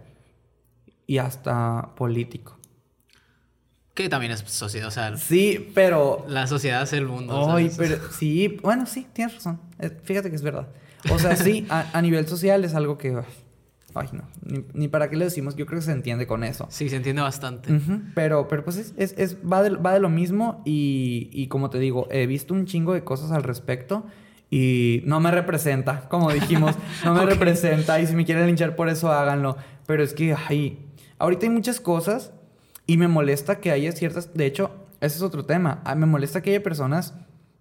Y 1.07 1.19
hasta 1.19 1.91
político. 1.97 2.59
Que 3.95 4.09
también 4.09 4.33
es 4.33 4.41
sociedad, 4.41 4.89
o 4.89 4.91
sea, 4.91 5.17
Sí, 5.17 5.71
pero... 5.75 6.25
la 6.29 6.47
sociedad 6.47 6.83
es 6.83 6.93
el 6.93 7.07
mundo. 7.07 7.53
Ay, 7.53 7.71
pero 7.77 7.97
sí, 8.13 8.59
bueno, 8.63 8.87
sí, 8.87 9.07
tienes 9.13 9.35
razón. 9.35 9.61
Eh, 9.79 9.91
Fíjate 10.05 10.31
que 10.31 10.37
es 10.37 10.43
verdad. 10.43 10.69
O 11.11 11.19
sea, 11.19 11.37
sí, 11.37 11.67
a, 11.71 11.87
a 11.93 12.01
nivel 12.03 12.27
social 12.29 12.65
es 12.65 12.75
algo 12.75 12.97
que... 12.97 13.21
Ay, 13.95 14.09
no. 14.13 14.23
Ni, 14.45 14.65
ni 14.75 14.89
para 14.89 15.11
qué 15.11 15.17
le 15.17 15.25
decimos, 15.25 15.57
yo 15.57 15.67
creo 15.67 15.81
que 15.81 15.85
se 15.87 15.93
entiende 15.93 16.27
con 16.27 16.45
eso. 16.45 16.67
Sí, 16.71 16.89
se 16.89 16.97
entiende 16.97 17.23
bastante. 17.23 17.71
Pero, 18.15 18.49
pero 18.49 18.65
pues 18.65 18.77
es, 18.77 18.95
es, 18.97 19.15
es- 19.19 19.37
va, 19.39 19.63
de, 19.63 19.71
va 19.71 19.93
de 19.95 20.01
lo 20.01 20.09
mismo 20.09 20.63
y, 20.65 21.29
y 21.33 21.49
como 21.49 21.71
te 21.71 21.79
digo, 21.79 22.07
he 22.11 22.27
visto 22.27 22.55
un 22.55 22.67
chingo 22.67 22.93
de 22.95 23.03
cosas 23.05 23.31
al 23.33 23.43
respecto 23.43 24.05
y 24.51 25.03
no 25.07 25.21
me 25.21 25.31
representa, 25.31 26.09
como 26.09 26.33
dijimos, 26.33 26.77
no 27.05 27.15
me 27.15 27.25
representa 27.25 28.01
y 28.01 28.07
si 28.07 28.15
me 28.15 28.25
quieren 28.25 28.47
linchar 28.47 28.75
por 28.77 28.89
eso 28.89 29.13
háganlo. 29.13 29.57
Pero 29.87 30.03
es 30.03 30.13
que, 30.15 30.35
ay, 30.49 30.79
ahorita 31.19 31.47
hay 31.47 31.51
muchas 31.51 31.81
cosas 31.81 32.33
y 32.87 32.97
me 32.97 33.07
molesta 33.09 33.61
que 33.61 33.71
haya 33.71 33.93
ciertas, 33.93 34.35
de 34.35 34.47
hecho, 34.47 34.71
ese 35.01 35.17
es 35.17 35.23
otro 35.23 35.45
tema, 35.45 35.81
Ah, 35.85 35.95
me 35.95 36.07
molesta 36.07 36.43
que 36.43 36.51
haya 36.51 36.63
personas, 36.63 37.15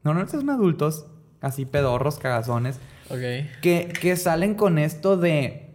normalmente 0.03 0.37
son 0.37 0.49
adultos, 0.49 1.05
así 1.41 1.65
pedorros, 1.65 2.17
cagazones, 2.17 2.79
Ok. 3.09 3.19
que, 3.61 3.93
que 4.01 4.15
salen 4.17 4.55
con 4.55 4.77
esto 4.79 5.15
de 5.17 5.68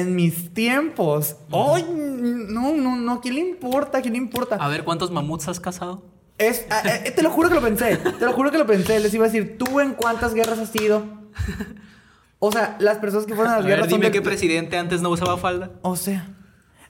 en 0.00 0.14
mis 0.14 0.52
tiempos. 0.54 1.36
¡Ay! 1.52 1.84
No, 1.92 2.72
no, 2.74 2.96
no. 2.96 3.20
¿Quién 3.20 3.34
le 3.34 3.40
importa? 3.40 4.00
¿Quién 4.00 4.14
le 4.14 4.18
importa? 4.18 4.56
A 4.56 4.68
ver, 4.68 4.84
¿cuántos 4.84 5.10
mamuts 5.10 5.48
has 5.48 5.60
cazado? 5.60 6.02
Es, 6.38 6.66
ah, 6.70 6.82
eh, 7.04 7.10
te 7.10 7.22
lo 7.22 7.30
juro 7.30 7.48
que 7.48 7.54
lo 7.54 7.60
pensé. 7.60 7.96
Te 7.96 8.24
lo 8.24 8.32
juro 8.32 8.50
que 8.50 8.58
lo 8.58 8.66
pensé. 8.66 8.98
Les 9.00 9.12
iba 9.14 9.24
a 9.26 9.28
decir, 9.28 9.56
¿tú 9.58 9.80
en 9.80 9.92
cuántas 9.94 10.34
guerras 10.34 10.58
has 10.58 10.74
ido? 10.74 11.04
O 12.38 12.50
sea, 12.50 12.76
las 12.80 12.98
personas 12.98 13.26
que 13.26 13.34
fueron 13.34 13.52
a 13.52 13.56
las 13.58 13.64
A 13.64 13.68
guerras 13.68 13.82
ver, 13.86 13.90
son 13.90 14.00
dime 14.00 14.10
de- 14.10 14.12
qué 14.12 14.22
presidente 14.22 14.76
antes 14.76 15.00
no 15.02 15.10
usaba 15.10 15.36
falda. 15.36 15.70
O 15.82 15.94
sea, 15.94 16.28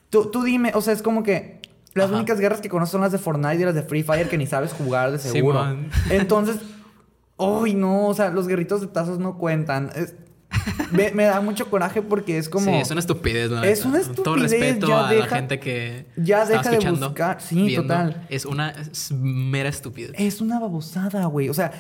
tú, 0.09 0.31
tú 0.31 0.43
dime, 0.43 0.73
o 0.75 0.81
sea, 0.81 0.95
es 0.95 1.03
como 1.03 1.23
que 1.23 1.61
las 1.95 2.07
Ajá. 2.07 2.17
únicas 2.17 2.41
guerras 2.41 2.61
que 2.63 2.71
conozco 2.71 2.93
son 2.93 3.03
las 3.03 3.13
de 3.13 3.19
Fortnite 3.19 3.57
y 3.57 3.65
las 3.65 3.75
de 3.75 3.83
Free 3.83 4.03
Fire 4.03 4.29
que 4.31 4.39
ni 4.39 4.47
sabes 4.47 4.73
jugar 4.73 5.13
de 5.13 5.19
seguro. 5.19 5.63
Entonces, 6.09 6.57
¡ay 7.39 7.75
no! 7.75 8.07
O 8.09 8.15
sea, 8.15 8.31
los 8.31 8.49
guerritos 8.49 8.81
de 8.81 8.87
tazos 8.87 9.19
no 9.19 9.37
cuentan. 9.37 9.91
Es- 9.95 10.15
me, 10.91 11.11
me 11.13 11.25
da 11.25 11.41
mucho 11.41 11.69
coraje 11.69 12.03
porque 12.03 12.39
es 12.39 12.49
como... 12.49 12.67
Sí, 12.67 12.73
es 12.73 12.91
una 12.91 13.01
estupidez, 13.01 13.51
la 13.51 13.67
Es 13.67 13.85
una 13.85 14.01
Todo 14.01 14.37
estupidez, 14.37 14.51
respeto 14.51 14.89
ya 14.89 15.09
a 15.09 15.13
la 15.13 15.27
gente 15.27 15.61
que 15.61 16.07
ya 16.17 16.45
deja 16.47 16.71
de 16.71 16.91
buscar. 16.91 17.41
Sí, 17.41 17.75
total. 17.77 18.27
Es 18.29 18.45
una 18.45 18.71
es 18.71 19.13
mera 19.13 19.69
estupidez. 19.69 20.13
Es 20.17 20.41
una 20.41 20.59
babosada, 20.59 21.27
güey. 21.27 21.49
O 21.49 21.55
sea, 21.55 21.73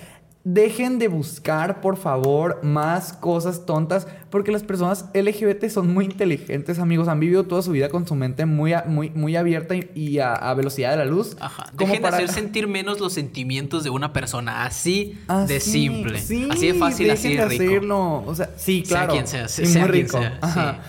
dejen 0.45 0.99
de 0.99 1.07
buscar, 1.09 1.81
por 1.81 1.97
favor, 1.97 2.59
más 2.65 3.13
cosas 3.13 3.65
tontas. 3.65 4.09
Porque 4.29 4.51
las 4.51 4.63
personas 4.63 5.07
LGBT 5.15 5.69
son 5.69 5.93
muy 5.93 6.05
inteligentes, 6.07 6.79
amigos. 6.79 7.07
Han 7.09 7.21
vivido 7.21 7.45
toda 7.45 7.63
su 7.63 7.71
vida 7.71 7.89
con 7.91 8.07
su 8.09 8.15
mente 8.15 8.47
muy, 8.47 8.73
a- 8.73 8.85
muy, 8.87 9.11
muy 9.11 9.37
abierta 9.37 9.77
y, 9.77 9.91
y 9.95 10.19
a, 10.19 10.33
a 10.35 10.55
velocidad 10.55 10.91
de 10.93 10.97
la 10.97 11.05
luz. 11.05 11.37
Ajá. 11.39 11.67
Dejen 11.75 12.03
para- 12.03 12.17
de 12.17 12.25
hacer 12.25 12.35
sentir 12.35 12.67
menos 12.67 12.99
los 12.99 13.13
sentimientos 13.13 13.85
de 13.85 13.91
una 13.91 14.13
persona. 14.13 14.65
Así, 14.65 15.19
Así, 15.29 15.53
de 15.53 15.61
simple. 15.61 16.19
sí, 16.21 16.49
así 16.51 16.67
de 16.69 16.75
fácil, 16.75 17.11
así 17.11 17.29
dejen 17.35 17.49
de 17.49 17.59
rico. 17.59 17.65
hacerlo. 17.71 18.25
O 18.27 18.35
sea, 18.35 18.51
sí, 18.57 18.85
Sea 18.87 18.99
claro. 18.99 19.13
quien 19.13 19.27
sea, 19.27 19.45
y 19.45 19.49
sea 19.67 19.83
muy 19.83 19.91
quien 19.93 20.09
sea, 20.09 20.39
Ajá. 20.41 20.81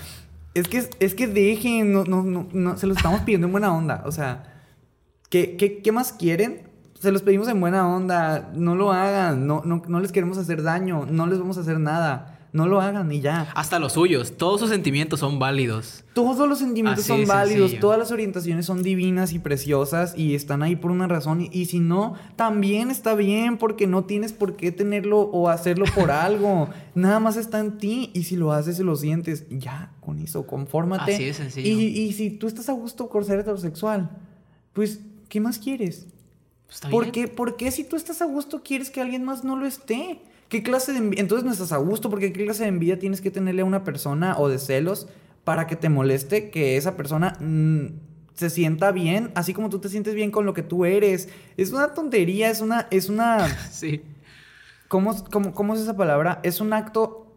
Es 0.54 0.68
que, 0.68 0.84
es 1.00 1.16
que 1.16 1.28
dejen, 1.28 1.92
no, 1.92 2.04
no, 2.06 2.24
no, 2.24 2.48
no, 2.54 2.78
se 2.78 2.86
los 2.88 2.96
estamos 2.98 3.22
pidiendo 3.22 3.48
en 3.48 3.52
buena 3.52 3.76
onda. 3.76 4.04
O 4.06 4.12
sea, 4.12 4.62
¿qué, 5.30 5.58
qué, 5.58 5.80
qué 5.82 5.92
más 5.92 6.14
quieren? 6.14 6.62
Se 7.04 7.12
los 7.12 7.22
pedimos 7.22 7.50
en 7.50 7.60
buena 7.60 7.86
onda. 7.86 8.50
No 8.56 8.76
lo 8.76 8.94
hagan. 8.94 9.46
No, 9.46 9.62
no, 9.66 9.82
no 9.86 10.00
les 10.00 10.14
queremos 10.14 10.38
hacer 10.38 10.64
daño. 10.64 11.06
No 11.06 11.28
les 11.28 11.38
vamos 11.38 11.58
a 11.58 11.60
hacer 11.60 11.78
nada. 11.78 12.40
No 12.54 12.66
lo 12.66 12.80
hagan 12.80 13.12
y 13.12 13.20
ya. 13.20 13.52
Hasta 13.56 13.78
los 13.78 13.92
suyos. 13.92 14.38
Todos 14.38 14.62
sus 14.62 14.70
sentimientos 14.70 15.20
son 15.20 15.38
válidos. 15.38 16.06
Todos 16.14 16.48
los 16.48 16.60
sentimientos 16.60 17.04
Así 17.04 17.10
son 17.10 17.28
válidos, 17.28 17.72
sencillo. 17.72 17.82
todas 17.82 18.00
las 18.00 18.12
orientaciones 18.12 18.66
son 18.66 18.84
divinas 18.84 19.34
y 19.34 19.40
preciosas 19.40 20.18
y 20.18 20.34
están 20.34 20.64
ahí 20.64 20.78
por 20.78 20.92
una 20.92 21.10
razón. 21.10 21.42
Y, 21.42 21.50
y 21.52 21.66
si 21.66 21.80
no, 21.80 22.14
también 22.38 22.90
está 22.90 23.16
bien 23.16 23.58
porque 23.58 23.86
no 23.86 24.06
tienes 24.06 24.32
por 24.32 24.56
qué 24.56 24.72
tenerlo 24.72 25.20
o 25.20 25.50
hacerlo 25.50 25.84
por 25.94 26.10
algo. 26.12 26.70
Nada 26.96 27.20
más 27.20 27.36
está 27.36 27.60
en 27.60 27.80
ti 27.80 28.12
y 28.14 28.24
si 28.24 28.38
lo 28.38 28.54
haces 28.54 28.80
y 28.80 28.84
lo 28.84 28.96
sientes, 28.96 29.46
ya, 29.50 29.92
con 30.00 30.20
eso, 30.20 30.48
confórmate. 30.48 31.16
Así 31.16 31.26
de 31.26 31.34
sencillo. 31.34 31.68
Y, 31.68 31.82
y 31.84 32.14
si 32.14 32.30
tú 32.30 32.48
estás 32.48 32.70
a 32.70 32.74
gusto 32.74 33.10
por 33.10 33.26
ser 33.26 33.40
heterosexual, 33.40 34.10
pues, 34.72 35.02
¿qué 35.28 35.42
más 35.42 35.60
quieres? 35.60 36.08
Está 36.74 36.90
¿Por 36.90 37.04
bien. 37.04 37.12
qué, 37.12 37.28
¿Por 37.28 37.56
qué 37.56 37.70
si 37.72 37.84
tú 37.84 37.96
estás 37.96 38.22
a 38.22 38.26
gusto 38.26 38.64
quieres 38.64 38.90
que 38.90 39.00
alguien 39.00 39.24
más 39.24 39.44
no 39.44 39.56
lo 39.56 39.66
esté? 39.68 40.20
¿Qué 40.50 40.64
clase 40.64 40.92
de 40.92 40.98
envidia? 41.00 41.22
Entonces 41.22 41.46
no 41.46 41.52
estás 41.52 41.72
a 41.72 41.78
gusto 41.78 42.10
porque 42.10 42.34
¿qué 42.34 42.46
clase 42.46 42.64
de 42.64 42.70
envidia 42.70 42.98
tienes 43.00 43.22
que 43.22 43.32
tenerle 43.32 43.62
a 43.62 43.66
una 43.66 43.84
persona 43.84 44.38
o 44.40 44.50
de 44.50 44.58
celos 44.58 45.08
para 45.44 45.68
que 45.68 45.76
te 45.76 45.90
moleste 45.90 46.50
que 46.50 46.78
esa 46.78 46.96
persona 46.98 47.38
mm, 47.40 47.88
se 48.34 48.50
sienta 48.50 48.92
bien, 48.92 49.32
así 49.36 49.54
como 49.54 49.70
tú 49.70 49.80
te 49.80 49.90
sientes 49.90 50.16
bien 50.16 50.32
con 50.32 50.46
lo 50.46 50.54
que 50.54 50.64
tú 50.64 50.86
eres? 50.86 51.30
Es 51.58 51.72
una 51.72 51.94
tontería, 51.94 52.50
es 52.50 52.60
una... 52.62 52.88
Es 52.90 53.10
una 53.10 53.48
Sí. 53.72 54.02
¿cómo, 54.88 55.16
cómo, 55.32 55.54
cómo 55.54 55.76
es 55.76 55.82
esa 55.82 55.96
palabra? 55.96 56.40
Es 56.44 56.60
un 56.60 56.74
acto... 56.74 57.36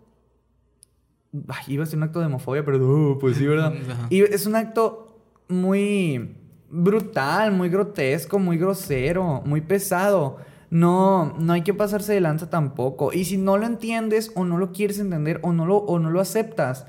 Ay, 1.49 1.75
iba 1.75 1.85
a 1.85 1.87
ser 1.87 1.99
un 1.99 2.05
acto 2.05 2.21
de 2.21 2.27
homofobia, 2.27 2.65
pero 2.65 2.79
no, 2.79 3.19
pues 3.19 3.37
sí, 3.37 3.47
¿verdad? 3.47 3.75
Y 4.11 4.23
es 4.23 4.47
un 4.47 4.57
acto 4.57 5.19
muy 5.49 6.37
brutal, 6.71 7.53
muy 7.53 7.69
grotesco, 7.69 8.39
muy 8.39 8.59
grosero, 8.59 9.43
muy 9.45 9.61
pesado. 9.61 10.39
No, 10.71 11.35
no 11.39 11.53
hay 11.53 11.63
que 11.63 11.75
pasarse 11.75 12.13
de 12.13 12.21
lanza 12.21 12.51
tampoco. 12.51 13.13
Y 13.13 13.25
si 13.25 13.37
no 13.37 13.57
lo 13.57 13.67
entiendes 13.67 14.33
o 14.35 14.45
no 14.45 14.59
lo 14.59 14.73
quieres 14.73 14.99
entender 14.99 15.39
o 15.43 15.53
no 15.53 15.65
lo, 15.65 15.77
o 15.77 15.99
no 15.99 16.11
lo 16.11 16.21
aceptas, 16.21 16.87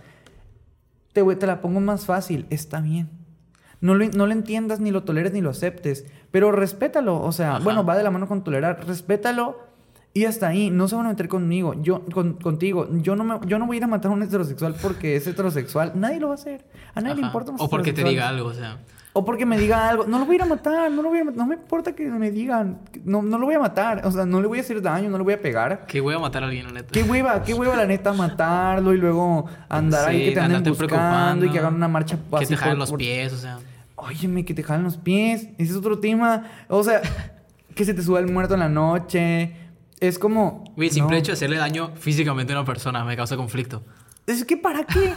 te, 1.13 1.23
te 1.35 1.47
la 1.47 1.61
pongo 1.61 1.79
más 1.79 2.05
fácil. 2.05 2.47
Está 2.49 2.81
bien. 2.81 3.09
No 3.79 3.93
lo, 3.93 4.05
no 4.09 4.25
lo 4.25 4.31
entiendas, 4.33 4.79
ni 4.79 4.89
lo 4.89 5.03
toleres, 5.03 5.33
ni 5.33 5.41
lo 5.41 5.51
aceptes. 5.51 6.05
Pero 6.31 6.51
respétalo. 6.51 7.21
O 7.21 7.31
sea, 7.31 7.55
Ajá. 7.57 7.63
bueno, 7.63 7.85
va 7.85 7.95
de 7.95 8.03
la 8.03 8.09
mano 8.11 8.27
con 8.27 8.43
tolerar. 8.43 8.83
Respétalo 8.87 9.59
y 10.13 10.25
hasta 10.25 10.47
ahí. 10.47 10.71
No 10.71 10.87
se 10.87 10.95
van 10.95 11.05
a 11.05 11.09
meter 11.09 11.27
conmigo. 11.27 11.75
Yo, 11.79 12.03
con- 12.05 12.33
contigo. 12.33 12.87
Yo 12.91 13.15
no, 13.15 13.23
me, 13.23 13.39
yo 13.45 13.59
no 13.59 13.67
voy 13.67 13.75
a 13.75 13.77
ir 13.77 13.83
a 13.83 13.87
matar 13.87 14.09
a 14.11 14.15
un 14.15 14.23
heterosexual 14.23 14.75
porque 14.81 15.15
es 15.15 15.27
heterosexual. 15.27 15.91
Nadie 15.93 16.19
lo 16.19 16.29
va 16.29 16.33
a 16.33 16.35
hacer. 16.35 16.65
A 16.95 17.01
nadie 17.01 17.17
le 17.17 17.21
importa. 17.27 17.51
O 17.59 17.69
porque 17.69 17.93
te 17.93 18.03
diga 18.03 18.27
algo, 18.27 18.47
o 18.49 18.53
sea. 18.55 18.79
O 19.17 19.25
porque 19.25 19.47
me 19.47 19.57
diga 19.57 19.89
algo. 19.89 20.05
No 20.05 20.19
lo 20.19 20.25
voy 20.25 20.35
a 20.35 20.37
ir 20.37 20.41
a 20.43 20.45
matar. 20.45 20.91
No 20.91 21.01
lo 21.01 21.09
voy 21.09 21.19
a 21.19 21.23
matar. 21.23 21.37
No 21.39 21.47
me 21.47 21.55
importa 21.55 21.93
que 21.93 22.05
me 22.05 22.29
digan. 22.29 22.79
No, 23.03 23.23
no 23.23 23.39
lo 23.39 23.45
voy 23.47 23.55
a 23.55 23.59
matar. 23.59 24.05
O 24.05 24.11
sea, 24.11 24.25
no 24.27 24.41
le 24.41 24.47
voy 24.47 24.59
a 24.59 24.61
hacer 24.61 24.79
daño. 24.81 25.09
No 25.09 25.17
le 25.17 25.23
voy 25.23 25.33
a 25.33 25.41
pegar. 25.41 25.87
Que 25.87 25.99
voy 26.01 26.13
a 26.13 26.19
matar 26.19 26.43
a 26.43 26.47
alguien, 26.47 26.67
la 26.67 26.71
neta. 26.73 26.89
Qué 26.91 27.01
hueva, 27.01 27.41
qué 27.43 27.55
hueva 27.55 27.75
la 27.75 27.85
neta 27.87 28.13
matarlo 28.13 28.93
y 28.93 28.97
luego 28.97 29.45
andar 29.69 30.09
ahí 30.09 30.19
Sí, 30.19 30.25
que 30.29 30.31
te 30.35 30.39
anden 30.41 30.63
buscando 30.63 31.45
y 31.45 31.49
que 31.49 31.57
hagan 31.57 31.73
una 31.75 31.87
marcha 31.87 32.17
Que 32.39 32.45
te 32.45 32.55
jalen 32.57 32.73
por- 32.73 32.79
los 32.79 32.89
por- 32.91 32.99
pies, 32.99 33.33
o 33.33 33.37
sea. 33.37 33.57
Óyeme, 33.95 34.45
que 34.45 34.53
te 34.53 34.61
jalen 34.61 34.83
los 34.83 34.97
pies. 34.97 35.47
Ese 35.57 35.71
es 35.71 35.75
otro 35.75 35.97
tema. 35.99 36.43
O 36.67 36.83
sea, 36.83 37.01
que 37.73 37.85
se 37.85 37.93
te 37.95 38.03
suba 38.03 38.19
el 38.19 38.31
muerto 38.31 38.53
en 38.53 38.59
la 38.59 38.69
noche. 38.69 39.55
Es 39.99 40.19
como. 40.19 40.63
Güey, 40.75 40.91
simple 40.91 41.15
no. 41.15 41.19
hecho 41.19 41.31
de 41.31 41.37
hacerle 41.37 41.57
daño 41.57 41.91
físicamente 41.95 42.53
a 42.53 42.57
una 42.57 42.65
persona 42.65 43.03
me 43.03 43.15
causa 43.15 43.35
conflicto. 43.35 43.81
Es 44.27 44.45
que 44.45 44.57
¿para 44.57 44.83
qué? 44.83 45.13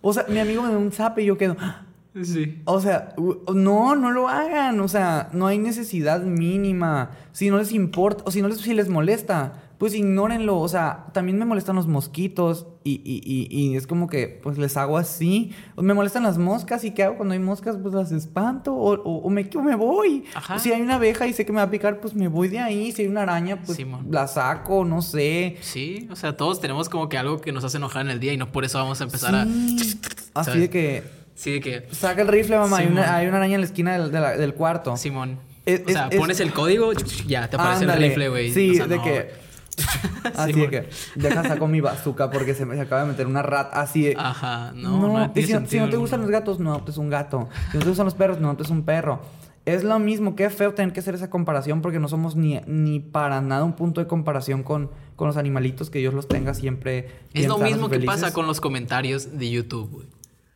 o 0.00 0.12
sea, 0.14 0.24
mi 0.30 0.38
amigo 0.38 0.62
me 0.62 0.70
da 0.72 0.78
un 0.78 0.92
zape 0.92 1.22
y 1.22 1.26
yo 1.26 1.36
quedo. 1.36 1.56
"Ah". 1.60 1.82
Sí. 2.22 2.62
O 2.64 2.80
sea, 2.80 3.14
no, 3.54 3.94
no 3.94 4.10
lo 4.10 4.28
hagan. 4.28 4.80
O 4.80 4.88
sea, 4.88 5.28
no 5.32 5.46
hay 5.46 5.58
necesidad 5.58 6.22
mínima. 6.22 7.10
Si 7.32 7.50
no 7.50 7.58
les 7.58 7.72
importa, 7.72 8.24
o 8.26 8.30
si 8.30 8.42
no 8.42 8.48
les, 8.48 8.58
si 8.58 8.74
les 8.74 8.88
molesta, 8.88 9.62
pues 9.78 9.94
ignórenlo. 9.94 10.58
O 10.58 10.68
sea, 10.68 11.06
también 11.12 11.38
me 11.38 11.44
molestan 11.44 11.76
los 11.76 11.86
mosquitos 11.86 12.66
y, 12.82 13.00
y, 13.04 13.20
y, 13.24 13.46
y 13.50 13.76
es 13.76 13.86
como 13.86 14.08
que, 14.08 14.40
pues 14.42 14.58
les 14.58 14.76
hago 14.76 14.98
así. 14.98 15.52
Me 15.76 15.94
molestan 15.94 16.24
las 16.24 16.38
moscas 16.38 16.82
y 16.84 16.90
¿qué 16.90 17.04
hago 17.04 17.16
cuando 17.16 17.34
hay 17.34 17.40
moscas? 17.40 17.76
Pues 17.80 17.94
las 17.94 18.10
espanto 18.10 18.74
o, 18.74 18.94
o, 18.94 19.18
o 19.18 19.30
me, 19.30 19.48
o 19.54 19.62
me 19.62 19.76
voy. 19.76 20.24
Ajá. 20.34 20.58
Si 20.58 20.72
hay 20.72 20.82
una 20.82 20.96
abeja 20.96 21.26
y 21.28 21.32
sé 21.32 21.46
que 21.46 21.52
me 21.52 21.58
va 21.58 21.64
a 21.64 21.70
picar, 21.70 22.00
pues 22.00 22.14
me 22.14 22.26
voy 22.26 22.48
de 22.48 22.58
ahí. 22.58 22.90
Si 22.90 23.02
hay 23.02 23.08
una 23.08 23.22
araña, 23.22 23.62
pues 23.62 23.78
la 24.10 24.26
saco, 24.26 24.84
no 24.84 25.02
sé. 25.02 25.56
Sí, 25.60 26.08
o 26.10 26.16
sea, 26.16 26.36
todos 26.36 26.60
tenemos 26.60 26.88
como 26.88 27.08
que 27.08 27.18
algo 27.18 27.40
que 27.40 27.52
nos 27.52 27.62
hace 27.62 27.76
enojar 27.76 28.02
en 28.04 28.10
el 28.10 28.18
día 28.18 28.32
y 28.32 28.36
no 28.36 28.50
por 28.50 28.64
eso 28.64 28.78
vamos 28.78 29.00
a 29.00 29.04
empezar 29.04 29.34
a. 29.34 29.44
Sí. 29.44 30.00
Así 30.34 30.50
¿sabes? 30.50 30.60
de 30.60 30.70
que 30.70 31.17
Sí, 31.38 31.52
de 31.52 31.60
que. 31.60 31.86
saca 31.92 32.22
el 32.22 32.28
rifle, 32.28 32.58
mamá. 32.58 32.78
Hay 32.78 32.88
una, 32.88 33.14
hay 33.16 33.28
una 33.28 33.36
araña 33.36 33.54
en 33.54 33.60
la 33.60 33.66
esquina 33.66 33.96
del, 33.96 34.10
del 34.10 34.54
cuarto. 34.54 34.96
Simón. 34.96 35.38
Es- 35.64 35.82
o 35.86 35.88
sea, 35.90 36.08
es- 36.10 36.18
pones 36.18 36.40
el 36.40 36.52
código, 36.52 36.92
ya, 37.28 37.48
te 37.48 37.54
aparece 37.56 37.82
Ándale. 37.84 38.06
el 38.06 38.10
rifle, 38.10 38.28
güey. 38.28 38.52
Sí, 38.52 38.72
O 38.72 38.74
sea, 38.74 38.86
de 38.88 38.96
no, 38.96 39.04
que. 39.04 39.30
Así 40.34 40.52
Simón. 40.52 40.70
de 40.70 40.80
que. 40.82 40.88
Deja 41.14 41.44
saco 41.44 41.68
mi 41.68 41.80
bazooka 41.80 42.30
porque 42.30 42.54
se 42.54 42.66
me 42.66 42.74
se 42.74 42.80
acaba 42.80 43.02
de 43.02 43.08
meter 43.08 43.26
una 43.28 43.42
rata. 43.42 43.80
Así 43.80 44.02
de. 44.02 44.16
Ajá, 44.18 44.72
no, 44.74 44.98
no, 45.16 45.30
tiene 45.30 45.60
si, 45.60 45.66
si 45.68 45.78
no 45.78 45.88
te 45.88 45.96
gustan 45.96 46.22
los 46.22 46.30
gatos, 46.30 46.58
no 46.58 46.70
adoptes 46.72 46.96
un 46.96 47.08
gato. 47.08 47.48
Si 47.70 47.76
no 47.78 47.84
te 47.84 47.88
gustan 47.88 48.06
los 48.06 48.14
perros, 48.14 48.40
no 48.40 48.48
adoptes 48.48 48.70
un 48.70 48.82
perro. 48.84 49.20
Es 49.64 49.84
lo 49.84 49.98
mismo, 49.98 50.34
qué 50.34 50.48
feo 50.50 50.72
tener 50.74 50.92
que 50.94 51.00
hacer 51.00 51.14
esa 51.14 51.28
comparación 51.30 51.82
porque 51.82 51.98
no 52.00 52.08
somos 52.08 52.34
ni, 52.36 52.58
ni 52.66 53.00
para 53.00 53.42
nada 53.42 53.64
un 53.64 53.74
punto 53.76 54.00
de 54.00 54.06
comparación 54.06 54.62
con, 54.62 54.90
con 55.14 55.26
los 55.28 55.36
animalitos 55.36 55.90
que 55.90 55.98
Dios 55.98 56.14
los 56.14 56.26
tenga 56.26 56.54
siempre. 56.54 57.10
Es 57.34 57.46
lo 57.46 57.58
mismo 57.58 57.90
que 57.90 58.00
pasa 58.00 58.32
con 58.32 58.46
los 58.46 58.60
comentarios 58.62 59.38
de 59.38 59.50
YouTube, 59.50 59.90
güey. 59.90 60.06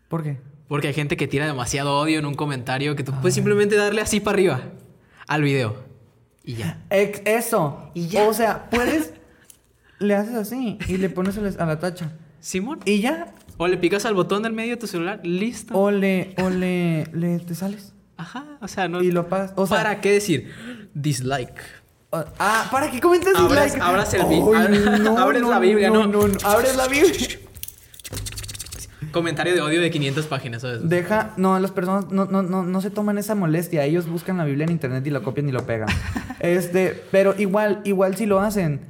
¿Por 0.08 0.22
qué? 0.22 0.38
Porque 0.68 0.88
hay 0.88 0.94
gente 0.94 1.16
que 1.16 1.26
tira 1.28 1.46
demasiado 1.46 1.98
odio 1.98 2.18
en 2.18 2.26
un 2.26 2.34
comentario 2.34 2.96
que 2.96 3.04
tú 3.04 3.12
puedes 3.20 3.34
simplemente 3.34 3.76
darle 3.76 4.00
así 4.00 4.20
para 4.20 4.34
arriba 4.36 4.60
al 5.28 5.42
video. 5.42 5.76
Y 6.44 6.54
ya. 6.54 6.82
Ex- 6.90 7.22
eso. 7.24 7.90
Y 7.94 8.08
ya. 8.08 8.28
O 8.28 8.34
sea, 8.34 8.68
puedes. 8.70 9.12
le 9.98 10.14
haces 10.16 10.34
así 10.34 10.78
y 10.88 10.96
le 10.96 11.08
pones 11.10 11.36
a 11.38 11.66
la- 11.66 11.78
tacha. 11.78 12.12
Simón. 12.40 12.80
Y 12.84 13.00
ya. 13.00 13.34
O 13.58 13.68
le 13.68 13.76
picas 13.76 14.04
al 14.06 14.14
botón 14.14 14.42
del 14.42 14.52
medio 14.52 14.70
de 14.72 14.76
tu 14.78 14.86
celular, 14.86 15.20
listo. 15.22 15.78
O 15.78 15.90
le. 15.90 16.34
O 16.42 16.48
le. 16.50 17.06
le 17.12 17.38
te 17.38 17.54
sales. 17.54 17.92
Ajá, 18.16 18.44
o 18.60 18.66
sea, 18.68 18.88
no. 18.88 19.02
Y 19.02 19.12
lo 19.12 19.28
pasas. 19.28 19.52
O 19.56 19.66
sea, 19.66 19.76
¿Para 19.78 20.00
qué 20.00 20.10
decir 20.12 20.50
dislike? 20.94 21.60
Ah, 22.38 22.68
¿para 22.70 22.90
qué 22.90 23.00
comentas 23.00 23.32
dislike? 23.34 23.80
abras 23.80 24.12
el 24.14 24.24
vi- 24.26 24.34
Ay, 24.36 24.42
abres- 24.84 25.18
abres 25.18 25.42
la 25.42 25.58
Biblia, 25.58 25.90
¿no? 25.90 26.06
No, 26.06 26.28
no, 26.28 26.34
abres 26.44 26.76
la 26.76 26.88
Biblia. 26.88 27.12
Comentario 29.12 29.54
de 29.54 29.60
odio 29.60 29.80
de 29.80 29.90
500 29.90 30.26
páginas, 30.26 30.62
¿sabes? 30.62 30.88
Deja, 30.88 31.32
no, 31.36 31.58
las 31.58 31.70
personas 31.70 32.10
no, 32.10 32.24
no, 32.24 32.42
no, 32.42 32.62
no 32.64 32.80
se 32.80 32.90
toman 32.90 33.18
esa 33.18 33.34
molestia. 33.34 33.84
Ellos 33.84 34.08
buscan 34.08 34.38
la 34.38 34.44
Biblia 34.44 34.64
en 34.64 34.70
internet 34.72 35.06
y 35.06 35.10
la 35.10 35.20
copian 35.20 35.48
y 35.48 35.52
lo 35.52 35.64
pegan. 35.66 35.88
este, 36.40 37.02
pero 37.10 37.34
igual, 37.38 37.80
igual 37.84 38.16
si 38.16 38.26
lo 38.26 38.40
hacen. 38.40 38.80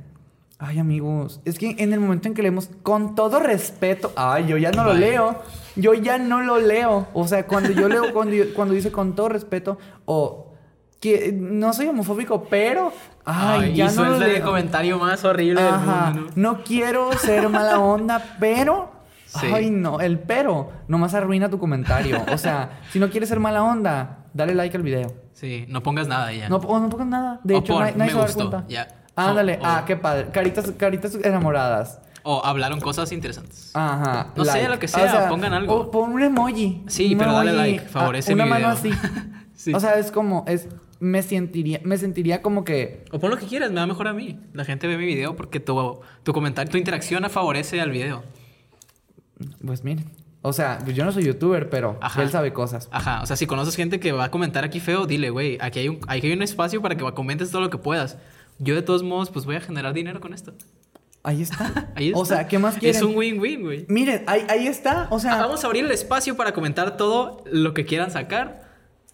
Ay, 0.59 0.79
amigos, 0.79 1.41
es 1.45 1.59
que 1.59 1.75
en 1.79 1.93
el 1.93 1.99
momento 1.99 2.29
en 2.29 2.35
que 2.35 2.43
leemos, 2.43 2.71
con 2.85 3.17
todo 3.17 3.41
respeto, 3.41 4.13
ay, 4.15 4.47
yo 4.47 4.57
ya 4.59 4.71
no 4.71 4.85
lo 4.85 4.91
Vaya. 4.91 5.01
leo. 5.01 5.43
Yo 5.75 5.93
ya 5.95 6.19
no 6.19 6.41
lo 6.43 6.61
leo. 6.61 7.09
O 7.15 7.27
sea, 7.27 7.47
cuando 7.49 7.71
yo 7.73 7.89
leo, 7.89 8.13
cuando, 8.13 8.35
yo- 8.35 8.55
cuando 8.55 8.75
dice 8.75 8.93
con 8.93 9.17
todo 9.17 9.29
respeto, 9.29 9.79
o 10.05 10.53
que 11.01 11.33
no 11.37 11.73
soy 11.73 11.89
homofóbico, 11.89 12.45
pero, 12.45 12.93
ay, 13.25 13.61
Ay, 13.71 13.75
ya 13.75 13.91
y 13.91 13.97
no 13.97 14.23
el 14.25 14.41
comentario 14.43 14.99
más 15.01 15.25
horrible 15.25 15.61
Ajá. 15.63 16.05
del 16.13 16.15
mundo. 16.21 16.33
¿no? 16.37 16.53
No 16.53 16.63
quiero 16.63 17.13
ser 17.15 17.49
mala 17.49 17.81
onda, 17.81 18.37
pero. 18.39 18.93
Sí. 19.41 19.47
Ay, 19.53 19.71
no. 19.71 20.01
El 20.01 20.19
pero 20.19 20.71
nomás 20.89 21.15
arruina 21.15 21.49
tu 21.49 21.59
comentario. 21.59 22.23
O 22.33 22.39
sea, 22.39 22.81
si 22.91 22.99
no 22.99 23.09
quieres 23.11 23.29
ser 23.29 23.41
mala 23.41 23.63
onda, 23.63 24.27
dale 24.35 24.55
like 24.55 24.77
al 24.77 24.83
video. 24.83 25.13
Sí, 25.33 25.65
no 25.69 25.83
pongas 25.83 26.07
nada 26.09 26.33
ya. 26.33 26.49
No, 26.49 26.57
o 26.57 26.79
no 26.79 26.89
pongas 26.89 27.07
nada. 27.07 27.41
De 27.43 27.55
O 27.55 27.59
hecho, 27.59 27.73
pon, 27.75 27.83
nadie, 27.97 28.11
se 28.11 28.17
va 28.17 28.23
a 28.25 28.27
dar 28.27 28.35
gustó, 28.35 28.51
cuenta. 28.51 28.89
Ándale, 29.17 29.59
O- 29.61 29.63
o- 29.63 29.67
ah, 29.67 29.85
qué 29.87 29.97
padre. 29.97 30.29
Caritas, 30.33 30.71
caritas 30.77 31.15
enamoradas. 31.23 32.01
O 32.25 32.45
hablaron 32.45 32.81
cosas 32.81 33.11
interesantes. 33.13 33.71
Ajá. 33.75 34.29
No 34.37 34.45
sé, 34.45 34.69
lo 34.69 34.79
que 34.79 34.87
sea, 34.89 35.29
pongan 35.29 35.53
algo. 35.55 35.75
O 35.75 35.91
pon 35.91 36.13
un 36.13 36.23
emoji. 36.23 36.85
Sí, 36.87 37.13
un 37.13 37.19
pero 37.19 37.33
dale 37.33 37.53
like, 37.53 37.81
favorece 37.89 38.33
ah, 38.33 38.35
Una 38.35 38.45
mi 38.45 38.51
mano 38.51 38.75
video. 38.77 38.93
así. 38.93 39.09
Sí. 39.55 39.73
O 39.75 39.79
sea, 39.79 39.95
es 39.95 40.11
como, 40.11 40.45
es, 40.49 40.67
me 40.99 41.23
sentiría, 41.23 41.81
me 41.85 41.97
sentiría 41.97 42.43
como 42.43 42.65
que, 42.65 43.05
O 43.13 43.21
pon 43.21 43.31
lo 43.31 43.37
que 43.37 43.47
quieras, 43.47 43.71
me 43.71 43.77
da 43.79 43.87
mejor 43.87 44.09
a 44.09 44.13
mí. 44.13 44.41
La 44.55 44.65
gente 44.65 44.89
ve 44.89 44.97
mi 44.99 45.05
video 45.05 45.37
porque 45.37 45.61
tu, 45.61 46.01
tu 46.25 46.33
comentario, 46.33 46.69
tu 46.73 46.79
interacción 46.79 47.23
favorece 47.31 47.81
al 47.81 47.91
video. 47.93 48.25
Pues 49.65 49.85
miren. 49.85 50.07
O 50.45 50.53
sea, 50.53 50.79
pues 50.83 50.97
yo 50.97 51.05
no 51.05 51.13
soy 51.13 51.25
youtuber, 51.25 51.71
pero 51.71 51.99
Ajá. 52.01 52.21
él 52.23 52.29
sabe 52.31 52.53
cosas. 52.53 52.89
Ajá, 52.91 53.23
o 53.23 53.27
sea, 53.27 53.37
si 53.37 53.47
conoces 53.47 53.77
gente 53.77 54.01
que 54.01 54.11
va 54.13 54.25
a 54.25 54.31
comentar 54.33 54.65
aquí 54.65 54.81
feo, 54.81 55.07
dile, 55.07 55.31
güey, 55.31 55.57
aquí 55.61 55.79
hay 55.79 55.89
un, 55.89 56.01
aquí 56.09 56.27
hay 56.27 56.33
un 56.33 56.43
espacio 56.43 56.83
para 56.83 56.97
que 56.97 57.05
comentes 57.13 57.51
todo 57.53 57.63
lo 57.63 57.71
que 57.71 57.79
puedas. 57.79 58.19
Yo 58.59 58.75
de 58.75 58.83
todos 58.83 59.03
modos, 59.05 59.31
pues 59.31 59.45
voy 59.45 59.55
a 59.57 59.61
generar 59.61 59.93
dinero 59.95 60.21
con 60.21 60.35
esto. 60.35 60.53
Ahí 61.23 61.43
está. 61.43 61.91
Ahí 61.95 62.09
está. 62.09 62.19
O 62.19 62.25
sea, 62.25 62.49
¿qué 62.49 62.59
más 62.59 62.77
quieren? 62.77 62.97
Es 62.97 63.03
un 63.03 63.15
win-win, 63.17 63.63
güey. 63.63 63.87
Miren, 63.89 64.25
ahí, 64.27 64.45
ahí 64.49 64.67
está. 64.67 65.07
O 65.11 65.21
sea, 65.21 65.35
Ah, 65.35 65.43
Vamos 65.43 65.63
a 65.63 65.69
abrir 65.69 65.85
el 65.85 65.93
espacio 65.93 66.37
para 66.37 66.53
comentar 66.53 66.97
todo 66.97 67.45
lo 67.51 67.73
que 67.75 67.85
quieran 67.87 68.11
sacar. 68.11 68.63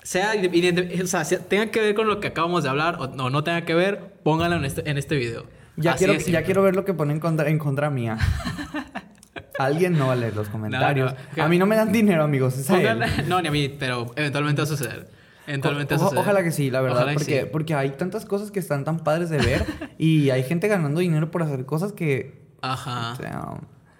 Sea, 0.02 0.32
o 0.32 1.06
sea, 1.06 1.24
sea- 1.26 1.38
tenga 1.40 1.70
que 1.70 1.80
ver 1.82 1.94
con 1.94 2.08
lo 2.08 2.18
que 2.20 2.28
acabamos 2.28 2.62
de 2.62 2.70
hablar 2.70 2.96
o 3.00 3.08
no, 3.08 3.28
no 3.28 3.44
tenga 3.44 3.66
que 3.66 3.74
ver, 3.74 4.14
pónganlo 4.22 4.56
en 4.56 4.64
este, 4.64 4.88
en 4.88 4.96
este 4.96 5.16
video. 5.16 5.44
ya, 5.76 5.92
Así 5.92 6.06
quiero, 6.06 6.18
ya 6.18 6.42
quiero 6.44 6.62
ver 6.62 6.74
lo 6.74 6.86
que 6.86 6.94
ponen 6.94 7.16
en 7.16 7.20
contra, 7.20 7.50
en 7.50 7.58
contra 7.58 7.90
mía. 7.90 8.16
Alguien 9.58 9.98
no 9.98 10.06
va 10.08 10.12
a 10.12 10.16
leer 10.16 10.34
los 10.36 10.48
comentarios. 10.48 11.14
no. 11.36 11.42
A 11.44 11.48
mí 11.48 11.58
no 11.58 11.66
me 11.66 11.76
dan 11.76 11.92
dinero, 11.92 12.22
amigos. 12.24 12.56
es 12.58 12.70
a 12.70 12.80
él. 12.80 12.86
Pónganle- 13.00 13.26
no, 13.26 13.42
ni 13.42 13.48
a 13.48 13.50
mí, 13.50 13.68
pero 13.68 14.12
eventualmente 14.16 14.62
va 14.62 14.64
a 14.64 14.68
suceder. 14.68 15.10
Eventualmente 15.46 15.94
va 15.94 16.00
a 16.00 16.04
O- 16.04 16.08
suceder. 16.08 16.22
ojalá 16.24 16.42
que 16.44 16.50
sí, 16.52 16.70
la 16.70 16.80
verdad, 16.80 17.06
porque, 17.14 17.40
sí. 17.42 17.48
porque 17.50 17.74
hay 17.74 17.90
tantas 17.90 18.24
cosas 18.26 18.50
que 18.50 18.58
están 18.60 18.84
tan 18.84 18.98
padres 19.00 19.30
de 19.30 19.38
ver 19.38 19.64
y 19.98 20.30
hay 20.30 20.42
gente 20.42 20.68
ganando 20.68 21.00
dinero 21.00 21.30
por 21.30 21.42
hacer 21.42 21.64
cosas 21.66 21.92
que, 21.92 22.42
Ajá. 22.60 23.12
o 23.12 23.16
sea, 23.16 23.54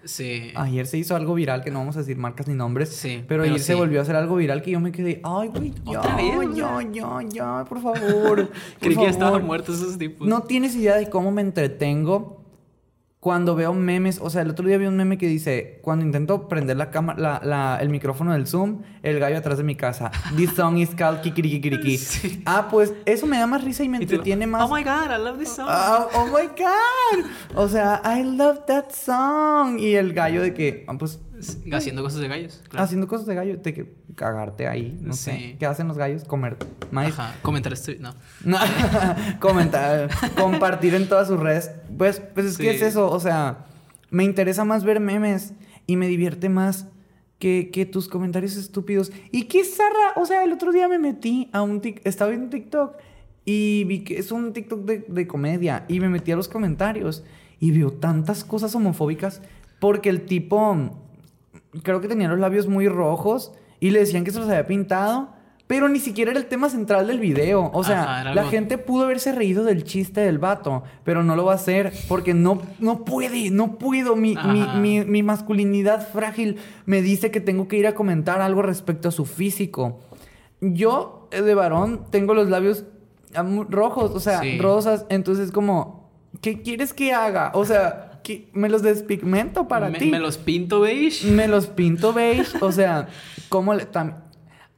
Sí. 0.05 0.53
ayer 0.55 0.87
se 0.87 0.97
hizo 0.99 1.17
algo 1.17 1.35
viral 1.35 1.63
que 1.65 1.71
no 1.71 1.81
vamos 1.81 1.97
a 1.97 2.01
decir 2.01 2.17
marcas 2.19 2.47
ni 2.49 2.55
nombres, 2.55 2.91
Sí, 2.91 3.25
pero, 3.27 3.43
pero 3.43 3.43
ayer 3.45 3.61
se 3.61 3.75
volvió 3.75 3.99
a 3.99 4.03
hacer 4.03 4.15
algo 4.17 4.37
viral 4.37 4.63
que 4.63 4.71
yo 4.71 4.81
me 4.81 4.93
quedé, 4.93 5.21
ay, 5.25 5.49
güey, 5.49 5.73
ya, 5.91 6.03
ya, 6.55 6.83
ya, 6.93 7.19
ya, 7.29 7.65
por 7.69 7.83
favor, 7.83 8.03
por 8.49 8.51
Creí 8.81 8.95
que 8.97 9.03
ya 9.03 9.09
estaban 9.11 9.45
muertos 9.45 9.77
esos 9.81 9.99
tipos. 9.99 10.27
No 10.29 10.43
tienes 10.43 10.75
idea 10.77 10.97
de 10.97 11.09
cómo 11.11 11.33
me 11.33 11.41
entretengo 11.43 12.38
cuando 13.29 13.55
veo 13.55 13.75
memes. 13.75 14.21
O 14.23 14.31
sea, 14.31 14.41
el 14.41 14.49
otro 14.49 14.67
día 14.67 14.79
vi 14.79 14.87
un 14.87 14.97
meme 14.97 15.19
que 15.19 15.27
dice: 15.27 15.81
Cuando 15.83 16.03
intento 16.03 16.49
prender 16.49 16.79
la 16.79 16.91
cámara, 16.91 17.21
la, 17.21 17.41
la- 17.45 17.79
el 17.83 17.91
micrófono 17.91 18.33
del 18.33 18.47
Zoom, 18.47 18.81
el 19.03 19.19
gallo 19.19 19.37
atrás 19.37 19.59
de 19.59 19.65
mi 19.65 19.75
casa. 19.77 20.11
This 20.35 20.53
song 20.55 20.79
is 20.79 20.95
called 20.95 21.21
Kikirikiriki. 21.21 21.99
Sí. 22.09 22.43
Ah, 22.47 22.69
pues 22.71 22.95
eso 23.05 23.27
me 23.27 23.39
da 23.39 23.47
más 23.47 23.63
risa 23.65 23.85
y 23.85 23.91
me 23.91 23.99
entretiene 23.99 24.47
más. 24.47 24.63
Oh 24.63 24.75
my 24.75 24.83
god, 24.83 25.11
I 25.15 25.23
love 25.23 25.39
this 25.39 25.51
song. 25.51 25.67
Ah, 25.69 26.07
oh 26.15 26.25
my 26.29 26.47
god. 26.57 27.27
O 27.55 27.69
sea, 27.69 28.01
I 28.03 28.23
love 28.23 28.61
that 28.67 28.87
song. 28.93 29.79
Y 29.79 29.95
el 29.97 30.15
gallo 30.15 30.41
de 30.41 30.55
que, 30.55 30.87
ah, 30.89 30.95
pues, 30.99 31.21
Haciendo 31.73 32.03
cosas 32.03 32.21
de 32.21 32.29
gallos. 32.29 32.63
claro. 32.69 32.85
haciendo 32.85 33.07
cosas 33.09 33.27
de 33.27 33.35
gallo, 33.35 33.57
de 33.59 33.75
que 33.75 33.95
cagarte 34.15 34.67
ahí, 34.69 34.99
no 35.03 35.13
Sí. 35.13 35.19
sé. 35.31 35.57
¿Qué 35.59 35.67
hacen 35.67 35.89
los 35.89 35.97
gallos? 35.99 36.25
Comer 36.25 36.57
maíz. 36.91 37.13
Ajá. 37.19 37.35
Comentar 37.43 37.73
esto. 37.73 37.93
No. 38.01 38.15
No, 38.45 38.59
comentar, 39.41 40.09
compartir 40.37 40.95
en 40.95 41.09
todas 41.09 41.29
sus 41.29 41.39
redes. 41.39 41.71
Pues, 41.97 42.21
pues 42.35 42.47
es 42.47 42.59
que 42.59 42.71
es 42.71 42.83
eso, 42.83 43.11
o 43.11 43.21
sea, 43.21 43.67
me 44.11 44.25
interesa 44.25 44.65
más 44.65 44.85
ver 44.85 45.01
memes 45.01 45.53
y 45.87 45.97
me 45.97 46.09
divierte 46.09 46.49
más 46.49 46.87
que, 47.39 47.71
que 47.73 47.87
tus 47.87 48.09
comentarios 48.09 48.57
estúpidos. 48.57 49.13
Y 49.31 49.45
qué 49.45 49.65
zarra, 49.65 50.15
o 50.17 50.27
sea, 50.27 50.45
el 50.45 50.53
otro 50.53 50.73
día 50.73 50.89
me 50.89 50.99
metí 50.99 51.49
a 51.53 51.63
un 51.63 51.81
TikTok, 51.81 52.07
estaba 52.07 52.31
viendo 52.31 52.49
TikTok 52.51 52.97
y 53.45 53.85
vi 53.85 54.05
que 54.05 54.19
es 54.19 54.33
un 54.33 54.53
TikTok 54.53 54.85
de, 54.85 55.05
de 55.09 55.27
comedia 55.27 55.85
y 55.89 56.01
me 56.01 56.09
metí 56.09 56.33
a 56.33 56.37
los 56.37 56.49
comentarios 56.49 57.25
y 57.61 57.71
veo 57.71 57.93
tantas 57.93 58.45
cosas 58.45 58.75
homofóbicas 58.75 59.41
porque 59.81 60.09
el 60.11 60.27
tipo 60.27 60.77
creo 61.83 62.01
que 62.01 62.09
tenía 62.09 62.29
los 62.29 62.39
labios 62.39 62.67
muy 62.67 62.89
rojos 62.89 63.53
y 63.81 63.91
le 63.91 64.01
decían 64.01 64.25
que 64.25 64.31
se 64.31 64.39
los 64.39 64.49
había 64.49 64.67
pintado, 64.67 65.31
pero 65.67 65.89
ni 65.91 65.99
siquiera 65.99 66.31
era 66.31 66.41
el 66.41 66.47
tema 66.47 66.71
central 66.71 67.07
del 67.07 67.19
video. 67.21 67.71
O 67.75 67.85
sea, 67.85 68.03
Ajá, 68.03 68.25
la 68.25 68.41
algo- 68.41 68.51
gente 68.51 68.79
pudo 68.79 69.05
haberse 69.05 69.33
reído 69.33 69.65
del 69.65 69.85
chiste 69.85 70.23
del 70.23 70.39
vato, 70.39 70.83
pero 71.05 71.23
no 71.23 71.37
lo 71.37 71.45
va 71.45 71.53
a 71.53 71.57
hacer 71.57 71.93
porque 72.09 72.33
no, 72.33 72.63
no 72.79 73.05
puede, 73.05 73.51
no 73.51 73.77
puedo. 73.79 74.17
Mi, 74.17 74.35
mi, 74.35 74.67
mi- 74.81 75.05
mi 75.05 75.23
masculinidad 75.23 76.09
frágil 76.11 76.57
me 76.87 77.03
dice 77.03 77.31
que 77.31 77.41
tengo 77.43 77.69
que 77.69 77.77
ir 77.77 77.87
a 77.87 77.95
comentar 77.95 78.41
algo 78.41 78.63
respecto 78.63 79.09
a 79.09 79.13
su 79.13 79.27
físico. 79.27 80.01
Yo, 80.63 81.29
eh, 81.33 81.43
de 81.43 81.55
varón, 81.55 82.07
tengo 82.11 82.33
los 82.33 82.49
labios 82.49 82.85
rojos, 83.69 84.11
o 84.15 84.21
sea, 84.21 84.41
Sí. 84.41 84.59
rosas, 84.59 85.05
entonces 85.11 85.53
como, 85.53 86.09
¿qué 86.41 86.63
quieres 86.63 86.95
que 86.95 87.13
haga? 87.13 87.53
O 87.55 87.65
sea, 87.67 88.08
¿qué- 88.08 88.08
¿me 88.53 88.69
los 88.69 88.83
despigmento 88.83 89.69
para 89.69 89.89
me, 89.91 89.99
ti? 89.99 90.11
me 90.11 90.19
los 90.21 90.39
pinto 90.39 90.81
beige. 90.81 91.31
Me 91.31 91.49
los 91.49 91.67
pinto 91.67 92.13
beige, 92.13 92.59
o 92.61 92.73
sea, 92.73 93.09
¿cómo 93.49 93.75
le 93.75 93.91
tam- 93.91 94.15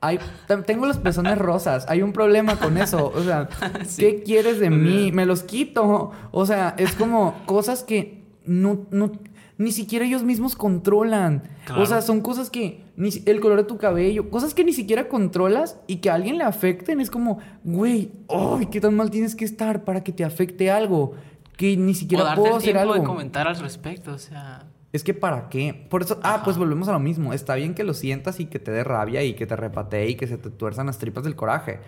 hay, 0.00 0.18
tam- 0.48 0.64
tengo 0.64 0.86
los 0.86 0.96
pezones 0.98 1.36
rosas, 1.38 1.84
hay 1.88 2.00
un 2.02 2.12
problema 2.12 2.56
con 2.56 2.78
eso, 2.78 3.12
o 3.14 3.22
sea, 3.22 3.48
Sí. 3.86 4.00
¿qué 4.02 4.22
quieres 4.22 4.58
de 4.60 4.70
mí? 4.70 5.12
Me 5.12 5.26
los 5.26 5.42
quito, 5.42 6.12
o 6.30 6.46
sea, 6.46 6.74
es 6.78 6.92
como 6.92 7.34
cosas 7.46 7.82
que 7.84 8.22
no, 8.46 8.86
no, 8.90 9.12
ni 9.58 9.72
siquiera 9.72 10.06
ellos 10.06 10.22
mismos 10.22 10.56
controlan, 10.56 11.42
Claro. 11.66 11.82
o 11.82 11.86
sea, 11.86 12.00
son 12.00 12.22
cosas 12.22 12.48
que, 12.48 12.84
ni 12.96 13.10
el 13.26 13.40
color 13.40 13.58
de 13.58 13.64
tu 13.64 13.76
cabello, 13.76 14.30
cosas 14.30 14.54
que 14.54 14.64
ni 14.64 14.72
siquiera 14.72 15.08
controlas 15.08 15.78
y 15.86 15.96
que 15.96 16.08
a 16.08 16.14
alguien 16.14 16.38
le 16.38 16.44
afecten, 16.44 17.00
es 17.02 17.10
como, 17.10 17.38
güey, 17.62 18.10
¡ay, 18.28 18.66
qué 18.72 18.80
tan 18.80 18.96
mal 18.96 19.10
tienes 19.10 19.36
que 19.36 19.44
estar 19.44 19.84
para 19.84 20.02
que 20.02 20.12
te 20.12 20.24
afecte 20.24 20.70
algo! 20.70 21.12
Que 21.60 21.76
ni 21.76 21.92
O 21.92 21.94
siquiera 21.94 22.24
darte 22.24 22.40
puedo 22.40 22.54
el 22.54 22.58
hacer 22.62 22.72
tiempo 22.72 22.92
algo. 22.94 22.94
de 23.02 23.06
comentar 23.06 23.46
al 23.46 23.58
respecto, 23.58 24.12
o 24.14 24.18
sea... 24.18 24.64
Es 24.94 25.04
que 25.04 25.12
para 25.12 25.50
qué. 25.50 25.86
Por 25.90 26.02
eso, 26.02 26.18
ah, 26.22 26.36
Ajá. 26.36 26.44
pues 26.44 26.56
volvemos 26.56 26.88
a 26.88 26.92
lo 26.92 27.00
mismo. 27.00 27.34
Está 27.34 27.54
bien 27.54 27.74
que 27.74 27.84
lo 27.84 27.92
sientas 27.92 28.40
y 28.40 28.46
que 28.46 28.58
te 28.58 28.70
dé 28.70 28.82
rabia 28.82 29.22
y 29.22 29.34
que 29.34 29.46
te 29.46 29.54
repatee 29.56 30.08
y 30.08 30.14
que 30.14 30.26
se 30.26 30.38
te 30.38 30.48
tuerzan 30.48 30.86
las 30.86 30.96
tripas 30.98 31.22
del 31.22 31.36
coraje. 31.36 31.80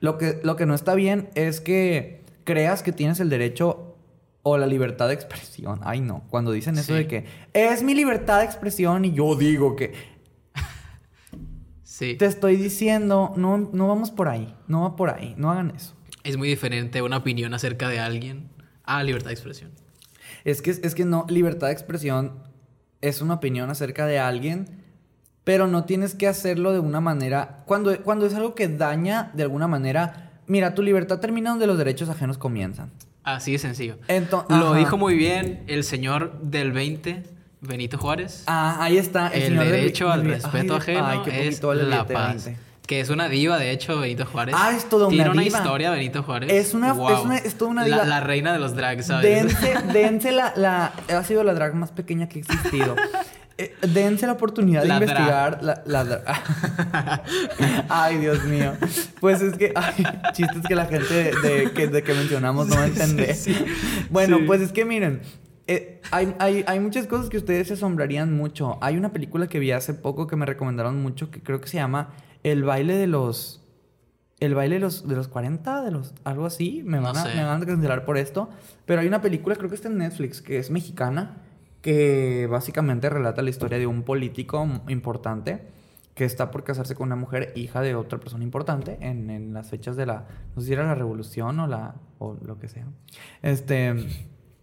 Lo 0.00 0.18
que, 0.18 0.40
lo 0.42 0.56
que 0.56 0.66
no 0.66 0.74
está 0.74 0.96
bien 0.96 1.30
es 1.36 1.60
que 1.60 2.24
creas 2.42 2.82
que 2.82 2.90
tienes 2.92 3.20
el 3.20 3.30
derecho 3.30 3.96
o 4.42 4.58
la 4.58 4.66
libertad 4.66 5.06
de 5.08 5.14
expresión. 5.14 5.78
Ay, 5.84 6.00
no. 6.00 6.24
Cuando 6.28 6.50
dicen 6.50 6.74
eso 6.76 6.92
Sí. 6.92 6.98
de 6.98 7.06
que 7.06 7.24
es 7.54 7.82
mi 7.84 7.94
libertad 7.94 8.40
de 8.40 8.46
expresión 8.46 9.04
y 9.04 9.12
yo 9.12 9.36
digo 9.36 9.76
que 9.76 9.92
Sí. 11.82 12.14
te 12.16 12.26
estoy 12.26 12.56
diciendo, 12.56 13.32
no, 13.36 13.58
no 13.58 13.88
vamos 13.88 14.10
por 14.10 14.28
ahí. 14.28 14.54
No 14.68 14.82
va 14.82 14.96
por 14.96 15.10
ahí. 15.10 15.34
No 15.36 15.50
hagan 15.50 15.70
eso. 15.74 15.94
Es 16.24 16.36
muy 16.36 16.48
diferente 16.48 17.00
una 17.02 17.18
opinión 17.18 17.54
acerca 17.54 17.88
de 17.88 18.00
alguien 18.00 18.48
a 18.98 19.02
libertad 19.02 19.28
de 19.28 19.34
expresión. 19.34 19.70
Es 20.44 20.62
que, 20.62 20.70
es 20.70 20.94
que 20.94 21.04
no, 21.04 21.26
libertad 21.28 21.66
de 21.68 21.72
expresión 21.72 22.32
es 23.00 23.20
una 23.20 23.34
opinión 23.34 23.70
acerca 23.70 24.06
de 24.06 24.18
alguien, 24.18 24.66
pero 25.44 25.66
no 25.66 25.84
tienes 25.84 26.14
que 26.14 26.26
hacerlo 26.28 26.72
de 26.72 26.80
una 26.80 27.00
manera. 27.00 27.62
Cuando, 27.66 27.96
cuando 28.02 28.26
es 28.26 28.34
algo 28.34 28.54
que 28.54 28.68
daña 28.68 29.30
de 29.34 29.42
alguna 29.42 29.66
manera. 29.68 30.26
Mira, 30.46 30.74
tu 30.74 30.82
libertad 30.82 31.18
termina 31.20 31.50
donde 31.50 31.66
los 31.66 31.78
derechos 31.78 32.08
ajenos 32.08 32.36
comienzan. 32.36 32.90
Así 33.22 33.52
de 33.52 33.58
sencillo. 33.58 33.98
Ento- 34.08 34.46
Lo 34.48 34.68
ajá. 34.70 34.78
dijo 34.78 34.96
muy 34.98 35.14
bien 35.14 35.62
el 35.68 35.84
señor 35.84 36.40
del 36.40 36.72
20, 36.72 37.22
Benito 37.60 37.98
Juárez. 37.98 38.44
Ah, 38.46 38.78
ahí 38.82 38.96
está. 38.98 39.28
el 39.28 39.42
señor 39.42 39.64
del- 39.64 39.72
derecho 39.72 40.10
al 40.10 40.22
del- 40.22 40.32
respeto 40.32 40.74
ay, 40.74 40.80
ajeno 40.80 41.06
ay, 41.06 41.48
es 41.48 41.62
la 41.62 42.06
paz. 42.06 42.44
20. 42.46 42.69
Que 42.90 42.98
es 42.98 43.08
una 43.08 43.28
diva, 43.28 43.56
de 43.56 43.70
hecho, 43.70 44.00
Benito 44.00 44.26
Juárez. 44.26 44.52
Ah, 44.58 44.72
es 44.76 44.88
toda 44.88 45.06
una 45.06 45.14
Tiene 45.14 45.30
una 45.30 45.42
diva. 45.42 45.58
historia, 45.58 45.90
Benito 45.92 46.24
Juárez. 46.24 46.52
Es 46.52 46.74
una- 46.74 46.92
Wow. 46.92 47.08
es 47.12 47.20
una- 47.24 47.36
es 47.38 47.54
toda 47.54 47.70
una 47.70 47.86
La- 47.86 47.98
diva. 47.98 48.04
La, 48.04 48.18
reina 48.18 48.52
de 48.52 48.58
los 48.58 48.74
drags, 48.74 49.06
¿sabes? 49.06 49.22
Dense, 49.30 49.74
dense 49.92 50.32
la, 50.32 50.52
la- 50.56 50.92
Ha 51.08 51.22
sido 51.22 51.44
la 51.44 51.54
drag 51.54 51.76
más 51.76 51.92
pequeña 51.92 52.28
que 52.28 52.40
ha 52.40 52.42
existido. 52.42 52.96
Eh, 53.58 53.76
dense 53.94 54.26
la 54.26 54.32
oportunidad 54.32 54.82
de 54.82 54.88
investigar 54.88 55.62
la, 55.62 55.82
la 55.86 57.22
Ay, 57.88 58.18
Dios 58.18 58.42
mío. 58.44 58.72
Pues 59.20 59.40
es 59.40 59.56
que. 59.56 59.72
Ay, 59.76 60.04
chistes 60.32 60.62
que 60.66 60.74
la 60.74 60.86
gente 60.86 61.14
de, 61.14 61.32
de 61.48 61.70
que, 61.72 61.86
de 61.86 62.02
que 62.02 62.12
mencionamos 62.14 62.66
no 62.66 62.74
va 62.76 62.82
a 62.82 62.86
Sí, 62.88 62.92
sí, 62.96 63.00
entender. 63.02 63.34
sí. 63.36 63.56
Bueno, 64.10 64.38
pues 64.46 64.60
es 64.62 64.72
que 64.72 64.84
miren. 64.84 65.20
eh, 65.66 66.00
hay, 66.10 66.34
hay, 66.40 66.64
hay 66.66 66.80
muchas 66.80 67.06
cosas 67.06 67.28
que 67.28 67.36
ustedes 67.36 67.68
se 67.68 67.74
asombrarían 67.74 68.32
mucho. 68.34 68.78
Hay 68.82 68.96
una 68.96 69.12
película 69.12 69.46
que 69.46 69.60
vi 69.60 69.70
hace 69.70 69.94
poco 69.94 70.26
que 70.26 70.34
me 70.34 70.44
recomendaron 70.46 71.00
mucho 71.00 71.30
que 71.30 71.40
creo 71.40 71.60
que 71.60 71.68
se 71.68 71.76
llama 71.76 72.08
El 72.42 72.64
baile 72.64 72.94
de 72.96 73.06
los. 73.06 73.56
El 74.40 74.54
baile 74.54 74.76
de 74.76 74.80
los, 74.80 75.06
de 75.06 75.16
los 75.16 75.28
40, 75.28 75.82
de 75.84 75.90
los, 75.90 76.14
algo 76.24 76.46
así. 76.46 76.82
Me 76.84 76.98
van, 76.98 77.12
No 77.14 77.20
a, 77.20 77.24
sé. 77.24 77.34
me 77.36 77.44
van 77.44 77.62
a 77.62 77.66
cancelar 77.66 78.04
por 78.06 78.16
esto. 78.16 78.48
Pero 78.86 79.02
hay 79.02 79.06
una 79.06 79.20
película, 79.20 79.54
creo 79.56 79.68
que 79.68 79.74
está 79.74 79.88
en 79.88 79.98
Netflix, 79.98 80.40
que 80.40 80.58
es 80.58 80.70
mexicana, 80.70 81.36
que 81.82 82.46
básicamente 82.50 83.10
relata 83.10 83.42
la 83.42 83.50
historia 83.50 83.78
de 83.78 83.86
un 83.86 84.02
político 84.02 84.66
importante 84.88 85.62
que 86.14 86.24
está 86.24 86.50
por 86.50 86.64
casarse 86.64 86.94
con 86.94 87.06
una 87.08 87.16
mujer 87.16 87.52
hija 87.54 87.80
de 87.82 87.94
otra 87.94 88.18
persona 88.18 88.42
importante 88.44 88.96
en, 89.00 89.30
en 89.30 89.52
las 89.54 89.70
fechas 89.70 89.96
de 89.96 90.06
la, 90.06 90.26
no 90.54 90.60
sé 90.60 90.68
si 90.68 90.72
era 90.72 90.84
la 90.84 90.94
revolución 90.94 91.60
o 91.60 91.66
la, 91.66 91.94
o 92.18 92.36
lo 92.44 92.58
que 92.58 92.68
sea. 92.68 92.86
Este, 93.42 93.94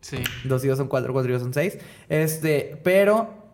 Sí. 0.01 0.17
dos 0.45 0.63
y 0.63 0.67
dos 0.67 0.77
son 0.77 0.87
cuatro, 0.87 1.11
cuatro 1.13 1.29
y 1.31 1.33
dos 1.33 1.41
son 1.41 1.53
seis. 1.53 1.77
Este, 2.09 2.79
pero 2.83 3.46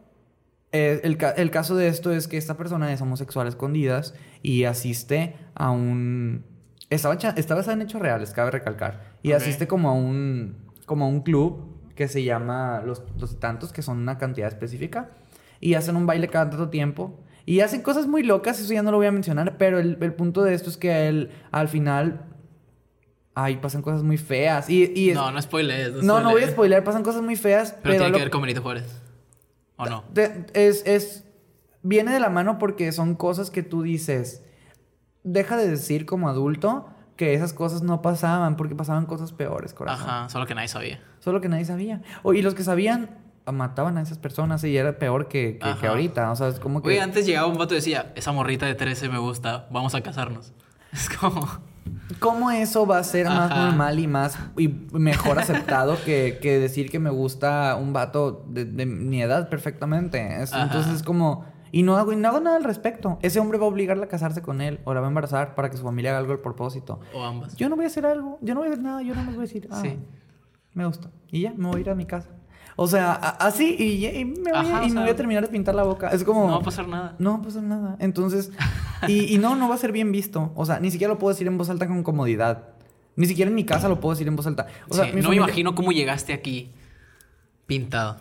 eh, 0.74 1.00
el, 1.04 1.18
ca- 1.18 1.32
el 1.32 1.50
caso 1.52 1.76
de 1.76 1.88
esto 1.88 2.12
es 2.12 2.28
que 2.28 2.36
esta 2.38 2.58
persona 2.58 2.92
es 2.92 3.00
homosexual 3.02 3.46
a 3.46 3.50
escondidas 3.50 4.14
y 4.42 4.66
asiste 4.66 5.36
a 5.56 5.72
un... 5.72 6.44
Estaba, 6.90 7.16
basada 7.16 7.74
en 7.74 7.82
hechos 7.82 8.02
reales, 8.02 8.32
cabe 8.32 8.52
recalcar. 8.52 9.14
Y 9.24 9.32
asiste 9.32 9.68
como 9.68 9.90
a 9.90 9.94
un, 9.94 10.58
como 10.86 11.06
a 11.06 11.08
un 11.08 11.22
club 11.22 11.80
que 11.96 12.08
se 12.08 12.24
llama 12.24 12.84
Los, 12.86 13.02
los 13.18 13.40
Tantos, 13.40 13.72
que 13.74 13.82
son 13.82 13.98
una 14.00 14.18
cantidad 14.18 14.48
específica. 14.48 15.10
Y 15.60 15.74
hacen 15.76 15.96
un 15.96 16.06
baile 16.06 16.28
cada 16.28 16.50
tanto 16.50 16.70
tiempo. 16.70 17.20
Y 17.46 17.62
hacen 17.62 17.82
cosas 17.82 18.06
muy 18.08 18.22
locas, 18.24 18.60
eso 18.60 18.72
ya 18.74 18.84
no 18.84 18.92
lo 18.92 18.98
voy 18.98 19.08
a 19.08 19.12
mencionar. 19.12 19.58
Pero 19.58 19.80
el, 19.80 19.98
el 20.02 20.14
punto 20.14 20.44
de 20.44 20.54
esto 20.54 20.70
es 20.70 20.78
que 20.78 21.08
él, 21.08 21.32
al 21.52 21.68
final... 21.68 22.26
Ay, 23.36 23.58
pasan 23.58 23.82
cosas 23.82 24.04
muy 24.04 24.18
feas. 24.18 24.70
Y, 24.70 24.92
y 24.96 25.10
es- 25.10 25.16
No, 25.16 25.32
no 25.32 25.42
spoilees. 25.42 26.04
no, 26.04 26.20
no 26.20 26.30
voy 26.32 26.44
a 26.44 26.48
spoiler, 26.48 26.84
pasan 26.84 27.02
cosas 27.02 27.24
muy 27.24 27.36
feas. 27.36 27.72
Pero, 27.72 27.82
Pero, 27.84 27.94
tiene 27.96 28.10
lo- 28.12 28.18
que 28.18 28.24
ver 28.24 28.30
con 28.32 28.42
Benito 28.42 28.62
Juárez. 28.62 28.86
¿O 29.78 29.86
no? 29.86 30.04
de- 30.14 30.46
es, 30.54 30.84
es. 30.86 31.26
Viene 31.82 32.12
de 32.14 32.20
la 32.20 32.30
mano 32.30 32.60
porque 32.60 32.92
son 32.92 33.16
cosas 33.16 33.50
que 33.52 33.64
tú 33.64 33.82
dices. 33.82 34.44
Deja 35.24 35.58
de 35.58 35.70
decir 35.70 36.06
como 36.06 36.30
adulto 36.30 36.88
que 37.18 37.34
esas 37.34 37.54
cosas 37.54 37.82
no 37.84 38.02
pasaban 38.02 38.56
porque 38.58 38.76
pasaban 38.76 39.06
cosas 39.06 39.32
peores, 39.34 39.74
corazón. 39.74 40.10
Ajá, 40.10 40.30
solo 40.30 40.46
que 40.46 40.56
nadie 40.56 40.68
sabía. 40.68 41.02
Solo 41.20 41.42
que 41.42 41.50
nadie 41.50 41.66
sabía. 41.66 42.02
O, 42.24 42.34
y 42.34 42.42
los 42.42 42.56
que 42.56 42.64
sabían 42.64 43.20
mataban 43.46 43.98
a 43.98 44.02
esas 44.02 44.18
personas 44.20 44.64
y 44.64 44.76
era 44.78 44.98
peor 45.00 45.28
que, 45.28 45.58
que, 45.62 45.76
que 45.80 45.88
ahorita. 45.88 46.32
O 46.32 46.36
sea, 46.36 46.48
es 46.48 46.60
como 46.60 46.82
que. 46.82 46.90
Oye, 46.90 47.02
antes 47.02 47.26
llegaba 47.26 47.48
un 47.48 47.58
vato 47.58 47.74
y 47.74 47.78
decía, 47.78 48.12
esa 48.16 48.32
morrita 48.32 48.66
de 48.66 48.76
13 48.76 49.10
me 49.10 49.18
gusta, 49.20 49.68
vamos 49.72 49.96
a 49.96 50.02
casarnos. 50.02 50.54
Es 50.94 51.10
como... 51.10 51.48
¿Cómo 52.20 52.52
eso 52.52 52.86
va 52.86 53.00
a 53.00 53.04
ser 53.04 53.26
más 53.28 53.52
Ajá. 53.52 53.66
normal 53.66 54.00
y 54.00 54.08
más 54.08 54.38
y 54.58 54.68
mejor 54.94 55.40
aceptado 55.40 55.98
que, 56.06 56.38
que 56.42 56.60
decir 56.60 56.90
que 56.90 57.00
me 57.00 57.10
gusta 57.10 57.76
un 57.76 57.92
vato 57.92 58.46
de, 58.50 58.66
de 58.66 58.86
mi 58.86 59.22
edad 59.22 59.50
perfectamente? 59.50 60.42
Es- 60.42 60.54
entonces 60.54 60.94
es 60.94 61.04
como... 61.04 61.46
Y 61.72 61.82
no 61.82 61.98
hago, 61.98 62.14
y 62.14 62.16
no 62.16 62.28
hago 62.30 62.40
nada 62.40 62.58
al 62.58 62.64
respecto. 62.64 63.18
Ese 63.24 63.40
hombre 63.40 63.58
va 63.58 63.66
a 63.66 63.70
obligarla 63.70 64.06
a 64.06 64.08
casarse 64.08 64.44
con 64.44 64.62
él 64.62 64.80
o 64.84 64.94
la 64.94 65.00
va 65.02 65.08
a 65.08 65.10
embarazar 65.10 65.56
para 65.56 65.72
que 65.72 65.78
su 65.78 65.84
familia 65.84 66.12
haga 66.12 66.20
algo 66.20 66.32
al 66.34 66.40
propósito. 66.40 67.00
O 67.16 67.24
ambas. 67.24 67.56
Yo 67.56 67.68
no 67.68 67.76
voy 67.76 67.86
a 67.86 67.88
hacer 67.88 68.06
algo. 68.06 68.38
Yo 68.42 68.54
no 68.54 68.60
voy 68.60 68.70
a 68.70 68.74
hacer 68.74 68.84
nada. 68.84 69.02
Yo 69.02 69.16
no 69.16 69.22
me 69.24 69.30
voy 69.32 69.38
a 69.40 69.42
decir... 69.42 69.68
Ah, 69.72 69.80
Sí. 69.82 69.98
Me 70.74 70.86
gusta. 70.86 71.10
Y 71.32 71.42
ya, 71.42 71.54
me 71.56 71.68
voy 71.68 71.78
a 71.78 71.82
ir 71.82 71.90
a 71.90 71.96
mi 71.96 72.06
casa. 72.06 72.30
O 72.76 72.88
sea, 72.88 73.14
así 73.14 73.76
y, 73.78 74.26
me, 74.26 74.52
voy, 74.52 74.52
a- 74.54 74.60
Ajá, 74.62 74.84
y 74.84 74.90
o 74.90 74.94
me 74.94 74.96
voy 75.02 75.04
sea, 75.06 75.14
a 75.14 75.16
terminar 75.16 75.44
de 75.44 75.50
pintar 75.50 75.76
la 75.76 75.84
boca. 75.84 76.10
Es 76.10 76.24
como... 76.24 76.48
No 76.48 76.54
va 76.54 76.58
a 76.58 76.62
pasar 76.62 76.88
nada. 76.88 77.16
No 77.20 77.34
va 77.34 77.38
a 77.38 77.42
pasar 77.44 77.64
nada. 77.64 77.96
Entonces, 78.00 78.52
y, 79.08 79.34
y 79.34 79.38
no, 79.38 79.56
no 79.56 79.70
va 79.70 79.76
a 79.76 79.78
ser 79.78 79.92
bien 79.92 80.12
visto. 80.12 80.52
O 80.56 80.66
sea, 80.66 80.80
ni 80.80 80.90
siquiera 80.90 81.14
lo 81.14 81.20
puedo 81.20 81.34
decir 81.34 81.46
en 81.48 81.58
voz 81.58 81.70
alta 81.70 81.88
con 81.88 82.02
comodidad. 82.04 82.70
Ni 83.16 83.28
siquiera 83.28 83.50
en 83.50 83.56
mi 83.56 83.64
casa 83.64 83.88
lo 83.90 84.00
puedo 84.00 84.16
decir 84.16 84.28
en 84.28 84.36
voz 84.36 84.48
alta. 84.48 84.66
O 84.90 84.96
sea, 84.96 85.06
Sí, 85.06 85.12
mi 85.12 85.18
no 85.18 85.24
familia- 85.28 85.42
me 85.42 85.48
imagino 85.52 85.76
cómo 85.76 85.92
llegaste 85.92 86.34
aquí 86.34 86.72
pintado. 87.68 88.18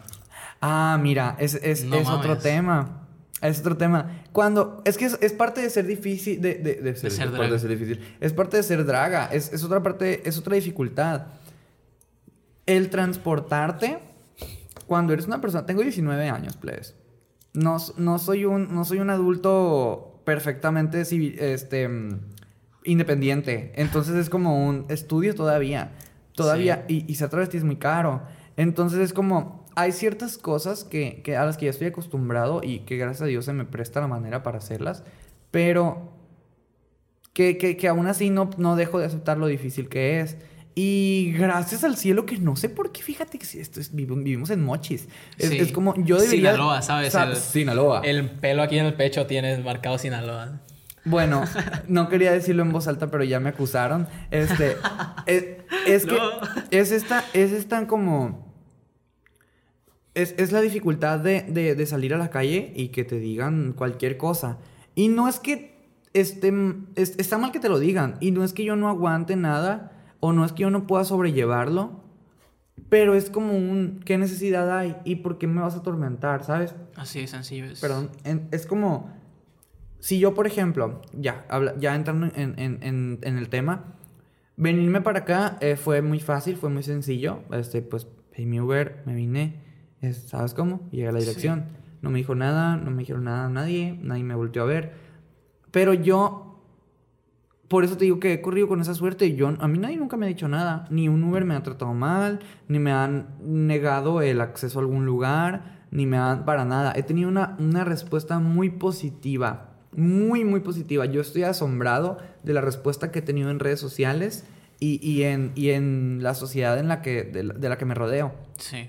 Ah, 0.61 0.99
mira, 1.01 1.35
es, 1.39 1.55
es, 1.55 1.85
No 1.85 1.97
es 1.97 2.09
otro 2.09 2.37
tema. 2.39 2.99
Es 3.41 3.59
otro 3.61 3.77
tema. 3.77 4.21
Cuando. 4.33 4.83
Es 4.85 4.97
que 4.99 5.07
es, 5.07 5.19
es 5.21 5.33
parte 5.33 5.61
de 5.63 5.71
ser 5.71 5.87
difícil. 5.87 6.41
De, 6.41 6.55
de, 6.57 6.75
de 6.75 6.95
ser, 6.95 7.11
ser 7.11 7.13
es 7.13 7.19
parte 7.19 7.37
draga. 7.39 7.53
de 7.55 7.59
ser 7.59 7.71
difícil. 7.71 8.17
Es 8.21 8.33
parte 8.33 8.57
de 8.59 8.63
ser 8.63 8.85
draga. 8.85 9.27
Es, 9.33 9.53
es 9.53 9.65
otra 9.65 9.83
parte. 9.83 10.29
Es 10.29 10.39
otra 10.39 10.55
dificultad. 10.55 11.23
El 12.67 12.91
transportarte. 12.91 13.99
Cuando 14.93 15.15
eres 15.15 15.25
una 15.27 15.41
persona. 15.41 15.65
Tengo 15.65 15.81
19 15.81 16.29
años, 16.29 16.59
plebes. 16.59 16.95
No, 17.55 17.79
no, 17.97 18.19
soy, 18.19 18.45
un, 18.45 18.75
no 18.75 18.85
soy 18.85 18.99
un 18.99 19.09
adulto 19.09 20.21
perfectamente 20.27 21.01
civi- 21.07 21.35
este, 21.41 21.89
mm, 21.89 22.21
independiente. 22.85 23.73
Entonces 23.77 24.17
es 24.17 24.29
como 24.29 24.67
un 24.69 24.85
estudio 24.91 25.35
todavía. 25.35 25.93
Todavía. 26.35 26.85
Y, 26.89 27.11
y 27.11 27.15
ser 27.15 27.31
travesti 27.31 27.57
es 27.57 27.65
muy 27.65 27.77
caro. 27.77 28.21
Entonces 28.59 28.99
es 29.01 29.15
como. 29.15 29.65
Hay 29.77 29.93
ciertas 29.93 30.37
cosas 30.37 30.85
que, 30.85 31.23
que 31.25 31.39
a 31.39 31.47
las 31.47 31.57
que 31.57 31.65
ya 31.65 31.71
estoy 31.71 31.87
acostumbrado 31.87 32.61
y 32.63 32.81
que 32.81 32.99
gracias 32.99 33.23
a 33.23 33.25
Dios 33.25 33.47
se 33.47 33.55
me 33.55 33.65
presta 33.65 34.03
la 34.03 34.09
manera 34.09 34.43
para 34.43 34.59
hacerlas. 34.59 35.05
Pero 35.51 36.13
que, 37.33 37.57
que, 37.57 37.79
que 37.79 37.89
aún 37.89 38.09
así 38.09 38.29
no, 38.29 38.51
no 38.59 38.77
dejo 38.77 38.99
de 38.99 39.07
aceptar 39.07 39.39
lo 39.39 39.47
difícil 39.47 39.89
que 39.89 40.21
es. 40.21 40.37
Y 40.75 41.35
gracias 41.37 41.85
al 41.85 41.97
cielo 41.99 42.25
que 42.25 42.39
no 42.39 42.57
sé 42.57 42.69
por 42.71 42.93
qué, 42.93 43.03
fíjate 43.03 43.39
que 43.39 43.45
si 43.45 43.59
esto 43.61 43.79
es- 43.79 43.93
vivi- 43.95 44.17
vivimos 44.23 44.49
en 44.51 44.63
Mochis. 44.65 45.07
Es, 45.37 45.51
Sí. 45.51 45.59
es 45.59 45.71
como 45.73 45.95
yo 45.97 46.17
debería... 46.17 46.53
Sinaloa, 46.53 46.81
¿sabes? 46.83 47.13
Sa- 47.13 47.25
El- 47.25 47.37
Sinaloa. 47.37 48.01
El 48.05 48.31
pelo 48.31 48.63
aquí 48.63 48.79
en 48.79 48.87
el 48.87 48.95
pecho 48.95 49.27
tienes 49.27 49.63
marcado 49.63 49.99
Sinaloa. 49.99 50.61
Bueno, 51.05 51.45
no 51.89 52.09
quería 52.09 52.33
decirlo 52.33 52.63
en 52.63 52.73
voz 52.73 52.89
alta, 52.89 53.11
pero 53.11 53.23
ya 53.25 53.39
me 53.39 53.51
acusaron. 53.51 54.07
Este, 54.31 54.77
es, 55.27 55.45
es 55.87 56.07
que 56.07 56.15
No. 56.17 56.31
es 56.71 56.91
esta, 56.93 57.23
es 57.35 57.53
esta 57.53 57.87
como... 57.87 58.51
Es, 60.15 60.35
es 60.37 60.53
la 60.53 60.61
dificultad 60.61 61.19
de, 61.21 61.43
de- 61.43 61.75
de 61.75 61.87
salir 61.87 62.13
a 62.15 62.19
la 62.19 62.31
calle 62.31 62.73
y 62.77 62.89
que 62.89 63.05
te 63.05 63.19
digan 63.19 63.73
cualquier 63.73 64.17
cosa. 64.17 64.59
Y 64.95 65.09
no 65.09 65.27
es 65.29 65.39
que 65.39 65.73
este, 66.15 66.53
es- 66.97 67.19
está 67.19 67.39
mal 67.39 67.51
que 67.53 67.61
te 67.61 67.69
lo 67.69 67.79
digan. 67.79 68.17
Y 68.21 68.31
no 68.31 68.45
es 68.45 68.53
que 68.53 68.65
yo 68.65 68.77
no 68.77 68.89
aguante 68.89 69.37
nada. 69.37 69.91
O 70.25 70.33
no 70.33 70.45
es 70.45 70.53
que 70.53 70.63
yo 70.63 70.71
no 70.71 70.87
pueda 70.87 71.03
sobrellevarlo. 71.05 72.01
Pero 72.89 73.15
es 73.15 73.29
como 73.29 73.55
un... 73.57 74.01
¿Qué 74.05 74.19
necesidad 74.19 74.71
hay? 74.77 74.97
¿Y 75.05 75.17
por 75.17 75.37
qué 75.39 75.47
me 75.47 75.61
vas 75.61 75.75
a 75.75 75.79
atormentar? 75.79 76.45
¿Sabes? 76.45 76.75
Así 76.97 77.21
de 77.21 77.27
sencillo 77.27 77.65
es. 77.67 77.81
Perdón, 77.81 78.11
en- 78.25 78.49
es 78.51 78.67
como, 78.67 79.11
si 79.99 80.19
yo, 80.19 80.35
por 80.35 80.47
ejemplo, 80.47 81.03
ya, 81.13 81.45
habla- 81.49 81.75
ya 81.79 81.95
entrando 81.95 82.27
en, 82.35 82.59
en- 82.59 82.79
en- 83.23 83.39
el 83.39 83.49
tema, 83.49 83.95
venirme 84.57 85.01
para 85.01 85.21
acá 85.21 85.59
eh, 85.61 85.77
fue 85.77 86.03
muy 86.03 86.21
fácil, 86.21 86.57
fue 86.57 86.71
muy 86.71 86.83
sencillo. 86.83 87.41
Este, 87.53 87.83
pues, 87.83 88.07
pedí 88.31 88.47
mi 88.47 88.61
Uber, 88.61 89.03
me 89.07 89.15
vine, 89.15 89.57
es- 90.01 90.23
¿sabes 90.29 90.55
cómo? 90.55 90.89
Llegué 90.91 91.09
a 91.09 91.13
la 91.13 91.21
Sí. 91.21 91.27
dirección. 91.27 91.65
No 92.01 92.11
me 92.11 92.19
dijo 92.19 92.35
nada, 92.35 92.77
no 92.77 92.91
me 92.91 92.99
dijeron 93.01 93.25
nada 93.25 93.47
a 93.47 93.51
nadie, 93.51 93.99
nadie 94.03 94.25
me 94.25 94.35
volteó 94.35 94.63
a 94.63 94.67
ver. 94.67 94.93
Pero 95.71 95.95
yo, 95.95 96.52
por 97.73 97.83
eso 97.85 97.97
te 97.97 98.05
digo 98.05 98.21
que 98.21 98.35
he 98.35 98.41
corrido 98.41 98.69
con 98.69 98.81
esa 98.81 98.95
suerte. 98.95 99.35
Yo, 99.35 99.49
a 99.59 99.67
mí 99.67 99.79
nadie 99.79 99.97
nunca 99.97 100.17
me 100.17 100.27
ha 100.27 100.29
dicho 100.29 100.47
nada. 100.47 100.87
Ni 100.91 101.09
un 101.09 101.25
Uber 101.25 101.45
me 101.45 101.55
ha 101.57 101.63
tratado 101.63 101.95
mal, 101.95 102.39
ni 102.69 102.79
me 102.79 102.93
han 102.93 103.29
negado 103.43 104.21
el 104.23 104.41
acceso 104.41 104.79
a 104.79 104.83
algún 104.83 105.07
lugar, 105.07 105.81
ni 105.91 106.07
me 106.07 106.19
han 106.19 106.45
para 106.45 106.65
nada. 106.65 106.93
He 106.95 107.03
tenido 107.03 107.29
una, 107.29 107.57
una 107.59 107.83
respuesta 107.85 108.39
muy 108.39 108.71
positiva. 108.71 109.71
Muy, 109.97 110.45
muy 110.45 110.61
positiva. 110.61 111.07
Yo 111.07 111.21
estoy 111.21 111.43
asombrado 111.45 112.19
de 112.45 112.53
la 112.53 112.61
respuesta 112.61 113.11
que 113.11 113.19
he 113.19 113.23
tenido 113.23 113.51
en 113.51 113.59
redes 113.59 113.81
sociales 113.81 114.45
y, 114.79 115.01
y 115.07 115.23
en, 115.25 115.53
y 115.55 115.71
en 115.71 116.21
la 116.23 116.35
sociedad 116.35 116.79
en 116.79 116.89
la 116.89 117.03
que, 117.03 117.25
de 117.25 117.43
la- 117.45 117.55
de 117.55 117.69
la 117.69 117.77
que 117.79 117.85
me 117.87 117.95
rodeo. 117.95 118.33
Sí. 118.59 118.89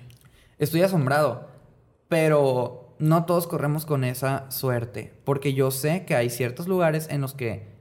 Estoy 0.60 0.81
asombrado, 0.81 1.47
pero 2.10 2.95
no 2.99 3.26
todos 3.26 3.47
corremos 3.47 3.85
con 3.85 4.03
esa 4.03 4.49
suerte, 4.51 5.14
porque 5.26 5.53
yo 5.53 5.72
sé 5.72 6.05
que 6.05 6.15
hay 6.15 6.30
ciertos 6.30 6.68
lugares 6.68 7.07
en 7.10 7.22
los 7.22 7.34
que 7.34 7.73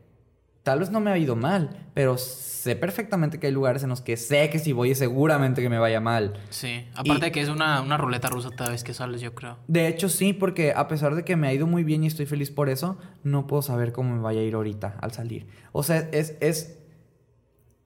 tal 0.62 0.78
vez 0.80 0.90
no 0.90 1.00
me 1.00 1.10
ha 1.10 1.18
ido 1.18 1.34
mal, 1.36 1.88
pero 1.94 2.16
sé 2.18 2.76
perfectamente 2.76 3.40
que 3.40 3.48
hay 3.48 3.52
lugares 3.52 3.82
en 3.82 3.88
los 3.88 4.00
que 4.00 4.16
sé 4.16 4.48
que 4.50 4.58
si 4.60 4.72
voy 4.72 4.94
seguramente 4.94 5.60
que 5.62 5.68
me 5.68 5.78
vaya 5.78 6.00
mal. 6.00 6.34
Sí. 6.50 6.86
Aparte 6.94 7.18
Y- 7.18 7.20
de 7.20 7.32
que 7.32 7.40
es 7.40 7.48
una, 7.48 7.80
una 7.82 7.96
ruleta 7.96 8.28
rusa 8.28 8.50
cada 8.56 8.70
vez 8.70 8.84
que 8.84 8.94
sales, 8.94 9.20
yo 9.20 9.34
creo. 9.34 9.58
De 9.66 9.88
hecho 9.88 10.08
sí, 10.08 10.32
porque 10.32 10.72
a 10.74 10.86
pesar 10.86 11.14
de 11.16 11.24
que 11.24 11.34
me 11.36 11.48
ha 11.48 11.52
ido 11.54 11.66
muy 11.66 11.82
bien 11.82 12.04
y 12.04 12.06
estoy 12.06 12.26
feliz 12.26 12.50
por 12.50 12.68
eso, 12.68 12.98
no 13.24 13.46
puedo 13.48 13.62
saber 13.62 13.92
cómo 13.92 14.14
me 14.14 14.20
vaya 14.22 14.40
a 14.40 14.44
ir 14.44 14.54
ahorita 14.54 14.96
al 15.00 15.12
salir. 15.12 15.46
O 15.72 15.82
sea, 15.82 16.08
es... 16.12 16.36
es 16.40 16.78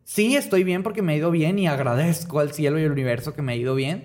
Sí, 0.08 0.36
estoy 0.36 0.62
bien 0.62 0.84
porque 0.84 1.02
me 1.02 1.14
ha 1.14 1.16
ido 1.16 1.32
bien 1.32 1.58
y 1.58 1.66
agradezco 1.66 2.38
al 2.38 2.52
cielo 2.52 2.78
y 2.78 2.84
al 2.84 2.92
universo 2.92 3.34
que 3.34 3.42
me 3.42 3.52
ha 3.52 3.56
ido 3.56 3.74
bien. 3.74 4.04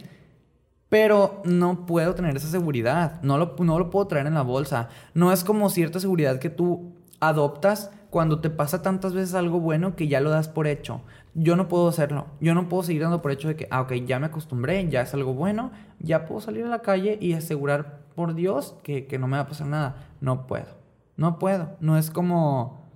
Pero 0.90 1.42
no 1.46 1.86
puedo 1.86 2.16
tener 2.16 2.36
esa 2.36 2.48
seguridad. 2.48 3.22
No 3.22 3.38
lo, 3.38 3.56
no 3.60 3.78
lo 3.78 3.92
puedo 3.92 4.08
traer 4.08 4.26
en 4.26 4.34
la 4.34 4.42
bolsa. 4.42 4.90
No 5.14 5.32
es 5.32 5.44
como 5.44 5.70
cierta 5.70 6.00
seguridad 6.00 6.40
que 6.40 6.50
tú 6.50 6.96
adoptas 7.20 7.92
cuando 8.12 8.42
te 8.42 8.50
pasa 8.50 8.82
tantas 8.82 9.14
veces 9.14 9.34
algo 9.36 9.62
bueno 9.62 9.96
que 9.96 10.10
ya 10.10 10.20
lo 10.20 10.30
das 10.30 10.50
por 10.50 10.68
hecho. 10.68 11.02
Yo 11.34 11.56
no 11.56 11.70
puedo 11.70 11.88
hacerlo. 11.88 12.28
Yo 12.42 12.54
no 12.54 12.68
puedo 12.68 12.84
seguir 12.84 13.02
dando 13.02 13.22
por 13.22 13.32
hecho 13.32 13.48
de 13.48 13.56
que, 13.56 13.68
ah, 13.72 13.82
ok, 13.82 13.94
ya 14.06 14.20
me 14.20 14.26
acostumbré, 14.26 14.88
ya 14.90 15.02
es 15.02 15.14
algo 15.14 15.34
bueno, 15.34 15.72
ya 15.98 16.26
puedo 16.26 16.42
salir 16.42 16.66
a 16.66 16.70
la 16.70 16.82
calle 16.82 17.18
y 17.22 17.34
asegurar 17.34 18.02
por 18.14 18.36
Dios 18.36 18.76
que, 18.84 19.08
que 19.08 19.18
no 19.18 19.28
me 19.28 19.38
va 19.38 19.44
a 19.44 19.48
pasar 19.48 19.68
nada. 19.68 19.96
No 20.20 20.46
puedo. 20.46 20.68
No 21.16 21.40
puedo. 21.40 21.78
No 21.80 21.98
es 21.98 22.12
como... 22.12 22.92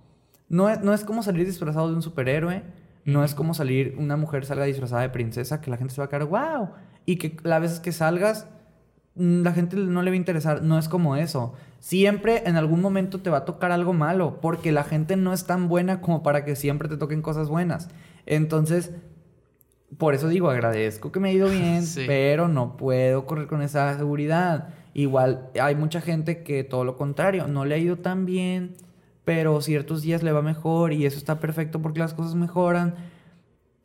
No 0.50 0.70
es, 0.70 0.82
no 0.82 0.94
es 0.94 1.06
como 1.06 1.24
salir 1.24 1.46
disfrazado 1.46 1.88
de 1.88 1.96
un 1.96 2.02
superhéroe. 2.02 2.64
No 3.06 3.24
es 3.24 3.36
como 3.36 3.54
salir, 3.54 3.96
una 3.98 4.18
mujer 4.18 4.46
salga 4.46 4.66
disfrazada 4.66 5.04
de 5.04 5.10
princesa, 5.10 5.62
que 5.62 5.72
la 5.72 5.78
gente 5.78 5.94
se 5.94 6.02
va 6.02 6.06
a 6.06 6.10
quedar, 6.10 6.26
wow. 6.26 6.72
Y 7.06 7.16
que 7.18 7.38
las 7.44 7.62
veces 7.62 7.80
que 7.80 7.94
salgas, 7.94 8.50
la 9.16 9.54
gente 9.54 9.76
no 9.78 10.02
le 10.02 10.12
va 10.12 10.16
a 10.16 10.18
interesar. 10.18 10.62
No 10.62 10.78
es 10.78 10.90
como 10.90 11.16
eso. 11.16 11.54
Siempre 11.80 12.44
en 12.46 12.56
algún 12.58 12.82
momento 12.82 13.20
te 13.22 13.30
va 13.30 13.40
a 13.40 13.46
tocar 13.46 13.72
algo 13.72 13.94
malo, 13.94 14.40
porque 14.42 14.72
la 14.72 14.84
gente 14.84 15.16
no 15.16 15.34
es 15.34 15.46
tan 15.46 15.68
buena 15.68 16.02
como 16.02 16.24
para 16.24 16.44
que 16.46 16.56
siempre 16.56 16.90
te 16.90 16.98
toquen 16.98 17.22
cosas 17.22 17.48
buenas. 17.48 17.90
Entonces, 18.26 18.92
por 19.98 20.16
eso 20.16 20.28
digo, 20.28 20.50
agradezco 20.50 21.12
que 21.12 21.20
me 21.20 21.30
ha 21.30 21.34
ido 21.34 21.50
bien, 21.50 21.84
Sí. 21.84 22.04
pero 22.08 22.48
no 22.48 22.76
puedo 22.76 23.26
correr 23.26 23.48
con 23.48 23.62
esa 23.62 23.96
seguridad. 23.98 24.70
Igual 24.94 25.50
hay 25.62 25.76
mucha 25.76 26.02
gente 26.02 26.42
que 26.44 26.64
todo 26.64 26.84
lo 26.86 26.96
contrario, 26.98 27.48
no 27.48 27.66
le 27.66 27.76
ha 27.76 27.78
ido 27.78 27.98
tan 27.98 28.26
bien, 28.26 28.76
pero 29.26 29.62
ciertos 29.62 30.02
días 30.02 30.24
le 30.24 30.32
va 30.32 30.42
mejor 30.42 30.94
y 30.94 31.06
eso 31.06 31.18
está 31.18 31.40
perfecto 31.40 31.82
porque 31.82 32.00
las 32.00 32.14
cosas 32.14 32.36
mejoran. 32.36 32.96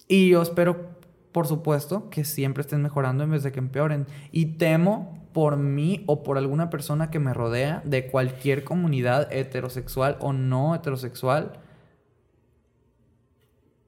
Y 0.09 0.31
yo 0.31 0.43
espero, 0.43 0.89
por 1.33 1.47
supuesto, 1.47 2.09
que 2.11 2.25
siempre 2.25 2.63
estén 2.63 2.83
mejorando 2.83 3.25
en 3.25 3.31
vez 3.31 3.43
de 3.43 3.53
que 3.53 3.59
empeoren. 3.59 4.07
Y 4.33 4.57
temo 4.57 5.19
por 5.33 5.57
mí 5.57 6.05
o 6.07 6.23
por 6.23 6.39
alguna 6.39 6.71
persona 6.71 7.11
que 7.11 7.19
me 7.19 7.35
rodea 7.35 7.83
de 7.85 8.07
cualquier 8.07 8.65
comunidad 8.65 9.33
heterosexual 9.33 10.17
o 10.21 10.33
no 10.33 10.75
heterosexual 10.75 11.61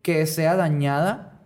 que 0.02 0.27
sea 0.27 0.56
dañada 0.56 1.40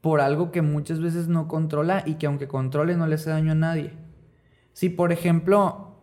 por 0.00 0.20
algo 0.20 0.50
que 0.50 0.62
muchas 0.62 1.00
veces 1.00 1.28
no 1.28 1.48
controla 1.48 2.02
y 2.06 2.14
que 2.14 2.26
aunque 2.26 2.48
controle 2.48 2.96
no 2.96 3.06
le 3.06 3.16
hace 3.16 3.30
daño 3.30 3.52
a 3.52 3.56
nadie. 3.56 3.92
Si 4.72 4.88
por 4.88 5.12
ejemplo, 5.12 5.96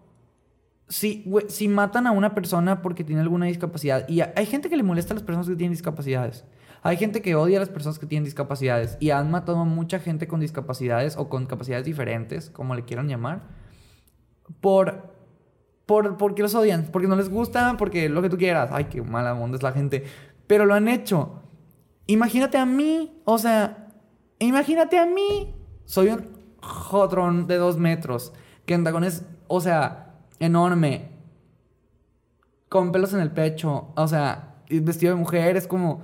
si, 0.88 1.26
si 1.48 1.68
matan 1.68 2.08
a 2.08 2.12
una 2.12 2.36
persona 2.36 2.82
porque 2.82 3.04
tiene 3.04 3.22
alguna 3.22 3.48
discapacidad, 3.48 4.08
y 4.08 4.22
hay 4.22 4.46
gente 4.46 4.70
que 4.70 4.78
le 4.78 4.84
molesta 4.84 5.14
a 5.14 5.16
las 5.16 5.24
personas 5.24 5.48
que 5.48 5.56
tienen 5.56 5.74
discapacidades, 5.74 6.46
hay 6.84 6.98
gente 6.98 7.22
que 7.22 7.36
odia 7.36 7.58
a 7.58 7.60
las 7.60 7.70
personas 7.70 8.00
que 8.00 8.06
tienen 8.06 8.26
discapacidades 8.26 8.98
y 9.00 9.10
han 9.10 9.32
matado 9.32 9.60
a 9.60 9.66
mucha 9.66 10.00
gente 10.00 10.28
con 10.28 10.40
discapacidades 10.40 11.18
o 11.18 11.30
con 11.30 11.46
capacidades 11.46 11.86
diferentes, 11.86 12.50
como 12.50 12.76
le 12.76 12.86
quieran 12.86 13.08
llamar, 13.08 13.44
por, 14.62 15.14
por 15.86 16.18
porque 16.18 16.42
los 16.42 16.56
odian, 16.56 16.90
porque 16.92 17.08
no 17.08 17.16
les 17.16 17.30
gusta, 17.30 17.76
porque 17.78 18.10
lo 18.10 18.22
que 18.22 18.30
tú 18.30 18.38
quieras. 18.38 18.70
Ay, 18.72 18.86
qué 18.86 19.02
mala 19.02 19.34
onda 19.34 19.58
es 19.58 19.64
la 19.64 19.72
gente. 19.72 20.06
Pero 20.48 20.66
lo 20.66 20.74
han 20.74 20.88
hecho. 20.88 21.42
Imagínate 22.06 22.58
a 22.58 22.66
mí, 22.66 23.22
o 23.26 23.38
sea, 23.38 23.90
imagínate 24.40 24.98
a 24.98 25.06
mí. 25.06 25.56
Soy 25.86 26.10
un 26.10 26.38
jodrón 26.62 27.48
de 27.48 27.58
dos 27.58 27.78
metros, 27.78 28.34
que 28.66 28.74
en 28.74 28.84
tacones, 28.84 29.26
o 29.48 29.60
sea, 29.62 30.16
enorme, 30.40 31.12
con 32.70 32.92
pelos 32.92 33.14
en 33.14 33.20
el 33.20 33.32
pecho, 33.32 33.94
o 33.96 34.08
sea, 34.08 34.56
vestido 34.70 35.14
de 35.14 35.20
mujer, 35.20 35.58
es 35.58 35.68
como 35.68 36.02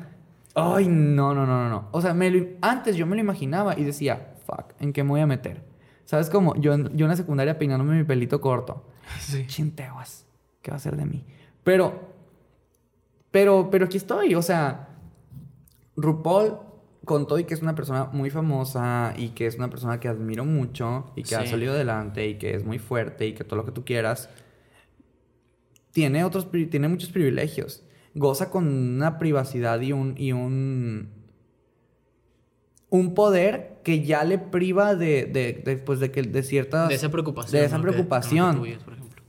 Ay, 0.55 0.87
no, 0.87 1.33
no, 1.33 1.45
no, 1.45 1.69
no. 1.69 1.87
O 1.91 2.01
sea, 2.01 2.13
me 2.13 2.57
antes 2.61 2.95
yo 2.95 3.07
me 3.07 3.15
lo 3.15 3.21
imaginaba 3.21 3.77
y 3.77 3.83
decía, 3.83 4.35
fuck, 4.45 4.73
¿en 4.79 4.93
qué 4.93 5.03
me 5.03 5.09
voy 5.09 5.21
a 5.21 5.27
meter? 5.27 5.63
¿Sabes 6.05 6.29
cómo? 6.29 6.55
Yo, 6.55 6.75
yo 6.89 7.05
en 7.05 7.09
la 7.09 7.15
secundaria 7.15 7.57
peinándome 7.57 7.95
mi 7.95 8.03
pelito 8.03 8.39
corto. 8.41 8.89
Sí. 9.19 9.45
Chinteguas. 9.47 10.25
¿Qué 10.61 10.71
va 10.71 10.77
a 10.77 10.79
ser 10.79 10.95
de 10.95 11.05
mí? 11.05 11.25
Pero, 11.63 12.13
pero, 13.31 13.69
pero 13.69 13.85
aquí 13.85 13.97
estoy. 13.97 14.35
O 14.35 14.41
sea, 14.41 14.89
RuPaul 15.97 16.57
contó 17.03 17.37
y 17.37 17.43
que 17.43 17.53
es 17.53 17.61
una 17.61 17.75
persona 17.75 18.05
muy 18.13 18.29
famosa 18.29 19.13
y 19.17 19.29
que 19.29 19.45
es 19.45 19.55
una 19.55 19.69
persona 19.69 19.99
que 19.99 20.07
admiro 20.07 20.45
mucho 20.45 21.11
y 21.15 21.23
que 21.23 21.35
ha 21.35 21.45
salido 21.45 21.73
adelante 21.73 22.27
y 22.27 22.37
que 22.37 22.55
es 22.55 22.63
muy 22.63 22.79
fuerte 22.79 23.27
y 23.27 23.33
que 23.33 23.43
todo 23.43 23.57
lo 23.57 23.65
que 23.65 23.71
tú 23.71 23.83
quieras. 23.83 24.29
Tiene 25.91 26.23
otros, 26.23 26.49
tiene 26.69 26.87
muchos 26.87 27.09
privilegios 27.09 27.83
goza 28.15 28.49
con 28.49 28.67
una 28.67 29.17
privacidad 29.17 29.79
y 29.81 29.91
un, 29.91 30.15
y 30.17 30.31
un, 30.31 31.09
un 32.89 33.13
poder 33.13 33.79
que 33.83 34.03
ya 34.03 34.23
le 34.23 34.37
priva 34.37 34.95
de, 34.95 35.25
de, 35.25 35.77
pues, 35.77 35.99
de, 35.99 36.11
que, 36.11 36.23
de 36.23 36.43
cierta... 36.43 36.87
De 36.87 36.95
esa 36.95 37.09
preocupación. 37.09 37.59
De 37.59 37.65
esa 37.65 37.81
preocupación. 37.81 38.63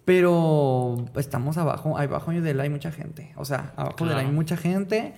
Pero 0.05 1.06
estamos 1.16 1.56
abajo, 1.56 1.97
abajo 1.97 2.31
de 2.31 2.51
él 2.51 2.61
hay 2.61 2.69
mucha 2.69 2.93
gente. 2.93 3.32
O 3.36 3.44
sea, 3.44 3.73
abajo 3.77 4.05
de 4.05 4.12
él 4.12 4.19
hay 4.19 4.27
mucha 4.31 4.56
gente. 4.56 5.15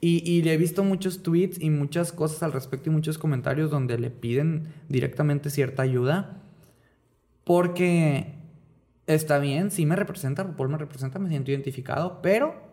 Y, 0.00 0.22
y, 0.28 0.42
le 0.42 0.54
he 0.54 0.56
visto 0.56 0.82
muchos 0.82 1.22
tweets 1.22 1.60
y 1.60 1.68
muchas 1.68 2.10
cosas 2.12 2.42
al 2.42 2.52
respecto 2.52 2.88
y 2.88 2.92
muchos 2.92 3.18
comentarios 3.18 3.70
donde 3.70 3.98
le 3.98 4.08
piden 4.08 4.68
directamente 4.88 5.50
cierta 5.50 5.82
ayuda. 5.82 6.40
Porque 7.44 8.34
está 9.06 9.38
bien, 9.38 9.70
sí 9.70 9.84
me 9.84 9.96
representa, 9.96 10.42
RuPaul 10.42 10.70
me 10.70 10.78
representa, 10.78 11.18
me 11.18 11.28
siento 11.28 11.50
identificado, 11.50 12.22
pero 12.22 12.69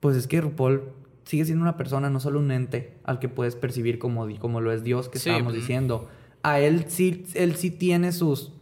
pues 0.00 0.16
es 0.16 0.26
que 0.26 0.40
RuPaul 0.40 0.82
sigue 1.24 1.44
siendo 1.44 1.62
una 1.62 1.76
persona, 1.76 2.08
no 2.08 2.20
solo 2.20 2.38
un 2.38 2.50
ente 2.50 2.98
al 3.04 3.18
que 3.18 3.28
puedes 3.28 3.56
percibir 3.56 3.98
como, 3.98 4.26
como 4.38 4.60
lo 4.60 4.72
es 4.72 4.84
Dios 4.84 5.08
que 5.08 5.18
estábamos 5.18 5.54
diciendo. 5.54 6.08
A 6.42 6.60
él 6.60 6.84
sí, 6.88 7.26
él 7.34 7.56
sí 7.56 7.70
tiene 7.70 8.12
sus... 8.12 8.52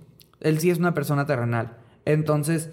Él 0.41 0.59
sí 0.59 0.71
es 0.71 0.79
una 0.79 0.95
persona 0.95 1.27
terrenal. 1.27 1.77
Entonces, 2.05 2.71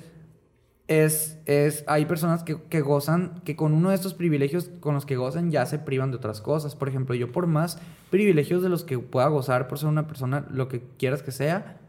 es, 0.88 1.38
es, 1.46 1.84
hay 1.88 2.06
personas 2.06 2.44
que, 2.44 2.62
que, 2.64 2.82
gozan, 2.82 3.42
que 3.46 3.56
con 3.56 3.74
uno 3.74 3.90
de 3.90 3.96
estos 3.96 4.14
privilegios 4.14 4.70
con 4.80 4.94
los 4.94 5.06
que 5.06 5.16
gozan 5.16 5.52
ya 5.52 5.66
se 5.66 5.80
privan 5.80 6.12
de 6.12 6.18
otras 6.18 6.42
cosas. 6.42 6.76
Por 6.76 6.90
ejemplo, 6.90 7.16
yo 7.16 7.32
por 7.32 7.48
más 7.48 7.80
privilegios 8.10 8.64
de 8.64 8.70
los 8.70 8.84
que 8.84 9.00
pueda 9.00 9.28
gozar 9.28 9.68
por 9.68 9.80
ser 9.80 9.90
una 9.90 10.08
persona, 10.08 10.46
lo 10.52 10.68
que 10.68 10.84
quieras 10.98 11.24
que 11.24 11.32
sea, 11.32 11.80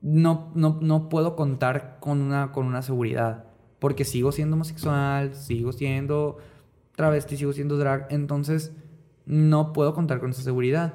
no, 0.00 0.52
no, 0.54 0.78
no 0.80 1.08
puedo 1.08 1.34
contar 1.34 1.98
con 2.00 2.20
una, 2.20 2.52
con 2.52 2.66
una 2.66 2.82
seguridad 2.82 3.47
porque 3.78 4.04
sigo 4.04 4.32
siendo 4.32 4.54
homosexual, 4.54 5.34
sigo 5.34 5.72
siendo 5.72 6.38
travesti, 6.96 7.36
sigo 7.36 7.52
siendo 7.52 7.76
drag, 7.76 8.08
entonces 8.10 8.72
no 9.24 9.72
puedo 9.72 9.94
contar 9.94 10.20
con 10.20 10.30
esa 10.30 10.42
seguridad. 10.42 10.94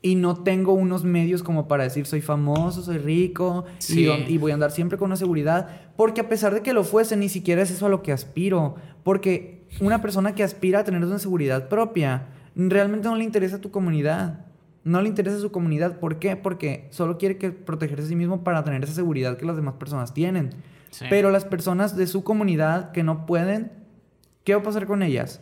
Y 0.00 0.14
no 0.14 0.42
tengo 0.44 0.74
unos 0.74 1.02
medios 1.02 1.42
como 1.42 1.66
para 1.66 1.82
decir 1.82 2.06
soy 2.06 2.20
famoso, 2.20 2.82
soy 2.82 2.98
rico 2.98 3.64
y, 3.88 4.38
voy 4.38 4.52
a 4.52 4.54
andar 4.54 4.70
siempre 4.70 4.96
con 4.96 5.06
una 5.06 5.16
seguridad. 5.16 5.90
Porque 5.96 6.20
a 6.20 6.28
pesar 6.28 6.54
de 6.54 6.62
que 6.62 6.72
lo 6.72 6.84
fuese, 6.84 7.16
ni 7.16 7.28
siquiera 7.28 7.62
es 7.62 7.70
eso 7.70 7.86
a 7.86 7.88
lo 7.88 8.02
que 8.02 8.12
aspiro. 8.12 8.76
Porque 9.02 9.66
una 9.80 10.00
persona 10.00 10.36
que 10.36 10.44
aspira 10.44 10.80
a 10.80 10.84
tener 10.84 11.04
una 11.04 11.18
seguridad 11.18 11.68
propia, 11.68 12.28
realmente 12.54 13.08
no 13.08 13.16
le 13.16 13.24
interesa 13.24 13.60
tu 13.60 13.72
comunidad. 13.72 14.46
No 14.84 15.02
le 15.02 15.08
interesa 15.08 15.40
su 15.40 15.50
comunidad. 15.50 15.98
¿Por 15.98 16.20
qué? 16.20 16.36
Porque 16.36 16.86
solo 16.90 17.18
quiere 17.18 17.36
que 17.36 17.50
protegerse 17.50 18.04
a 18.04 18.08
sí 18.08 18.16
mismo 18.16 18.44
para 18.44 18.62
tener 18.62 18.84
esa 18.84 18.94
seguridad 18.94 19.36
que 19.36 19.46
las 19.46 19.56
demás 19.56 19.74
personas 19.74 20.14
tienen. 20.14 20.50
Pero 21.08 21.30
las 21.30 21.44
personas 21.44 21.96
de 21.96 22.06
su 22.06 22.24
comunidad 22.24 22.92
que 22.92 23.02
no 23.02 23.26
pueden, 23.26 23.72
¿qué 24.44 24.54
va 24.54 24.60
a 24.60 24.64
pasar 24.64 24.86
con 24.86 25.02
ellas? 25.02 25.40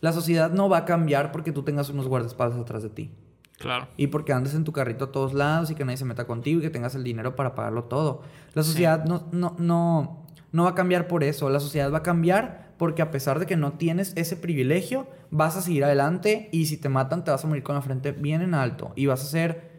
La 0.00 0.12
sociedad 0.12 0.50
no 0.50 0.68
va 0.68 0.78
a 0.78 0.84
cambiar 0.84 1.32
porque 1.32 1.52
tú 1.52 1.62
tengas 1.62 1.88
unos 1.88 2.08
guardaespaldas 2.08 2.58
atrás 2.58 2.82
de 2.82 2.90
ti. 2.90 3.10
Claro. 3.58 3.86
Y 3.96 4.08
porque 4.08 4.32
andes 4.32 4.54
en 4.54 4.64
tu 4.64 4.72
carrito 4.72 5.06
a 5.06 5.12
todos 5.12 5.34
lados 5.34 5.70
y 5.70 5.74
que 5.74 5.84
nadie 5.84 5.96
se 5.96 6.04
meta 6.04 6.26
contigo 6.26 6.58
y 6.58 6.62
que 6.62 6.70
tengas 6.70 6.94
el 6.94 7.04
dinero 7.04 7.36
para 7.36 7.54
pagarlo 7.54 7.84
todo. 7.84 8.22
La 8.54 8.64
sociedad 8.64 9.04
no, 9.04 9.28
no, 9.30 9.54
no, 9.58 10.26
no 10.50 10.64
va 10.64 10.70
a 10.70 10.74
cambiar 10.74 11.06
por 11.06 11.22
eso. 11.22 11.48
La 11.48 11.60
sociedad 11.60 11.92
va 11.92 11.98
a 11.98 12.02
cambiar 12.02 12.72
porque 12.78 13.02
a 13.02 13.12
pesar 13.12 13.38
de 13.38 13.46
que 13.46 13.56
no 13.56 13.74
tienes 13.74 14.12
ese 14.16 14.36
privilegio, 14.36 15.06
vas 15.30 15.56
a 15.56 15.62
seguir 15.62 15.84
adelante 15.84 16.48
y 16.50 16.66
si 16.66 16.76
te 16.76 16.88
matan 16.88 17.22
te 17.22 17.30
vas 17.30 17.44
a 17.44 17.46
morir 17.46 17.62
con 17.62 17.76
la 17.76 17.82
frente 17.82 18.10
bien 18.10 18.42
en 18.42 18.54
alto 18.54 18.92
y 18.96 19.06
vas 19.06 19.22
a 19.22 19.26
ser 19.26 19.71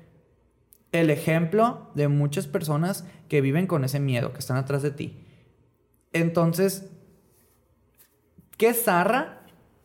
el 0.93 1.09
ejemplo 1.09 1.89
de 1.95 2.07
muchas 2.07 2.47
personas 2.47 3.05
que 3.27 3.41
viven 3.41 3.67
con 3.67 3.83
ese 3.83 3.99
miedo, 3.99 4.31
que 4.31 4.39
están 4.39 4.57
atrás 4.57 4.81
de 4.81 4.91
ti. 4.91 5.19
Entonces, 6.13 6.89
¿qué 8.57 8.73
zarra? 8.73 9.41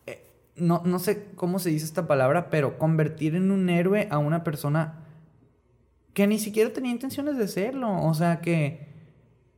Eh, 0.06 0.24
no, 0.55 0.82
no 0.85 0.98
sé 0.98 1.26
cómo 1.35 1.59
se 1.59 1.70
dice 1.70 1.86
esta 1.86 2.06
palabra, 2.06 2.51
pero 2.51 2.78
convertir 2.78 3.35
en 3.35 3.51
un 3.51 3.68
héroe 3.70 4.06
a 4.10 4.18
una 4.18 4.44
persona 4.44 5.06
que 6.12 6.26
ni 6.26 6.39
siquiera 6.39 6.72
tenía 6.72 6.90
intenciones 6.90 7.39
de 7.39 7.48
serlo. 7.48 8.02
O 8.02 8.12
sea 8.12 8.40
que, 8.40 8.89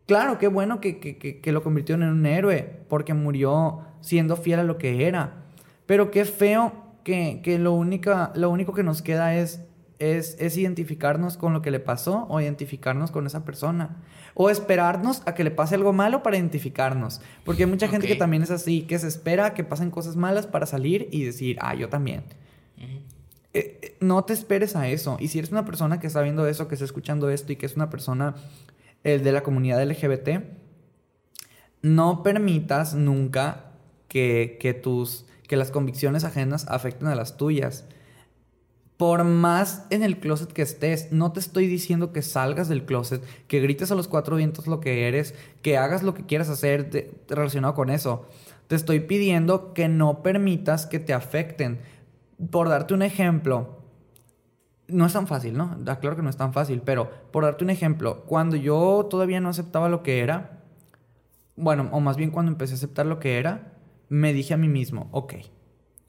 claro, 0.06 0.38
qué 0.38 0.46
bueno 0.46 0.80
que, 0.80 1.00
que, 1.00 1.52
lo 1.52 1.62
convirtieron 1.62 2.02
en 2.02 2.10
un 2.10 2.26
héroe, 2.26 2.84
porque 2.88 3.14
murió 3.14 3.80
siendo 4.02 4.36
fiel 4.36 4.60
a 4.60 4.64
lo 4.64 4.78
que 4.78 5.06
era. 5.06 5.42
Pero 5.86 6.10
qué 6.10 6.24
feo 6.26 6.72
que, 7.02 7.58
lo, 7.58 7.72
única, 7.72 8.32
lo 8.36 8.50
único 8.50 8.74
que 8.74 8.82
nos 8.82 9.02
queda 9.02 9.34
es 9.34 9.64
es, 10.00 10.56
identificarnos 10.56 11.36
con 11.36 11.52
lo 11.52 11.62
que 11.62 11.70
le 11.70 11.78
pasó 11.78 12.26
o 12.28 12.40
identificarnos 12.40 13.10
con 13.10 13.26
esa 13.26 13.44
persona. 13.44 14.02
O 14.34 14.48
esperarnos 14.48 15.22
a 15.26 15.34
que 15.34 15.44
le 15.44 15.50
pase 15.50 15.74
algo 15.74 15.92
malo 15.92 16.22
para 16.22 16.36
identificarnos. 16.36 17.20
Porque 17.44 17.64
hay 17.64 17.68
mucha 17.68 17.88
gente 17.88 18.06
que 18.06 18.16
también 18.16 18.42
es 18.42 18.50
así, 18.50 18.82
que 18.82 18.98
se 18.98 19.06
espera 19.06 19.46
a 19.46 19.54
que 19.54 19.62
pasen 19.62 19.90
cosas 19.90 20.16
malas 20.16 20.46
para 20.46 20.66
salir 20.66 21.08
y 21.12 21.24
decir, 21.24 21.58
ah, 21.60 21.74
yo 21.74 21.88
también. 21.88 22.24
Eh, 22.78 23.78
eh, 23.82 23.96
no 24.00 24.24
te 24.24 24.32
esperes 24.32 24.74
a 24.74 24.88
eso. 24.88 25.18
Y 25.20 25.28
si 25.28 25.38
eres 25.38 25.50
una 25.50 25.66
persona 25.66 26.00
que 26.00 26.06
está 26.06 26.22
viendo 26.22 26.46
eso, 26.46 26.66
que 26.66 26.74
está 26.74 26.84
escuchando 26.84 27.28
esto 27.28 27.52
y 27.52 27.56
que 27.56 27.66
es 27.66 27.76
una 27.76 27.90
persona 27.90 28.34
eh, 29.04 29.18
de 29.18 29.32
la 29.32 29.42
comunidad 29.42 29.82
LGBT, 29.84 30.42
no 31.82 32.22
permitas 32.22 32.94
nunca 32.94 33.72
que, 34.08 34.56
que, 34.60 34.72
tus, 34.72 35.26
que 35.46 35.56
las 35.56 35.70
convicciones 35.70 36.24
ajenas 36.24 36.66
afecten 36.68 37.08
a 37.08 37.14
las 37.14 37.36
tuyas 37.36 37.84
por 39.00 39.24
más 39.24 39.86
en 39.88 40.02
el 40.02 40.20
closet 40.20 40.52
que 40.52 40.60
estés, 40.60 41.10
no 41.10 41.32
te 41.32 41.40
estoy 41.40 41.66
diciendo 41.66 42.12
que 42.12 42.20
salgas 42.20 42.68
del 42.68 42.84
closet, 42.84 43.24
que 43.46 43.58
grites 43.60 43.90
a 43.90 43.94
los 43.94 44.08
cuatro 44.08 44.36
vientos 44.36 44.66
lo 44.66 44.78
que 44.80 45.08
eres, 45.08 45.34
que 45.62 45.78
hagas 45.78 46.02
lo 46.02 46.12
que 46.12 46.26
quieras 46.26 46.50
hacer 46.50 47.10
relacionado 47.26 47.72
con 47.72 47.88
eso. 47.88 48.26
Te 48.66 48.76
estoy 48.76 49.00
pidiendo 49.00 49.72
que 49.72 49.88
no 49.88 50.22
permitas 50.22 50.84
que 50.84 50.98
te 50.98 51.14
afecten. 51.14 51.80
Por 52.50 52.68
darte 52.68 52.92
un 52.92 53.00
ejemplo, 53.00 53.78
no 54.86 55.06
es 55.06 55.14
tan 55.14 55.26
fácil, 55.26 55.56
¿no? 55.56 55.78
Da 55.80 55.98
claro 55.98 56.16
que 56.16 56.22
no 56.22 56.28
es 56.28 56.36
tan 56.36 56.52
fácil, 56.52 56.82
pero 56.84 57.10
por 57.30 57.44
darte 57.44 57.64
un 57.64 57.70
ejemplo, 57.70 58.24
cuando 58.26 58.56
yo 58.56 59.06
todavía 59.08 59.40
no 59.40 59.48
aceptaba 59.48 59.88
lo 59.88 60.02
que 60.02 60.20
era, 60.20 60.60
bueno, 61.56 61.88
o 61.92 62.00
más 62.00 62.18
bien 62.18 62.32
cuando 62.32 62.52
empecé 62.52 62.74
a 62.74 62.76
aceptar 62.76 63.06
lo 63.06 63.18
que 63.18 63.38
era, 63.38 63.78
me 64.10 64.34
dije 64.34 64.52
a 64.52 64.58
mí 64.58 64.68
mismo, 64.68 65.08
ok, 65.12 65.36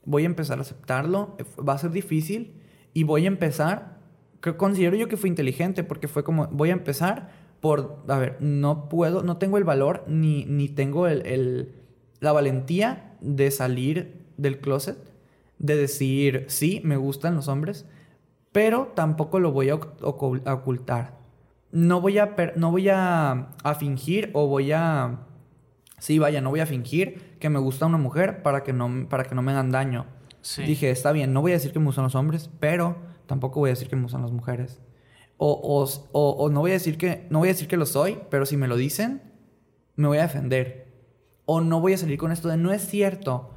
voy 0.04 0.24
a 0.24 0.26
empezar 0.26 0.58
a 0.58 0.60
aceptarlo, 0.60 1.38
va 1.66 1.72
a 1.72 1.78
ser 1.78 1.90
difícil, 1.90 2.58
y 2.94 3.04
voy 3.04 3.24
a 3.24 3.28
empezar, 3.28 3.98
que 4.40 4.56
considero 4.56 4.96
yo 4.96 5.08
que 5.08 5.16
fue 5.16 5.28
inteligente, 5.28 5.84
porque 5.84 6.08
fue 6.08 6.24
como, 6.24 6.48
voy 6.48 6.70
a 6.70 6.74
empezar 6.74 7.30
por, 7.60 8.04
a 8.08 8.18
ver, 8.18 8.38
no 8.40 8.88
puedo, 8.88 9.22
no 9.22 9.36
tengo 9.36 9.56
el 9.56 9.64
valor 9.64 10.04
ni, 10.08 10.44
ni 10.44 10.68
tengo 10.68 11.06
el, 11.06 11.74
la 12.20 12.32
valentía 12.32 13.14
de 13.20 13.50
salir 13.50 14.26
del 14.36 14.58
closet, 14.58 14.98
de 15.58 15.76
decir, 15.76 16.46
sí, 16.48 16.80
me 16.84 16.96
gustan 16.96 17.36
los 17.36 17.48
hombres, 17.48 17.86
pero 18.50 18.92
tampoco 18.94 19.38
lo 19.38 19.52
voy 19.52 19.70
a 19.70 19.76
ocultar. 19.76 21.22
No 21.72 22.02
voy 22.02 22.18
a, 22.18 22.34
no 22.56 22.70
voy 22.70 22.88
a, 22.90 23.48
fingir 23.78 24.30
o 24.34 24.46
voy 24.46 24.72
a... 24.72 25.20
Sí, 25.98 26.18
vaya, 26.18 26.40
no 26.40 26.50
voy 26.50 26.60
a 26.60 26.66
fingir 26.66 27.36
que 27.38 27.48
me 27.48 27.58
gusta 27.58 27.86
una 27.86 27.96
mujer 27.96 28.42
para 28.42 28.62
que 28.62 28.72
no, 28.72 29.08
para 29.08 29.24
que 29.24 29.34
no 29.34 29.42
me 29.42 29.52
hagan 29.52 29.70
daño. 29.70 30.04
Dije, 30.56 30.90
está 30.90 31.12
bien, 31.12 31.32
no 31.32 31.40
voy 31.40 31.52
a 31.52 31.54
decir 31.54 31.72
que 31.72 31.78
me 31.78 31.86
gustan 31.86 32.04
los 32.04 32.14
hombres, 32.14 32.50
pero 32.58 32.96
tampoco 33.26 33.60
voy 33.60 33.70
a 33.70 33.72
decir 33.72 33.88
que 33.88 33.96
me 33.96 34.02
gustan 34.02 34.22
las 34.22 34.32
mujeres. 34.32 34.80
O, 35.36 35.86
o, 36.12 36.50
no, 36.50 36.60
voy 36.60 36.70
a 36.70 36.74
decir 36.74 36.96
que, 36.98 37.26
no 37.30 37.40
voy 37.40 37.48
a 37.48 37.52
decir 37.52 37.68
que 37.68 37.76
lo 37.76 37.86
soy, 37.86 38.18
pero 38.30 38.46
si 38.46 38.56
me 38.56 38.68
lo 38.68 38.76
dicen, 38.76 39.22
me 39.96 40.08
voy 40.08 40.18
a 40.18 40.22
defender. 40.22 40.92
O 41.46 41.60
no 41.60 41.80
voy 41.80 41.94
a 41.94 41.98
salir 41.98 42.18
con 42.18 42.32
esto 42.32 42.48
de 42.48 42.56
no 42.56 42.72
es 42.72 42.86
cierto. 42.86 43.50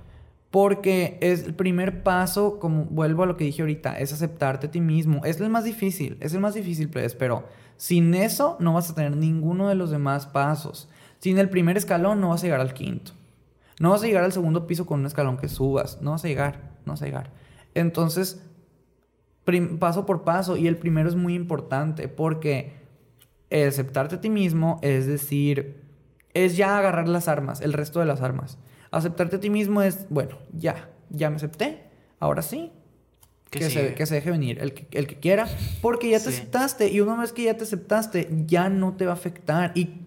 Porque 0.49 1.17
es 1.21 1.43
el 1.43 1.53
primer 1.53 2.01
paso, 2.01 2.59
como 2.59 2.85
vuelvo 2.85 3.23
a 3.23 3.25
lo 3.25 3.35
que 3.35 3.43
dije 3.43 3.61
ahorita, 3.61 3.99
es 3.99 4.13
aceptarte 4.13 4.67
a 4.67 4.71
ti 4.71 4.79
mismo. 4.79 5.21
Es 5.25 5.39
el 5.41 5.49
más 5.49 5.63
difícil, 5.63 6.17
es 6.21 6.33
el 6.33 6.39
más 6.39 6.53
difícil, 6.53 6.89
pues, 6.89 7.13
pero 7.13 7.43
sin 7.77 8.13
eso 8.15 8.55
no 8.59 8.73
vas 8.73 8.89
a 8.89 8.95
tener 8.95 9.15
ninguno 9.15 9.67
de 9.67 9.75
los 9.75 9.91
demás 9.91 10.25
pasos. 10.27 10.89
Sin 11.19 11.37
el 11.37 11.49
primer 11.49 11.77
escalón 11.77 12.21
no 12.21 12.29
vas 12.29 12.41
a 12.41 12.45
llegar 12.45 12.61
al 12.61 12.73
quinto. 12.73 13.11
No 13.79 13.91
vas 13.91 14.03
a 14.03 14.05
llegar 14.05 14.23
al 14.23 14.31
segundo 14.31 14.67
piso 14.67 14.85
con 14.85 15.01
un 15.01 15.05
escalón 15.05 15.37
que 15.37 15.49
subas. 15.49 16.01
No 16.01 16.11
vas 16.11 16.23
a 16.23 16.27
llegar, 16.27 16.71
no 16.85 16.93
vas 16.93 17.01
a 17.01 17.05
llegar. 17.05 17.31
Entonces, 17.73 18.41
paso 19.79 20.05
por 20.05 20.23
paso. 20.23 20.57
Y 20.57 20.67
el 20.67 20.77
primero 20.77 21.09
es 21.09 21.15
muy 21.15 21.35
importante 21.35 22.07
porque 22.07 22.73
aceptarte 23.51 24.15
a 24.15 24.21
ti 24.21 24.29
mismo 24.29 24.79
es 24.81 25.07
decir, 25.07 25.81
es 26.33 26.57
ya 26.57 26.77
agarrar 26.77 27.07
las 27.07 27.27
armas, 27.27 27.61
el 27.61 27.73
resto 27.73 27.99
de 27.99 28.05
las 28.05 28.21
armas. 28.21 28.57
Aceptarte 28.91 29.37
a 29.37 29.39
ti 29.39 29.49
mismo 29.49 29.81
es, 29.81 30.07
bueno, 30.09 30.37
ya, 30.53 30.89
ya 31.09 31.29
me 31.29 31.37
acepté, 31.37 31.83
ahora 32.19 32.41
sí. 32.41 32.71
Que 33.49 33.69
se, 33.69 33.93
que 33.93 34.05
se, 34.05 34.15
deje 34.15 34.31
venir 34.31 34.59
el 34.59 34.73
que, 34.73 34.85
el 34.91 35.07
que 35.07 35.17
quiera, 35.17 35.47
porque 35.81 36.09
ya 36.09 36.19
te 36.19 36.27
aceptaste 36.27 36.91
y 36.91 36.99
una 36.99 37.15
vez 37.15 37.31
que 37.31 37.43
ya 37.43 37.55
te 37.55 37.63
aceptaste, 37.63 38.27
ya 38.45 38.67
no 38.67 38.95
te 38.97 39.05
va 39.05 39.11
a 39.11 39.15
afectar. 39.15 39.71
Y 39.75 40.01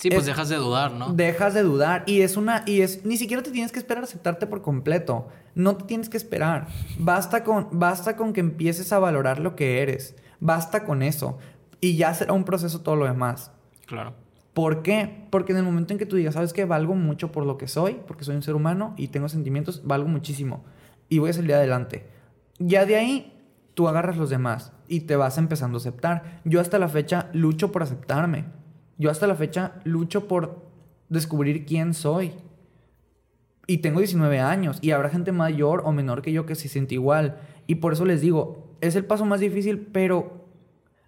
Sí, 0.00 0.08
pues 0.08 0.24
dejas 0.24 0.48
de 0.48 0.56
dudar, 0.56 0.92
¿no? 0.92 1.12
Dejas 1.12 1.52
de 1.52 1.62
dudar 1.62 2.04
y 2.06 2.22
es 2.22 2.38
una 2.38 2.62
y 2.64 2.80
es 2.80 3.04
ni 3.04 3.18
siquiera 3.18 3.42
te 3.42 3.50
tienes 3.50 3.70
que 3.70 3.78
esperar 3.78 4.02
a 4.02 4.06
aceptarte 4.06 4.46
por 4.46 4.62
completo. 4.62 5.28
No 5.54 5.76
te 5.76 5.84
tienes 5.84 6.08
que 6.08 6.16
esperar. 6.16 6.68
Basta 6.98 7.44
con 7.44 7.68
basta 7.72 8.16
con 8.16 8.32
que 8.32 8.40
empieces 8.40 8.94
a 8.94 8.98
valorar 8.98 9.40
lo 9.40 9.56
que 9.56 9.82
eres. 9.82 10.16
Basta 10.40 10.84
con 10.84 11.02
eso 11.02 11.36
y 11.82 11.96
ya 11.96 12.14
será 12.14 12.32
un 12.32 12.44
proceso 12.44 12.80
todo 12.80 12.96
lo 12.96 13.04
demás. 13.04 13.52
Claro. 13.84 14.14
¿Por 14.54 14.82
qué? 14.82 15.26
Porque 15.28 15.52
en 15.52 15.58
el 15.58 15.64
momento 15.64 15.92
en 15.92 15.98
que 15.98 16.06
tú 16.06 16.16
digas, 16.16 16.32
"¿Sabes 16.32 16.54
que 16.54 16.64
valgo 16.64 16.94
mucho 16.94 17.30
por 17.30 17.44
lo 17.44 17.58
que 17.58 17.68
soy, 17.68 18.00
porque 18.06 18.24
soy 18.24 18.36
un 18.36 18.42
ser 18.42 18.54
humano 18.54 18.94
y 18.96 19.08
tengo 19.08 19.28
sentimientos, 19.28 19.82
valgo 19.84 20.08
muchísimo 20.08 20.64
y 21.10 21.18
voy 21.18 21.28
a 21.28 21.34
salir 21.34 21.52
adelante." 21.52 22.08
Ya 22.58 22.86
de 22.86 22.96
ahí 22.96 23.38
tú 23.74 23.86
agarras 23.86 24.16
los 24.16 24.30
demás 24.30 24.72
y 24.88 25.00
te 25.00 25.16
vas 25.16 25.36
empezando 25.36 25.76
a 25.76 25.80
aceptar. 25.80 26.40
Yo 26.44 26.58
hasta 26.58 26.78
la 26.78 26.88
fecha 26.88 27.28
lucho 27.34 27.70
por 27.70 27.82
aceptarme 27.82 28.46
yo 29.00 29.10
hasta 29.10 29.26
la 29.26 29.34
fecha 29.34 29.80
lucho 29.84 30.28
por 30.28 30.62
descubrir 31.08 31.64
quién 31.64 31.94
soy. 31.94 32.32
Y 33.66 33.78
tengo 33.78 34.00
19 34.00 34.40
años 34.40 34.78
y 34.82 34.90
habrá 34.90 35.08
gente 35.08 35.32
mayor 35.32 35.80
o 35.86 35.92
menor 35.92 36.20
que 36.20 36.32
yo 36.32 36.44
que 36.44 36.54
se 36.54 36.68
siente 36.68 36.96
igual. 36.96 37.38
Y 37.66 37.76
por 37.76 37.94
eso 37.94 38.04
les 38.04 38.20
digo, 38.20 38.76
es 38.82 38.96
el 38.96 39.06
paso 39.06 39.24
más 39.24 39.40
difícil, 39.40 39.88
pero 39.90 40.44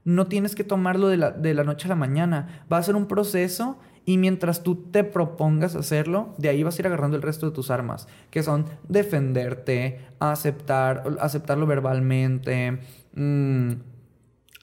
no 0.05 0.27
tienes 0.27 0.55
que 0.55 0.65
tomarlo 0.65 1.09
de 1.09 1.19
la, 1.19 1.33
de 1.33 1.53
la 1.53 1.65
noche 1.65 1.87
a 1.87 1.91
la 1.91 1.95
mañana. 1.97 2.65
Va 2.73 2.79
a 2.79 2.83
ser 2.83 2.97
un 2.97 3.09
proceso 3.09 3.79
y 4.07 4.17
mientras 4.17 4.63
tú 4.63 4.75
te 4.75 5.05
propongas 5.05 5.77
hacerlo, 5.77 6.35
de 6.39 6.49
ahí 6.49 6.63
vas 6.63 6.79
a 6.79 6.81
ir 6.81 6.87
agarrando 6.87 7.19
el 7.19 7.23
resto 7.23 7.45
de 7.45 7.55
tus 7.55 7.71
armas, 7.71 8.09
que 8.31 8.43
son 8.43 8.65
defenderte, 8.89 10.01
aceptar, 10.19 11.05
aceptarlo 11.21 11.67
verbalmente, 11.67 12.79
mmm, 13.15 13.73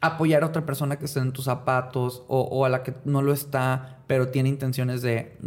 apoyar 0.01 0.43
a 0.43 0.47
otra 0.47 0.65
persona 0.65 0.97
que 0.97 1.05
esté 1.05 1.19
en 1.19 1.33
tus 1.33 1.45
zapatos 1.45 2.23
o, 2.27 2.65
a 2.65 2.69
la 2.69 2.83
que 2.83 2.93
no 3.05 3.21
lo 3.21 3.33
está, 3.33 3.99
pero 4.07 4.29
tiene 4.29 4.49
intenciones 4.49 5.01
de, 5.01 5.37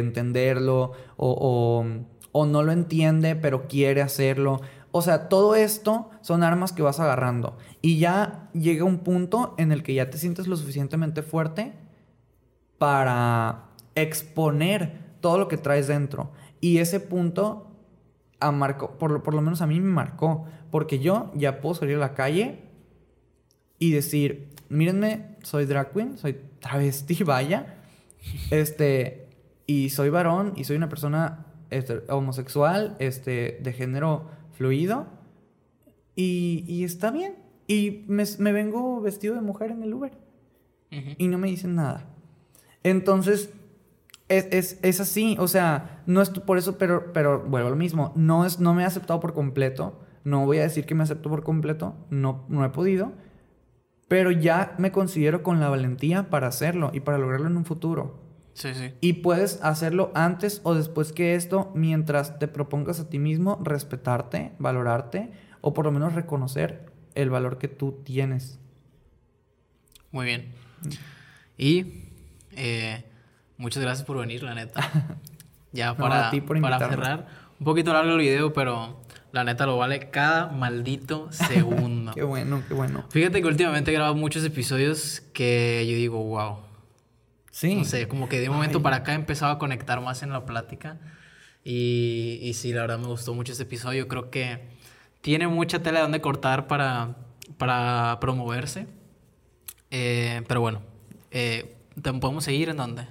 entenderlo 0.00 0.92
o, 1.16 1.84
o, 2.32 2.46
no 2.46 2.62
lo 2.62 2.72
entiende, 2.72 3.36
pero 3.36 3.68
quiere 3.68 4.02
hacerlo. 4.02 4.60
O 4.90 5.00
sea, 5.00 5.28
todo 5.28 5.54
esto 5.54 6.10
son 6.20 6.42
armas 6.42 6.72
que 6.72 6.82
vas 6.82 7.00
agarrando. 7.00 7.56
Y 7.80 7.98
ya 7.98 8.50
llega 8.52 8.84
un 8.84 8.98
punto 8.98 9.54
en 9.58 9.72
el 9.72 9.82
que 9.82 9.94
ya 9.94 10.10
te 10.10 10.18
sientes 10.18 10.48
lo 10.48 10.56
suficientemente 10.56 11.22
fuerte 11.22 11.72
para 12.78 13.66
exponer 13.94 15.00
todo 15.20 15.38
lo 15.38 15.48
que 15.48 15.56
traes 15.56 15.86
dentro. 15.86 16.32
Y 16.60 16.78
ese 16.78 17.00
punto 17.00 17.68
a 18.40 18.50
marcó, 18.50 18.98
por, 18.98 19.22
por 19.22 19.34
lo 19.34 19.40
menos 19.40 19.62
a 19.62 19.66
mí 19.66 19.80
me 19.80 19.90
marcó, 19.90 20.46
porque 20.70 20.98
yo 20.98 21.30
ya 21.34 21.60
puedo 21.60 21.76
salir 21.76 21.96
a 21.96 22.00
la 22.00 22.14
calle 22.14 22.71
y 23.82 23.90
decir, 23.90 24.46
mírenme, 24.68 25.34
soy 25.42 25.64
drag 25.64 25.92
queen, 25.92 26.16
soy 26.16 26.36
travesti, 26.60 27.24
vaya, 27.24 27.74
este, 28.52 29.26
y 29.66 29.90
soy 29.90 30.08
varón 30.08 30.52
y 30.54 30.62
soy 30.62 30.76
una 30.76 30.88
persona 30.88 31.46
este, 31.70 32.04
homosexual, 32.08 32.94
este, 33.00 33.58
de 33.60 33.72
género 33.72 34.30
fluido, 34.52 35.08
y, 36.14 36.84
está 36.84 37.10
bien. 37.10 37.34
Y 37.66 38.04
me, 38.06 38.52
vengo 38.52 39.00
vestido 39.00 39.34
de 39.34 39.40
mujer 39.40 39.72
en 39.72 39.82
el 39.82 39.94
Uber. 39.94 40.12
Y 41.18 41.26
no 41.26 41.38
me 41.38 41.48
dicen 41.48 41.74
nada. 41.74 42.04
Entonces, 42.84 43.50
es, 44.28 44.78
es, 44.80 45.00
así. 45.00 45.36
O 45.40 45.48
sea, 45.48 46.02
no 46.06 46.22
es 46.22 46.30
por 46.30 46.58
eso, 46.58 46.78
pero, 46.78 47.12
pero 47.12 47.40
vuelvo 47.40 47.66
a 47.66 47.70
lo 47.70 47.76
mismo. 47.76 48.12
No, 48.14 48.44
es, 48.44 48.60
no 48.60 48.74
me 48.74 48.82
he 48.82 48.86
aceptado 48.86 49.18
por 49.18 49.32
completo. 49.32 49.98
No 50.22 50.44
voy 50.46 50.58
a 50.58 50.62
decir 50.62 50.86
que 50.86 50.94
me 50.94 51.02
acepto 51.02 51.30
por 51.30 51.42
completo. 51.42 51.96
No, 52.10 52.44
no 52.48 52.64
he 52.64 52.68
podido 52.68 53.12
pero 54.12 54.30
ya 54.30 54.74
me 54.76 54.92
considero 54.92 55.42
con 55.42 55.58
la 55.58 55.70
valentía 55.70 56.28
para 56.28 56.46
hacerlo 56.46 56.90
y 56.92 57.00
para 57.00 57.16
lograrlo 57.16 57.46
en 57.46 57.56
un 57.56 57.64
futuro. 57.64 58.20
Sí, 58.52 58.74
sí. 58.74 58.92
Y 59.00 59.14
puedes 59.14 59.58
hacerlo 59.62 60.12
antes 60.14 60.60
o 60.64 60.74
después 60.74 61.14
que 61.14 61.34
esto, 61.34 61.72
mientras 61.74 62.38
te 62.38 62.46
propongas 62.46 63.00
a 63.00 63.08
ti 63.08 63.18
mismo 63.18 63.58
respetarte, 63.64 64.52
valorarte 64.58 65.30
o 65.62 65.72
por 65.72 65.86
lo 65.86 65.92
menos 65.92 66.12
reconocer 66.12 66.92
el 67.14 67.30
valor 67.30 67.56
que 67.56 67.68
tú 67.68 68.02
tienes. 68.04 68.60
Muy 70.10 70.26
bien. 70.26 70.52
Y 71.56 72.10
eh, 72.50 73.06
muchas 73.56 73.82
gracias 73.82 74.06
por 74.06 74.18
venir, 74.18 74.42
la 74.42 74.54
neta. 74.54 74.90
Ya 75.74 75.96
para, 75.96 76.30
para 76.60 76.78
cerrar. 76.78 77.28
Un 77.58 77.64
poquito 77.64 77.94
largo 77.94 78.12
el 78.12 78.18
video, 78.18 78.52
pero 78.52 79.00
la 79.32 79.44
neta 79.44 79.66
lo 79.66 79.76
vale 79.76 80.10
cada 80.10 80.48
maldito 80.48 81.28
segundo. 81.32 82.12
qué 82.12 82.22
bueno, 82.22 82.62
qué 82.68 82.74
bueno. 82.74 83.04
Fíjate 83.10 83.40
que 83.40 83.48
últimamente 83.48 83.90
he 83.90 83.94
grabado 83.94 84.14
muchos 84.14 84.44
episodios 84.44 85.22
que 85.32 85.84
yo 85.88 85.96
digo, 85.96 86.22
wow. 86.22 86.58
Sí. 87.50 87.74
No 87.74 87.84
sé, 87.84 88.08
como 88.08 88.28
que 88.28 88.40
de 88.40 88.48
un 88.48 88.54
momento 88.54 88.80
para 88.80 88.96
acá 88.96 89.12
he 89.12 89.16
empezado 89.16 89.52
a 89.52 89.58
conectar 89.58 90.00
más 90.00 90.22
en 90.22 90.30
la 90.30 90.46
plática. 90.46 90.98
Y, 91.64 92.38
y 92.42 92.54
sí, 92.54 92.72
la 92.72 92.82
verdad 92.82 92.98
me 92.98 93.06
gustó 93.06 93.34
mucho 93.34 93.52
este 93.52 93.64
episodio. 93.64 94.08
Creo 94.08 94.30
que 94.30 94.60
tiene 95.20 95.48
mucha 95.48 95.82
tela 95.82 95.98
de 95.98 96.02
donde 96.02 96.20
cortar 96.20 96.66
para, 96.66 97.16
para 97.58 98.18
promoverse. 98.20 98.86
Eh, 99.90 100.42
pero 100.48 100.60
bueno, 100.62 100.82
eh, 101.30 101.76
¿podemos 102.02 102.44
seguir 102.44 102.70
en 102.70 102.78
dónde? 102.78 103.06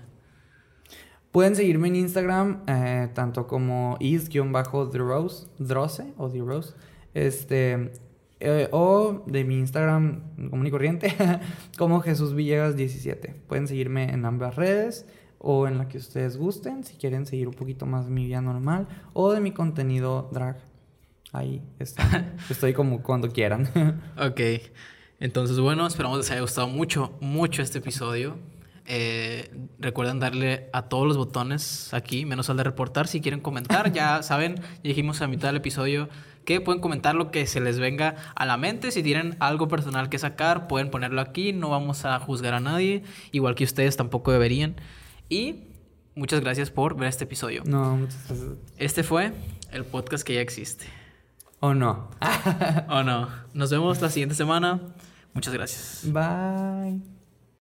Pueden 1.31 1.55
seguirme 1.55 1.87
en 1.87 1.95
Instagram, 1.95 2.63
eh, 2.67 3.09
tanto 3.13 3.47
como 3.47 3.95
is-drose, 3.99 5.47
drose 5.59 6.13
o 6.17 6.27
drose, 6.27 6.73
este, 7.13 7.93
eh, 8.41 8.67
o 8.71 9.23
de 9.27 9.43
mi 9.45 9.59
Instagram 9.59 10.49
común 10.49 10.67
y 10.67 10.71
corriente, 10.71 11.15
como 11.77 12.01
Jesús 12.01 12.33
Villegas 12.33 12.75
17. 12.75 13.35
Pueden 13.47 13.67
seguirme 13.67 14.11
en 14.11 14.25
ambas 14.25 14.55
redes 14.55 15.05
o 15.37 15.67
en 15.67 15.77
la 15.77 15.87
que 15.87 15.99
ustedes 15.99 16.37
gusten, 16.37 16.83
si 16.83 16.95
quieren 16.95 17.25
seguir 17.25 17.47
un 17.47 17.53
poquito 17.53 17.85
más 17.85 18.05
de 18.05 18.11
mi 18.11 18.25
vida 18.25 18.41
normal 18.41 18.87
o 19.13 19.31
de 19.31 19.39
mi 19.39 19.51
contenido 19.51 20.29
drag. 20.33 20.57
Ahí 21.31 21.61
está. 21.79 22.33
Estoy 22.49 22.73
como 22.73 23.01
cuando 23.01 23.29
quieran. 23.29 23.69
ok. 24.17 24.41
Entonces, 25.19 25.59
bueno, 25.59 25.87
esperamos 25.87 26.17
les 26.17 26.29
haya 26.31 26.41
gustado 26.41 26.67
mucho, 26.67 27.13
mucho 27.21 27.61
este 27.61 27.77
episodio. 27.77 28.37
Eh, 28.93 29.49
recuerden 29.79 30.19
darle 30.19 30.69
a 30.73 30.89
todos 30.89 31.07
los 31.07 31.15
botones 31.15 31.93
aquí, 31.93 32.25
menos 32.25 32.49
al 32.49 32.57
de 32.57 32.65
reportar. 32.65 33.07
Si 33.07 33.21
quieren 33.21 33.39
comentar, 33.39 33.93
ya 33.93 34.21
saben, 34.21 34.55
ya 34.57 34.81
dijimos 34.83 35.21
a 35.21 35.27
mitad 35.27 35.47
del 35.47 35.55
episodio 35.55 36.09
que 36.43 36.59
pueden 36.59 36.81
comentar 36.81 37.15
lo 37.15 37.31
que 37.31 37.47
se 37.47 37.61
les 37.61 37.79
venga 37.79 38.17
a 38.35 38.45
la 38.45 38.57
mente. 38.57 38.91
Si 38.91 39.01
tienen 39.01 39.37
algo 39.39 39.69
personal 39.69 40.09
que 40.09 40.19
sacar, 40.19 40.67
pueden 40.67 40.91
ponerlo 40.91 41.21
aquí. 41.21 41.53
No 41.53 41.69
vamos 41.69 42.03
a 42.03 42.19
juzgar 42.19 42.53
a 42.53 42.59
nadie, 42.59 43.03
igual 43.31 43.55
que 43.55 43.63
ustedes 43.63 43.95
tampoco 43.95 44.33
deberían. 44.33 44.75
Y 45.29 45.67
muchas 46.13 46.41
gracias 46.41 46.69
por 46.69 46.97
ver 46.97 47.07
este 47.07 47.23
episodio. 47.23 47.63
No, 47.65 47.95
muchas 47.95 48.27
gracias. 48.27 48.49
Este 48.77 49.03
fue 49.03 49.31
el 49.71 49.85
podcast 49.85 50.25
que 50.25 50.33
ya 50.33 50.41
existe. 50.41 50.87
¿O 51.61 51.73
no? 51.73 52.09
¿O 52.89 53.03
no? 53.03 53.29
Nos 53.53 53.71
vemos 53.71 54.01
la 54.01 54.09
siguiente 54.09 54.35
semana. 54.35 54.81
Muchas 55.33 55.53
gracias. 55.53 56.01
Bye. 56.11 57.10